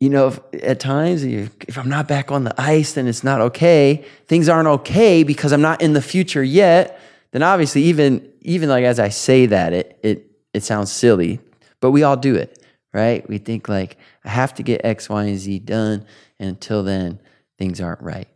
you 0.00 0.10
know, 0.10 0.28
if, 0.28 0.40
at 0.62 0.80
times 0.80 1.24
you- 1.24 1.50
if 1.68 1.78
I'm 1.78 1.88
not 1.88 2.08
back 2.08 2.30
on 2.30 2.44
the 2.44 2.54
ice, 2.60 2.94
then 2.94 3.06
it's 3.06 3.22
not 3.24 3.40
okay. 3.40 4.04
Things 4.26 4.48
aren't 4.48 4.68
okay 4.68 5.22
because 5.22 5.52
I'm 5.52 5.60
not 5.62 5.80
in 5.82 5.92
the 5.92 6.02
future 6.02 6.42
yet. 6.42 6.98
Then 7.32 7.42
obviously, 7.42 7.82
even 7.84 8.28
even 8.42 8.68
like 8.68 8.84
as 8.84 8.98
I 8.98 9.08
say 9.08 9.46
that, 9.46 9.72
it 9.72 9.98
it 10.02 10.26
it 10.52 10.62
sounds 10.62 10.92
silly, 10.92 11.40
but 11.80 11.92
we 11.92 12.02
all 12.02 12.16
do 12.16 12.34
it, 12.34 12.62
right? 12.92 13.26
We 13.28 13.38
think 13.38 13.68
like 13.68 13.96
I 14.24 14.28
have 14.28 14.52
to 14.54 14.62
get 14.62 14.82
X, 14.84 15.08
Y, 15.08 15.24
and 15.24 15.38
Z 15.38 15.60
done, 15.60 16.04
and 16.38 16.48
until 16.50 16.82
then, 16.82 17.20
things 17.58 17.80
aren't 17.80 18.02
right. 18.02 18.28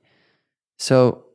So 0.79 1.26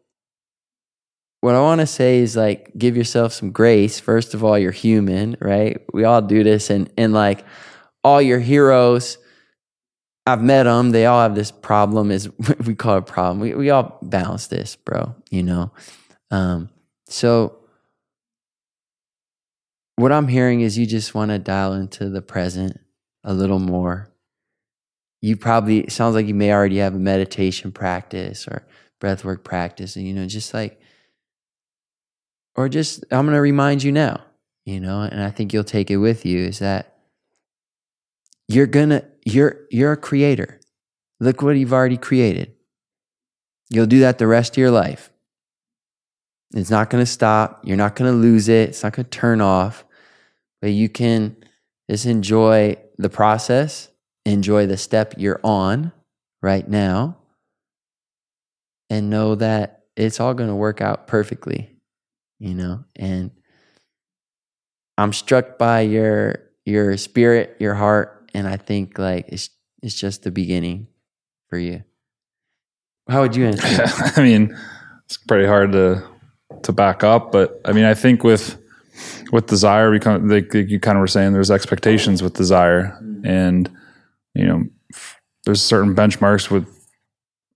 what 1.41 1.55
I 1.55 1.59
want 1.59 1.81
to 1.81 1.87
say 1.87 2.19
is 2.19 2.35
like 2.37 2.71
give 2.77 2.95
yourself 2.95 3.33
some 3.33 3.51
grace. 3.51 3.99
First 3.99 4.33
of 4.33 4.43
all, 4.43 4.57
you're 4.57 4.71
human, 4.71 5.35
right? 5.41 5.81
We 5.91 6.05
all 6.05 6.21
do 6.21 6.43
this, 6.43 6.69
and 6.69 6.89
and 6.97 7.13
like 7.13 7.43
all 8.03 8.21
your 8.21 8.39
heroes, 8.39 9.17
I've 10.25 10.43
met 10.43 10.63
them. 10.63 10.91
They 10.91 11.07
all 11.07 11.21
have 11.21 11.35
this 11.35 11.51
problem. 11.51 12.11
Is 12.11 12.29
we 12.65 12.75
call 12.75 12.95
it 12.95 12.99
a 12.99 13.01
problem. 13.01 13.39
We 13.39 13.55
we 13.55 13.69
all 13.71 13.97
balance 14.03 14.47
this, 14.47 14.75
bro. 14.75 15.15
You 15.31 15.43
know. 15.43 15.71
Um, 16.29 16.69
so 17.07 17.57
what 19.95 20.11
I'm 20.11 20.27
hearing 20.27 20.61
is 20.61 20.77
you 20.77 20.85
just 20.85 21.13
want 21.13 21.31
to 21.31 21.39
dial 21.39 21.73
into 21.73 22.09
the 22.09 22.21
present 22.21 22.79
a 23.23 23.33
little 23.33 23.59
more. 23.59 24.09
You 25.21 25.37
probably 25.37 25.87
sounds 25.89 26.15
like 26.15 26.27
you 26.27 26.33
may 26.33 26.51
already 26.51 26.77
have 26.77 26.95
a 26.95 26.99
meditation 26.99 27.71
practice 27.71 28.47
or 28.47 28.65
breathwork 29.01 29.43
practice, 29.43 29.95
and 29.95 30.07
you 30.07 30.13
know, 30.13 30.27
just 30.27 30.53
like 30.53 30.80
or 32.55 32.69
just 32.69 33.03
I'm 33.11 33.25
going 33.25 33.35
to 33.35 33.41
remind 33.41 33.83
you 33.83 33.91
now, 33.91 34.21
you 34.65 34.79
know, 34.79 35.01
and 35.01 35.21
I 35.21 35.29
think 35.29 35.53
you'll 35.53 35.63
take 35.63 35.91
it 35.91 35.97
with 35.97 36.25
you 36.25 36.39
is 36.39 36.59
that 36.59 36.97
you're 38.47 38.67
going 38.67 38.89
to 38.89 39.05
you're 39.25 39.61
you're 39.69 39.93
a 39.93 39.97
creator. 39.97 40.59
Look 41.19 41.41
what 41.41 41.55
you've 41.55 41.73
already 41.73 41.97
created. 41.97 42.53
You'll 43.69 43.85
do 43.85 43.99
that 43.99 44.17
the 44.17 44.27
rest 44.27 44.53
of 44.53 44.57
your 44.57 44.71
life. 44.71 45.11
It's 46.53 46.69
not 46.69 46.89
going 46.89 47.01
to 47.01 47.09
stop. 47.09 47.61
You're 47.63 47.77
not 47.77 47.95
going 47.95 48.11
to 48.11 48.17
lose 48.17 48.49
it. 48.49 48.69
It's 48.69 48.83
not 48.83 48.93
going 48.93 49.05
to 49.05 49.09
turn 49.09 49.39
off. 49.39 49.85
But 50.61 50.71
you 50.71 50.89
can 50.89 51.37
just 51.89 52.05
enjoy 52.05 52.77
the 52.97 53.09
process, 53.09 53.89
enjoy 54.25 54.67
the 54.67 54.77
step 54.77 55.13
you're 55.17 55.39
on 55.43 55.93
right 56.41 56.67
now, 56.67 57.17
and 58.89 59.09
know 59.09 59.35
that 59.35 59.85
it's 59.95 60.19
all 60.19 60.33
going 60.33 60.49
to 60.49 60.55
work 60.55 60.81
out 60.81 61.07
perfectly 61.07 61.71
you 62.41 62.53
know 62.53 62.83
and 62.95 63.31
i'm 64.97 65.13
struck 65.13 65.57
by 65.57 65.81
your 65.81 66.35
your 66.65 66.97
spirit 66.97 67.55
your 67.59 67.75
heart 67.75 68.29
and 68.33 68.47
i 68.47 68.57
think 68.57 68.97
like 68.97 69.25
it's 69.29 69.49
it's 69.81 69.95
just 69.95 70.23
the 70.23 70.31
beginning 70.31 70.87
for 71.49 71.57
you. 71.57 71.83
How 73.09 73.21
would 73.21 73.35
you 73.35 73.45
answer 73.45 73.67
that? 73.67 74.13
I 74.17 74.23
mean, 74.23 74.57
it's 75.05 75.17
pretty 75.17 75.45
hard 75.47 75.71
to 75.73 76.07
to 76.63 76.71
back 76.71 77.03
up, 77.03 77.31
but 77.31 77.59
I 77.65 77.71
mean, 77.71 77.85
I 77.85 77.93
think 77.93 78.23
with 78.23 78.57
with 79.31 79.47
desire, 79.47 79.91
we 79.91 79.99
kind 79.99 80.23
of, 80.23 80.29
like 80.29 80.53
you 80.53 80.79
kind 80.79 80.97
of 80.97 81.01
were 81.01 81.07
saying, 81.07 81.33
there's 81.33 81.51
expectations 81.51 82.21
with 82.21 82.33
desire, 82.33 82.97
mm-hmm. 83.01 83.25
and 83.25 83.69
you 84.33 84.45
know, 84.45 84.63
f- 84.93 85.19
there's 85.45 85.61
certain 85.61 85.95
benchmarks 85.95 86.49
with 86.49 86.67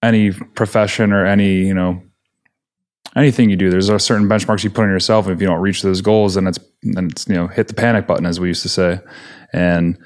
any 0.01 0.31
profession 0.31 1.11
or 1.11 1.25
any 1.25 1.59
you 1.59 1.73
know 1.73 2.01
anything 3.15 3.49
you 3.49 3.55
do. 3.55 3.69
There's 3.69 3.89
a 3.89 3.99
certain 3.99 4.27
benchmarks 4.27 4.63
you 4.63 4.69
put 4.69 4.83
on 4.83 4.89
yourself, 4.89 5.25
and 5.25 5.35
if 5.35 5.41
you 5.41 5.47
don't 5.47 5.61
reach 5.61 5.81
those 5.81 6.01
goals, 6.01 6.35
then 6.35 6.47
it's 6.47 6.59
then 6.83 7.07
it's 7.11 7.27
you 7.27 7.35
know 7.35 7.47
hit 7.47 7.67
the 7.67 7.73
panic 7.73 8.07
button, 8.07 8.25
as 8.25 8.39
we 8.39 8.47
used 8.47 8.63
to 8.63 8.69
say, 8.69 8.99
and 9.53 9.97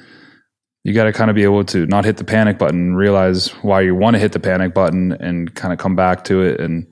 you 0.83 0.93
got 0.93 1.05
to 1.05 1.13
kind 1.13 1.29
of 1.29 1.35
be 1.35 1.43
able 1.43 1.63
to 1.65 1.85
not 1.87 2.05
hit 2.05 2.17
the 2.17 2.23
panic 2.23 2.57
button, 2.57 2.95
realize 2.95 3.49
why 3.61 3.81
you 3.81 3.95
want 3.95 4.15
to 4.15 4.19
hit 4.19 4.31
the 4.31 4.39
panic 4.39 4.73
button, 4.73 5.11
and 5.13 5.53
kind 5.55 5.73
of 5.73 5.79
come 5.79 5.95
back 5.95 6.23
to 6.25 6.41
it 6.41 6.59
and 6.59 6.87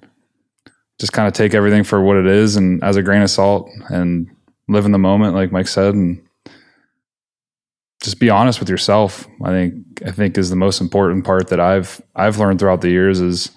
just 1.00 1.14
kind 1.14 1.28
of 1.28 1.34
take 1.34 1.54
everything 1.54 1.84
for 1.84 2.02
what 2.02 2.18
it 2.18 2.26
is 2.26 2.56
and 2.56 2.84
as 2.84 2.96
a 2.96 3.04
grain 3.04 3.22
of 3.22 3.30
salt 3.30 3.70
and 3.90 4.28
live 4.68 4.86
in 4.86 4.92
the 4.92 4.98
moment, 4.98 5.36
like 5.36 5.52
Mike 5.52 5.68
said, 5.68 5.94
and 5.94 6.22
just 8.02 8.20
be 8.20 8.30
honest 8.30 8.60
with 8.60 8.70
yourself. 8.70 9.28
I 9.44 9.50
think 9.50 10.04
I 10.06 10.12
think 10.12 10.38
is 10.38 10.50
the 10.50 10.56
most 10.56 10.82
important 10.82 11.26
part 11.26 11.50
that 11.50 11.60
I've 11.60 12.02
I've 12.16 12.38
learned 12.38 12.60
throughout 12.60 12.82
the 12.82 12.90
years 12.90 13.20
is 13.20 13.52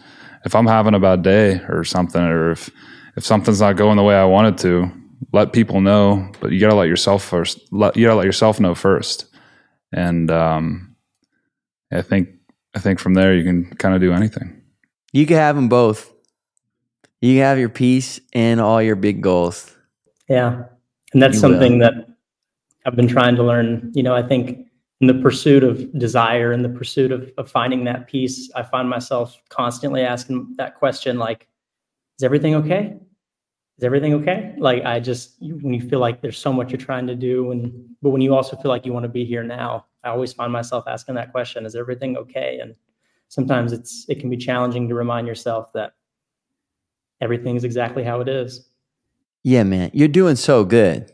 if 0.45 0.55
I'm 0.55 0.67
having 0.67 0.95
a 0.95 1.01
bad 1.01 1.23
day 1.23 1.61
or 1.69 1.85
something, 1.85 2.23
or 2.23 2.53
if 2.53 2.71
if 3.17 3.25
something's 3.25 3.61
not 3.61 3.77
going 3.77 3.97
the 3.97 4.03
way 4.03 4.15
I 4.15 4.25
want 4.25 4.49
it 4.55 4.63
to, 4.63 4.91
let 5.33 5.53
people 5.53 5.81
know. 5.81 6.31
But 6.41 6.53
you 6.53 6.61
gotta 6.61 6.75
let 6.77 6.89
yourself 6.89 7.23
first. 7.25 7.61
Let 7.73 7.97
you 7.97 8.07
gotta 8.07 8.17
let 8.17 8.27
yourself 8.27 8.61
know 8.61 8.75
first 8.75 9.27
and 9.93 10.31
um, 10.31 10.95
I 11.93 12.01
think 12.03 12.29
I 12.77 12.79
think 12.79 13.01
from 13.01 13.15
there 13.15 13.35
you 13.35 13.43
can 13.43 13.65
kind 13.77 13.95
of 13.95 14.01
do 14.01 14.13
anything. 14.13 14.63
you 15.13 15.27
can 15.27 15.37
have 15.37 15.57
them 15.57 15.69
both 15.69 16.13
you 17.21 17.35
can 17.35 17.43
have 17.43 17.59
your 17.59 17.69
peace 17.69 18.21
and 18.33 18.61
all 18.61 18.81
your 18.81 18.95
big 18.97 19.21
goals 19.21 19.75
Yeah. 20.29 20.63
And 21.13 21.21
that's 21.21 21.43
You 21.43 21.49
will. 21.49 21.55
something 21.55 21.79
that 21.81 21.95
I've 22.87 22.95
been 22.95 23.09
trying 23.09 23.35
to 23.35 23.43
learn. 23.43 23.91
You 23.97 24.05
know, 24.05 24.15
I 24.15 24.23
think 24.23 24.65
in 25.01 25.07
the 25.07 25.15
pursuit 25.15 25.65
of 25.65 25.97
desire 25.99 26.53
and 26.53 26.65
the 26.65 26.69
pursuit 26.69 27.11
of, 27.11 27.31
of 27.39 27.51
finding 27.51 27.85
that 27.85 28.07
peace, 28.07 28.51
I 28.55 28.63
find 28.63 28.89
myself 28.89 29.41
constantly 29.49 30.03
asking 30.03 30.55
that 30.59 30.77
question 30.77 31.19
like, 31.19 31.49
is 32.19 32.23
everything 32.23 32.55
okay? 32.57 32.97
Is 33.79 33.85
everything 33.85 34.13
okay? 34.15 34.55
Like 34.59 34.85
I 34.85 35.01
just 35.01 35.37
when 35.41 35.73
you 35.73 35.81
feel 35.81 36.01
like 36.01 36.21
there's 36.21 36.37
so 36.37 36.53
much 36.53 36.71
you're 36.71 36.79
trying 36.79 37.07
to 37.07 37.15
do 37.15 37.51
and 37.51 37.87
but 38.03 38.11
when 38.11 38.21
you 38.21 38.35
also 38.35 38.57
feel 38.57 38.71
like 38.71 38.85
you 38.85 38.93
want 38.93 39.05
to 39.05 39.09
be 39.09 39.25
here 39.25 39.43
now, 39.43 39.87
I 40.05 40.11
always 40.11 40.35
find 40.35 40.53
myself 40.53 40.85
asking 40.87 41.15
that 41.15 41.33
question, 41.33 41.65
is 41.65 41.75
everything 41.75 42.17
okay? 42.19 42.59
And 42.61 42.75
sometimes 43.29 43.73
it's 43.73 44.05
it 44.09 44.21
can 44.21 44.29
be 44.29 44.37
challenging 44.37 44.87
to 44.89 44.95
remind 44.95 45.27
yourself 45.27 45.73
that 45.73 45.95
everything's 47.23 47.65
exactly 47.65 48.05
how 48.05 48.21
it 48.21 48.29
is. 48.29 48.69
yeah 49.43 49.63
man 49.63 49.91
you're 49.95 50.09
doing 50.09 50.37
so 50.37 50.65
good 50.65 51.11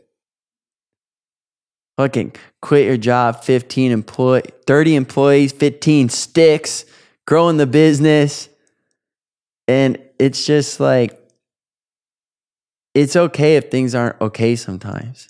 fucking 1.97 2.35
quit 2.61 2.85
your 2.85 2.97
job 2.97 3.43
15 3.43 3.91
employ 3.91 4.41
30 4.65 4.95
employees 4.95 5.51
15 5.51 6.09
sticks 6.09 6.85
growing 7.25 7.57
the 7.57 7.67
business. 7.67 8.49
And 9.67 9.99
it's 10.17 10.45
just 10.45 10.79
like 10.79 11.19
it's 12.93 13.15
okay 13.15 13.57
if 13.57 13.69
things 13.69 13.93
aren't 13.93 14.19
okay 14.21 14.55
sometimes. 14.55 15.29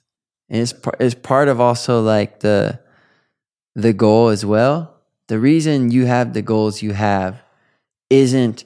And 0.49 0.61
it's, 0.61 0.73
it's 0.99 1.15
part 1.15 1.47
of 1.47 1.59
also 1.59 2.01
like 2.01 2.39
the 2.41 2.79
the 3.75 3.93
goal 3.93 4.29
as 4.29 4.45
well. 4.45 4.93
The 5.27 5.39
reason 5.39 5.91
you 5.91 6.05
have 6.05 6.33
the 6.33 6.41
goals 6.41 6.81
you 6.81 6.93
have 6.93 7.41
isn't 8.09 8.63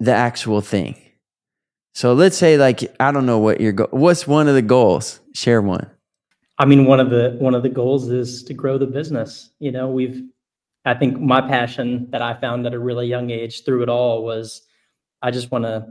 the 0.00 0.12
actual 0.12 0.60
thing 0.60 1.01
so 1.92 2.12
let's 2.14 2.36
say 2.36 2.56
like 2.56 2.80
i 3.00 3.10
don't 3.10 3.26
know 3.26 3.38
what 3.38 3.60
your 3.60 3.72
go- 3.72 3.88
what's 3.90 4.26
one 4.26 4.48
of 4.48 4.54
the 4.54 4.62
goals 4.62 5.20
share 5.32 5.62
one 5.62 5.90
I 6.58 6.64
mean, 6.64 6.84
one 6.84 7.00
of 7.00 7.10
the 7.10 7.36
one 7.40 7.56
of 7.56 7.64
the 7.64 7.68
goals 7.68 8.08
is 8.08 8.44
to 8.44 8.54
grow 8.54 8.78
the 8.78 8.86
business. 8.86 9.50
You 9.58 9.72
know, 9.72 9.88
we've 9.90 10.22
I 10.84 10.94
think 10.94 11.18
my 11.20 11.40
passion 11.40 12.08
that 12.10 12.22
I 12.22 12.34
found 12.34 12.66
at 12.66 12.74
a 12.74 12.78
really 12.78 13.06
young 13.08 13.30
age 13.30 13.64
through 13.64 13.82
it 13.82 13.88
all 13.88 14.22
was 14.22 14.62
I 15.22 15.32
just 15.32 15.50
want 15.50 15.64
to 15.64 15.88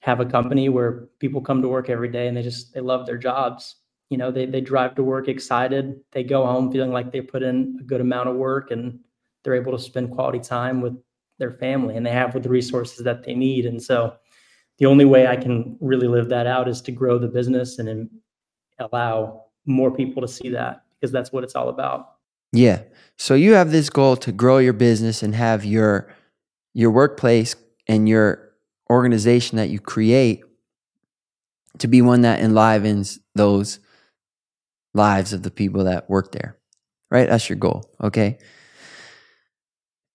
have 0.00 0.20
a 0.20 0.24
company 0.24 0.70
where 0.70 1.08
people 1.18 1.40
come 1.42 1.60
to 1.62 1.68
work 1.68 1.90
every 1.90 2.08
day 2.08 2.26
and 2.26 2.36
they 2.36 2.42
just 2.42 2.72
they 2.72 2.80
love 2.80 3.04
their 3.06 3.18
jobs. 3.18 3.76
you 4.08 4.18
know, 4.18 4.30
they, 4.30 4.46
they 4.46 4.60
drive 4.60 4.94
to 4.94 5.02
work 5.02 5.28
excited. 5.28 6.00
They 6.12 6.22
go 6.22 6.46
home 6.46 6.70
feeling 6.72 6.92
like 6.92 7.12
they 7.12 7.20
put 7.20 7.42
in 7.42 7.78
a 7.80 7.82
good 7.82 8.00
amount 8.00 8.28
of 8.28 8.36
work 8.36 8.70
and 8.70 8.98
they're 9.42 9.54
able 9.54 9.72
to 9.72 9.78
spend 9.78 10.10
quality 10.10 10.38
time 10.38 10.80
with 10.80 10.96
their 11.38 11.50
family 11.50 11.96
and 11.96 12.04
they 12.06 12.12
have 12.12 12.34
with 12.34 12.44
the 12.44 12.48
resources 12.48 13.04
that 13.04 13.24
they 13.24 13.34
need. 13.34 13.66
And 13.66 13.82
so 13.82 14.14
the 14.78 14.86
only 14.86 15.04
way 15.04 15.26
I 15.26 15.36
can 15.36 15.76
really 15.80 16.08
live 16.08 16.28
that 16.30 16.46
out 16.46 16.68
is 16.68 16.80
to 16.82 16.92
grow 16.92 17.18
the 17.18 17.28
business 17.28 17.78
and 17.78 18.10
allow 18.78 19.44
more 19.66 19.90
people 19.90 20.22
to 20.22 20.28
see 20.28 20.48
that 20.50 20.84
because 20.94 21.12
that's 21.12 21.32
what 21.32 21.44
it's 21.44 21.54
all 21.54 21.68
about. 21.68 22.16
Yeah. 22.52 22.82
So 23.16 23.34
you 23.34 23.52
have 23.52 23.70
this 23.70 23.90
goal 23.90 24.16
to 24.16 24.32
grow 24.32 24.58
your 24.58 24.72
business 24.72 25.22
and 25.22 25.34
have 25.34 25.64
your 25.64 26.12
your 26.74 26.90
workplace 26.90 27.54
and 27.86 28.08
your 28.08 28.52
organization 28.90 29.56
that 29.56 29.70
you 29.70 29.78
create 29.78 30.42
to 31.78 31.86
be 31.86 32.02
one 32.02 32.22
that 32.22 32.40
enlivens 32.40 33.18
those 33.34 33.78
lives 34.94 35.32
of 35.32 35.42
the 35.42 35.50
people 35.50 35.84
that 35.84 36.08
work 36.08 36.32
there. 36.32 36.58
Right? 37.10 37.28
That's 37.28 37.48
your 37.48 37.56
goal. 37.56 37.84
Okay. 38.02 38.38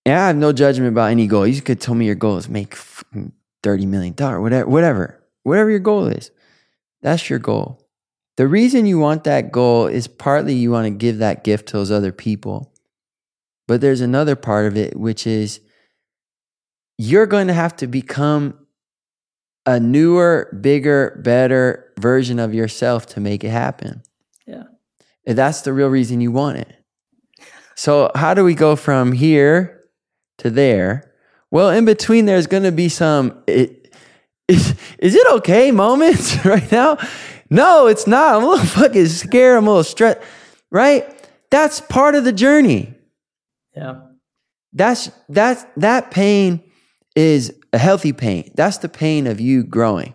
Yeah, 0.06 0.24
I 0.24 0.28
have 0.28 0.38
no 0.38 0.54
judgment 0.54 0.90
about 0.90 1.12
any 1.12 1.28
goal. 1.28 1.46
You 1.46 1.62
could 1.62 1.82
tell 1.82 1.94
me 1.94 2.06
your 2.06 2.16
goal 2.16 2.38
is 2.38 2.48
make 2.48 2.76
thirty 3.68 3.85
million 3.85 4.14
dollar, 4.14 4.39
whatever, 4.39 4.69
whatever, 4.69 5.22
whatever 5.44 5.69
your 5.69 5.80
goal 5.80 6.07
is. 6.07 6.31
That's 7.02 7.30
your 7.30 7.39
goal. 7.39 7.85
The 8.38 8.48
reason 8.48 8.85
you 8.85 8.98
want 8.98 9.26
that 9.26 9.52
goal 9.52 9.88
is 9.88 10.07
partly 10.07 10.53
you 10.53 10.72
want 10.72 10.85
to 10.85 10.91
give 10.91 11.18
that 11.18 11.44
gift 11.44 11.68
to 11.68 11.73
those 11.73 11.91
other 11.91 12.14
people, 12.14 12.73
but 13.68 13.81
there's 13.81 13.99
another 13.99 14.38
part 14.38 14.68
of 14.68 14.77
it 14.77 14.95
which 14.95 15.27
is 15.27 15.60
you're 16.98 17.26
going 17.26 17.48
to 17.48 17.53
have 17.53 17.76
to 17.76 17.88
become 17.88 18.57
a 19.65 19.81
newer, 19.81 20.57
bigger, 20.61 21.19
better 21.26 21.91
version 21.99 22.39
of 22.39 22.53
yourself 22.53 23.06
to 23.07 23.19
make 23.19 23.44
it 23.44 23.49
happen. 23.49 24.02
Yeah. 24.45 24.64
That's 25.26 25.60
the 25.64 25.73
real 25.73 25.89
reason 25.89 26.22
you 26.22 26.31
want 26.31 26.60
it. 26.60 26.73
So, 27.76 28.11
how 28.15 28.34
do 28.34 28.45
we 28.45 28.56
go 28.56 28.77
from 28.77 29.11
here 29.11 29.84
to 30.38 30.49
there? 30.49 31.11
Well, 31.52 31.69
in 31.69 31.86
between, 31.86 32.26
there's 32.26 32.48
going 32.48 32.64
to 32.64 32.72
be 32.72 32.90
some. 32.90 33.41
It, 33.48 33.95
is, 34.48 34.76
is 34.99 35.15
it 35.15 35.28
okay 35.36 35.72
moments 35.72 36.45
right 36.45 36.72
now? 36.72 36.98
No, 37.49 37.88
it's 37.88 38.07
not. 38.07 38.36
I'm 38.36 38.44
a 38.44 38.49
little 38.49 38.65
fucking 38.65 39.07
scared. 39.07 39.57
I'm 39.57 39.68
a 39.68 39.69
little 39.69 39.84
stressed, 39.84 40.19
right? 40.72 41.07
That's 41.49 41.80
part 41.80 42.15
of 42.15 42.24
the 42.24 42.34
journey. 42.34 42.94
Yeah. 43.76 44.02
That's 44.74 45.10
that's 45.30 45.65
that 45.78 46.11
pain 46.11 46.61
is 47.15 47.53
a 47.72 47.78
healthy 47.78 48.14
pain. 48.14 48.52
That's 48.56 48.78
the 48.78 48.90
pain 48.90 49.28
of 49.28 49.40
you 49.40 49.64
growing. 49.64 50.14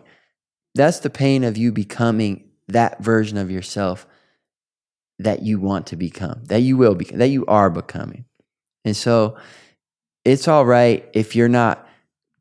That's 0.75 0.99
the 0.99 1.09
pain 1.09 1.43
of 1.43 1.57
you 1.57 1.71
becoming 1.71 2.49
that 2.67 3.03
version 3.03 3.37
of 3.37 3.51
yourself 3.51 4.07
that 5.19 5.43
you 5.43 5.59
want 5.59 5.87
to 5.87 5.95
become, 5.95 6.43
that 6.45 6.61
you 6.61 6.77
will 6.77 6.95
become, 6.95 7.19
that 7.19 7.29
you 7.29 7.45
are 7.47 7.69
becoming. 7.69 8.25
And 8.85 8.95
so 8.95 9.37
it's 10.25 10.47
all 10.47 10.65
right 10.65 11.07
if 11.13 11.35
you're 11.35 11.49
not 11.49 11.87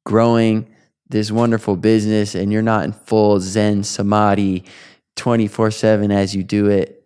growing 0.04 0.68
this 1.08 1.30
wonderful 1.30 1.76
business 1.76 2.34
and 2.34 2.52
you're 2.52 2.62
not 2.62 2.84
in 2.84 2.92
full 2.92 3.38
Zen 3.38 3.84
samadhi 3.84 4.64
24 5.16 5.70
7 5.70 6.10
as 6.10 6.34
you 6.34 6.42
do 6.42 6.68
it. 6.68 7.04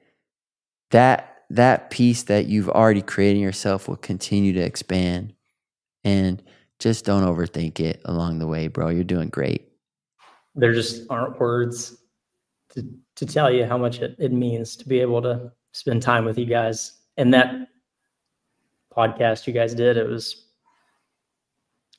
That 0.91 1.43
that 1.51 1.91
piece 1.91 2.25
that 2.25 2.47
you've 2.47 2.69
already 2.69 3.03
created 3.03 3.41
yourself 3.41 3.89
will 3.89 3.97
continue 3.97 4.53
to 4.53 4.61
expand. 4.61 5.33
And 6.05 6.43
just 6.79 7.05
don't 7.05 7.25
overthink 7.25 7.81
it 7.81 8.01
along 8.05 8.39
the 8.39 8.47
way, 8.47 8.69
bro. 8.69 8.89
You're 8.89 9.05
doing 9.05 9.29
great. 9.29 9.69
There 10.55 10.73
just 10.73 11.03
aren't 11.11 11.39
words 11.41 11.97
to, 12.71 12.87
to 13.17 13.27
tell 13.27 13.51
you 13.51 13.65
how 13.65 13.79
much 13.79 14.01
it, 14.01 14.15
it 14.19 14.33
means 14.33 14.77
to 14.77 14.89
be 14.89 15.01
able 15.01 15.23
to 15.23 15.53
spend 15.73 16.03
time 16.03 16.25
with 16.25 16.39
you 16.39 16.47
guys. 16.47 17.01
And 17.17 17.33
that 17.35 17.69
podcast 18.97 19.47
you 19.47 19.53
guys 19.53 19.75
did, 19.75 19.97
it 19.97 20.09
was 20.09 20.46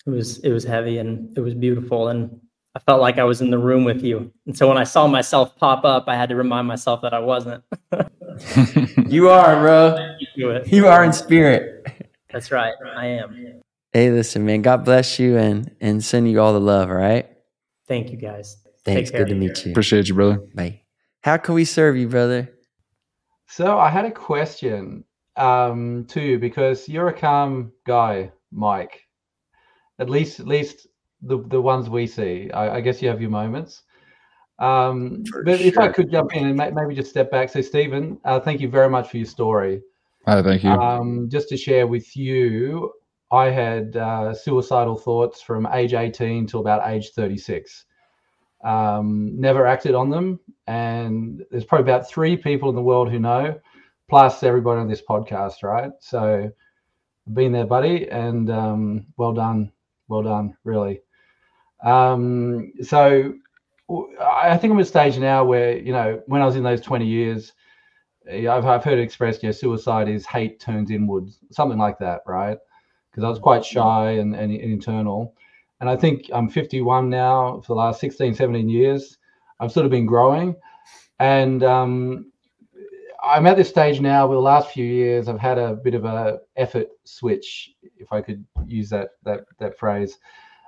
it 0.08 0.12
was 0.12 0.40
it 0.40 0.52
was 0.52 0.64
heavy 0.64 0.98
and 0.98 1.38
it 1.38 1.42
was 1.42 1.54
beautiful 1.54 2.08
and 2.08 2.40
I 2.76 2.80
felt 2.80 3.02
like 3.02 3.18
I 3.18 3.24
was 3.24 3.42
in 3.42 3.50
the 3.50 3.58
room 3.58 3.86
with 3.86 4.04
you. 4.04 4.32
And 4.46 4.56
so 4.56 4.68
when 4.68 4.78
I 4.78 4.84
saw 4.84 5.08
myself 5.08 5.56
pop 5.56 5.84
up, 5.84 6.06
I 6.08 6.16
had 6.16 6.30
to 6.30 6.36
remind 6.36 6.68
myself 6.68 7.02
that 7.02 7.12
I 7.12 7.18
wasn't. 7.18 7.64
you 9.12 9.30
are, 9.30 9.60
bro. 9.60 10.16
You 10.36 10.88
are 10.88 11.04
in 11.04 11.12
spirit. 11.12 11.88
That's 12.32 12.52
right. 12.52 12.74
I 12.96 13.08
am. 13.08 13.62
Hey, 13.94 14.12
listen, 14.12 14.46
man. 14.46 14.62
God 14.62 14.86
bless 14.86 15.18
you 15.18 15.38
and 15.38 15.76
and 15.82 16.04
send 16.04 16.30
you 16.30 16.40
all 16.40 16.54
the 16.54 16.60
love. 16.60 16.90
All 16.90 16.96
right. 16.96 17.28
Thank 17.88 18.12
you, 18.12 18.18
guys. 18.18 18.58
Thanks. 18.86 19.10
Good 19.10 19.30
to 19.30 19.36
meet 19.36 19.66
you. 19.66 19.72
Appreciate 19.72 20.08
you, 20.08 20.14
brother. 20.14 20.40
Bye. 20.54 20.82
How 21.22 21.38
can 21.38 21.56
we 21.56 21.66
serve 21.66 21.98
you, 21.98 22.08
brother? 22.08 22.54
So 23.48 23.80
I 23.80 23.90
had 23.90 24.06
a 24.06 24.12
question 24.12 25.04
um, 25.36 26.06
too, 26.06 26.38
because 26.38 26.88
you're 26.88 27.08
a 27.08 27.14
calm 27.14 27.72
guy, 27.86 28.32
Mike. 28.52 29.07
At 30.00 30.10
least, 30.10 30.40
at 30.40 30.48
least 30.48 30.88
the 31.22 31.40
the 31.48 31.62
ones 31.62 31.90
we 31.90 32.08
see. 32.08 32.52
I, 32.52 32.78
I 32.78 32.82
guess 32.82 33.02
you 33.02 33.10
have 33.10 33.22
your 33.22 33.30
moments. 33.30 33.84
Um, 34.60 35.24
but 35.46 35.60
sure. 35.60 35.68
if 35.68 35.78
I 35.78 35.90
could 35.90 36.12
jump 36.12 36.36
in 36.36 36.48
and 36.48 36.76
maybe 36.76 36.96
just 36.96 37.12
step 37.12 37.30
back. 37.30 37.50
So, 37.50 37.62
Stephen, 37.62 38.20
uh, 38.26 38.40
thank 38.40 38.60
you 38.60 38.70
very 38.70 38.90
much 38.90 39.10
for 39.10 39.18
your 39.18 39.26
story. 39.26 39.82
Oh, 40.26 40.42
thank 40.42 40.64
you. 40.64 40.72
Um, 40.72 41.30
just 41.30 41.50
to 41.50 41.58
share 41.58 41.86
with 41.86 42.18
you, 42.18 42.92
I 43.32 43.46
had 43.46 43.96
uh, 43.96 44.34
suicidal 44.34 44.98
thoughts 44.98 45.42
from 45.42 45.68
age 45.74 45.94
18 45.94 46.48
till 46.48 46.62
about 46.62 46.90
age 46.90 47.12
36. 47.12 47.86
Um, 48.64 49.40
never 49.40 49.68
acted 49.68 49.94
on 49.94 50.10
them. 50.10 50.40
And 50.66 51.46
there's 51.52 51.66
probably 51.66 51.92
about 51.92 52.10
three 52.10 52.36
people 52.36 52.70
in 52.70 52.76
the 52.76 52.82
world 52.82 53.12
who 53.12 53.20
know, 53.20 53.60
plus 54.10 54.42
everybody 54.44 54.82
on 54.82 54.88
this 54.88 55.04
podcast, 55.08 55.62
right? 55.62 55.92
So, 56.00 56.52
been 57.34 57.52
there, 57.52 57.66
buddy, 57.66 58.10
and 58.10 58.50
um, 58.50 59.06
well 59.18 59.34
done. 59.34 59.72
Well 60.08 60.24
done, 60.24 60.58
really. 60.64 61.02
Um, 61.84 62.72
so 62.82 63.34
I 64.22 64.58
think 64.58 64.72
I'm 64.72 64.80
at 64.80 64.84
a 64.84 64.86
stage 64.86 65.18
now 65.18 65.46
where, 65.46 65.78
you 65.78 65.94
know, 65.94 66.22
when 66.28 66.42
I 66.42 66.46
was 66.46 66.56
in 66.56 66.64
those 66.64 66.82
20 66.82 67.06
years, 67.06 67.54
I've, 68.30 68.66
I've 68.66 68.84
heard 68.84 69.00
it 69.00 69.04
expressed, 69.04 69.44
you 69.44 69.50
know, 69.50 69.54
suicide 69.54 70.10
is 70.10 70.26
hate 70.26 70.60
turns 70.60 70.92
inwards, 70.92 71.40
something 71.52 71.78
like 71.78 71.98
that, 72.00 72.22
right? 72.26 72.58
Because 73.10 73.24
I 73.24 73.30
was 73.30 73.40
quite 73.40 73.64
shy 73.64 74.12
and, 74.12 74.36
and, 74.36 74.52
and 74.52 74.72
internal. 74.72 75.34
And 75.80 75.90
I 75.90 75.96
think 75.96 76.30
I'm 76.34 76.50
51 76.50 77.10
now 77.10 77.62
for 77.62 77.74
the 77.74 77.80
last 77.80 78.02
16, 78.02 78.34
17 78.36 78.68
years. 78.68 79.18
I've 79.60 79.72
sort 79.72 79.86
of 79.86 79.92
been 79.92 80.06
growing. 80.06 80.56
And 81.20 81.64
um, 81.64 82.32
I'm 83.28 83.46
at 83.46 83.58
this 83.58 83.70
stage 83.70 84.00
now 84.00 84.28
where 84.28 84.36
the 84.36 84.42
last 84.42 84.72
few 84.72 84.86
years 84.86 85.28
I've 85.28 85.40
had 85.40 85.58
a 85.58 85.76
bit 85.76 85.94
of 85.94 86.06
a 86.06 86.40
effort 86.56 86.88
switch, 87.04 87.72
if 87.98 88.12
I 88.12 88.22
could 88.22 88.46
use 88.66 88.90
that 88.90 89.12
that 89.24 89.46
that 89.60 89.78
phrase. 89.78 90.18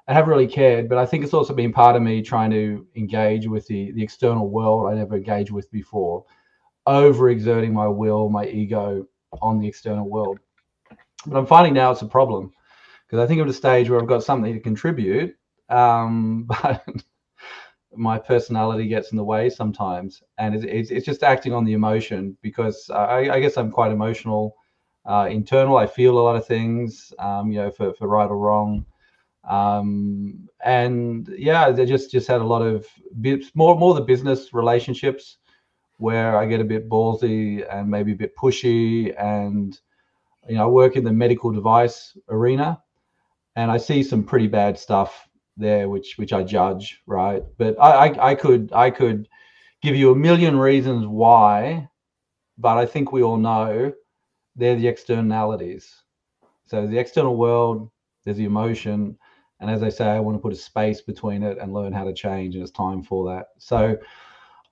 I 0.08 0.14
haven't 0.14 0.32
really 0.32 0.48
cared, 0.48 0.90
but 0.90 0.98
I 0.98 1.06
think 1.06 1.24
it's 1.24 1.36
also 1.36 1.54
been 1.54 1.72
part 1.72 1.96
of 1.96 2.02
me 2.02 2.24
trying 2.24 2.50
to 2.50 2.86
engage 2.96 3.48
with 3.48 3.68
the, 3.68 3.92
the 3.92 4.02
external 4.02 4.50
world 4.50 4.92
I 4.92 4.96
never 4.96 5.16
engaged 5.16 5.52
with 5.52 5.72
before, 5.72 6.26
overexerting 6.88 7.72
my 7.72 7.88
will, 7.88 8.28
my 8.28 8.48
ego 8.48 9.06
on 9.40 9.60
the 9.60 9.68
external 9.68 10.10
world. 10.10 10.40
But 11.28 11.38
I'm 11.38 11.46
finding 11.46 11.76
now 11.76 11.92
it's 11.92 12.02
a 12.02 12.08
problem 12.08 12.52
because 13.06 13.24
I 13.24 13.28
think 13.28 13.40
I'm 13.40 13.48
at 13.48 13.52
a 13.52 13.54
stage 13.54 13.90
where 13.90 14.02
I've 14.02 14.08
got 14.08 14.24
something 14.24 14.52
to 14.52 14.60
contribute, 14.60 15.36
um, 15.70 16.46
but 16.64 16.84
my 17.96 18.18
personality 18.18 18.88
gets 18.88 19.12
in 19.12 19.18
the 19.18 19.24
way 19.24 19.50
sometimes, 19.50 20.22
and 20.38 20.56
it's, 20.56 20.66
it's, 20.66 20.92
it's 20.92 21.06
just 21.06 21.24
acting 21.24 21.54
on 21.54 21.66
the 21.66 21.74
emotion 21.74 22.38
because 22.42 22.90
I, 22.90 23.30
I 23.30 23.40
guess 23.40 23.58
I'm 23.58 23.72
quite 23.72 23.92
emotional, 23.92 24.56
uh, 25.06 25.28
internal. 25.30 25.78
I 25.78 25.88
feel 25.88 26.18
a 26.18 26.22
lot 26.22 26.36
of 26.36 26.46
things, 26.46 27.14
um, 27.20 27.52
you 27.52 27.60
know, 27.60 27.72
for, 27.72 27.94
for 27.94 28.08
right 28.08 28.30
or 28.30 28.38
wrong. 28.38 28.86
Um, 29.48 30.48
and 30.64 31.34
yeah, 31.38 31.72
they 31.72 31.86
just 31.86 32.12
just 32.12 32.28
had 32.28 32.42
a 32.42 32.46
lot 32.46 32.62
of 32.62 32.86
bits 33.22 33.52
more 33.56 33.78
more 33.78 33.94
the 33.94 34.02
business 34.02 34.54
relationships 34.54 35.38
where 35.98 36.38
I 36.38 36.46
get 36.46 36.62
a 36.62 36.66
bit 36.66 36.90
ballsy 36.90 37.66
and 37.74 37.90
maybe 37.90 38.12
a 38.12 38.16
bit 38.16 38.36
pushy, 38.36 39.14
and 39.18 39.80
you 40.48 40.56
know 40.56 40.64
I 40.64 40.68
work 40.68 40.96
in 40.98 41.04
the 41.04 41.14
medical 41.14 41.52
device 41.52 42.18
arena, 42.28 42.82
and 43.56 43.72
I 43.72 43.78
see 43.78 44.04
some 44.04 44.24
pretty 44.24 44.48
bad 44.48 44.78
stuff 44.78 45.29
there, 45.60 45.90
which 45.90 46.16
which 46.18 46.34
I 46.34 46.44
judge, 46.44 47.02
right? 47.06 47.44
But 47.58 47.80
I 47.80 48.08
I, 48.08 48.30
I 48.32 48.36
could 48.36 48.72
I 48.74 48.90
could 48.90 49.28
give 49.82 49.96
you 49.96 50.12
a 50.12 50.16
million 50.16 50.58
reasons 50.58 51.06
why, 51.08 51.90
but 52.58 52.78
I 52.78 52.86
think 52.86 53.12
we 53.12 53.24
all 53.24 53.38
know 53.38 53.94
they're 54.56 54.76
the 54.76 54.88
externalities. 54.88 56.04
So 56.66 56.86
the 56.86 56.98
external 56.98 57.36
world, 57.36 57.90
there's 58.26 58.38
the 58.38 58.46
emotion, 58.46 59.18
and 59.60 59.70
as 59.70 59.84
I 59.84 59.90
say, 59.90 60.08
I 60.08 60.20
want 60.20 60.38
to 60.38 60.42
put 60.42 60.54
a 60.54 60.56
space 60.56 61.02
between 61.02 61.44
it 61.44 61.58
and 61.58 61.74
learn 61.74 61.94
how 61.94 62.04
to 62.04 62.14
change, 62.14 62.56
and 62.56 62.64
it's 62.64 62.72
time 62.72 63.04
for 63.04 63.30
that. 63.34 63.48
So 63.58 63.98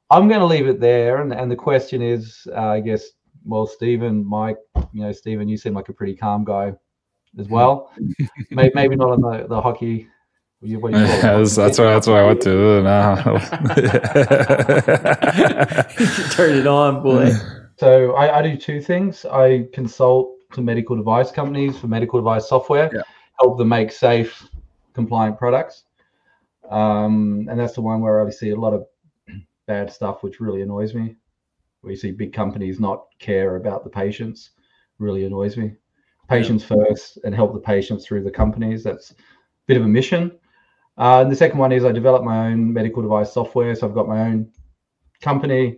I'm 0.09 0.27
going 0.27 0.39
to 0.39 0.45
leave 0.45 0.67
it 0.67 0.79
there. 0.79 1.21
And, 1.21 1.33
and 1.33 1.51
the 1.51 1.55
question 1.55 2.01
is, 2.01 2.47
uh, 2.55 2.67
I 2.67 2.79
guess, 2.79 3.09
well, 3.43 3.67
Stephen, 3.67 4.25
Mike, 4.25 4.57
you 4.93 5.01
know, 5.01 5.11
Stephen, 5.11 5.49
you 5.49 5.57
seem 5.57 5.73
like 5.73 5.89
a 5.89 5.93
pretty 5.93 6.15
calm 6.15 6.45
guy 6.45 6.73
as 7.37 7.49
well. 7.49 7.91
maybe, 8.51 8.71
maybe 8.73 8.95
not 8.95 9.11
on 9.11 9.21
the, 9.21 9.47
the 9.47 9.61
hockey 9.61 10.07
you- 10.67 10.79
what 10.79 10.91
you 10.93 10.97
call? 10.99 11.07
Yes, 11.07 11.55
that's 11.55 11.77
why 11.79 11.85
that's 11.85 12.07
why 12.07 12.21
I 12.21 12.25
went 12.25 12.41
to 12.41 12.81
Turn 16.31 16.57
it 16.57 16.67
on, 16.67 17.01
boy. 17.03 17.31
So 17.77 18.13
I, 18.13 18.39
I 18.39 18.41
do 18.41 18.57
two 18.57 18.81
things. 18.81 19.25
I 19.25 19.67
consult 19.73 20.33
to 20.53 20.61
medical 20.61 20.95
device 20.95 21.31
companies 21.31 21.77
for 21.77 21.87
medical 21.87 22.19
device 22.19 22.47
software, 22.49 22.89
Yeah. 22.93 23.01
help 23.39 23.57
them 23.57 23.69
make 23.69 23.91
safe, 23.91 24.47
compliant 24.93 25.37
products. 25.37 25.83
Um, 26.69 27.47
and 27.49 27.59
that's 27.59 27.73
the 27.73 27.81
one 27.81 28.01
where 28.01 28.25
I 28.25 28.29
see 28.29 28.51
a 28.51 28.55
lot 28.55 28.73
of 28.73 28.85
bad 29.67 29.91
stuff, 29.91 30.23
which 30.23 30.39
really 30.39 30.61
annoys 30.61 30.93
me. 30.93 31.15
Where 31.81 31.91
you 31.91 31.97
see 31.97 32.11
big 32.11 32.33
companies 32.33 32.79
not 32.79 33.05
care 33.19 33.55
about 33.57 33.83
the 33.83 33.89
patients, 33.89 34.51
really 34.99 35.25
annoys 35.25 35.57
me. 35.57 35.73
Patients 36.27 36.63
first 36.63 37.19
and 37.23 37.33
help 37.33 37.53
the 37.53 37.59
patients 37.59 38.05
through 38.05 38.23
the 38.23 38.31
companies. 38.31 38.83
That's 38.83 39.11
a 39.11 39.15
bit 39.67 39.77
of 39.77 39.83
a 39.83 39.87
mission. 39.87 40.31
Uh, 40.97 41.21
and 41.21 41.31
the 41.31 41.35
second 41.35 41.59
one 41.59 41.71
is 41.71 41.85
I 41.85 41.91
develop 41.91 42.23
my 42.23 42.47
own 42.47 42.73
medical 42.73 43.01
device 43.01 43.31
software. 43.31 43.75
So 43.75 43.87
I've 43.87 43.93
got 43.93 44.07
my 44.07 44.21
own 44.21 44.51
company 45.21 45.77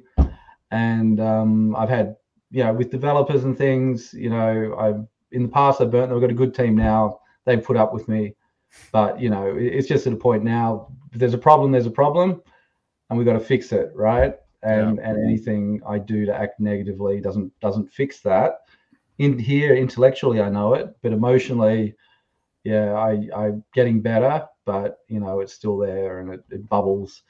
and 0.71 1.19
um, 1.19 1.75
I've 1.75 1.89
had 1.89 2.15
you 2.51 2.63
know 2.63 2.73
with 2.73 2.91
developers 2.91 3.43
and 3.43 3.57
things 3.57 4.13
you 4.13 4.29
know 4.29 4.75
I've 4.77 5.05
in 5.31 5.43
the 5.43 5.49
past 5.49 5.81
I've 5.81 5.91
burnt 5.91 6.09
them 6.09 6.17
I've 6.17 6.21
got 6.21 6.31
a 6.31 6.35
good 6.35 6.53
team 6.53 6.75
now. 6.75 7.19
They've 7.45 7.63
put 7.63 7.77
up 7.77 7.93
with 7.93 8.07
me. 8.07 8.35
But 8.91 9.19
you 9.19 9.29
know 9.29 9.55
it's 9.57 9.87
just 9.87 10.07
at 10.07 10.13
a 10.13 10.17
point 10.17 10.43
now 10.43 10.91
if 11.11 11.19
there's 11.19 11.33
a 11.33 11.39
problem 11.39 11.71
there's 11.71 11.87
a 11.87 11.91
problem 11.91 12.41
and 13.09 13.17
we've 13.17 13.25
got 13.25 13.33
to 13.33 13.39
fix 13.39 13.71
it 13.71 13.91
right? 13.95 14.35
And 14.61 14.99
and 14.99 15.17
anything 15.25 15.81
I 15.87 15.97
do 15.97 16.25
to 16.25 16.35
act 16.35 16.59
negatively 16.59 17.19
doesn't 17.19 17.51
doesn't 17.59 17.91
fix 17.91 18.21
that. 18.21 18.61
In 19.17 19.37
here 19.39 19.75
intellectually 19.75 20.39
I 20.41 20.49
know 20.49 20.75
it 20.75 20.95
but 21.01 21.11
emotionally 21.11 21.95
yeah 22.63 22.93
I 22.93 23.27
I'm 23.35 23.63
getting 23.73 24.01
better 24.01 24.45
but 24.69 24.99
you 25.07 25.19
know 25.19 25.39
it's 25.39 25.53
still 25.53 25.77
there 25.79 26.19
and 26.19 26.27
it, 26.35 26.41
it 26.51 26.69
bubbles 26.69 27.23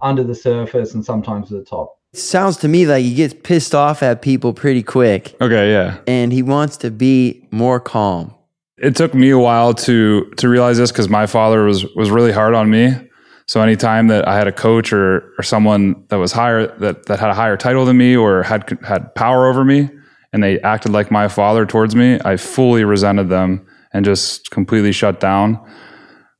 under 0.00 0.24
the 0.24 0.34
surface 0.34 0.92
and 0.94 1.04
sometimes 1.04 1.52
at 1.52 1.58
the 1.60 1.64
top 1.64 1.88
It 2.12 2.18
sounds 2.18 2.56
to 2.58 2.68
me 2.68 2.84
like 2.84 3.04
he 3.04 3.14
gets 3.14 3.34
pissed 3.48 3.74
off 3.74 4.02
at 4.02 4.22
people 4.22 4.52
pretty 4.52 4.82
quick 4.82 5.36
okay, 5.40 5.70
yeah. 5.70 5.98
and 6.08 6.32
he 6.32 6.42
wants 6.42 6.76
to 6.78 6.90
be 6.90 7.46
more 7.52 7.78
calm. 7.78 8.34
it 8.78 8.96
took 8.96 9.14
me 9.14 9.30
a 9.30 9.38
while 9.38 9.72
to 9.86 10.24
to 10.40 10.48
realize 10.48 10.78
this 10.78 10.90
because 10.90 11.08
my 11.08 11.26
father 11.26 11.58
was 11.64 11.86
was 11.94 12.10
really 12.10 12.32
hard 12.32 12.54
on 12.54 12.68
me. 12.76 12.84
So 13.46 13.60
anytime 13.62 14.04
that 14.12 14.22
I 14.32 14.34
had 14.40 14.48
a 14.48 14.56
coach 14.66 14.92
or 14.92 15.32
or 15.38 15.42
someone 15.42 15.82
that 16.08 16.18
was 16.24 16.32
higher 16.32 16.62
that 16.78 17.06
that 17.06 17.18
had 17.20 17.30
a 17.30 17.34
higher 17.42 17.56
title 17.56 17.84
than 17.84 17.96
me 17.96 18.16
or 18.16 18.42
had 18.42 18.62
had 18.82 19.14
power 19.14 19.48
over 19.50 19.64
me, 19.64 19.88
and 20.32 20.42
they 20.42 20.60
acted 20.62 20.92
like 20.92 21.10
my 21.10 21.28
father 21.28 21.66
towards 21.66 21.94
me, 21.94 22.18
I 22.24 22.36
fully 22.36 22.84
resented 22.84 23.28
them 23.28 23.50
and 23.92 24.04
just 24.04 24.50
completely 24.50 24.92
shut 24.92 25.20
down. 25.20 25.58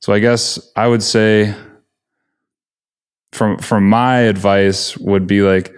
So 0.01 0.13
I 0.13 0.19
guess 0.19 0.59
I 0.77 0.87
would 0.87 1.03
say 1.03 1.55
from 3.33 3.59
from 3.59 3.89
my 3.89 4.19
advice 4.21 4.97
would 4.99 5.27
be 5.27 5.43
like 5.43 5.73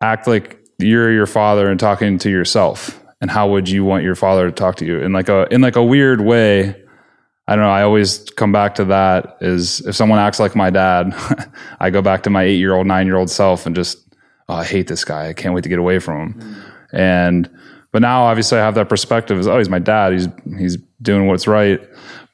act 0.00 0.26
like 0.26 0.58
you're 0.78 1.12
your 1.12 1.26
father 1.26 1.68
and 1.68 1.78
talking 1.78 2.18
to 2.18 2.30
yourself. 2.30 2.98
And 3.20 3.30
how 3.30 3.50
would 3.50 3.68
you 3.68 3.84
want 3.84 4.02
your 4.02 4.14
father 4.14 4.46
to 4.46 4.52
talk 4.52 4.76
to 4.76 4.86
you? 4.86 5.00
In 5.02 5.12
like 5.12 5.28
a 5.28 5.46
in 5.52 5.60
like 5.60 5.76
a 5.76 5.84
weird 5.84 6.20
way 6.20 6.74
i 7.48 7.56
don't 7.56 7.64
know 7.64 7.70
i 7.70 7.82
always 7.82 8.18
come 8.36 8.52
back 8.52 8.76
to 8.76 8.84
that 8.84 9.36
is 9.40 9.84
if 9.86 9.96
someone 9.96 10.18
acts 10.18 10.38
like 10.38 10.54
my 10.54 10.70
dad 10.70 11.12
i 11.80 11.90
go 11.90 12.00
back 12.00 12.22
to 12.22 12.30
my 12.30 12.44
eight 12.44 12.58
year 12.58 12.74
old 12.74 12.86
nine 12.86 13.06
year 13.06 13.16
old 13.16 13.28
self 13.28 13.66
and 13.66 13.74
just 13.74 13.98
oh, 14.48 14.54
i 14.54 14.64
hate 14.64 14.86
this 14.86 15.04
guy. 15.04 15.28
I 15.28 15.32
can't 15.32 15.54
wait 15.54 15.62
to 15.62 15.68
get 15.68 15.78
away 15.78 15.98
from 15.98 16.32
him. 16.32 16.40
Mm. 16.40 16.62
And 16.92 17.50
but 17.92 18.02
now 18.02 18.22
obviously 18.24 18.58
i 18.58 18.64
have 18.64 18.74
that 18.76 18.88
perspective 18.88 19.38
is 19.38 19.48
oh 19.48 19.58
he's 19.58 19.68
my 19.68 19.78
dad. 19.78 20.12
He's 20.12 20.28
he's 20.58 20.76
doing 21.02 21.26
what's 21.26 21.46
right 21.46 21.80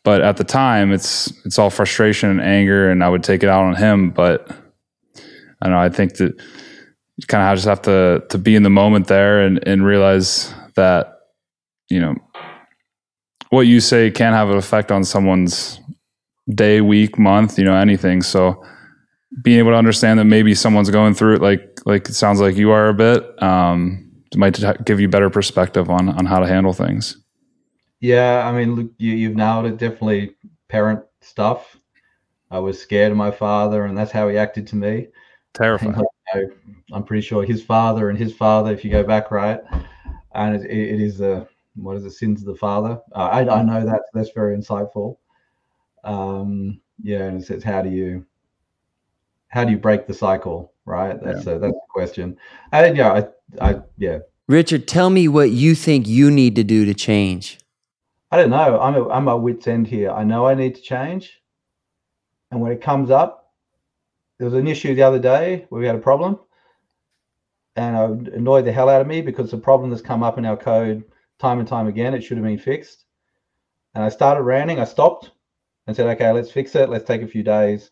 but 0.06 0.22
at 0.22 0.38
the 0.38 0.44
time 0.44 0.92
it's 0.92 1.32
it's 1.44 1.58
all 1.58 1.68
frustration 1.68 2.30
and 2.30 2.40
anger 2.40 2.90
and 2.90 3.04
i 3.04 3.08
would 3.08 3.22
take 3.22 3.42
it 3.42 3.48
out 3.48 3.64
on 3.64 3.74
him 3.74 4.10
but 4.10 4.50
i 5.60 5.68
know 5.68 5.78
i 5.78 5.90
think 5.90 6.14
that 6.14 6.32
you 7.16 7.26
kind 7.26 7.42
of 7.42 7.56
just 7.56 7.66
have 7.66 7.82
to 7.82 8.24
to 8.30 8.38
be 8.38 8.54
in 8.54 8.62
the 8.62 8.70
moment 8.70 9.08
there 9.08 9.40
and 9.40 9.66
and 9.66 9.84
realize 9.84 10.54
that 10.76 11.18
you 11.90 12.00
know 12.00 12.14
what 13.50 13.66
you 13.66 13.80
say 13.80 14.10
can 14.10 14.32
have 14.32 14.50
an 14.50 14.56
effect 14.56 14.90
on 14.90 15.04
someone's 15.04 15.80
day, 16.54 16.80
week, 16.80 17.18
month, 17.18 17.58
you 17.58 17.64
know, 17.64 17.74
anything. 17.74 18.22
So 18.22 18.64
being 19.42 19.58
able 19.58 19.72
to 19.72 19.76
understand 19.76 20.18
that 20.18 20.24
maybe 20.24 20.54
someone's 20.54 20.90
going 20.90 21.14
through 21.14 21.36
it 21.36 21.42
like 21.42 21.80
like 21.84 22.08
it 22.08 22.14
sounds 22.14 22.40
like 22.40 22.56
you 22.56 22.70
are 22.70 22.88
a 22.88 22.94
bit 22.94 23.42
um 23.42 24.02
might 24.34 24.58
give 24.84 25.00
you 25.00 25.08
better 25.08 25.30
perspective 25.30 25.90
on 25.90 26.08
on 26.08 26.26
how 26.26 26.38
to 26.38 26.46
handle 26.46 26.72
things. 26.72 27.16
Yeah, 28.06 28.46
I 28.46 28.52
mean, 28.52 28.76
look, 28.76 28.92
you, 28.98 29.14
you've 29.14 29.34
nailed 29.34 29.66
it. 29.66 29.78
Definitely 29.78 30.36
parent 30.68 31.02
stuff. 31.22 31.76
I 32.52 32.60
was 32.60 32.80
scared 32.80 33.10
of 33.10 33.18
my 33.18 33.32
father, 33.32 33.84
and 33.84 33.98
that's 33.98 34.12
how 34.12 34.28
he 34.28 34.36
acted 34.36 34.68
to 34.68 34.76
me. 34.76 35.08
Terrifying. 35.54 36.04
I, 36.32 36.44
I'm 36.92 37.02
pretty 37.02 37.26
sure 37.26 37.42
his 37.42 37.64
father 37.64 38.08
and 38.08 38.16
his 38.16 38.32
father, 38.32 38.72
if 38.72 38.84
you 38.84 38.92
go 38.92 39.02
back 39.02 39.32
right, 39.32 39.58
and 40.36 40.54
it, 40.54 40.70
it 40.70 41.00
is 41.00 41.18
the 41.18 41.48
what 41.74 41.96
is 41.96 42.04
it, 42.04 42.12
sins 42.12 42.42
of 42.42 42.46
the 42.46 42.54
father. 42.54 43.00
Uh, 43.12 43.28
I, 43.32 43.40
I 43.40 43.62
know 43.64 43.84
that. 43.84 44.02
That's 44.14 44.30
very 44.30 44.56
insightful. 44.56 45.16
Um, 46.04 46.80
yeah, 47.02 47.24
and 47.24 47.40
it's, 47.40 47.50
it's 47.50 47.64
how 47.64 47.82
do 47.82 47.90
you 47.90 48.24
how 49.48 49.64
do 49.64 49.72
you 49.72 49.78
break 49.78 50.06
the 50.06 50.14
cycle, 50.14 50.72
right? 50.84 51.20
That's 51.20 51.44
a, 51.48 51.58
that's 51.58 51.72
the 51.72 51.80
question. 51.90 52.36
And 52.70 52.96
yeah, 52.96 53.24
I, 53.60 53.70
I 53.72 53.80
yeah, 53.98 54.20
Richard, 54.46 54.86
tell 54.86 55.10
me 55.10 55.26
what 55.26 55.50
you 55.50 55.74
think 55.74 56.06
you 56.06 56.30
need 56.30 56.54
to 56.54 56.62
do 56.62 56.84
to 56.84 56.94
change. 56.94 57.58
I 58.36 58.40
don't 58.40 58.50
know. 58.50 58.78
I'm 58.78 58.94
a, 58.94 59.08
I'm 59.08 59.28
at 59.28 59.40
wit's 59.40 59.66
end 59.66 59.86
here. 59.86 60.10
I 60.10 60.22
know 60.22 60.46
I 60.46 60.52
need 60.52 60.74
to 60.74 60.82
change, 60.82 61.40
and 62.50 62.60
when 62.60 62.70
it 62.70 62.82
comes 62.82 63.10
up, 63.10 63.54
there 64.36 64.44
was 64.44 64.52
an 64.52 64.68
issue 64.68 64.94
the 64.94 65.04
other 65.04 65.18
day 65.18 65.64
where 65.70 65.80
we 65.80 65.86
had 65.86 65.96
a 65.96 66.00
problem, 66.00 66.38
and 67.76 68.28
it 68.28 68.34
annoyed 68.34 68.66
the 68.66 68.72
hell 68.72 68.90
out 68.90 69.00
of 69.00 69.06
me 69.06 69.22
because 69.22 69.50
the 69.50 69.56
problem 69.56 69.88
that's 69.88 70.02
come 70.02 70.22
up 70.22 70.36
in 70.36 70.44
our 70.44 70.56
code 70.58 71.02
time 71.38 71.60
and 71.60 71.66
time 71.66 71.86
again. 71.86 72.12
It 72.12 72.20
should 72.20 72.36
have 72.36 72.44
been 72.44 72.58
fixed, 72.58 73.06
and 73.94 74.04
I 74.04 74.10
started 74.10 74.42
ranting. 74.42 74.80
I 74.80 74.84
stopped 74.84 75.30
and 75.86 75.96
said, 75.96 76.06
"Okay, 76.08 76.30
let's 76.30 76.52
fix 76.52 76.74
it. 76.74 76.90
Let's 76.90 77.06
take 77.06 77.22
a 77.22 77.26
few 77.26 77.42
days. 77.42 77.90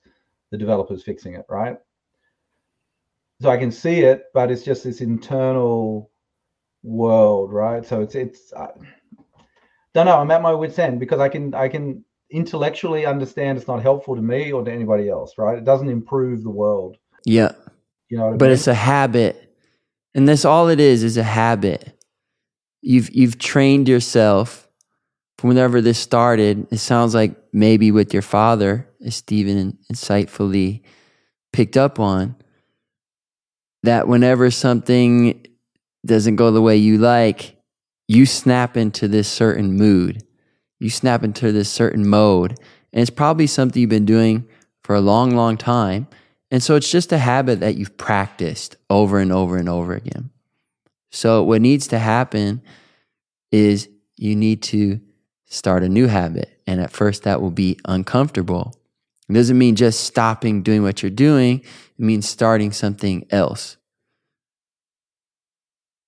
The 0.51 0.59
developer's 0.59 1.05
fixing 1.05 1.37
it, 1.37 1.47
right?" 1.49 1.79
So 3.41 3.49
I 3.49 3.57
can 3.57 3.73
see 3.73 4.01
it, 4.01 4.25
but 4.35 4.51
it's 4.51 4.62
just 4.62 4.85
this 4.85 5.01
internal 5.01 6.11
world, 6.83 7.51
right? 7.51 7.83
So 7.83 8.03
it's 8.03 8.15
it's. 8.15 8.53
I, 8.53 8.69
don't 9.95 10.07
know. 10.07 10.19
I'm 10.19 10.31
at 10.31 10.43
my 10.43 10.53
wit's 10.53 10.79
end 10.79 11.01
because 11.01 11.21
I 11.21 11.29
can 11.29 11.55
I 11.55 11.69
can 11.69 12.05
intellectually 12.31 13.07
understand 13.07 13.59
it's 13.59 13.69
not 13.69 13.83
helpful 13.83 14.16
to 14.16 14.23
me 14.23 14.53
or 14.53 14.65
to 14.65 14.73
anybody 14.73 15.09
else, 15.09 15.35
right? 15.39 15.59
It 15.59 15.65
doesn't 15.65 15.89
improve 15.89 16.43
the 16.43 16.51
world. 16.51 16.97
Yeah. 17.25 17.53
You 18.09 18.19
know 18.19 18.25
what 18.27 18.35
I 18.35 18.37
but 18.37 18.45
mean? 18.47 18.53
it's 18.55 18.66
a 18.66 18.75
habit 18.75 19.45
and 20.15 20.29
that's 20.29 20.45
all 20.45 20.69
it 20.69 20.81
is 20.81 21.03
is 21.03 21.16
a 21.16 21.23
habit 21.23 21.99
you've 22.83 23.11
you've 23.15 23.39
trained 23.39 23.89
yourself 23.89 24.69
from 25.39 25.49
whenever 25.49 25.81
this 25.81 25.99
started 25.99 26.66
it 26.71 26.79
sounds 26.79 27.15
like 27.15 27.35
maybe 27.53 27.91
with 27.91 28.12
your 28.12 28.23
father 28.23 28.89
as 29.05 29.16
stephen 29.16 29.77
insightfully 29.93 30.83
picked 31.53 31.77
up 31.77 31.99
on 31.99 32.37
that 33.83 34.07
whenever 34.07 34.51
something 34.51 35.45
doesn't 36.07 36.37
go 36.37 36.51
the 36.51 36.62
way 36.62 36.77
you 36.77 36.99
like 36.99 37.54
you 38.07 38.27
snap 38.27 38.77
into 38.77 39.09
this 39.09 39.29
certain 39.29 39.73
mood 39.73 40.23
you 40.81 40.91
snap 40.91 41.23
into 41.23 41.53
this 41.53 41.71
certain 41.71 42.07
mode 42.07 42.59
and 42.93 43.01
it's 43.01 43.11
probably 43.11 43.47
something 43.47 43.81
you've 43.81 43.91
been 43.91 44.05
doing 44.05 44.47
for 44.83 44.95
a 44.95 45.01
long 45.01 45.35
long 45.35 45.57
time 45.57 46.07
and 46.55 46.63
so 46.63 46.77
it's 46.77 46.89
just 46.89 47.11
a 47.11 47.19
habit 47.19 47.59
that 47.59 47.75
you've 47.75 47.97
practiced 47.97 48.77
over 48.89 49.19
and 49.19 49.33
over 49.33 49.57
and 49.57 49.69
over 49.69 49.93
again. 49.93 50.31
So 51.11 51.43
what 51.43 51.61
needs 51.61 51.89
to 51.89 51.99
happen 51.99 52.63
is 53.51 53.89
you 54.17 54.37
need 54.37 54.63
to 54.65 55.01
start 55.47 55.83
a 55.83 55.89
new 55.89 56.07
habit. 56.07 56.61
And 56.65 56.81
at 56.81 56.93
first 56.93 57.25
that 57.25 57.43
will 57.43 57.51
be 57.51 57.81
uncomfortable. 57.87 58.73
It 59.29 59.33
doesn't 59.33 59.59
mean 59.59 59.75
just 59.75 60.05
stopping 60.05 60.63
doing 60.63 60.85
what 60.85 61.03
you're 61.03 61.11
doing, 61.11 61.59
it 61.59 61.65
means 61.99 62.29
starting 62.29 62.71
something 62.71 63.27
else. 63.31 63.77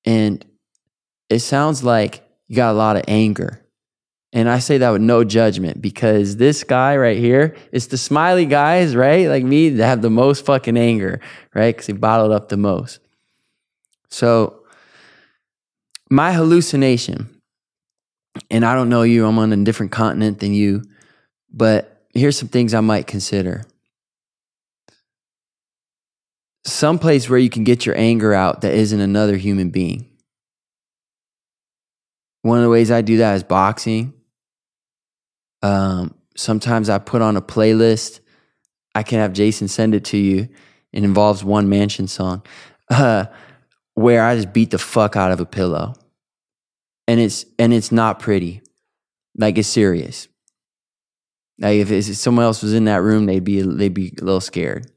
And 0.04 0.44
it 1.28 1.40
sounds 1.40 1.82
like 1.82 2.26
you 2.48 2.56
got 2.56 2.72
a 2.72 2.78
lot 2.78 2.96
of 2.96 3.04
anger. 3.08 3.62
And 4.32 4.48
I 4.50 4.58
say 4.58 4.78
that 4.78 4.90
with 4.90 5.02
no 5.02 5.24
judgment 5.24 5.80
because 5.80 6.36
this 6.36 6.62
guy 6.62 6.96
right 6.96 7.16
here, 7.16 7.56
it's 7.72 7.86
the 7.86 7.96
smiley 7.96 8.44
guys, 8.44 8.94
right? 8.94 9.28
Like 9.28 9.44
me 9.44 9.70
that 9.70 9.86
have 9.86 10.02
the 10.02 10.10
most 10.10 10.44
fucking 10.44 10.76
anger, 10.76 11.20
right? 11.54 11.74
Because 11.74 11.86
he 11.86 11.92
bottled 11.92 12.32
up 12.32 12.48
the 12.48 12.56
most. 12.56 13.00
So, 14.08 14.60
my 16.10 16.32
hallucination, 16.32 17.40
and 18.50 18.64
I 18.64 18.74
don't 18.74 18.88
know 18.88 19.02
you, 19.02 19.26
I'm 19.26 19.38
on 19.38 19.52
a 19.52 19.64
different 19.64 19.90
continent 19.90 20.38
than 20.38 20.54
you, 20.54 20.82
but 21.52 22.04
here's 22.14 22.38
some 22.38 22.48
things 22.48 22.74
I 22.74 22.80
might 22.80 23.06
consider. 23.06 23.64
Some 26.64 26.98
place 26.98 27.28
where 27.28 27.38
you 27.38 27.50
can 27.50 27.64
get 27.64 27.86
your 27.86 27.96
anger 27.96 28.34
out 28.34 28.60
that 28.60 28.74
isn't 28.74 29.00
another 29.00 29.36
human 29.36 29.70
being. 29.70 30.15
One 32.46 32.58
of 32.58 32.64
the 32.64 32.70
ways 32.70 32.90
I 32.90 33.02
do 33.02 33.18
that 33.18 33.34
is 33.34 33.42
boxing 33.42 34.14
um, 35.62 36.14
sometimes 36.36 36.88
I 36.88 36.98
put 36.98 37.22
on 37.22 37.36
a 37.36 37.42
playlist. 37.42 38.20
I 38.94 39.02
can 39.02 39.18
have 39.18 39.32
Jason 39.32 39.68
send 39.68 39.94
it 39.94 40.04
to 40.06 40.16
you. 40.16 40.48
It 40.92 41.04
involves 41.04 41.44
one 41.44 41.68
mansion 41.68 42.06
song 42.06 42.46
uh, 42.90 43.26
where 43.94 44.24
I 44.24 44.36
just 44.36 44.52
beat 44.52 44.70
the 44.70 44.78
fuck 44.78 45.16
out 45.16 45.32
of 45.32 45.40
a 45.40 45.46
pillow. 45.46 45.94
And 47.08 47.20
it's 47.20 47.44
and 47.58 47.72
it's 47.72 47.92
not 47.92 48.18
pretty. 48.18 48.62
Like 49.36 49.58
it's 49.58 49.68
serious. 49.68 50.28
Like 51.58 51.78
if, 51.78 51.90
if 51.90 52.04
someone 52.16 52.44
else 52.44 52.62
was 52.62 52.74
in 52.74 52.84
that 52.84 53.02
room, 53.02 53.26
they'd 53.26 53.44
be 53.44 53.60
they'd 53.62 53.94
be 53.94 54.14
a 54.20 54.24
little 54.24 54.40
scared. 54.40 54.90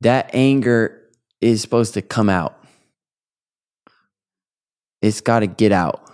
That 0.00 0.30
anger 0.32 1.02
is 1.40 1.60
supposed 1.60 1.94
to 1.94 2.02
come 2.02 2.28
out. 2.28 2.56
It's 5.02 5.20
got 5.20 5.40
to 5.40 5.46
get 5.46 5.72
out. 5.72 6.07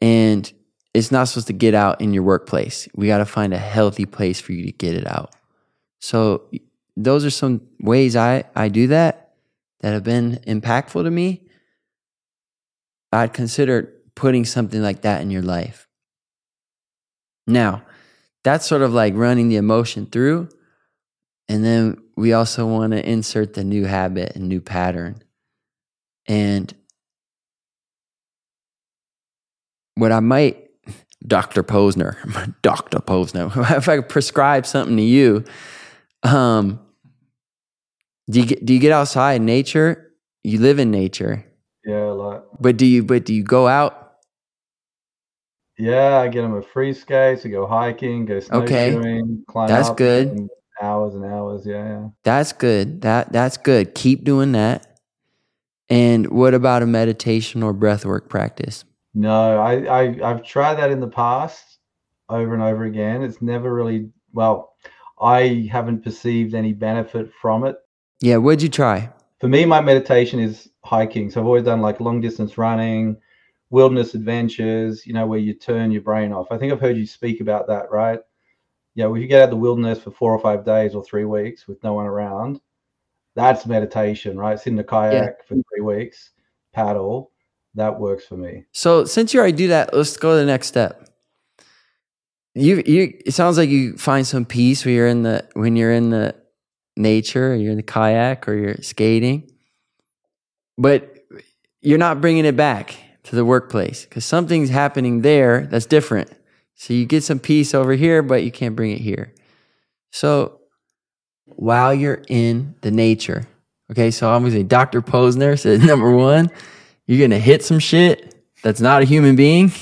And 0.00 0.50
it's 0.94 1.10
not 1.12 1.28
supposed 1.28 1.46
to 1.48 1.52
get 1.52 1.74
out 1.74 2.00
in 2.00 2.14
your 2.14 2.22
workplace. 2.22 2.88
We 2.94 3.06
got 3.06 3.18
to 3.18 3.26
find 3.26 3.52
a 3.52 3.58
healthy 3.58 4.06
place 4.06 4.40
for 4.40 4.52
you 4.52 4.64
to 4.66 4.72
get 4.72 4.94
it 4.94 5.06
out. 5.06 5.34
So 6.00 6.48
those 6.96 7.24
are 7.24 7.30
some 7.30 7.62
ways 7.80 8.16
I, 8.16 8.44
I 8.54 8.68
do 8.68 8.86
that 8.88 9.34
that 9.80 9.92
have 9.92 10.04
been 10.04 10.40
impactful 10.46 11.04
to 11.04 11.10
me. 11.10 11.48
I'd 13.12 13.32
consider 13.32 13.92
putting 14.14 14.44
something 14.44 14.82
like 14.82 15.02
that 15.02 15.20
in 15.20 15.30
your 15.30 15.42
life. 15.42 15.86
Now, 17.46 17.82
that's 18.42 18.66
sort 18.66 18.82
of 18.82 18.92
like 18.92 19.14
running 19.14 19.48
the 19.48 19.56
emotion 19.56 20.06
through. 20.06 20.48
And 21.48 21.64
then 21.64 22.02
we 22.16 22.32
also 22.32 22.66
want 22.66 22.92
to 22.92 23.08
insert 23.08 23.54
the 23.54 23.64
new 23.64 23.84
habit 23.84 24.34
and 24.34 24.48
new 24.48 24.60
pattern. 24.60 25.22
And 26.26 26.74
what 29.96 30.12
I 30.12 30.20
might, 30.20 30.68
Dr. 31.26 31.62
Posner, 31.62 32.16
Dr. 32.62 32.98
Posner, 32.98 33.50
if 33.76 33.88
I 33.88 33.96
could 33.96 34.08
prescribe 34.08 34.66
something 34.66 34.96
to 34.96 35.02
you, 35.02 35.44
um, 36.22 36.80
do 38.30 38.40
you 38.40 38.46
get, 38.46 38.64
do 38.64 38.74
you 38.74 38.80
get 38.80 38.92
outside 38.92 39.34
in 39.34 39.46
nature? 39.46 40.12
You 40.44 40.60
live 40.60 40.78
in 40.78 40.90
nature, 40.90 41.44
Yeah, 41.84 42.04
like 42.12 42.42
but 42.60 42.76
do 42.76 42.86
you 42.86 43.02
but 43.02 43.24
do 43.24 43.34
you 43.34 43.42
go 43.42 43.66
out? 43.66 44.02
yeah, 45.78 46.18
I 46.18 46.28
get 46.28 46.42
them 46.42 46.54
a 46.54 46.62
free 46.62 46.92
skates, 46.94 47.44
I 47.44 47.48
go 47.48 47.66
hiking, 47.66 48.24
go 48.26 48.36
Okay. 48.36 48.90
snowshoeing, 48.92 49.44
climb 49.48 49.68
That's 49.68 49.90
good. 49.90 50.28
and 50.28 50.50
Hours 50.82 51.14
and 51.14 51.24
hours, 51.24 51.64
yeah, 51.66 51.84
yeah. 51.84 52.08
That's 52.22 52.52
good. 52.52 53.00
That 53.00 53.32
that's 53.32 53.56
good. 53.56 53.94
Keep 53.94 54.24
doing 54.24 54.52
that. 54.52 54.98
And 55.88 56.30
what 56.30 56.52
about 56.52 56.82
a 56.82 56.86
meditation 56.86 57.62
or 57.62 57.72
breathwork 57.72 58.28
practice? 58.28 58.84
No, 59.16 59.58
I, 59.58 59.72
I 59.84 60.30
I've 60.30 60.44
tried 60.44 60.74
that 60.74 60.90
in 60.90 61.00
the 61.00 61.08
past 61.08 61.78
over 62.28 62.52
and 62.52 62.62
over 62.62 62.84
again. 62.84 63.22
It's 63.22 63.40
never 63.40 63.72
really 63.72 64.10
well, 64.34 64.74
I 65.18 65.66
haven't 65.72 66.04
perceived 66.04 66.52
any 66.52 66.74
benefit 66.74 67.32
from 67.40 67.64
it. 67.64 67.76
Yeah, 68.20 68.36
where'd 68.36 68.60
you 68.60 68.68
try? 68.68 69.10
For 69.40 69.48
me, 69.48 69.64
my 69.64 69.80
meditation 69.80 70.38
is 70.38 70.68
hiking. 70.84 71.30
So 71.30 71.40
I've 71.40 71.46
always 71.46 71.64
done 71.64 71.80
like 71.80 71.98
long 71.98 72.20
distance 72.20 72.58
running, 72.58 73.16
wilderness 73.70 74.14
adventures, 74.14 75.06
you 75.06 75.14
know, 75.14 75.26
where 75.26 75.38
you 75.38 75.54
turn 75.54 75.90
your 75.90 76.02
brain 76.02 76.30
off. 76.30 76.48
I 76.50 76.58
think 76.58 76.70
I've 76.70 76.80
heard 76.80 76.98
you 76.98 77.06
speak 77.06 77.40
about 77.40 77.66
that, 77.68 77.90
right? 77.90 78.20
Yeah, 78.96 79.06
well, 79.06 79.16
if 79.16 79.22
you 79.22 79.28
get 79.28 79.40
out 79.40 79.44
of 79.44 79.50
the 79.50 79.56
wilderness 79.56 79.98
for 79.98 80.10
four 80.10 80.32
or 80.32 80.38
five 80.38 80.62
days 80.62 80.94
or 80.94 81.02
three 81.02 81.24
weeks 81.24 81.66
with 81.66 81.82
no 81.82 81.94
one 81.94 82.06
around, 82.06 82.60
that's 83.34 83.64
meditation, 83.64 84.38
right? 84.38 84.60
Sit 84.60 84.74
in 84.74 84.78
a 84.78 84.84
kayak 84.84 85.42
for 85.46 85.54
three 85.54 85.82
weeks, 85.82 86.32
paddle. 86.74 87.30
That 87.76 88.00
works 88.00 88.24
for 88.24 88.36
me. 88.36 88.64
So 88.72 89.04
since 89.04 89.32
you 89.32 89.40
already 89.40 89.56
do 89.56 89.68
that, 89.68 89.94
let's 89.94 90.16
go 90.16 90.32
to 90.32 90.36
the 90.38 90.46
next 90.46 90.66
step. 90.66 91.08
You 92.54 92.82
you 92.86 93.18
it 93.24 93.34
sounds 93.34 93.58
like 93.58 93.68
you 93.68 93.98
find 93.98 94.26
some 94.26 94.46
peace 94.46 94.84
when 94.84 94.94
you're 94.94 95.06
in 95.06 95.22
the 95.22 95.46
when 95.52 95.76
you're 95.76 95.92
in 95.92 96.08
the 96.08 96.34
nature, 96.96 97.52
or 97.52 97.54
you're 97.54 97.72
in 97.72 97.76
the 97.76 97.82
kayak 97.82 98.48
or 98.48 98.54
you're 98.54 98.76
skating. 98.80 99.50
But 100.78 101.18
you're 101.82 101.98
not 101.98 102.22
bringing 102.22 102.46
it 102.46 102.56
back 102.56 102.96
to 103.24 103.36
the 103.36 103.44
workplace 103.44 104.04
because 104.04 104.24
something's 104.24 104.70
happening 104.70 105.20
there 105.20 105.66
that's 105.66 105.86
different. 105.86 106.32
So 106.76 106.94
you 106.94 107.04
get 107.04 107.24
some 107.24 107.38
peace 107.38 107.74
over 107.74 107.92
here, 107.92 108.22
but 108.22 108.42
you 108.42 108.50
can't 108.50 108.74
bring 108.74 108.92
it 108.92 109.00
here. 109.00 109.34
So 110.10 110.60
while 111.44 111.92
you're 111.92 112.22
in 112.28 112.74
the 112.80 112.90
nature, 112.90 113.46
okay, 113.90 114.10
so 114.10 114.30
I'm 114.30 114.42
gonna 114.42 114.52
say 114.52 114.62
Dr. 114.62 115.02
Posner 115.02 115.58
said 115.58 115.80
number 115.84 116.10
one, 116.10 116.50
you're 117.06 117.26
gonna 117.26 117.38
hit 117.38 117.64
some 117.64 117.78
shit 117.78 118.34
that's 118.62 118.80
not 118.80 119.02
a 119.02 119.04
human 119.04 119.36
being, 119.36 119.72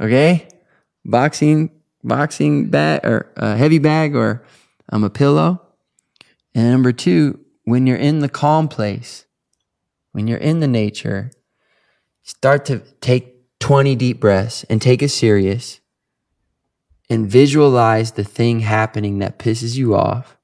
okay? 0.00 0.48
Boxing, 1.04 1.70
boxing 2.02 2.68
bag 2.68 3.00
or 3.04 3.32
a 3.36 3.56
heavy 3.56 3.78
bag 3.78 4.14
or 4.14 4.44
um, 4.90 5.04
a 5.04 5.10
pillow. 5.10 5.62
And 6.54 6.70
number 6.70 6.92
two, 6.92 7.40
when 7.64 7.86
you're 7.86 7.96
in 7.96 8.20
the 8.20 8.28
calm 8.28 8.68
place, 8.68 9.24
when 10.12 10.26
you're 10.26 10.38
in 10.38 10.60
the 10.60 10.68
nature, 10.68 11.30
start 12.22 12.64
to 12.66 12.80
take 13.00 13.36
20 13.60 13.94
deep 13.94 14.20
breaths 14.20 14.64
and 14.64 14.82
take 14.82 15.02
it 15.02 15.10
serious 15.10 15.80
and 17.08 17.30
visualize 17.30 18.12
the 18.12 18.24
thing 18.24 18.60
happening 18.60 19.18
that 19.18 19.38
pisses 19.38 19.76
you 19.76 19.94
off 19.94 20.36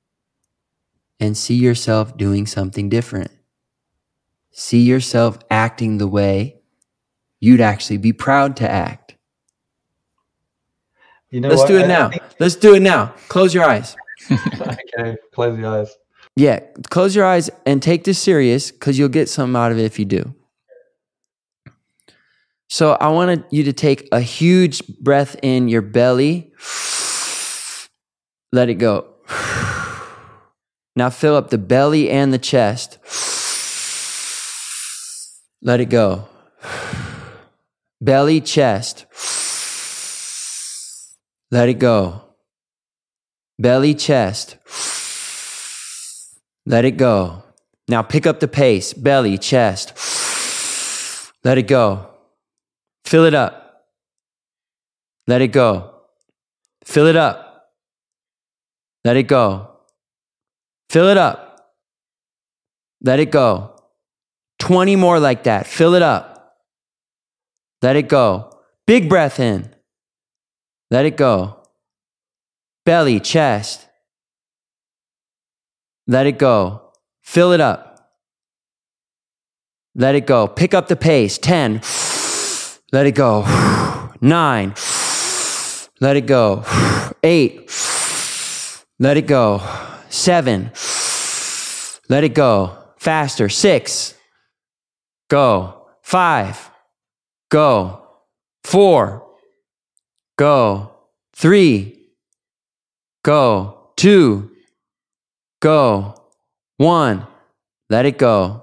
and 1.19 1.37
see 1.37 1.55
yourself 1.55 2.17
doing 2.17 2.47
something 2.47 2.89
different. 2.89 3.31
See 4.59 4.81
yourself 4.81 5.39
acting 5.51 5.99
the 5.99 6.07
way 6.09 6.57
you'd 7.41 7.61
actually 7.61 7.99
be 7.99 8.15
proud 8.15 8.57
to 8.57 8.69
act. 8.71 9.15
You 11.31 11.43
know 11.43 11.51
Let's 11.51 11.61
what? 11.61 11.69
do 11.69 11.77
it 11.77 11.85
I 11.85 11.89
now. 11.89 12.09
think- 12.09 12.23
Let's 12.41 12.57
do 12.57 12.75
it 12.75 12.81
now. 12.81 13.15
Close 13.29 13.53
your 13.53 13.65
eyes. 13.65 13.95
okay, 14.31 15.17
close 15.35 15.59
the 15.59 15.67
eyes. 15.67 15.95
Yeah, 16.37 16.61
close 16.89 17.15
your 17.15 17.27
eyes 17.27 17.51
and 17.67 17.83
take 17.83 18.05
this 18.05 18.19
serious 18.19 18.71
because 18.71 18.99
you'll 18.99 19.11
get 19.11 19.29
something 19.29 19.57
out 19.57 19.73
of 19.73 19.79
it 19.79 19.85
if 19.85 19.99
you 19.99 20.07
do. 20.07 20.35
So 22.71 22.93
I 22.95 23.09
wanted 23.09 23.45
you 23.51 23.63
to 23.65 23.75
take 23.75 24.09
a 24.11 24.21
huge 24.21 24.87
breath 24.99 25.37
in 25.43 25.69
your 25.69 25.83
belly. 25.83 26.53
Let 28.53 28.71
it 28.71 28.77
go. 28.77 29.07
Now 30.97 31.11
fill 31.11 31.37
up 31.37 31.51
the 31.51 31.59
belly 31.59 32.09
and 32.11 32.33
the 32.33 32.39
chest. 32.39 32.99
Let 35.67 35.81
it 35.81 35.91
go. 35.91 36.29
Belly, 38.01 38.41
chest. 38.41 39.05
Let 41.51 41.69
it 41.69 41.81
go. 41.81 42.23
Belly, 43.59 43.95
chest. 43.95 44.59
Let 46.67 46.85
it 46.85 46.97
go. 46.97 47.43
Now 47.89 48.03
pick 48.03 48.29
up 48.29 48.39
the 48.39 48.47
pace. 48.47 48.93
Belly, 48.93 49.39
chest. 49.39 49.93
Let 51.45 51.59
it 51.59 51.67
go. 51.67 52.11
Fill 53.05 53.25
it 53.25 53.35
up. 53.35 53.87
Let 55.27 55.43
it 55.43 55.49
go. 55.49 55.95
Fill 56.85 57.07
it 57.07 57.17
up. 57.17 57.73
Let 59.05 59.17
it 59.17 59.25
go. 59.25 59.69
Fill 60.91 61.09
it 61.09 61.19
up. 61.19 61.73
Let 63.03 63.19
it 63.19 63.33
go. 63.33 63.76
20 64.59 64.97
more 64.97 65.21
like 65.21 65.45
that. 65.45 65.67
Fill 65.67 65.95
it 65.95 66.03
up. 66.03 66.57
Let 67.83 67.97
it 67.97 68.09
go. 68.09 68.59
Big 68.87 69.09
breath 69.09 69.39
in. 69.39 69.71
Let 70.91 71.05
it 71.05 71.17
go. 71.17 71.57
Belly, 72.85 73.21
chest. 73.21 73.87
Let 76.07 76.27
it 76.27 76.39
go. 76.39 76.93
Fill 77.23 77.53
it 77.53 77.61
up. 77.61 78.13
Let 79.95 80.15
it 80.15 80.27
go. 80.27 80.47
Pick 80.47 80.75
up 80.75 80.89
the 80.89 80.97
pace. 80.97 81.39
10. 81.39 81.81
Let 82.93 83.07
it 83.07 83.15
go. 83.15 83.43
9. 84.21 84.75
Let 86.01 86.17
it 86.17 86.27
go. 86.27 86.65
8. 87.23 87.71
Let 88.99 89.17
it 89.17 89.27
go. 89.27 89.63
7. 90.09 90.71
Let 92.09 92.25
it 92.25 92.35
go. 92.35 92.79
Faster. 92.99 93.49
6. 93.49 94.16
Go. 95.29 95.87
5. 96.03 96.71
Go. 97.51 98.07
4. 98.65 99.27
Go. 100.39 100.91
3. 101.35 101.99
Go. 103.25 103.91
2. 103.97 104.51
Go. 105.61 106.15
One. 106.77 107.27
Let 107.89 108.07
it 108.07 108.19
go. 108.19 108.63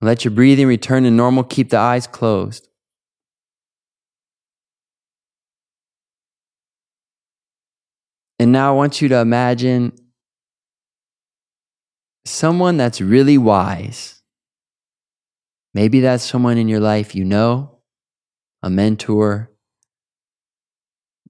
Let 0.00 0.24
your 0.24 0.32
breathing 0.32 0.66
return 0.66 1.04
to 1.04 1.10
normal. 1.10 1.44
Keep 1.44 1.70
the 1.70 1.78
eyes 1.78 2.06
closed. 2.06 2.68
And 8.38 8.50
now 8.50 8.72
I 8.72 8.76
want 8.76 9.00
you 9.00 9.08
to 9.10 9.18
imagine 9.18 9.92
someone 12.24 12.76
that's 12.76 13.00
really 13.00 13.38
wise. 13.38 14.21
Maybe 15.74 16.00
that's 16.00 16.24
someone 16.24 16.58
in 16.58 16.68
your 16.68 16.80
life 16.80 17.14
you 17.14 17.24
know, 17.24 17.78
a 18.62 18.68
mentor. 18.68 19.50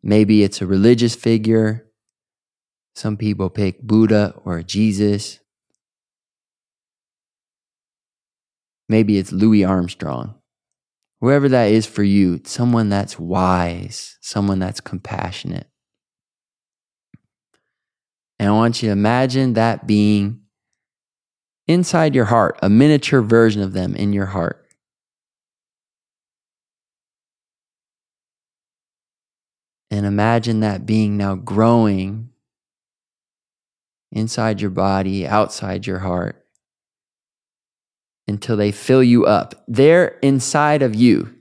Maybe 0.03 0.43
it's 0.43 0.61
a 0.61 0.67
religious 0.67 1.15
figure. 1.15 1.87
Some 2.95 3.17
people 3.17 3.51
pick 3.51 3.81
Buddha 3.81 4.35
or 4.45 4.63
Jesus. 4.63 5.39
Maybe 8.89 9.17
it's 9.17 9.33
Louis 9.33 9.65
Armstrong. 9.65 10.35
Whoever 11.21 11.49
that 11.49 11.71
is 11.71 11.87
for 11.87 12.03
you, 12.03 12.41
someone 12.45 12.89
that's 12.89 13.19
wise, 13.19 14.19
someone 14.21 14.59
that's 14.59 14.81
compassionate. 14.81 15.69
And 18.41 18.49
I 18.49 18.53
want 18.53 18.83
you 18.83 18.89
to 18.89 18.93
imagine 18.93 19.53
that 19.53 19.87
being 19.87 20.42
inside 21.67 22.15
your 22.15 22.27
heart, 22.27 22.59
a 22.63 22.69
miniature 22.69 23.23
version 23.23 23.63
of 23.63 23.73
them 23.73 23.95
in 23.95 24.13
your 24.13 24.27
heart. 24.27 24.59
And 29.91 30.07
imagine 30.07 30.61
that 30.61 30.87
being 30.87 31.17
now 31.17 31.35
growing 31.35 32.31
inside 34.11 34.61
your 34.61 34.71
body, 34.71 35.27
outside 35.27 35.87
your 35.87 35.99
heart, 35.99 36.47
until 38.27 38.57
they 38.57 38.73
fill 38.73 39.03
you 39.03 39.27
up. 39.27 39.65
They're 39.69 40.19
inside 40.23 40.83
of 40.83 40.95
you. 40.95 41.35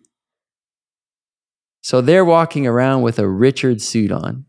So 1.81 2.02
they're 2.02 2.26
walking 2.26 2.68
around 2.68 3.02
with 3.02 3.19
a 3.19 3.27
Richard 3.27 3.81
suit 3.81 4.11
on. 4.11 4.45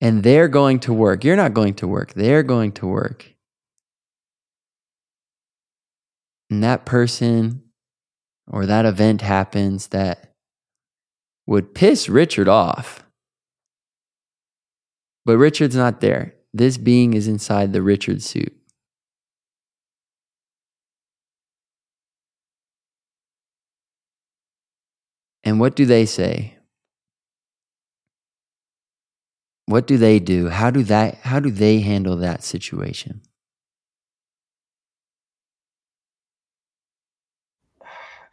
And 0.00 0.22
they're 0.22 0.48
going 0.48 0.80
to 0.80 0.92
work. 0.94 1.24
You're 1.24 1.36
not 1.36 1.54
going 1.54 1.74
to 1.74 1.88
work. 1.88 2.14
They're 2.14 2.42
going 2.42 2.72
to 2.72 2.86
work. 2.86 3.34
And 6.48 6.64
that 6.64 6.86
person 6.86 7.62
or 8.46 8.66
that 8.66 8.86
event 8.86 9.20
happens 9.20 9.88
that 9.88 10.34
would 11.46 11.74
piss 11.74 12.08
Richard 12.08 12.48
off. 12.48 13.04
But 15.24 15.36
Richard's 15.36 15.76
not 15.76 16.00
there. 16.00 16.34
This 16.52 16.78
being 16.78 17.14
is 17.14 17.28
inside 17.28 17.72
the 17.72 17.82
Richard 17.82 18.22
suit. 18.22 18.56
And 25.44 25.60
what 25.60 25.76
do 25.76 25.84
they 25.86 26.06
say? 26.06 26.56
What 29.70 29.86
do 29.88 29.98
they 29.98 30.20
do? 30.20 30.50
How 30.50 30.70
do 30.70 30.84
that 30.84 31.16
how 31.16 31.40
do 31.40 31.50
they 31.50 31.80
handle 31.80 32.16
that 32.18 32.44
situation? 32.44 33.22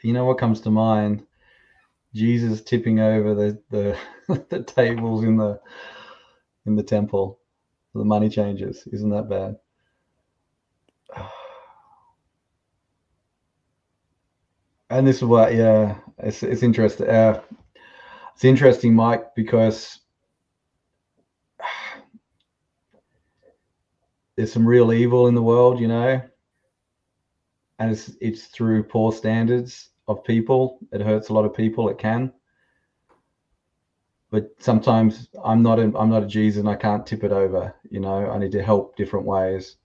You 0.03 0.13
know 0.13 0.25
what 0.25 0.39
comes 0.39 0.61
to 0.61 0.71
mind? 0.71 1.25
Jesus 2.15 2.61
tipping 2.63 2.99
over 2.99 3.35
the 3.35 3.61
the, 3.71 3.97
the 4.49 4.63
tables 4.63 5.23
in 5.23 5.37
the 5.37 5.59
in 6.65 6.75
the 6.75 6.83
temple, 6.83 7.39
the 7.95 8.05
money 8.05 8.29
changers. 8.29 8.87
Isn't 8.91 9.11
that 9.11 9.29
bad? 9.29 9.57
And 14.89 15.07
this 15.07 15.17
is 15.17 15.23
what, 15.25 15.53
yeah, 15.55 15.97
it's 16.19 16.43
it's 16.43 16.63
interesting. 16.63 17.09
Uh, 17.09 17.41
it's 18.35 18.45
interesting, 18.45 18.95
Mike, 18.95 19.35
because 19.35 19.99
there's 24.37 24.53
some 24.53 24.67
real 24.67 24.93
evil 24.93 25.27
in 25.27 25.35
the 25.35 25.41
world, 25.41 25.79
you 25.79 25.87
know, 25.87 26.21
and 27.79 27.91
it's 27.91 28.11
it's 28.21 28.45
through 28.45 28.83
poor 28.83 29.11
standards 29.11 29.89
of 30.07 30.23
people. 30.23 30.79
It 30.93 31.01
hurts 31.01 31.29
a 31.29 31.33
lot 31.33 31.43
of 31.43 31.55
people. 31.55 31.89
It 31.89 31.97
can, 31.97 32.31
but 34.29 34.51
sometimes 34.59 35.27
I'm 35.43 35.63
not 35.63 35.79
a, 35.79 35.91
I'm 35.97 36.09
not 36.09 36.23
a 36.23 36.27
Jesus, 36.27 36.59
and 36.59 36.69
I 36.69 36.75
can't 36.75 37.05
tip 37.05 37.23
it 37.23 37.31
over. 37.31 37.73
You 37.89 37.99
know, 37.99 38.29
I 38.29 38.37
need 38.37 38.51
to 38.53 38.63
help 38.63 38.95
different 38.95 39.25
ways. 39.25 39.77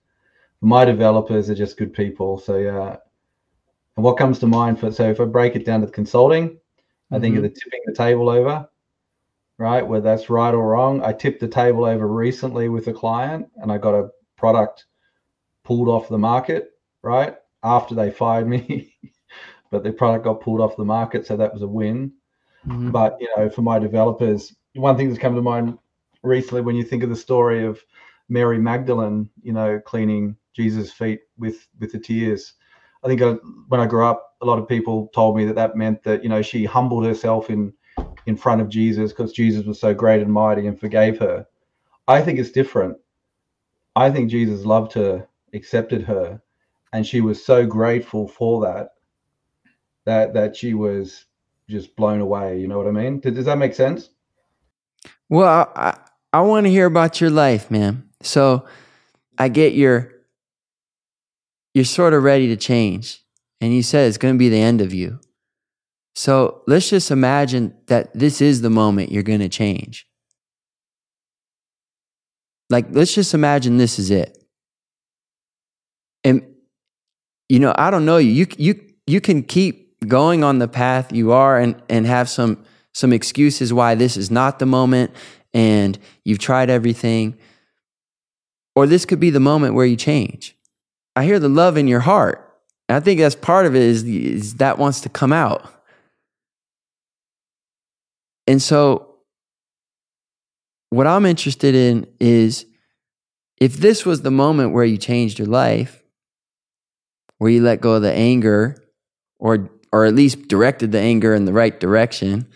My 0.61 0.85
developers 0.85 1.49
are 1.49 1.55
just 1.55 1.77
good 1.77 1.93
people, 1.93 2.37
so 2.37 2.57
yeah. 2.57 2.97
And 3.95 4.03
what 4.03 4.17
comes 4.17 4.39
to 4.39 4.47
mind 4.47 4.79
for 4.79 4.91
so 4.91 5.09
if 5.09 5.19
I 5.19 5.25
break 5.25 5.55
it 5.55 5.65
down 5.65 5.81
to 5.81 5.87
consulting, 5.87 6.49
mm-hmm. 6.49 7.15
I 7.15 7.19
think 7.19 7.35
of 7.37 7.41
the 7.41 7.49
tipping 7.49 7.81
the 7.87 7.93
table 7.93 8.29
over, 8.29 8.69
right? 9.57 9.85
Whether 9.85 10.03
that's 10.03 10.29
right 10.29 10.53
or 10.53 10.67
wrong. 10.67 11.03
I 11.03 11.11
tipped 11.11 11.39
the 11.39 11.47
table 11.47 11.85
over 11.85 12.07
recently 12.07 12.69
with 12.69 12.87
a 12.87 12.93
client, 12.93 13.47
and 13.57 13.71
I 13.71 13.79
got 13.79 13.95
a 13.95 14.09
product 14.43 14.85
pulled 15.63 15.87
off 15.87 16.09
the 16.09 16.17
market, 16.17 16.71
right? 17.01 17.35
After 17.63 17.95
they 17.95 18.11
fired 18.11 18.47
me, 18.47 18.95
but 19.71 19.83
the 19.83 19.91
product 19.91 20.25
got 20.25 20.41
pulled 20.41 20.61
off 20.61 20.77
the 20.77 20.85
market, 20.85 21.25
so 21.25 21.37
that 21.37 21.53
was 21.53 21.61
a 21.61 21.67
win. 21.67 22.11
Mm-hmm. 22.67 22.91
But 22.91 23.17
you 23.19 23.29
know, 23.35 23.49
for 23.49 23.61
my 23.61 23.79
developers, 23.79 24.53
one 24.75 24.97
thing 24.97 25.07
that's 25.07 25.21
come 25.21 25.35
to 25.35 25.41
mind 25.41 25.77
recently 26.23 26.61
when 26.61 26.75
you 26.75 26.83
think 26.83 27.03
of 27.03 27.09
the 27.09 27.15
story 27.15 27.65
of 27.65 27.81
Mary 28.29 28.57
Magdalene, 28.57 29.29
you 29.41 29.53
know, 29.53 29.79
cleaning 29.79 30.35
Jesus' 30.53 30.91
feet 30.91 31.21
with 31.37 31.67
with 31.79 31.91
the 31.91 31.99
tears 31.99 32.53
I 33.03 33.07
think 33.07 33.21
I, 33.21 33.31
when 33.67 33.81
I 33.81 33.85
grew 33.85 34.05
up, 34.05 34.35
a 34.41 34.45
lot 34.45 34.59
of 34.59 34.67
people 34.67 35.09
told 35.13 35.35
me 35.35 35.45
that 35.45 35.55
that 35.55 35.75
meant 35.75 36.03
that 36.03 36.23
you 36.23 36.29
know 36.29 36.41
she 36.41 36.65
humbled 36.65 37.05
herself 37.05 37.49
in 37.49 37.73
in 38.25 38.37
front 38.37 38.61
of 38.61 38.69
Jesus 38.69 39.11
because 39.11 39.33
Jesus 39.33 39.65
was 39.65 39.79
so 39.79 39.93
great 39.93 40.21
and 40.21 40.31
mighty 40.31 40.67
and 40.67 40.79
forgave 40.79 41.19
her. 41.19 41.45
I 42.07 42.21
think 42.21 42.39
it's 42.39 42.51
different. 42.51 42.97
I 43.95 44.09
think 44.09 44.29
Jesus 44.29 44.65
loved 44.65 44.93
her, 44.93 45.27
accepted 45.53 46.03
her, 46.03 46.41
and 46.91 47.05
she 47.05 47.21
was 47.21 47.43
so 47.43 47.65
grateful 47.65 48.27
for 48.27 48.61
that 48.61 48.89
that 50.05 50.33
that 50.33 50.55
she 50.55 50.73
was 50.73 51.25
just 51.69 51.95
blown 51.95 52.19
away. 52.19 52.59
You 52.59 52.67
know 52.67 52.77
what 52.77 52.87
I 52.87 52.91
mean? 52.91 53.19
Does, 53.19 53.35
does 53.35 53.45
that 53.45 53.57
make 53.57 53.73
sense? 53.73 54.09
Well, 55.29 55.71
I, 55.75 55.97
I 56.31 56.41
want 56.41 56.65
to 56.65 56.71
hear 56.71 56.85
about 56.85 57.21
your 57.21 57.29
life, 57.29 57.71
man. 57.71 58.09
So 58.21 58.65
I 59.37 59.49
get 59.49 59.73
your 59.73 60.13
you're 61.73 61.85
sort 61.85 62.13
of 62.13 62.23
ready 62.23 62.47
to 62.47 62.55
change. 62.55 63.23
And 63.59 63.73
you 63.73 63.81
said 63.81 64.07
it's 64.07 64.17
going 64.17 64.35
to 64.35 64.39
be 64.39 64.49
the 64.49 64.59
end 64.59 64.81
of 64.81 64.93
you. 64.93 65.19
So 66.15 66.61
let's 66.67 66.89
just 66.89 67.09
imagine 67.11 67.75
that 67.87 68.13
this 68.13 68.41
is 68.41 68.61
the 68.61 68.69
moment 68.69 69.11
you're 69.11 69.23
going 69.23 69.39
to 69.39 69.49
change. 69.49 70.07
Like, 72.73 72.87
let's 72.89 73.13
just 73.13 73.35
imagine 73.35 73.77
this 73.77 73.99
is 73.99 74.09
it. 74.09 74.43
And, 76.23 76.43
you 77.47 77.59
know, 77.59 77.71
I 77.77 77.91
don't 77.91 78.03
know 78.03 78.17
you. 78.17 78.31
You, 78.31 78.47
you, 78.57 78.93
you 79.05 79.21
can 79.21 79.43
keep 79.43 80.07
going 80.07 80.43
on 80.43 80.57
the 80.57 80.67
path 80.67 81.13
you 81.13 81.33
are 81.33 81.59
and, 81.59 81.79
and 81.87 82.07
have 82.07 82.29
some, 82.29 82.65
some 82.91 83.13
excuses 83.13 83.71
why 83.71 83.93
this 83.93 84.17
is 84.17 84.31
not 84.31 84.57
the 84.57 84.65
moment 84.65 85.11
and 85.53 85.99
you've 86.25 86.39
tried 86.39 86.71
everything. 86.71 87.37
Or 88.75 88.87
this 88.87 89.05
could 89.05 89.19
be 89.19 89.29
the 89.29 89.39
moment 89.39 89.75
where 89.75 89.85
you 89.85 89.95
change. 89.95 90.57
I 91.15 91.25
hear 91.25 91.37
the 91.37 91.49
love 91.49 91.77
in 91.77 91.87
your 91.87 91.99
heart. 91.99 92.57
And 92.89 92.95
I 92.95 93.01
think 93.01 93.19
that's 93.19 93.35
part 93.35 93.67
of 93.67 93.75
it 93.75 93.83
is, 93.83 94.03
is 94.03 94.55
that 94.55 94.79
wants 94.79 94.99
to 95.01 95.09
come 95.09 95.31
out. 95.31 95.71
And 98.47 98.59
so, 98.59 99.12
what 100.93 101.07
I'm 101.07 101.25
interested 101.25 101.73
in 101.73 102.07
is 102.19 102.65
if 103.57 103.77
this 103.77 104.05
was 104.05 104.21
the 104.21 104.31
moment 104.31 104.73
where 104.73 104.85
you 104.85 104.97
changed 104.97 105.39
your 105.39 105.47
life, 105.47 106.03
where 107.37 107.49
you 107.49 107.61
let 107.61 107.81
go 107.81 107.93
of 107.93 108.03
the 108.03 108.13
anger, 108.13 108.77
or, 109.39 109.69
or 109.91 110.05
at 110.05 110.13
least 110.13 110.47
directed 110.47 110.91
the 110.91 110.99
anger 110.99 111.33
in 111.33 111.45
the 111.45 111.53
right 111.53 111.79
direction 111.79 112.47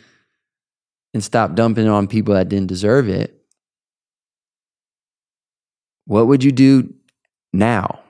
and 1.13 1.23
stopped 1.23 1.55
dumping 1.55 1.87
on 1.87 2.07
people 2.07 2.35
that 2.35 2.49
didn't 2.49 2.67
deserve 2.67 3.09
it, 3.09 3.41
what 6.05 6.27
would 6.27 6.43
you 6.43 6.51
do 6.51 6.93
now? 7.53 8.01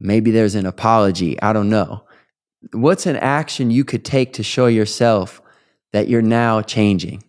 Maybe 0.00 0.30
there's 0.30 0.56
an 0.56 0.66
apology. 0.66 1.40
I 1.40 1.52
don't 1.52 1.70
know. 1.70 2.04
What's 2.72 3.06
an 3.06 3.16
action 3.16 3.70
you 3.70 3.84
could 3.84 4.04
take 4.04 4.32
to 4.34 4.42
show 4.42 4.66
yourself 4.66 5.40
that 5.92 6.08
you're 6.08 6.22
now 6.22 6.60
changing? 6.60 7.22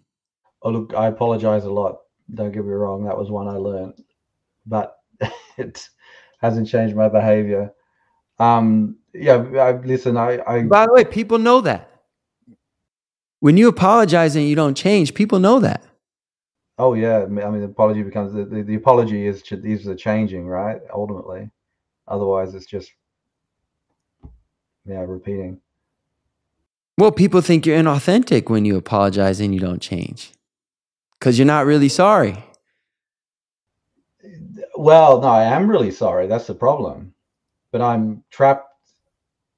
Oh, 0.65 0.71
look, 0.71 0.95
I 0.95 1.05
apologize 1.05 1.63
a 1.65 1.71
lot. 1.71 1.99
Don't 2.33 2.51
get 2.51 2.65
me 2.65 2.71
wrong. 2.71 3.05
That 3.05 3.15
was 3.15 3.29
one 3.29 3.47
I 3.47 3.51
learned, 3.51 4.03
but 4.65 4.97
it 5.57 5.87
hasn't 6.41 6.67
changed 6.67 6.95
my 6.95 7.07
behavior. 7.07 7.71
Um, 8.39 8.97
yeah, 9.13 9.35
I, 9.35 9.73
listen, 9.73 10.17
I, 10.17 10.39
I. 10.47 10.63
By 10.63 10.87
the 10.87 10.93
way, 10.93 11.05
people 11.05 11.37
know 11.37 11.61
that. 11.61 11.91
When 13.41 13.57
you 13.57 13.67
apologize 13.67 14.35
and 14.35 14.49
you 14.49 14.55
don't 14.55 14.75
change, 14.75 15.13
people 15.13 15.37
know 15.37 15.59
that. 15.59 15.83
Oh 16.79 16.95
yeah, 16.95 17.21
I 17.21 17.27
mean, 17.27 17.59
the 17.59 17.67
apology 17.67 18.01
becomes 18.01 18.33
the, 18.33 18.43
the, 18.43 18.63
the 18.63 18.75
apology 18.75 19.27
is 19.27 19.43
these 19.61 19.87
are 19.87 19.95
changing, 19.95 20.47
right? 20.47 20.81
Ultimately. 20.91 21.51
Otherwise, 22.07 22.55
it's 22.55 22.65
just 22.65 22.91
yeah, 24.83 25.05
repeating. 25.07 25.61
Well, 26.97 27.11
people 27.11 27.41
think 27.41 27.67
you're 27.67 27.77
inauthentic 27.77 28.49
when 28.49 28.65
you 28.65 28.77
apologize 28.77 29.39
and 29.39 29.53
you 29.53 29.59
don't 29.59 29.81
change 29.81 30.31
because 31.25 31.39
you're 31.39 31.47
not 31.47 31.65
really 31.65 31.89
sorry. 31.89 32.37
Well, 34.75 35.21
no, 35.21 35.27
I 35.27 35.45
am 35.45 35.67
really 35.67 35.89
sorry. 35.89 36.27
That's 36.27 36.45
the 36.45 36.53
problem. 36.53 37.15
But 37.71 37.81
I'm 37.81 38.23
trapped 38.29 38.69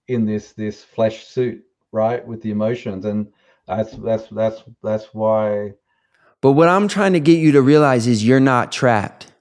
in 0.07 0.25
this 0.25 0.53
this 0.53 0.81
flesh 0.81 1.27
suit, 1.27 1.65
right, 1.91 2.25
with 2.25 2.41
the 2.41 2.51
emotions, 2.51 3.03
and 3.03 3.27
That's 3.67 3.91
that's 3.97 4.29
that's 4.29 4.63
that's 4.81 5.13
why. 5.13 5.73
But 6.41 6.53
what 6.53 6.69
I'm 6.69 6.87
trying 6.87 7.11
to 7.13 7.19
get 7.19 7.39
you 7.39 7.51
to 7.51 7.61
realize 7.61 8.07
is 8.07 8.25
you're 8.25 8.39
not 8.39 8.71
trapped. 8.71 9.33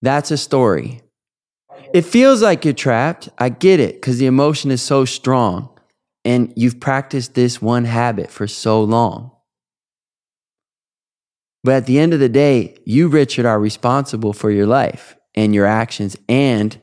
That's 0.00 0.30
a 0.30 0.38
story. 0.38 1.02
It 1.92 2.02
feels 2.06 2.40
like 2.40 2.64
you're 2.64 2.72
trapped. 2.72 3.28
I 3.36 3.50
get 3.50 3.78
it 3.78 3.96
because 3.96 4.16
the 4.16 4.26
emotion 4.26 4.70
is 4.70 4.80
so 4.80 5.04
strong 5.04 5.68
and 6.24 6.50
you've 6.56 6.80
practiced 6.80 7.34
this 7.34 7.60
one 7.60 7.84
habit 7.84 8.30
for 8.30 8.46
so 8.48 8.82
long. 8.82 9.32
But 11.64 11.74
at 11.74 11.86
the 11.86 11.98
end 11.98 12.14
of 12.14 12.20
the 12.20 12.28
day, 12.28 12.76
you, 12.84 13.08
Richard, 13.08 13.46
are 13.46 13.58
responsible 13.58 14.32
for 14.32 14.50
your 14.50 14.66
life 14.66 15.16
and 15.34 15.54
your 15.54 15.66
actions 15.66 16.16
and, 16.28 16.80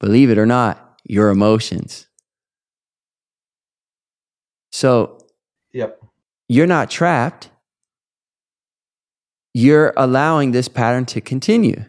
believe 0.00 0.30
it 0.30 0.38
or 0.38 0.46
not, 0.46 0.98
your 1.04 1.30
emotions. 1.30 2.06
So 4.72 5.18
Yep. 5.72 6.00
you're 6.48 6.66
not 6.66 6.90
trapped. 6.90 7.50
You're 9.52 9.92
allowing 9.96 10.52
this 10.52 10.68
pattern 10.68 11.06
to 11.06 11.20
continue. 11.20 11.84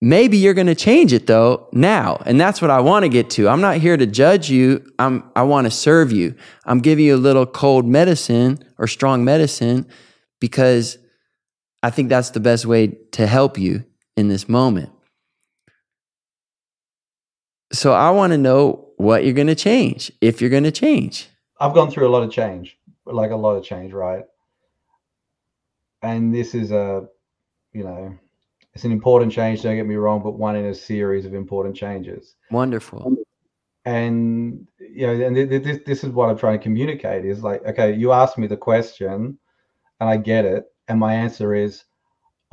Maybe 0.00 0.36
you're 0.36 0.54
going 0.54 0.66
to 0.66 0.74
change 0.74 1.12
it 1.12 1.26
though 1.26 1.68
now. 1.72 2.22
And 2.26 2.38
that's 2.38 2.60
what 2.60 2.70
I 2.70 2.80
want 2.80 3.04
to 3.04 3.08
get 3.08 3.30
to. 3.30 3.48
I'm 3.48 3.60
not 3.60 3.78
here 3.78 3.96
to 3.96 4.06
judge 4.06 4.50
you. 4.50 4.84
I'm, 4.98 5.24
I 5.34 5.42
want 5.42 5.66
to 5.66 5.70
serve 5.70 6.12
you. 6.12 6.34
I'm 6.66 6.80
giving 6.80 7.06
you 7.06 7.14
a 7.14 7.16
little 7.16 7.46
cold 7.46 7.86
medicine 7.86 8.58
or 8.76 8.86
strong 8.86 9.24
medicine 9.24 9.86
because 10.40 10.98
I 11.82 11.90
think 11.90 12.08
that's 12.08 12.30
the 12.30 12.40
best 12.40 12.66
way 12.66 12.88
to 13.12 13.26
help 13.26 13.58
you 13.58 13.84
in 14.16 14.28
this 14.28 14.48
moment. 14.48 14.90
So 17.72 17.92
I 17.92 18.10
want 18.10 18.32
to 18.32 18.38
know 18.38 18.88
what 18.96 19.24
you're 19.24 19.34
going 19.34 19.48
to 19.48 19.54
change, 19.54 20.12
if 20.20 20.40
you're 20.40 20.50
going 20.50 20.64
to 20.64 20.70
change. 20.70 21.28
I've 21.60 21.74
gone 21.74 21.90
through 21.90 22.08
a 22.08 22.10
lot 22.10 22.22
of 22.22 22.30
change, 22.30 22.76
like 23.04 23.30
a 23.30 23.36
lot 23.36 23.56
of 23.56 23.64
change, 23.64 23.92
right? 23.92 24.24
And 26.02 26.34
this 26.34 26.54
is 26.54 26.70
a, 26.70 27.06
you 27.72 27.84
know, 27.84 28.16
it's 28.74 28.84
an 28.84 28.92
important 28.92 29.32
change. 29.32 29.62
Don't 29.62 29.76
get 29.76 29.86
me 29.86 29.94
wrong, 29.94 30.22
but 30.22 30.32
one 30.32 30.56
in 30.56 30.66
a 30.66 30.74
series 30.74 31.24
of 31.24 31.34
important 31.34 31.76
changes. 31.76 32.34
Wonderful. 32.50 33.16
And 33.84 34.66
you 34.78 35.06
know, 35.06 35.26
and 35.26 35.36
th- 35.36 35.62
this 35.62 35.78
this 35.84 36.04
is 36.04 36.10
what 36.10 36.30
I'm 36.30 36.38
trying 36.38 36.58
to 36.58 36.62
communicate 36.62 37.24
is 37.24 37.42
like, 37.42 37.64
okay, 37.66 37.94
you 37.94 38.12
asked 38.12 38.38
me 38.38 38.46
the 38.46 38.56
question, 38.56 39.38
and 40.04 40.10
I 40.10 40.18
get 40.18 40.44
it, 40.44 40.66
and 40.86 41.00
my 41.00 41.14
answer 41.14 41.54
is, 41.54 41.84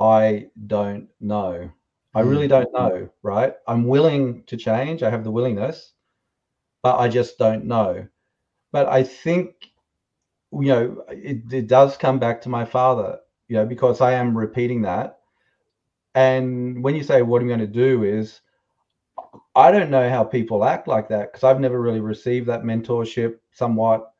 I 0.00 0.46
don't 0.66 1.08
know. 1.20 1.70
I 2.14 2.22
hmm. 2.22 2.28
really 2.28 2.48
don't 2.48 2.72
know, 2.72 3.10
right? 3.22 3.52
I'm 3.68 3.84
willing 3.84 4.44
to 4.44 4.56
change. 4.56 5.02
I 5.02 5.10
have 5.10 5.22
the 5.22 5.30
willingness, 5.30 5.92
but 6.82 6.98
I 6.98 7.08
just 7.08 7.36
don't 7.36 7.66
know. 7.66 8.08
But 8.72 8.88
I 8.88 9.02
think, 9.02 9.54
you 10.50 10.68
know, 10.68 11.04
it, 11.10 11.52
it 11.52 11.66
does 11.66 11.98
come 11.98 12.18
back 12.18 12.40
to 12.42 12.48
my 12.48 12.64
father, 12.64 13.18
you 13.48 13.56
know, 13.56 13.66
because 13.66 14.00
I 14.00 14.12
am 14.12 14.36
repeating 14.36 14.80
that. 14.82 15.18
And 16.14 16.82
when 16.82 16.94
you 16.94 17.02
say, 17.02 17.20
what 17.20 17.42
I'm 17.42 17.48
going 17.48 17.60
to 17.60 17.66
do 17.66 18.02
is, 18.02 18.40
I 19.54 19.70
don't 19.70 19.90
know 19.90 20.08
how 20.08 20.24
people 20.24 20.64
act 20.64 20.88
like 20.88 21.10
that 21.10 21.30
because 21.30 21.44
I've 21.44 21.60
never 21.60 21.82
really 21.82 22.00
received 22.00 22.48
that 22.48 22.62
mentorship 22.62 23.36
somewhat. 23.52 24.11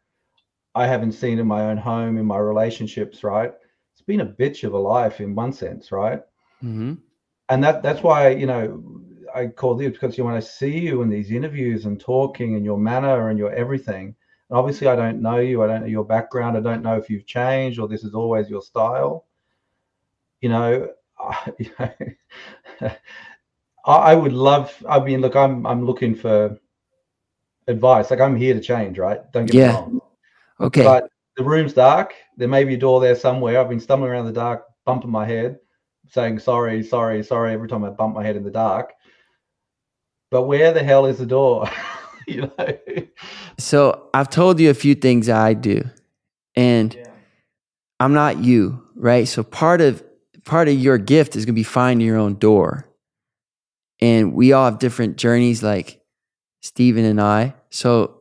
I 0.75 0.87
haven't 0.87 1.13
seen 1.13 1.39
in 1.39 1.47
my 1.47 1.63
own 1.71 1.77
home, 1.79 2.19
in 2.19 2.27
my 2.27 2.39
relationships, 2.39 3.25
right? 3.25 3.53
It's 3.93 4.03
been 4.03 4.21
a 4.21 4.27
bitch 4.27 4.65
of 4.65 4.75
a 4.75 4.79
life 4.79 5.21
in 5.21 5.35
one 5.35 5.53
sense, 5.53 5.93
right? 5.93 6.23
Mm-hmm. 6.65 6.93
and 7.49 7.63
that 7.65 7.83
that's 7.83 8.03
why 8.03 8.29
you 8.31 8.47
know 8.47 8.83
I 9.35 9.47
call 9.49 9.81
you 9.83 9.91
because 9.91 10.17
you 10.19 10.25
when 10.25 10.35
I 10.35 10.41
see 10.41 10.79
you 10.79 11.03
in 11.03 11.09
these 11.11 11.31
interviews 11.31 11.87
and 11.87 12.01
talking 12.01 12.55
and 12.57 12.65
your 12.65 12.79
manner 12.79 13.29
and 13.31 13.39
your 13.39 13.53
everything. 13.53 14.15
And 14.51 14.59
obviously, 14.59 14.89
I 14.89 14.97
don't 14.97 15.23
know 15.23 15.39
you. 15.39 15.63
I 15.63 15.67
don't 15.67 15.83
know 15.83 15.87
your 15.87 16.05
background. 16.05 16.57
I 16.57 16.61
don't 16.61 16.83
know 16.83 16.97
if 16.97 17.09
you've 17.11 17.27
changed 17.27 17.79
or 17.79 17.89
this 17.89 18.05
is 18.05 18.15
always 18.15 18.51
your 18.51 18.63
style. 18.63 19.27
You 20.41 20.49
know, 20.51 20.89
I, 21.19 21.53
I 23.87 24.15
would 24.15 24.33
love. 24.33 24.75
I 24.89 24.99
mean, 25.01 25.21
look, 25.21 25.37
I'm 25.37 25.67
I'm 25.67 25.85
looking 25.87 26.15
for 26.15 26.59
advice. 27.69 28.11
Like 28.11 28.21
I'm 28.21 28.37
here 28.37 28.55
to 28.55 28.61
change, 28.61 28.99
right? 28.99 29.21
Don't 29.33 29.47
get 29.47 29.55
Yeah. 29.55 29.57
me 29.57 29.65
wrong. 29.65 30.01
Okay. 30.63 30.85
But 30.85 31.09
the 31.37 31.45
room's 31.45 31.73
dark. 31.73 32.15
There 32.37 32.49
may 32.49 32.65
be 32.65 32.75
a 32.75 32.79
door 32.79 33.01
there 33.01 33.17
somewhere. 33.17 33.61
I've 33.61 33.69
been 33.69 33.81
stumbling 33.81 34.11
around 34.13 34.27
the 34.27 34.33
dark, 34.33 34.65
bumping 34.87 35.11
my 35.11 35.27
head, 35.27 35.59
saying 36.09 36.39
sorry, 36.39 36.83
sorry, 36.83 37.23
sorry 37.23 37.53
every 37.53 37.69
time 37.69 37.85
I 37.85 37.91
bump 37.91 38.15
my 38.15 38.25
head 38.25 38.37
in 38.37 38.45
the 38.45 38.51
dark. 38.51 38.93
But 40.31 40.45
where 40.45 40.73
the 40.73 40.83
hell 40.83 41.07
is 41.07 41.19
the 41.19 41.27
door? 41.27 41.69
you 42.27 42.43
know? 42.43 42.79
So 43.59 44.09
I've 44.15 44.31
told 44.31 44.61
you 44.61 44.71
a 44.71 44.75
few 44.75 44.95
things 44.95 45.29
I 45.29 45.55
do, 45.55 45.83
and 46.55 46.97
I'm 48.01 48.15
not 48.15 48.39
you, 48.39 48.83
right? 48.95 49.27
So 49.27 49.43
part 49.43 49.81
of 49.81 50.03
part 50.45 50.69
of 50.69 50.75
your 50.75 50.99
gift 50.99 51.37
is 51.37 51.45
going 51.45 51.55
to 51.55 51.59
be 51.59 51.65
finding 51.65 52.07
your 52.07 52.17
own 52.17 52.37
door, 52.37 52.89
and 54.01 54.33
we 54.33 54.53
all 54.53 54.67
have 54.67 54.79
different 54.79 55.17
journeys, 55.17 55.63
like 55.63 56.01
Stephen 56.61 57.05
and 57.05 57.21
I. 57.21 57.55
So 57.71 58.21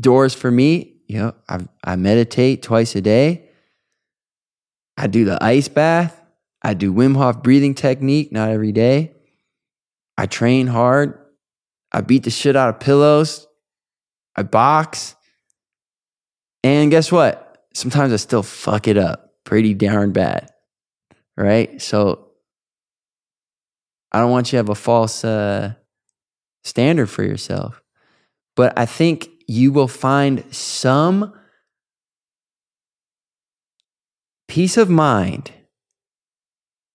doors 0.00 0.34
for 0.34 0.50
me, 0.50 0.93
you 1.06 1.18
know, 1.18 1.34
I 1.48 1.60
I 1.82 1.96
meditate 1.96 2.62
twice 2.62 2.96
a 2.96 3.00
day. 3.00 3.48
I 4.96 5.06
do 5.06 5.24
the 5.24 5.42
ice 5.42 5.68
bath. 5.68 6.20
I 6.62 6.74
do 6.74 6.92
Wim 6.92 7.16
Hof 7.16 7.42
breathing 7.42 7.74
technique, 7.74 8.32
not 8.32 8.50
every 8.50 8.72
day. 8.72 9.12
I 10.16 10.26
train 10.26 10.66
hard. 10.66 11.18
I 11.92 12.00
beat 12.00 12.22
the 12.22 12.30
shit 12.30 12.56
out 12.56 12.68
of 12.68 12.80
pillows. 12.80 13.46
I 14.36 14.42
box. 14.42 15.14
And 16.62 16.90
guess 16.90 17.12
what? 17.12 17.64
Sometimes 17.74 18.12
I 18.12 18.16
still 18.16 18.42
fuck 18.42 18.88
it 18.88 18.96
up 18.96 19.34
pretty 19.44 19.74
darn 19.74 20.12
bad. 20.12 20.50
Right? 21.36 21.80
So 21.82 22.30
I 24.10 24.20
don't 24.20 24.30
want 24.30 24.48
you 24.48 24.52
to 24.52 24.56
have 24.58 24.68
a 24.68 24.74
false 24.74 25.24
uh, 25.24 25.74
standard 26.62 27.10
for 27.10 27.22
yourself. 27.22 27.82
But 28.56 28.78
I 28.78 28.86
think 28.86 29.28
you 29.46 29.72
will 29.72 29.88
find 29.88 30.44
some 30.54 31.32
peace 34.48 34.76
of 34.76 34.88
mind, 34.88 35.52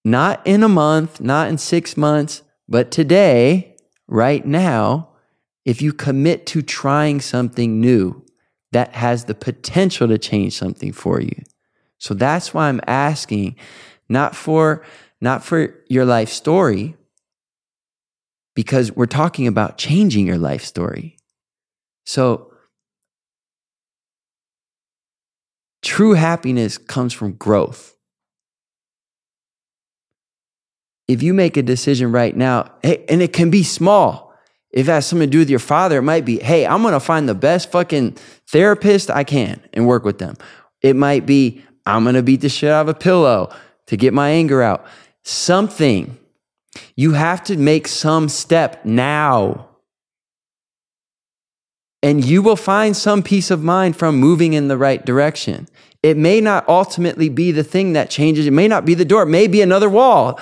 not 0.05 0.41
in 0.45 0.63
a 0.63 0.69
month, 0.69 1.19
not 1.19 1.49
in 1.49 1.57
six 1.57 1.97
months, 1.97 2.41
but 2.67 2.91
today, 2.91 3.75
right 4.07 4.45
now, 4.45 5.09
if 5.65 5.81
you 5.81 5.93
commit 5.93 6.45
to 6.47 6.61
trying 6.61 7.21
something 7.21 7.79
new 7.79 8.25
that 8.71 8.93
has 8.93 9.25
the 9.25 9.35
potential 9.35 10.07
to 10.07 10.17
change 10.17 10.57
something 10.57 10.91
for 10.91 11.21
you. 11.21 11.43
So 11.97 12.13
that's 12.13 12.53
why 12.53 12.69
I'm 12.69 12.81
asking, 12.87 13.55
not 14.07 14.35
for 14.35 14.83
not 15.21 15.43
for 15.43 15.75
your 15.89 16.05
life 16.05 16.29
story, 16.29 16.95
because 18.55 18.91
we're 18.91 19.05
talking 19.05 19.47
about 19.47 19.77
changing 19.77 20.25
your 20.25 20.37
life 20.37 20.63
story. 20.63 21.18
So 22.09 22.51
true 25.83 26.13
happiness 26.13 26.79
comes 26.79 27.13
from 27.13 27.33
growth. 27.33 27.95
If 31.07 31.21
you 31.21 31.35
make 31.35 31.55
a 31.55 31.61
decision 31.61 32.11
right 32.11 32.35
now, 32.35 32.71
hey, 32.81 33.05
and 33.07 33.21
it 33.21 33.31
can 33.31 33.51
be 33.51 33.61
small. 33.61 34.33
If 34.71 34.87
it 34.87 34.91
has 34.91 35.05
something 35.05 35.27
to 35.27 35.31
do 35.31 35.37
with 35.37 35.51
your 35.51 35.59
father, 35.59 35.99
it 35.99 36.01
might 36.01 36.25
be, 36.25 36.39
hey, 36.39 36.65
I'm 36.65 36.81
gonna 36.81 36.99
find 36.99 37.29
the 37.29 37.35
best 37.35 37.71
fucking 37.71 38.17
therapist 38.47 39.11
I 39.11 39.23
can 39.23 39.61
and 39.73 39.85
work 39.85 40.03
with 40.03 40.17
them. 40.17 40.35
It 40.81 40.95
might 40.95 41.27
be, 41.27 41.63
I'm 41.85 42.05
gonna 42.05 42.23
beat 42.23 42.41
the 42.41 42.49
shit 42.49 42.71
out 42.71 42.81
of 42.81 42.89
a 42.89 42.95
pillow 42.95 43.55
to 43.85 43.97
get 43.97 44.15
my 44.15 44.31
anger 44.31 44.63
out. 44.63 44.83
Something. 45.23 46.17
You 46.95 47.11
have 47.11 47.43
to 47.43 47.55
make 47.55 47.87
some 47.87 48.29
step 48.29 48.83
now. 48.83 49.68
And 52.01 52.23
you 52.23 52.41
will 52.41 52.55
find 52.55 52.95
some 52.95 53.23
peace 53.23 53.51
of 53.51 53.61
mind 53.61 53.97
from 53.97 54.15
moving 54.15 54.53
in 54.53 54.67
the 54.67 54.77
right 54.77 55.05
direction. 55.05 55.67
It 56.01 56.15
may 56.15 56.39
not 56.39 56.67
ultimately 56.69 57.27
be 57.27 57.51
the 57.51 57.63
thing 57.63 57.93
that 57.93 58.09
changes. 58.09 58.47
It 58.47 58.53
may 58.53 58.67
not 58.67 58.85
be 58.85 58.93
the 58.93 59.05
door. 59.05 59.23
It 59.23 59.27
may 59.27 59.47
be 59.47 59.61
another 59.61 59.89
wall. 59.89 60.39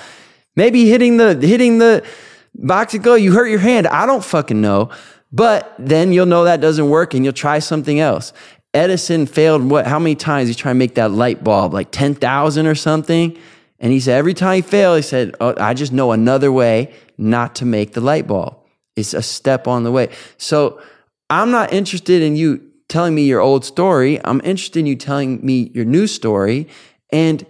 Maybe 0.56 0.88
hitting 0.88 1.18
the 1.18 1.36
hitting 1.36 1.80
the 1.80 2.06
box 2.54 2.94
and 2.94 3.04
go, 3.04 3.16
you 3.16 3.32
hurt 3.32 3.48
your 3.48 3.60
hand. 3.60 3.88
I 3.88 4.06
don't 4.06 4.24
fucking 4.24 4.62
know. 4.62 4.92
But 5.32 5.74
then 5.78 6.12
you'll 6.12 6.26
know 6.28 6.44
that 6.44 6.62
doesn't 6.62 6.90
work 6.90 7.14
and 7.14 7.24
you'll 7.24 7.34
try 7.34 7.60
something 7.60 8.00
else. 8.00 8.34
Edison 8.74 9.26
failed 9.26 9.64
what 9.64 9.88
how 9.88 9.98
many 9.98 10.16
times 10.16 10.48
he 10.48 10.56
tried 10.56 10.74
to 10.74 10.80
make 10.80 10.96
that 10.96 11.12
light 11.12 11.44
bulb? 11.44 11.74
Like 11.74 11.92
10,000 11.92 12.68
or 12.68 12.76
something. 12.76 13.38
And 13.80 13.92
he 13.92 14.00
said 14.00 14.18
every 14.18 14.34
time 14.34 14.56
he 14.58 14.62
failed, 14.62 14.98
he 14.98 15.02
said, 15.02 15.36
oh, 15.40 15.56
I 15.58 15.74
just 15.74 15.92
know 15.92 16.12
another 16.12 16.52
way 16.52 16.94
not 17.18 17.56
to 17.56 17.66
make 17.66 17.94
the 17.94 18.02
light 18.02 18.28
bulb. 18.28 18.58
It's 18.96 19.14
a 19.14 19.22
step 19.22 19.68
on 19.68 19.84
the 19.84 19.92
way. 19.92 20.10
So 20.38 20.82
I'm 21.30 21.52
not 21.52 21.74
interested 21.74 22.22
in 22.22 22.36
you 22.36 22.62
telling 22.88 23.14
me 23.14 23.24
your 23.26 23.42
old 23.42 23.66
story. 23.66 24.20
I'm 24.24 24.42
interested 24.44 24.80
in 24.80 24.86
you 24.86 24.96
telling 24.96 25.46
me 25.46 25.72
your 25.74 25.86
new 25.86 26.08
story 26.08 26.68
and 27.12 27.46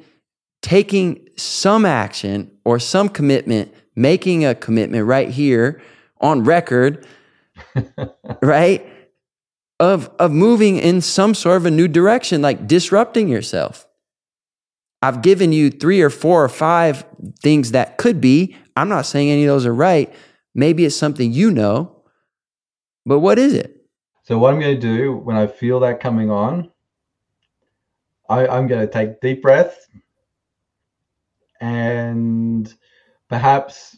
taking 0.61 1.27
some 1.37 1.85
action 1.85 2.51
or 2.65 2.79
some 2.79 3.09
commitment, 3.09 3.73
making 3.95 4.45
a 4.45 4.55
commitment 4.55 5.05
right 5.05 5.29
here 5.29 5.81
on 6.19 6.43
record, 6.43 7.05
right? 8.41 8.85
of 9.79 10.09
of 10.19 10.31
moving 10.31 10.77
in 10.77 11.01
some 11.01 11.33
sort 11.33 11.57
of 11.57 11.65
a 11.65 11.71
new 11.71 11.87
direction, 11.87 12.41
like 12.41 12.67
disrupting 12.67 13.27
yourself. 13.27 13.87
I've 15.01 15.21
given 15.21 15.51
you 15.51 15.69
three 15.69 16.01
or 16.01 16.09
four 16.09 16.43
or 16.43 16.49
five 16.49 17.05
things 17.41 17.71
that 17.71 17.97
could 17.97 18.19
be. 18.19 18.55
I'm 18.75 18.89
not 18.89 19.05
saying 19.05 19.29
any 19.29 19.43
of 19.43 19.47
those 19.47 19.65
are 19.65 19.73
right. 19.73 20.11
Maybe 20.55 20.85
it's 20.85 20.95
something 20.95 21.31
you 21.31 21.51
know, 21.51 21.96
but 23.07 23.19
what 23.19 23.39
is 23.39 23.53
it? 23.53 23.85
So 24.23 24.37
what 24.37 24.53
I'm 24.53 24.59
going 24.59 24.75
to 24.75 24.81
do 24.81 25.13
when 25.13 25.37
I 25.37 25.47
feel 25.47 25.79
that 25.79 26.01
coming 26.01 26.29
on, 26.29 26.69
I, 28.29 28.45
I'm 28.45 28.67
going 28.67 28.85
to 28.85 28.91
take 28.91 29.21
deep 29.21 29.41
breath 29.41 29.87
and 31.61 32.71
perhaps 33.29 33.97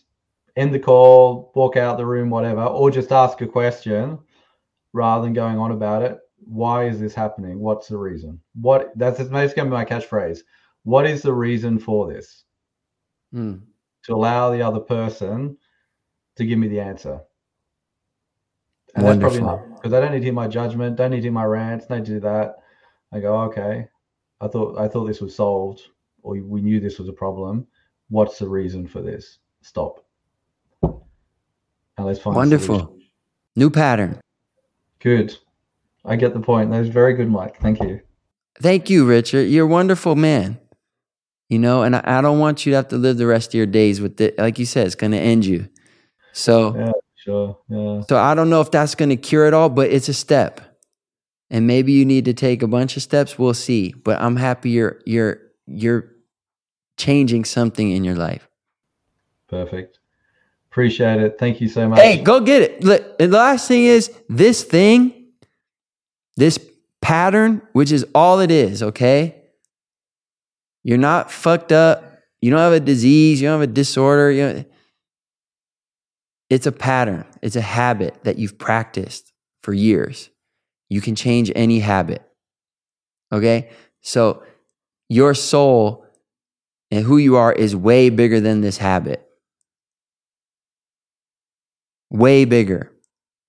end 0.55 0.75
the 0.75 0.79
call, 0.79 1.51
walk 1.55 1.75
out 1.75 1.97
the 1.97 2.05
room, 2.05 2.29
whatever, 2.29 2.63
or 2.63 2.91
just 2.91 3.11
ask 3.11 3.41
a 3.41 3.47
question 3.47 4.19
rather 4.93 5.23
than 5.23 5.33
going 5.33 5.57
on 5.57 5.71
about 5.71 6.03
it. 6.03 6.19
Why 6.37 6.85
is 6.85 6.99
this 6.99 7.15
happening? 7.15 7.59
What's 7.59 7.87
the 7.87 7.97
reason? 7.97 8.39
What 8.53 8.91
that's 8.95 9.17
that's 9.17 9.29
going 9.53 9.55
to 9.55 9.63
be 9.65 9.69
my 9.69 9.85
catchphrase. 9.85 10.41
What 10.83 11.07
is 11.07 11.23
the 11.23 11.33
reason 11.33 11.79
for 11.79 12.11
this? 12.11 12.43
Hmm. 13.33 13.55
To 14.05 14.13
allow 14.13 14.51
the 14.51 14.61
other 14.61 14.79
person 14.79 15.57
to 16.35 16.45
give 16.45 16.59
me 16.59 16.67
the 16.67 16.79
answer. 16.79 17.21
And 18.95 19.05
that's 19.05 19.19
probably 19.19 19.41
Wonderful. 19.41 19.69
not 19.69 19.75
because 19.75 19.93
I 19.93 19.99
don't 19.99 20.11
need 20.11 20.19
to 20.19 20.23
hear 20.25 20.33
my 20.33 20.47
judgment, 20.47 20.95
don't 20.95 21.11
need 21.11 21.17
to 21.17 21.23
hear 21.23 21.31
my 21.31 21.45
rants, 21.45 21.85
don't 21.85 21.99
need 21.99 22.05
to 22.05 22.11
do 22.13 22.19
that. 22.21 22.55
I 23.11 23.19
go, 23.19 23.39
okay, 23.43 23.87
I 24.41 24.47
thought 24.47 24.77
I 24.79 24.87
thought 24.87 25.05
this 25.05 25.21
was 25.21 25.35
solved, 25.35 25.81
or 26.23 26.33
we 26.33 26.61
knew 26.61 26.79
this 26.79 26.99
was 26.99 27.07
a 27.09 27.13
problem. 27.13 27.67
What's 28.09 28.39
the 28.39 28.47
reason 28.47 28.87
for 28.87 29.01
this? 29.01 29.39
Stop. 29.61 30.05
And 30.81 30.97
let's 32.07 32.19
find 32.19 32.35
Wonderful. 32.35 32.95
New 33.55 33.69
pattern. 33.69 34.19
Good. 34.99 35.35
I 36.05 36.15
get 36.15 36.33
the 36.33 36.39
point. 36.39 36.71
That 36.71 36.79
was 36.79 36.89
very 36.89 37.13
good, 37.13 37.29
Mike. 37.29 37.59
Thank 37.59 37.81
you. 37.81 37.99
Thank 38.61 38.89
you, 38.89 39.05
Richard. 39.05 39.43
You're 39.43 39.65
a 39.65 39.69
wonderful 39.69 40.15
man. 40.15 40.59
You 41.49 41.59
know, 41.59 41.83
and 41.83 41.95
I, 41.95 42.01
I 42.05 42.21
don't 42.21 42.39
want 42.39 42.65
you 42.65 42.71
to 42.71 42.75
have 42.77 42.87
to 42.89 42.97
live 42.97 43.17
the 43.17 43.25
rest 43.25 43.49
of 43.49 43.53
your 43.55 43.65
days 43.65 43.99
with 43.99 44.21
it. 44.21 44.37
Like 44.37 44.59
you 44.59 44.65
said, 44.65 44.85
it's 44.85 44.95
going 44.95 45.11
to 45.11 45.17
end 45.19 45.45
you. 45.45 45.67
So, 46.31 46.75
Yeah, 46.75 46.91
sure. 47.23 47.57
Yeah. 47.69 48.01
so 48.07 48.17
I 48.17 48.33
don't 48.33 48.49
know 48.49 48.61
if 48.61 48.71
that's 48.71 48.95
going 48.95 49.09
to 49.09 49.17
cure 49.17 49.45
it 49.45 49.53
all, 49.53 49.69
but 49.69 49.89
it's 49.89 50.09
a 50.09 50.13
step. 50.13 50.61
And 51.49 51.65
maybe 51.65 51.91
you 51.93 52.05
need 52.05 52.25
to 52.25 52.33
take 52.33 52.61
a 52.61 52.67
bunch 52.67 52.95
of 52.95 53.03
steps. 53.03 53.39
We'll 53.39 53.53
see. 53.53 53.93
But 53.93 54.21
I'm 54.21 54.35
happy 54.35 54.69
you're 54.69 55.01
you're 55.05 55.39
you're 55.65 56.11
changing 56.97 57.45
something 57.45 57.91
in 57.91 58.03
your 58.03 58.15
life. 58.15 58.47
Perfect. 59.47 59.99
Appreciate 60.71 61.19
it. 61.19 61.37
Thank 61.39 61.59
you 61.61 61.67
so 61.67 61.89
much. 61.89 61.99
Hey, 61.99 62.21
go 62.21 62.39
get 62.39 62.61
it. 62.61 62.83
Look, 62.83 63.17
the 63.17 63.27
last 63.27 63.67
thing 63.67 63.85
is 63.85 64.15
this 64.29 64.63
thing, 64.63 65.31
this 66.37 66.59
pattern, 67.01 67.63
which 67.73 67.91
is 67.91 68.05
all 68.13 68.39
it 68.39 68.51
is, 68.51 68.83
okay? 68.83 69.41
You're 70.83 70.99
not 70.99 71.31
fucked 71.31 71.71
up. 71.71 72.03
You 72.41 72.51
don't 72.51 72.59
have 72.59 72.73
a 72.73 72.79
disease. 72.79 73.41
You 73.41 73.47
don't 73.47 73.61
have 73.61 73.69
a 73.69 73.73
disorder. 73.73 74.31
You 74.31 74.41
know, 74.41 74.65
it's 76.49 76.67
a 76.67 76.71
pattern, 76.71 77.25
it's 77.41 77.55
a 77.55 77.61
habit 77.61 78.23
that 78.23 78.37
you've 78.37 78.57
practiced 78.57 79.31
for 79.61 79.73
years. 79.73 80.29
You 80.89 81.01
can 81.01 81.15
change 81.15 81.51
any 81.55 81.79
habit, 81.79 82.23
okay? 83.31 83.69
So 84.01 84.43
your 85.07 85.33
soul 85.33 86.05
and 86.91 87.05
who 87.05 87.17
you 87.17 87.35
are 87.35 87.53
is 87.53 87.75
way 87.75 88.09
bigger 88.09 88.39
than 88.39 88.61
this 88.61 88.77
habit 88.77 89.29
way 92.09 92.45
bigger. 92.45 92.91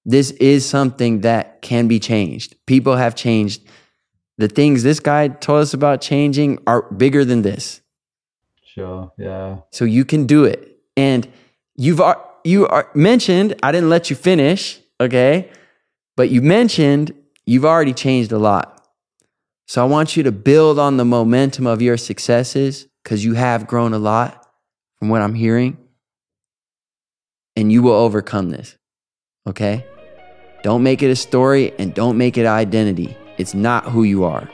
This 0.04 0.30
is 0.32 0.68
something 0.68 1.20
that 1.20 1.62
can 1.62 1.88
be 1.88 1.98
changed. 1.98 2.56
People 2.66 2.96
have 2.96 3.14
changed. 3.14 3.62
The 4.38 4.48
things 4.48 4.82
this 4.82 5.00
guy 5.00 5.28
told 5.28 5.60
us 5.60 5.74
about 5.74 6.00
changing 6.00 6.58
are 6.66 6.82
bigger 6.92 7.24
than 7.24 7.42
this. 7.42 7.80
Sure. 8.64 9.12
Yeah. 9.18 9.58
So 9.72 9.84
you 9.84 10.04
can 10.04 10.26
do 10.26 10.44
it. 10.44 10.78
And 10.96 11.28
you've 11.76 12.00
you 12.44 12.66
are 12.66 12.90
mentioned, 12.94 13.54
I 13.62 13.72
didn't 13.72 13.90
let 13.90 14.10
you 14.10 14.16
finish, 14.16 14.80
okay? 15.00 15.50
But 16.16 16.30
you 16.30 16.42
mentioned 16.42 17.14
you've 17.46 17.64
already 17.64 17.92
changed 17.92 18.32
a 18.32 18.38
lot. 18.38 18.76
So 19.66 19.82
I 19.82 19.86
want 19.86 20.16
you 20.16 20.22
to 20.24 20.32
build 20.32 20.78
on 20.78 20.96
the 20.96 21.04
momentum 21.04 21.66
of 21.66 21.80
your 21.80 21.96
successes 21.96 22.86
cuz 23.04 23.24
you 23.24 23.34
have 23.34 23.66
grown 23.66 23.92
a 23.92 23.98
lot 23.98 24.46
from 24.98 25.08
what 25.08 25.22
I'm 25.22 25.34
hearing. 25.34 25.78
And 27.56 27.70
you 27.72 27.82
will 27.82 27.92
overcome 27.92 28.50
this. 28.50 28.76
Okay? 29.46 29.84
Don't 30.62 30.82
make 30.82 31.02
it 31.02 31.10
a 31.10 31.16
story 31.16 31.72
and 31.78 31.94
don't 31.94 32.18
make 32.18 32.36
it 32.36 32.46
identity. 32.46 33.16
It's 33.38 33.54
not 33.54 33.84
who 33.84 34.02
you 34.02 34.24
are. 34.24 34.50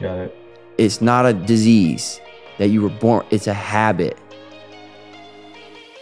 Got 0.00 0.18
it. 0.18 0.36
It's 0.78 1.02
not 1.02 1.26
a 1.26 1.32
disease 1.32 2.20
that 2.58 2.68
you 2.68 2.82
were 2.82 2.88
born, 2.88 3.26
it's 3.30 3.46
a 3.46 3.54
habit. 3.54 4.16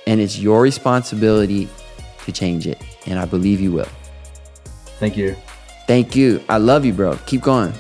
And 0.07 0.21
it's 0.21 0.39
your 0.39 0.63
responsibility 0.63 1.69
to 2.25 2.33
change 2.33 2.67
it. 2.67 2.81
And 3.07 3.19
I 3.19 3.25
believe 3.25 3.61
you 3.61 3.73
will. 3.73 3.89
Thank 4.99 5.17
you. 5.17 5.37
Thank 5.87 6.17
you. 6.17 6.43
I 6.49 6.59
love 6.59 6.85
you, 6.85 6.93
bro. 6.93 7.17
Keep 7.27 7.43
going. 7.43 7.73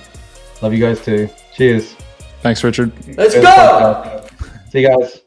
Love 0.62 0.72
you 0.72 0.80
guys 0.80 1.04
too. 1.04 1.28
Cheers. 1.54 1.94
Thanks, 2.42 2.62
Richard. 2.62 2.92
Let's 3.16 3.34
Good 3.34 3.44
podcast. 3.44 4.70
See 4.70 4.80
you 4.80 4.88
guys. 4.88 5.25